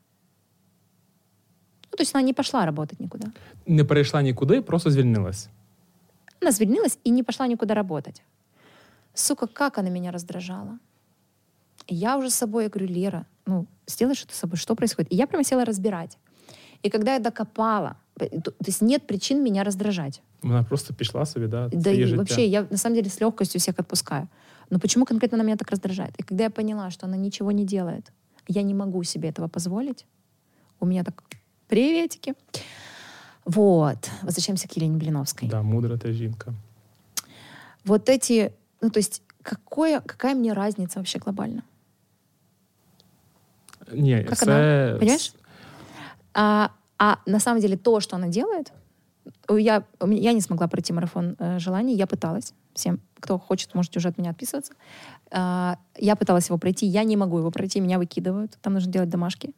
Ну, 1.91 1.98
то 1.98 2.02
есть 2.04 2.16
она 2.16 2.24
не 2.24 2.34
пошла 2.34 2.66
работать 2.66 2.99
никуда. 2.99 3.28
Не 3.68 3.84
перейшла 3.84 4.22
нікуди, 4.22 4.62
просто 4.62 4.91
звільнилась. 4.91 5.49
Она 6.41 6.52
звільнилась 6.52 6.99
и 7.08 7.10
не 7.12 7.24
пошла 7.24 7.48
никуда 7.48 7.74
работать. 7.74 8.22
Сука, 9.14 9.48
как 9.48 9.78
она 9.78 9.90
меня 9.90 10.12
раздражала. 10.12 10.80
И 11.91 11.95
я 11.95 12.18
уже 12.18 12.28
с 12.30 12.36
собой, 12.36 12.64
я 12.64 12.70
говорю, 12.70 12.94
Лера, 12.94 13.26
ну, 13.45 13.66
сделай 13.88 14.16
что-то 14.16 14.34
с 14.34 14.38
собой, 14.40 14.58
что 14.58 14.76
происходит? 14.76 15.14
И 15.14 15.16
я 15.16 15.26
прямо 15.28 15.44
села 15.44 15.66
разбирать. 15.66 16.18
И 16.84 16.90
когда 16.90 17.14
я 17.14 17.20
докопала, 17.20 17.95
п- 18.14 18.30
то, 18.30 18.52
то 18.52 18.68
есть 18.68 18.82
нет 18.82 19.08
причин 19.08 19.44
меня 19.44 19.64
раздражать. 19.64 20.22
Вона 20.44 20.64
просто 20.64 20.94
пішла 20.94 21.26
собі, 21.26 21.48
да, 21.48 21.68
Да 21.70 21.82
своє 21.82 22.04
и 22.04 22.06
життя. 22.06 22.18
вообще, 22.18 22.45
я 22.45 22.68
на 22.72 22.78
самом 22.78 22.95
деле 22.95 23.10
с 23.10 23.22
легкостью 23.22 23.60
всех 23.60 23.80
отпускаю. 23.80 24.28
Но 24.70 24.80
почему 24.80 25.06
конкретно 25.06 25.36
она 25.38 25.44
меня 25.44 25.56
так 25.56 25.72
раздражает? 25.72 26.12
И 26.20 26.24
когда 26.24 26.44
я 26.44 26.49
поняла, 26.49 26.91
что 26.91 27.06
она 27.08 27.18
ничего 27.18 27.52
не 27.52 27.66
делает, 27.66 28.12
я 28.48 28.62
не 28.64 28.74
могу 28.74 29.04
себе 29.04 29.30
этого 29.30 29.48
позволить, 29.48 30.06
у 30.80 30.86
меня 30.86 31.04
так 31.04 31.24
приветики. 31.73 32.35
Вот. 33.47 34.11
Возвращаемся 34.23 34.69
к 34.69 34.77
Елене 34.77 34.99
Блиновской. 34.99 35.49
Да, 35.49 35.62
мудра 35.62 35.97
та 35.97 36.12
жінка. 36.12 36.55
Вот 37.85 38.09
эти, 38.09 38.53
ну 38.82 38.90
то 38.90 38.99
есть 38.99 39.23
какое, 39.43 40.01
какая 40.01 40.35
мне 40.35 40.53
разница 40.53 40.99
вообще 40.99 41.19
глобально? 41.19 41.62
Ні, 43.93 44.24
Как 44.24 44.39
це... 44.39 44.44
она? 44.44 44.99
Понимаешь? 44.99 45.35
А, 46.35 46.69
а 46.99 47.16
на 47.27 47.40
самом 47.40 47.61
деле 47.61 47.77
то, 47.77 48.01
что 48.01 48.16
она 48.16 48.28
делает, 48.28 48.73
э, 49.49 49.61
я, 49.61 49.82
я 50.01 50.32
не 50.32 50.40
смогла 50.40 50.69
пройти 50.69 50.93
марафон 50.93 51.36
э, 51.39 51.59
желаний, 51.59 51.97
я 51.97 52.07
пыталась. 52.07 52.55
Всем, 52.74 52.99
кто 53.20 53.39
хочет, 53.39 53.74
можете 53.74 53.99
уже 53.99 54.09
от 54.09 54.19
меня 54.19 54.31
отписываться. 54.31 54.73
А, 55.31 55.77
я 55.99 56.16
пыталась 56.16 56.51
его 56.51 56.59
пройти, 56.59 56.86
я 56.86 57.05
не 57.05 57.16
могу 57.16 57.39
его 57.39 57.51
пройти, 57.51 57.81
меня 57.81 57.99
выкидывают. 57.99 58.59
Там 58.61 58.74
нужно 58.74 58.93
делать 58.93 59.09
домашки. 59.09 59.51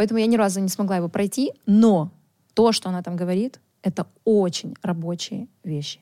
Поэтому 0.00 0.18
я 0.18 0.24
ни 0.24 0.36
разу 0.36 0.60
не 0.60 0.68
смогла 0.70 0.96
его 0.96 1.10
пройти, 1.10 1.52
но 1.66 2.10
то, 2.54 2.72
что 2.72 2.88
она 2.88 3.02
там 3.02 3.16
говорит, 3.16 3.60
это 3.82 4.06
очень 4.24 4.74
рабочие 4.80 5.46
вещи. 5.62 6.00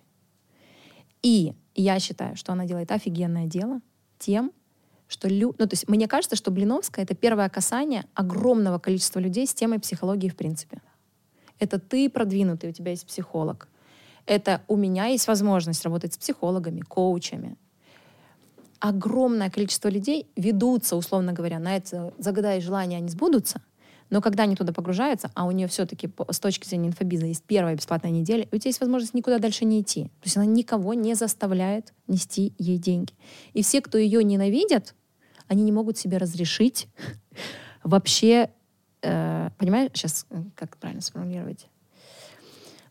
И 1.20 1.52
я 1.74 1.98
считаю, 1.98 2.36
что 2.36 2.52
она 2.52 2.64
делает 2.64 2.92
офигенное 2.92 3.46
дело 3.46 3.80
тем, 4.20 4.52
что 5.08 5.26
лю... 5.26 5.52
ну, 5.58 5.66
то 5.66 5.74
есть 5.74 5.88
мне 5.88 6.06
кажется, 6.06 6.36
что 6.36 6.52
Блиновская 6.52 7.04
это 7.04 7.16
первое 7.16 7.48
касание 7.48 8.04
огромного 8.14 8.78
количества 8.78 9.18
людей 9.18 9.48
с 9.48 9.52
темой 9.52 9.80
психологии 9.80 10.28
в 10.28 10.36
принципе. 10.36 10.80
Это 11.58 11.80
ты 11.80 12.08
продвинутый, 12.08 12.70
у 12.70 12.72
тебя 12.72 12.92
есть 12.92 13.04
психолог. 13.04 13.66
Это 14.26 14.62
у 14.68 14.76
меня 14.76 15.06
есть 15.06 15.26
возможность 15.26 15.82
работать 15.82 16.14
с 16.14 16.18
психологами, 16.18 16.82
коучами. 16.82 17.56
Огромное 18.78 19.50
количество 19.50 19.88
людей 19.88 20.28
ведутся, 20.36 20.94
условно 20.94 21.32
говоря, 21.32 21.58
на 21.58 21.74
это 21.74 22.14
загадай 22.18 22.60
желания, 22.60 22.98
они 22.98 23.08
сбудутся. 23.08 23.60
Но 24.10 24.20
когда 24.20 24.44
они 24.44 24.56
туда 24.56 24.72
погружаются, 24.72 25.30
а 25.34 25.46
у 25.46 25.50
нее 25.50 25.68
все-таки 25.68 26.08
с 26.30 26.40
точки 26.40 26.66
зрения 26.66 26.88
инфобиза 26.88 27.26
есть 27.26 27.44
первая 27.44 27.74
бесплатная 27.76 28.10
неделя, 28.10 28.46
у 28.50 28.56
тебя 28.56 28.68
есть 28.68 28.80
возможность 28.80 29.14
никуда 29.14 29.38
дальше 29.38 29.64
не 29.64 29.80
идти. 29.80 30.04
То 30.04 30.24
есть 30.24 30.36
она 30.36 30.46
никого 30.46 30.94
не 30.94 31.14
заставляет 31.14 31.92
нести 32.06 32.54
ей 32.58 32.78
деньги. 32.78 33.12
И 33.52 33.62
все, 33.62 33.80
кто 33.80 33.98
ее 33.98 34.24
ненавидят, 34.24 34.94
они 35.46 35.62
не 35.62 35.72
могут 35.72 35.98
себе 35.98 36.18
разрешить 36.18 36.88
вообще, 37.84 38.50
э, 39.02 39.50
понимаешь, 39.58 39.90
сейчас 39.94 40.26
как 40.54 40.76
правильно 40.78 41.02
сформулировать? 41.02 41.66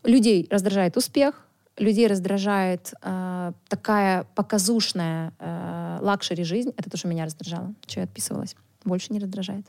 Людей 0.04 0.46
раздражает 0.50 0.96
успех, 0.96 1.48
людей 1.76 2.06
раздражает 2.06 2.92
э, 3.02 3.52
такая 3.68 4.24
показушная 4.34 5.32
э, 5.38 5.98
luxury 6.00 6.44
жизнь. 6.44 6.72
Это 6.76 6.90
то, 6.90 6.96
что 6.96 7.08
меня 7.08 7.24
раздражало, 7.24 7.74
что 7.86 8.00
я 8.00 8.04
отписывалась. 8.04 8.54
Больше 8.84 9.12
не 9.12 9.18
раздражает. 9.18 9.66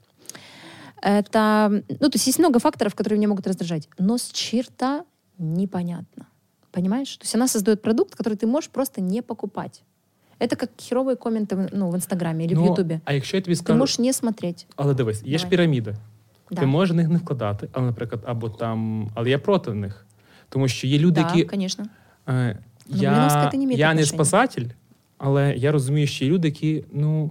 Это, 1.02 1.82
ну, 2.00 2.08
то 2.08 2.16
есть 2.16 2.26
есть 2.28 2.38
много 2.38 2.58
факторов, 2.58 2.94
которые 2.94 3.18
меня 3.18 3.28
могут 3.28 3.46
раздражать, 3.46 3.88
но 3.98 4.14
с 4.18 4.30
черта 4.32 5.04
непонятно. 5.38 6.26
Понимаешь? 6.70 7.16
То 7.16 7.24
есть 7.24 7.34
она 7.34 7.48
создает 7.48 7.82
продукт, 7.82 8.14
который 8.14 8.36
ты 8.36 8.46
можешь 8.46 8.70
просто 8.70 9.00
не 9.00 9.22
покупать. 9.22 9.82
Это 10.40 10.56
как 10.56 10.70
херовые 10.78 11.16
комменты 11.16 11.56
в, 11.56 11.68
ну, 11.72 11.90
в 11.90 11.94
Инстаграме 11.94 12.44
или 12.44 12.54
в 12.54 12.58
Ну, 12.58 12.66
Ютубе. 12.66 13.00
А 13.04 13.12
якщо 13.12 13.36
я 13.36 13.40
тобі 13.42 13.54
Ты 13.54 13.58
скажу, 13.58 13.78
можешь 13.78 13.98
не 13.98 14.12
смотреть. 14.12 14.66
але 14.76 14.94
дивись, 14.94 15.22
є 15.24 15.38
ж 15.38 15.44
Давай. 15.44 15.50
піраміди. 15.50 15.94
Да. 16.50 16.60
Ти 16.60 16.66
можеш 16.66 16.92
в 16.92 16.96
них 16.96 17.08
не 17.08 17.18
вкладати, 17.18 17.68
але, 17.72 17.86
наприклад, 17.86 18.22
або 18.26 18.48
там, 18.50 19.08
але 19.14 19.30
я 19.30 19.38
проти 19.38 19.74
них. 19.74 20.06
Тому 20.48 20.68
що 20.68 20.86
є 20.86 20.98
люди, 20.98 21.20
да, 21.20 21.26
які 21.28 21.44
конечно. 21.44 21.84
Е, 22.28 22.58
Ну, 22.88 22.98
Блиновська 22.98 23.44
я, 23.44 23.50
це 23.50 23.56
не 23.58 23.66
має 23.66 23.78
я 23.78 23.86
не 23.86 23.92
отношення. 23.92 24.16
спасатель, 24.16 24.66
але 25.18 25.54
я 25.56 25.72
розумію, 25.72 26.06
що 26.06 26.24
є 26.24 26.30
люди, 26.30 26.48
які 26.48 26.84
ну, 26.92 27.30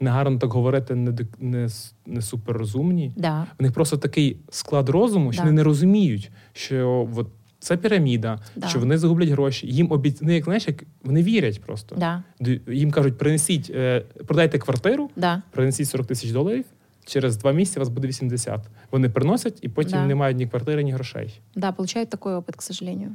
негарно 0.00 0.38
так 0.38 0.50
говорити, 0.52 0.94
не, 0.94 1.10
дик- 1.10 1.36
не, 1.40 1.64
с- 1.64 1.94
не 2.06 2.22
суперрозумні. 2.22 3.12
Да. 3.16 3.46
В 3.58 3.62
них 3.62 3.72
просто 3.72 3.96
такий 3.96 4.36
склад 4.50 4.88
розуму, 4.88 5.32
що 5.32 5.42
Да. 5.42 5.44
вони 5.48 5.56
не 5.56 5.62
розуміють, 5.62 6.30
що 6.52 7.08
от, 7.16 7.28
це 7.58 7.76
піраміда, 7.76 8.38
Да. 8.56 8.68
що 8.68 8.78
вони 8.78 8.98
загублять 8.98 9.28
гроші. 9.28 9.66
Їм 9.66 9.92
обіц... 9.92 10.18
ну, 10.22 10.32
як 10.32 10.44
знаєш, 10.44 10.68
як 10.68 10.84
вони 11.04 11.22
вірять 11.22 11.60
просто. 11.62 11.96
Да. 11.96 12.22
Д- 12.40 12.60
Їм 12.68 12.90
кажуть, 12.90 13.18
принесіть, 13.18 13.70
е, 13.74 14.00
продайте 14.26 14.58
квартиру, 14.58 15.10
Да. 15.16 15.42
принесіть 15.50 15.88
40 15.88 16.06
тисяч 16.06 16.30
доларів. 16.30 16.64
Через 17.04 17.36
два 17.36 17.52
місяці 17.52 17.78
у 17.78 17.80
вас 17.80 17.88
буде 17.88 18.08
80. 18.08 18.60
Вони 18.90 19.08
приносять 19.08 19.58
і 19.62 19.68
потім 19.68 19.98
Да. 19.98 20.06
не 20.06 20.14
мають 20.14 20.36
ні 20.38 20.46
квартири, 20.46 20.84
ні 20.84 20.92
грошей. 20.92 21.40
Да, 21.54 21.72
получают 21.72 22.10
такой 22.10 22.34
опыт, 22.34 22.56
к 22.56 22.60
сожалению. 22.62 23.10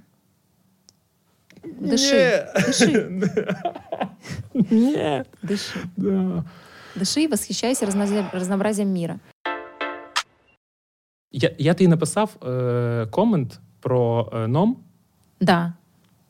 Дыши, 1.82 2.46
дыши, 2.56 3.30
Ні. 4.72 5.24
дыши. 5.44 5.76
Да. 5.98 6.44
Дыши 6.97 7.25
и 7.25 7.29
восхищайся 7.29 7.87
разнообразием, 8.33 8.89
мира. 8.89 9.19
Я, 11.33 11.55
я 11.59 11.75
тобі 11.75 11.89
написав 11.89 12.37
е, 12.47 13.07
комент 13.11 13.61
про 13.81 14.31
е, 14.33 14.49
ном. 14.49 14.77
Да, 15.41 15.73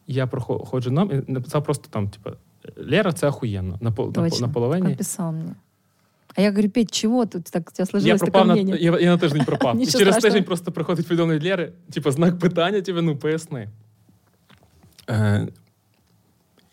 Я 0.07 0.27
проходжу 0.27 0.91
ном 0.91 1.11
і 1.13 1.33
написав 1.33 1.65
просто 1.65 1.89
там, 1.91 2.09
типу, 2.09 2.31
Лера, 2.77 3.13
це 3.13 3.29
охуєнно. 3.29 3.79
На, 3.81 3.91
точно. 3.91 4.47
на 4.47 4.53
половині. 4.53 4.87
Как 4.87 4.97
писал 4.97 5.33
мне. 5.33 5.55
А 6.37 6.43
я 6.43 6.51
говорю, 6.51 6.69
Петь, 6.69 6.91
чего 6.91 7.27
тут 7.27 7.45
так 7.45 7.71
у 7.71 7.73
тебя 7.73 8.01
Я 8.01 8.17
пропав 8.17 8.47
такое 8.47 8.65
на 8.65 8.77
я, 8.77 8.99
я 8.99 9.11
на 9.11 9.19
тиждень 9.19 9.45
пропав. 9.45 9.81
і 9.83 9.87
через 9.87 10.17
тиждень 10.17 10.45
просто 10.45 10.73
приходить 10.73 11.09
повідомлення 11.09 11.39
від 11.39 11.47
Лєри, 11.47 11.73
типу, 11.93 12.11
знак 12.11 12.39
питання, 12.39 12.81
тебе, 12.81 13.03
ну 13.03 13.17
поясни. 13.17 13.69
Е, 15.11 15.49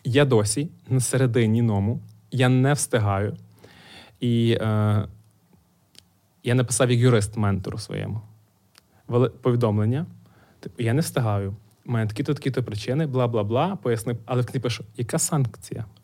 я 0.04 0.24
досі 0.24 0.68
на 0.88 1.00
середині 1.00 1.62
ному, 1.62 2.00
я 2.30 2.48
не 2.48 2.72
встигаю. 2.72 3.36
І 4.24 4.58
е, 4.60 5.08
я 6.44 6.54
написав 6.54 6.90
як 6.90 7.00
юрист 7.00 7.36
ментору 7.36 7.78
своєму 7.78 8.20
повідомлення. 9.42 10.06
Типу, 10.60 10.82
я 10.82 10.92
не 10.92 11.00
встигаю. 11.00 11.56
У 11.86 11.92
мене 11.92 12.06
такі-то 12.06 12.34
такі-то 12.34 12.62
причини, 12.62 13.06
бла 13.06 13.28
бла 13.28 13.44
бла. 13.44 13.76
Пояснив, 13.76 14.16
але 14.26 14.42
в 14.42 14.46
книзі 14.46 14.58
пишу, 14.58 14.84
яка 14.96 15.18
санкція? 15.18 15.84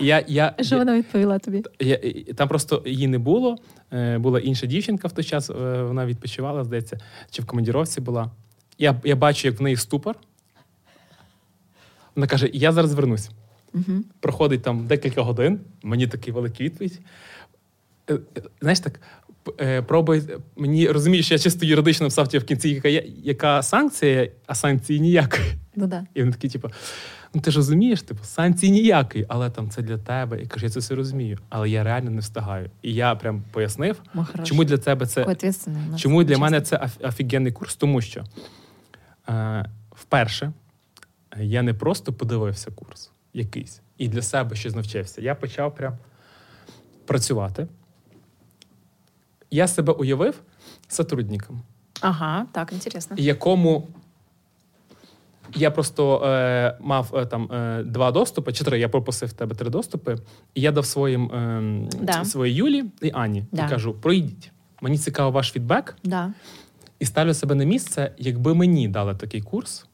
Я, 0.00 0.24
я, 0.28 0.54
Що 0.60 0.78
вона 0.78 0.96
відповіла 0.96 1.38
тобі? 1.38 1.62
я, 1.80 1.96
там 2.34 2.48
просто 2.48 2.82
її 2.86 3.06
не 3.06 3.18
було. 3.18 3.56
Е, 3.92 4.18
була 4.18 4.40
інша 4.40 4.66
дівчинка 4.66 5.08
в 5.08 5.12
той 5.12 5.24
час, 5.24 5.50
е, 5.50 5.82
вона 5.82 6.06
відпочивала, 6.06 6.64
здається, 6.64 6.98
чи 7.30 7.42
в 7.42 7.46
командіровці 7.46 8.00
була. 8.00 8.30
Я, 8.78 9.00
я 9.04 9.16
бачу, 9.16 9.48
як 9.48 9.60
в 9.60 9.62
неї 9.62 9.76
ступор. 9.76 10.16
Вона 12.16 12.26
каже: 12.26 12.50
Я 12.52 12.72
зараз 12.72 12.94
вернусь. 12.94 13.30
Угу. 13.76 14.02
Проходить 14.20 14.62
там 14.62 14.86
декілька 14.86 15.22
годин, 15.22 15.60
мені 15.82 16.06
такий 16.06 16.32
великий 16.32 16.66
відповідь. 16.66 17.00
Е, 18.10 18.14
е, 18.14 18.42
Знаєш 18.60 18.80
так, 18.80 19.00
е, 19.60 19.82
пробуй, 19.82 20.22
мені 20.56 20.88
розумієш, 20.88 21.26
що 21.26 21.34
я 21.34 21.38
чисто 21.38 21.66
юридично 21.66 22.04
написав 22.04 22.28
тебе 22.28 22.44
в 22.44 22.46
кінці, 22.46 22.68
яка, 22.68 22.88
яка 23.22 23.62
санкція, 23.62 24.28
а 24.46 24.54
санкції 24.54 25.00
ніякої. 25.00 25.52
Ну 25.76 25.86
да. 25.86 26.06
І 26.14 26.22
він 26.22 26.32
такий, 26.32 26.50
типу, 26.50 26.70
ну 27.34 27.40
ти 27.40 27.50
ж 27.50 27.56
розумієш, 27.56 28.02
типу, 28.02 28.24
санкцій 28.24 28.70
ніякої, 28.70 29.26
але 29.28 29.50
там 29.50 29.70
це 29.70 29.82
для 29.82 29.98
тебе. 29.98 30.42
І 30.42 30.46
каже, 30.46 30.66
я 30.66 30.70
це 30.70 30.80
все 30.80 30.94
розумію, 30.94 31.38
але 31.48 31.70
я 31.70 31.84
реально 31.84 32.10
не 32.10 32.20
встигаю. 32.20 32.70
І 32.82 32.94
я 32.94 33.14
прям 33.14 33.42
пояснив, 33.52 34.02
Ну, 34.14 34.26
чому 34.44 34.64
для 34.64 34.76
тебе 34.78 35.06
це 35.06 35.24
чому 35.96 36.24
для 36.24 36.38
мене 36.38 36.60
це 36.60 36.76
оф- 36.76 37.08
офігенний 37.08 37.52
курс, 37.52 37.76
тому 37.76 38.00
що 38.00 38.24
е, 39.28 39.64
вперше 39.90 40.52
я 41.40 41.62
не 41.62 41.74
просто 41.74 42.12
подивився 42.12 42.70
курс 42.70 43.10
якийсь 43.36 43.80
і 43.98 44.08
для 44.08 44.22
себе 44.22 44.56
щось 44.56 44.74
навчився. 44.74 45.20
Я 45.20 45.34
почав 45.34 45.74
прям 45.74 45.98
працювати. 47.06 47.66
Я 49.50 49.68
себе 49.68 49.92
уявив 49.92 50.40
сотрудником 50.88 51.62
Ага, 52.00 52.46
так, 52.52 52.72
интересно. 52.72 53.16
якому 53.18 53.88
я 55.54 55.70
просто 55.70 56.24
е, 56.24 56.76
мав 56.80 57.12
е, 57.14 57.26
там 57.26 57.52
е, 57.52 57.82
два 57.82 58.10
доступи, 58.12 58.52
чи 58.52 58.64
три, 58.64 58.78
я 58.80 58.88
попросив 58.88 59.28
в 59.28 59.32
тебе 59.32 59.54
три 59.54 59.70
доступи, 59.70 60.16
і 60.54 60.60
я 60.60 60.72
дав 60.72 60.86
своїм 60.86 61.30
е, 61.32 61.88
Да. 62.02 62.24
своїй 62.24 62.54
Юлі 62.54 62.84
і 63.02 63.10
Ані 63.14 63.44
Да. 63.52 63.66
і 63.66 63.70
кажу: 63.70 63.94
пройдіть. 63.94 64.50
Мені 64.80 64.98
цікаво 64.98 65.30
ваш 65.30 65.52
фідбек, 65.52 65.96
Да. 66.04 66.32
і 66.98 67.04
ставлю 67.04 67.34
себе 67.34 67.54
на 67.54 67.64
місце, 67.64 68.12
якби 68.18 68.54
мені 68.54 68.88
дали 68.88 69.14
такий 69.14 69.40
курс, 69.42 69.86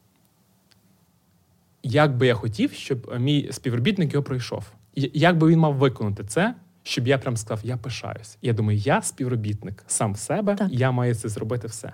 як 1.83 2.17
би 2.17 2.27
я 2.27 2.35
хотів, 2.35 2.73
щоб 2.73 3.11
е, 3.13 3.19
мій 3.19 3.49
співробітник 3.51 4.13
його 4.13 4.23
пройшов. 4.23 4.65
Як 4.95 5.37
би 5.37 5.47
він 5.47 5.59
мав 5.59 5.75
виконати 5.75 6.23
це, 6.23 6.55
щоб 6.83 7.07
я 7.07 7.17
прям 7.17 7.37
сказав, 7.37 7.65
я 7.65 7.77
пишаюсь. 7.77 8.37
Я 8.41 8.53
думаю, 8.53 8.77
я 8.77 9.01
співробітник 9.01 9.83
сам 9.87 10.13
в 10.13 10.17
себе, 10.17 10.55
Так. 10.55 10.67
я 10.71 10.91
маю 10.91 11.15
це 11.15 11.29
зробити 11.29 11.67
все. 11.67 11.93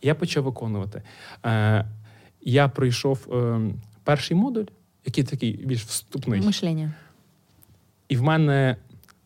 І 0.00 0.08
я 0.08 0.14
почав 0.14 0.44
виконувати. 0.44 1.02
Е, 1.44 1.84
я 2.40 2.68
пройшов 2.68 3.28
е, 3.32 3.60
перший 4.04 4.36
модуль, 4.36 4.64
який 5.04 5.24
такий 5.24 5.52
більш 5.52 5.84
вступний. 5.84 6.40
Мышление. 6.40 6.90
І 8.08 8.16
в 8.16 8.22
мене 8.22 8.76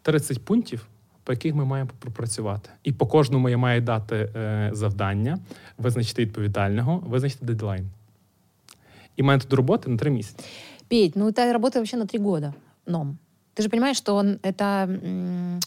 30 0.02 0.44
пунктів, 0.44 0.86
по 1.24 1.32
яких 1.32 1.54
ми 1.54 1.64
маємо 1.64 1.90
пропрацювати. 1.98 2.70
І 2.82 2.92
по 2.92 3.06
кожному 3.06 3.48
я 3.48 3.58
маю 3.58 3.80
дати 3.80 4.16
е, 4.16 4.70
завдання, 4.72 5.38
визначити 5.78 6.22
відповідального, 6.22 6.98
визначити 6.98 7.46
дедлайн. 7.46 7.90
І 9.15 9.21
в 9.21 9.25
мене 9.25 9.39
тут 9.41 9.53
роботи 9.53 9.89
на 9.89 9.97
3 9.97 10.11
місяці. 10.11 10.43
Петь, 10.87 11.15
ну 11.15 11.27
это 11.29 11.53
работа 11.53 11.79
вообще 11.79 11.97
на 11.97 12.05
три 12.05 12.19
года, 12.19 12.53
ном. 12.87 13.17
Ты 13.55 13.61
же 13.63 13.69
понимаешь, 13.69 13.97
что 13.97 14.15
он, 14.15 14.39
это 14.43 14.83
м, 14.89 15.59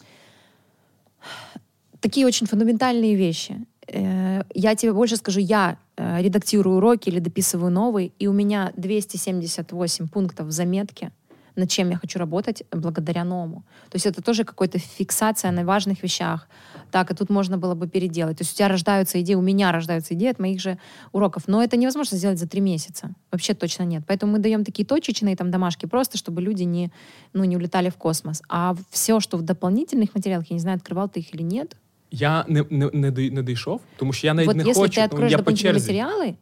такие 2.00 2.26
очень 2.26 2.46
фундаментальные 2.46 3.14
вещи. 3.16 3.54
Э, 3.88 4.42
Я 4.54 4.74
тебе 4.74 4.92
больше 4.92 5.16
скажу, 5.16 5.40
я 5.40 5.76
э, 5.96 6.22
редактирую 6.22 6.76
уроки 6.76 7.10
или 7.10 7.20
дописываю 7.20 7.70
новый, 7.70 8.12
и 8.18 8.28
у 8.28 8.32
меня 8.32 8.72
278 8.76 10.08
пунктов 10.08 10.46
в 10.46 10.50
заметке, 10.50 11.10
над 11.56 11.70
чем 11.70 11.90
я 11.90 11.96
хочу 11.96 12.18
работать 12.18 12.62
благодаря 12.70 13.24
новому. 13.24 13.62
То 13.90 13.96
есть 13.96 14.06
это 14.06 14.22
тоже 14.22 14.44
какая-то 14.44 14.78
фиксация 14.78 15.52
на 15.52 15.64
важных 15.64 16.02
вещах. 16.02 16.48
Так, 16.90 17.10
и 17.10 17.14
тут 17.14 17.30
можно 17.30 17.58
было 17.58 17.74
бы 17.74 17.88
переделать. 17.88 18.38
То 18.38 18.42
есть 18.42 18.54
у 18.54 18.56
тебя 18.56 18.68
рождаются 18.68 19.20
идеи, 19.20 19.34
у 19.34 19.42
меня 19.42 19.72
рождаются 19.72 20.14
идеи 20.14 20.30
от 20.30 20.38
моих 20.38 20.60
же 20.60 20.78
уроков. 21.12 21.42
Но 21.48 21.62
это 21.62 21.76
невозможно 21.76 22.16
сделать 22.16 22.38
за 22.38 22.46
три 22.46 22.60
месяца. 22.60 23.10
Вообще 23.30 23.54
точно 23.54 23.84
нет. 23.84 24.02
Поэтому 24.06 24.32
мы 24.32 24.38
даем 24.38 24.64
такие 24.64 24.86
точечные 24.86 25.36
там 25.36 25.50
домашки, 25.50 25.86
просто 25.86 26.16
чтобы 26.18 26.40
люди 26.40 26.62
не, 26.64 26.90
ну, 27.34 27.44
не 27.44 27.56
улетали 27.56 27.90
в 27.90 27.96
космос. 27.96 28.42
А 28.48 28.74
все, 28.90 29.20
что 29.20 29.36
в 29.36 29.42
дополнительных 29.42 30.14
материалах, 30.14 30.46
я 30.50 30.54
не 30.54 30.60
знаю, 30.60 30.76
открывал 30.76 31.08
ты 31.08 31.20
их 31.20 31.34
или 31.34 31.42
нет, 31.42 31.76
Я 32.10 32.44
не, 32.48 32.64
не, 32.70 32.90
не, 32.92 33.10
дой- 33.10 33.30
не 33.30 33.42
дійшов, 33.42 33.80
тому 33.96 34.12
що 34.12 34.26
я 34.26 34.34
навіть 34.34 34.46
вот 34.46 34.56
не 34.56 34.62
если 34.70 34.82
хочу. 34.82 35.00
ты 35.00 35.00
ну, 35.00 35.04
откроешь 35.04 35.32
я 35.32 35.38
по 35.38 35.50
дополнительные 35.50 35.72
черзі. 35.72 35.92
материалы, 35.92 36.34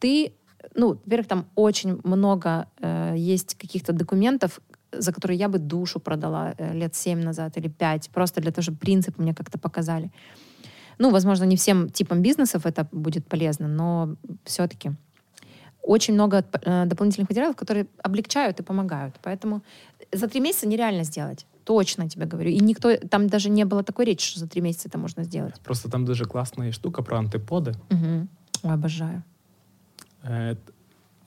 ты, 0.00 0.30
ну, 0.75 0.87
во-первых, 1.05 1.27
там 1.27 1.45
очень 1.55 1.99
много 2.03 2.67
э, 2.81 3.15
есть 3.17 3.55
каких-то 3.55 3.93
документов, 3.93 4.59
за 4.91 5.11
которые 5.11 5.37
я 5.37 5.47
бы 5.47 5.59
душу 5.59 5.99
продала 5.99 6.53
э, 6.57 6.73
лет 6.73 6.95
7 6.95 7.23
назад 7.23 7.57
или 7.57 7.67
5, 7.67 8.09
просто 8.09 8.41
для 8.41 8.51
того, 8.51 8.61
чтобы 8.63 8.77
принципы 8.77 9.21
мне 9.21 9.33
как-то 9.33 9.57
показали. 9.57 10.11
Ну, 10.99 11.11
возможно, 11.11 11.45
не 11.45 11.55
всем 11.55 11.89
типам 11.89 12.21
бизнесов 12.21 12.65
это 12.65 12.87
будет 12.91 13.25
полезно, 13.25 13.67
но 13.67 14.15
все-таки 14.43 14.91
очень 15.81 16.13
много 16.13 16.43
э, 16.65 16.85
дополнительных 16.85 17.29
материалов, 17.29 17.55
которые 17.55 17.85
облегчают 18.03 18.59
и 18.59 18.63
помогают. 18.63 19.15
Поэтому 19.21 19.61
за 20.13 20.27
три 20.27 20.41
месяца 20.41 20.67
нереально 20.67 21.03
сделать. 21.03 21.45
Точно 21.63 22.09
тебе 22.09 22.25
говорю. 22.25 22.51
И 22.51 22.59
никто, 22.59 22.95
там 23.09 23.27
даже 23.27 23.49
не 23.49 23.65
было 23.65 23.83
такой 23.83 24.05
речи, 24.05 24.25
что 24.25 24.39
за 24.39 24.47
три 24.47 24.61
месяца 24.61 24.89
это 24.89 24.97
можно 24.97 25.23
сделать. 25.23 25.59
Просто 25.63 25.89
там 25.89 26.05
дуже 26.05 26.25
класна 26.25 26.65
є 26.65 26.71
штука 26.71 27.01
про 27.01 27.17
антиподи. 27.17 27.73
Мгм. 27.89 28.27
Ой, 28.63 28.73
обожаю. 28.73 29.23
Е, 30.25 30.57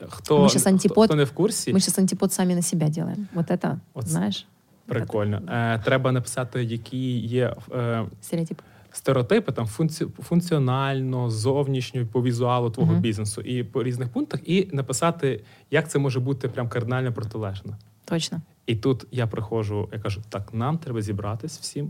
Хто, 0.08 0.38
Ми 0.42 0.46
антипод- 0.48 1.04
хто 1.06 1.14
не 1.14 1.24
в 1.24 1.32
курсі, 1.32 1.70
Мы 1.72 1.74
сейчас 1.80 1.98
антипод 1.98 2.32
сами 2.32 2.54
на 2.54 2.62
себя 2.62 2.88
делаем. 2.88 3.28
Вот 3.34 3.50
это, 3.50 3.78
Вот 3.94 4.08
знаешь, 4.08 4.46
прикольно. 4.86 5.36
Е, 5.52 5.78
треба 5.84 6.12
написати, 6.12 6.64
які 6.64 7.18
є 7.18 7.54
е, 7.74 8.06
стереотип. 8.20 8.60
стереотипи 8.92 9.52
там 9.52 9.66
функці... 9.66 10.06
функціонально, 10.22 11.30
зовнішньо, 11.30 12.06
по 12.06 12.22
візуалу 12.22 12.70
твого 12.70 12.92
Мгм. 12.92 13.00
бізнесу 13.00 13.40
і 13.40 13.64
по 13.64 13.82
різних 13.82 14.08
пунктах, 14.08 14.40
і 14.44 14.68
написати, 14.72 15.44
як 15.70 15.90
це 15.90 15.98
може 15.98 16.20
бути 16.20 16.48
прям 16.48 16.68
кардинально 16.68 17.12
протилежно. 17.12 17.76
Точно. 18.04 18.40
І 18.66 18.76
тут 18.76 19.04
я 19.12 19.26
приходжу, 19.26 19.88
я 19.92 19.98
кажу: 19.98 20.22
так, 20.28 20.54
нам 20.54 20.78
треба 20.78 21.02
зібратись 21.02 21.58
всім. 21.58 21.86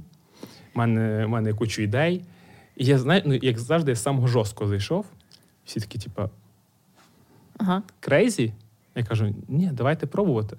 У 0.74 0.78
мене, 0.78 1.24
у 1.26 1.28
мене 1.28 1.52
кучу 1.54 1.82
ідей. 1.82 2.24
І 2.76 2.84
я 2.84 2.98
знаю, 2.98 3.22
ну, 3.26 3.34
як 3.34 3.58
завжди, 3.58 3.90
я 3.90 3.96
самого 3.96 4.26
жорсткого 4.26 4.70
зайшов. 4.70 5.06
Всі 5.64 5.80
такі, 5.80 5.98
типа, 5.98 6.30
Ага. 7.57 7.83
крейзі. 7.99 8.53
Я 8.95 9.03
кажу: 9.03 9.35
ні, 9.47 9.69
давайте 9.73 10.07
пробувати. 10.07 10.57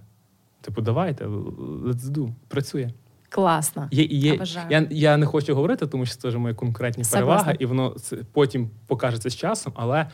Типу, 0.60 0.80
давайте, 0.82 1.24
let's 1.26 2.00
do, 2.00 2.28
працює. 2.48 2.90
Классно. 3.28 3.88
Є, 3.90 4.02
і 4.04 4.16
є, 4.18 4.32
Обожаю. 4.34 4.66
я, 4.70 4.86
я 4.90 5.16
не 5.16 5.26
хочу 5.26 5.54
говорити, 5.54 5.86
тому 5.86 6.06
що 6.06 6.16
це 6.16 6.28
вже 6.28 6.38
моя 6.38 6.54
конкурентні 6.54 7.04
Согласна. 7.04 7.26
перевага, 7.36 7.52
і 7.60 7.66
воно 7.66 7.90
це, 7.90 8.16
потім 8.32 8.70
покажеться 8.86 9.30
з 9.30 9.36
часом, 9.36 9.72
але 9.76 10.06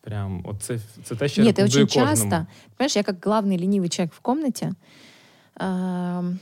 прям 0.00 0.42
от 0.44 0.62
це, 0.62 0.78
це 1.04 1.14
те, 1.14 1.28
що 1.28 1.42
Нет, 1.42 1.58
я 1.58 1.64
и 1.64 1.66
рекомендую 1.66 1.84
очень 1.84 2.00
кожному. 2.00 2.30
часто, 2.30 2.46
понимаешь, 2.76 2.96
я 2.96 3.02
как 3.02 3.16
главный 3.26 3.58
ленивый 3.58 3.88
человек 3.88 4.14
в 4.14 4.20
комнате 4.20 4.72
эм, 5.60 6.38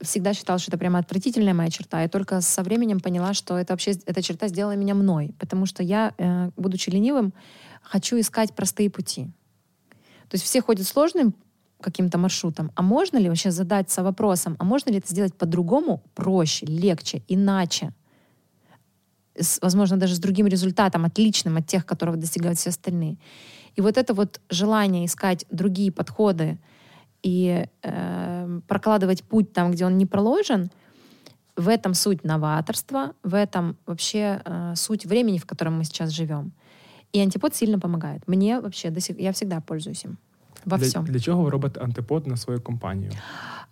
всегда 0.00 0.34
считала, 0.34 0.58
что 0.58 0.70
это 0.72 0.78
прямо 0.78 0.98
отвратительная 0.98 1.54
моя 1.54 1.70
черта, 1.70 2.04
и 2.04 2.08
только 2.08 2.40
со 2.40 2.62
временем 2.62 3.00
поняла, 3.00 3.34
что 3.34 3.54
это 3.54 3.72
вообще 3.72 3.92
эта 4.06 4.22
черта 4.22 4.48
сделала 4.48 4.76
меня 4.76 4.94
мной, 4.94 5.34
потому 5.38 5.66
что 5.66 5.82
я, 5.82 6.12
э, 6.18 6.50
будучи 6.56 6.90
ленивым, 6.90 7.32
хочу 7.87 8.19
искать 8.19 8.55
простые 8.55 8.89
пути. 8.89 9.25
То 10.29 10.35
есть 10.35 10.45
все 10.45 10.61
ходят 10.61 10.87
сложным 10.87 11.33
каким-то 11.81 12.17
маршрутом, 12.17 12.71
а 12.75 12.81
можно 12.81 13.17
ли 13.17 13.29
вообще 13.29 13.51
задаться 13.51 14.03
вопросом, 14.03 14.55
а 14.59 14.63
можно 14.63 14.89
ли 14.89 14.97
это 14.97 15.09
сделать 15.09 15.35
по-другому, 15.35 16.03
проще, 16.15 16.65
легче, 16.65 17.23
иначе? 17.27 17.93
с, 19.39 19.59
возможно, 19.61 19.97
даже 19.97 20.15
с 20.15 20.19
другим 20.19 20.47
результатом, 20.47 21.05
отличным 21.05 21.57
от 21.57 21.67
тех, 21.67 21.85
которого 21.85 22.17
достигают 22.17 22.57
все 22.57 22.69
остальные. 22.69 23.17
И 23.75 23.81
вот 23.81 23.97
это 23.97 24.13
вот 24.13 24.41
желание 24.49 25.05
искать 25.05 25.45
другие 25.51 25.91
подходы 25.91 26.57
и 27.23 27.67
э, 27.83 28.59
прокладывать 28.67 29.23
путь 29.23 29.53
там, 29.53 29.71
где 29.71 29.85
он 29.85 29.97
не 29.97 30.05
проложен, 30.05 30.69
в 31.55 31.69
этом 31.69 31.95
суть 31.95 32.23
новаторства, 32.23 33.13
в 33.23 33.33
этом 33.33 33.77
вообще 33.85 34.41
э, 34.45 34.73
суть 34.75 35.05
времени, 35.05 35.39
в 35.39 35.45
котором 35.45 35.77
мы 35.77 35.83
сейчас 35.83 36.11
живем. 36.11 36.53
И 37.13 37.19
антипод 37.21 37.55
сильно 37.55 37.79
помогает. 37.79 38.27
Мне 38.27 38.59
вообще 38.59 38.89
до 38.89 38.99
сих 38.99 39.19
я 39.19 39.31
всегда 39.31 39.59
пользуюсь 39.61 40.05
им 40.05 40.17
во 40.65 40.77
для, 40.77 40.87
всем. 40.87 41.05
для 41.05 41.19
чого 41.19 41.43
ви 41.43 41.49
робите 41.49 41.79
антипод 41.79 42.27
на 42.27 42.37
свою 42.37 42.61
компанію? 42.61 43.11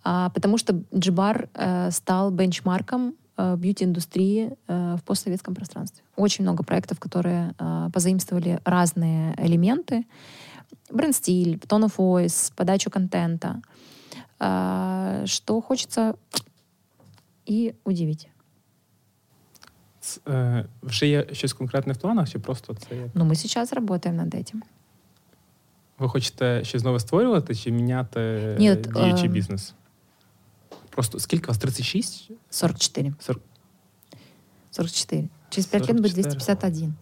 А, 0.04 0.28
потому 0.30 0.58
что 0.58 0.74
Джибар 0.94 1.48
э, 1.54 1.90
стал 1.90 2.30
бенчмарком 2.30 3.14
э, 3.36 3.56
бьюти-индустрии 3.56 4.50
э, 4.68 4.96
в 4.96 5.02
постсоветском 5.02 5.54
пространстве. 5.54 6.02
Очень 6.16 6.44
много 6.44 6.64
проектов, 6.64 6.98
которые 6.98 7.54
э, 7.58 7.90
позаимствовали 7.92 8.60
разные 8.64 9.34
элементы. 9.38 10.04
Бренд-стиль, 10.90 11.56
tone 11.68 11.86
of 11.86 11.96
voice, 11.96 12.52
подачу 12.56 12.90
контента. 12.90 13.60
э, 14.40 15.24
что 15.26 15.60
хочется 15.60 16.14
и 17.46 17.74
удивить. 17.84 18.28
Ц- 20.05 20.21
Е, 20.27 20.65
вже 20.83 21.07
є 21.07 21.27
щось 21.31 21.53
конкретне 21.53 21.93
в 21.93 21.97
планах, 21.97 22.29
чи 22.29 22.39
просто 22.39 22.73
це 22.73 22.95
як? 22.95 23.15
Но 23.15 23.25
мы 23.25 23.35
сейчас 23.35 23.73
работаем 23.73 24.15
над 24.15 24.35
этим. 24.35 24.55
Ви 25.99 26.09
хочете 26.09 26.63
щось 26.63 26.83
нове 26.83 26.99
створювати 26.99 27.55
чи 27.55 27.71
міняти 27.71 28.19
Ні, 28.59 28.69
е, 28.69 28.73
от, 28.73 28.81
діючий 28.81 29.25
ем, 29.25 29.31
бізнес? 29.31 29.73
Просто 30.89 31.19
скільки 31.19 31.45
у 31.45 31.47
вас? 31.47 31.57
36? 31.57 32.31
44. 32.49 33.13
40? 33.19 33.41
44. 34.71 35.27
Через 35.49 35.65
5 35.67 35.89
лет 35.89 35.97
будет 35.97 36.11
44. 36.15 36.35
251. 36.35 36.93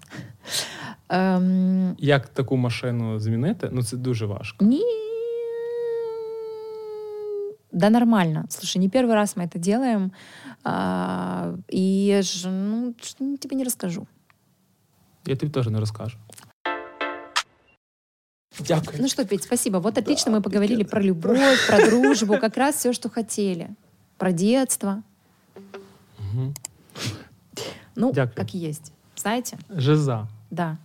Эм, 1.10 1.96
Як 1.98 2.28
таку 2.28 2.58
машину 2.58 3.20
змінити? 3.20 3.70
Ну 3.72 3.84
це 3.84 3.98
дуже 3.98 4.26
важко. 4.26 4.66
Не... 4.66 4.80
Да 7.75 7.91
нормально. 7.91 8.47
Слушай, 8.49 8.79
не 8.79 8.89
первый 8.89 9.15
раз 9.15 9.37
мы 9.37 9.45
это 9.45 9.59
делаем. 9.59 10.13
А, 10.63 11.55
и 11.69 12.23
ну, 12.45 12.95
тебе 13.37 13.57
не 13.57 13.65
расскажу. 13.65 14.07
Я 15.27 15.37
тобі 15.37 15.53
теж 15.53 15.67
не 15.67 15.81
розкажу. 15.81 16.19
Дякую. 18.61 19.03
Ну 19.03 19.09
что, 19.09 19.25
Петь, 19.25 19.43
спасибо. 19.43 19.79
Вот 19.79 19.99
отлично 19.99 20.31
мы 20.31 20.41
поговорили 20.41 20.85
про 20.85 21.03
любовь, 21.03 21.67
про 21.67 21.87
дружбу, 21.87 22.39
как 22.39 22.57
раз 22.57 22.77
все, 22.77 22.93
что 22.93 23.11
хотели. 23.11 23.69
Про 24.19 24.33
детство. 24.33 25.03
Мгм. 26.19 26.55
Ну, 27.97 28.13
Дякую. 28.13 28.37
как 28.37 28.55
есть. 28.55 28.93
Знаете? 29.17 29.59
Жиза. 29.69 30.29
Да. 30.51 30.77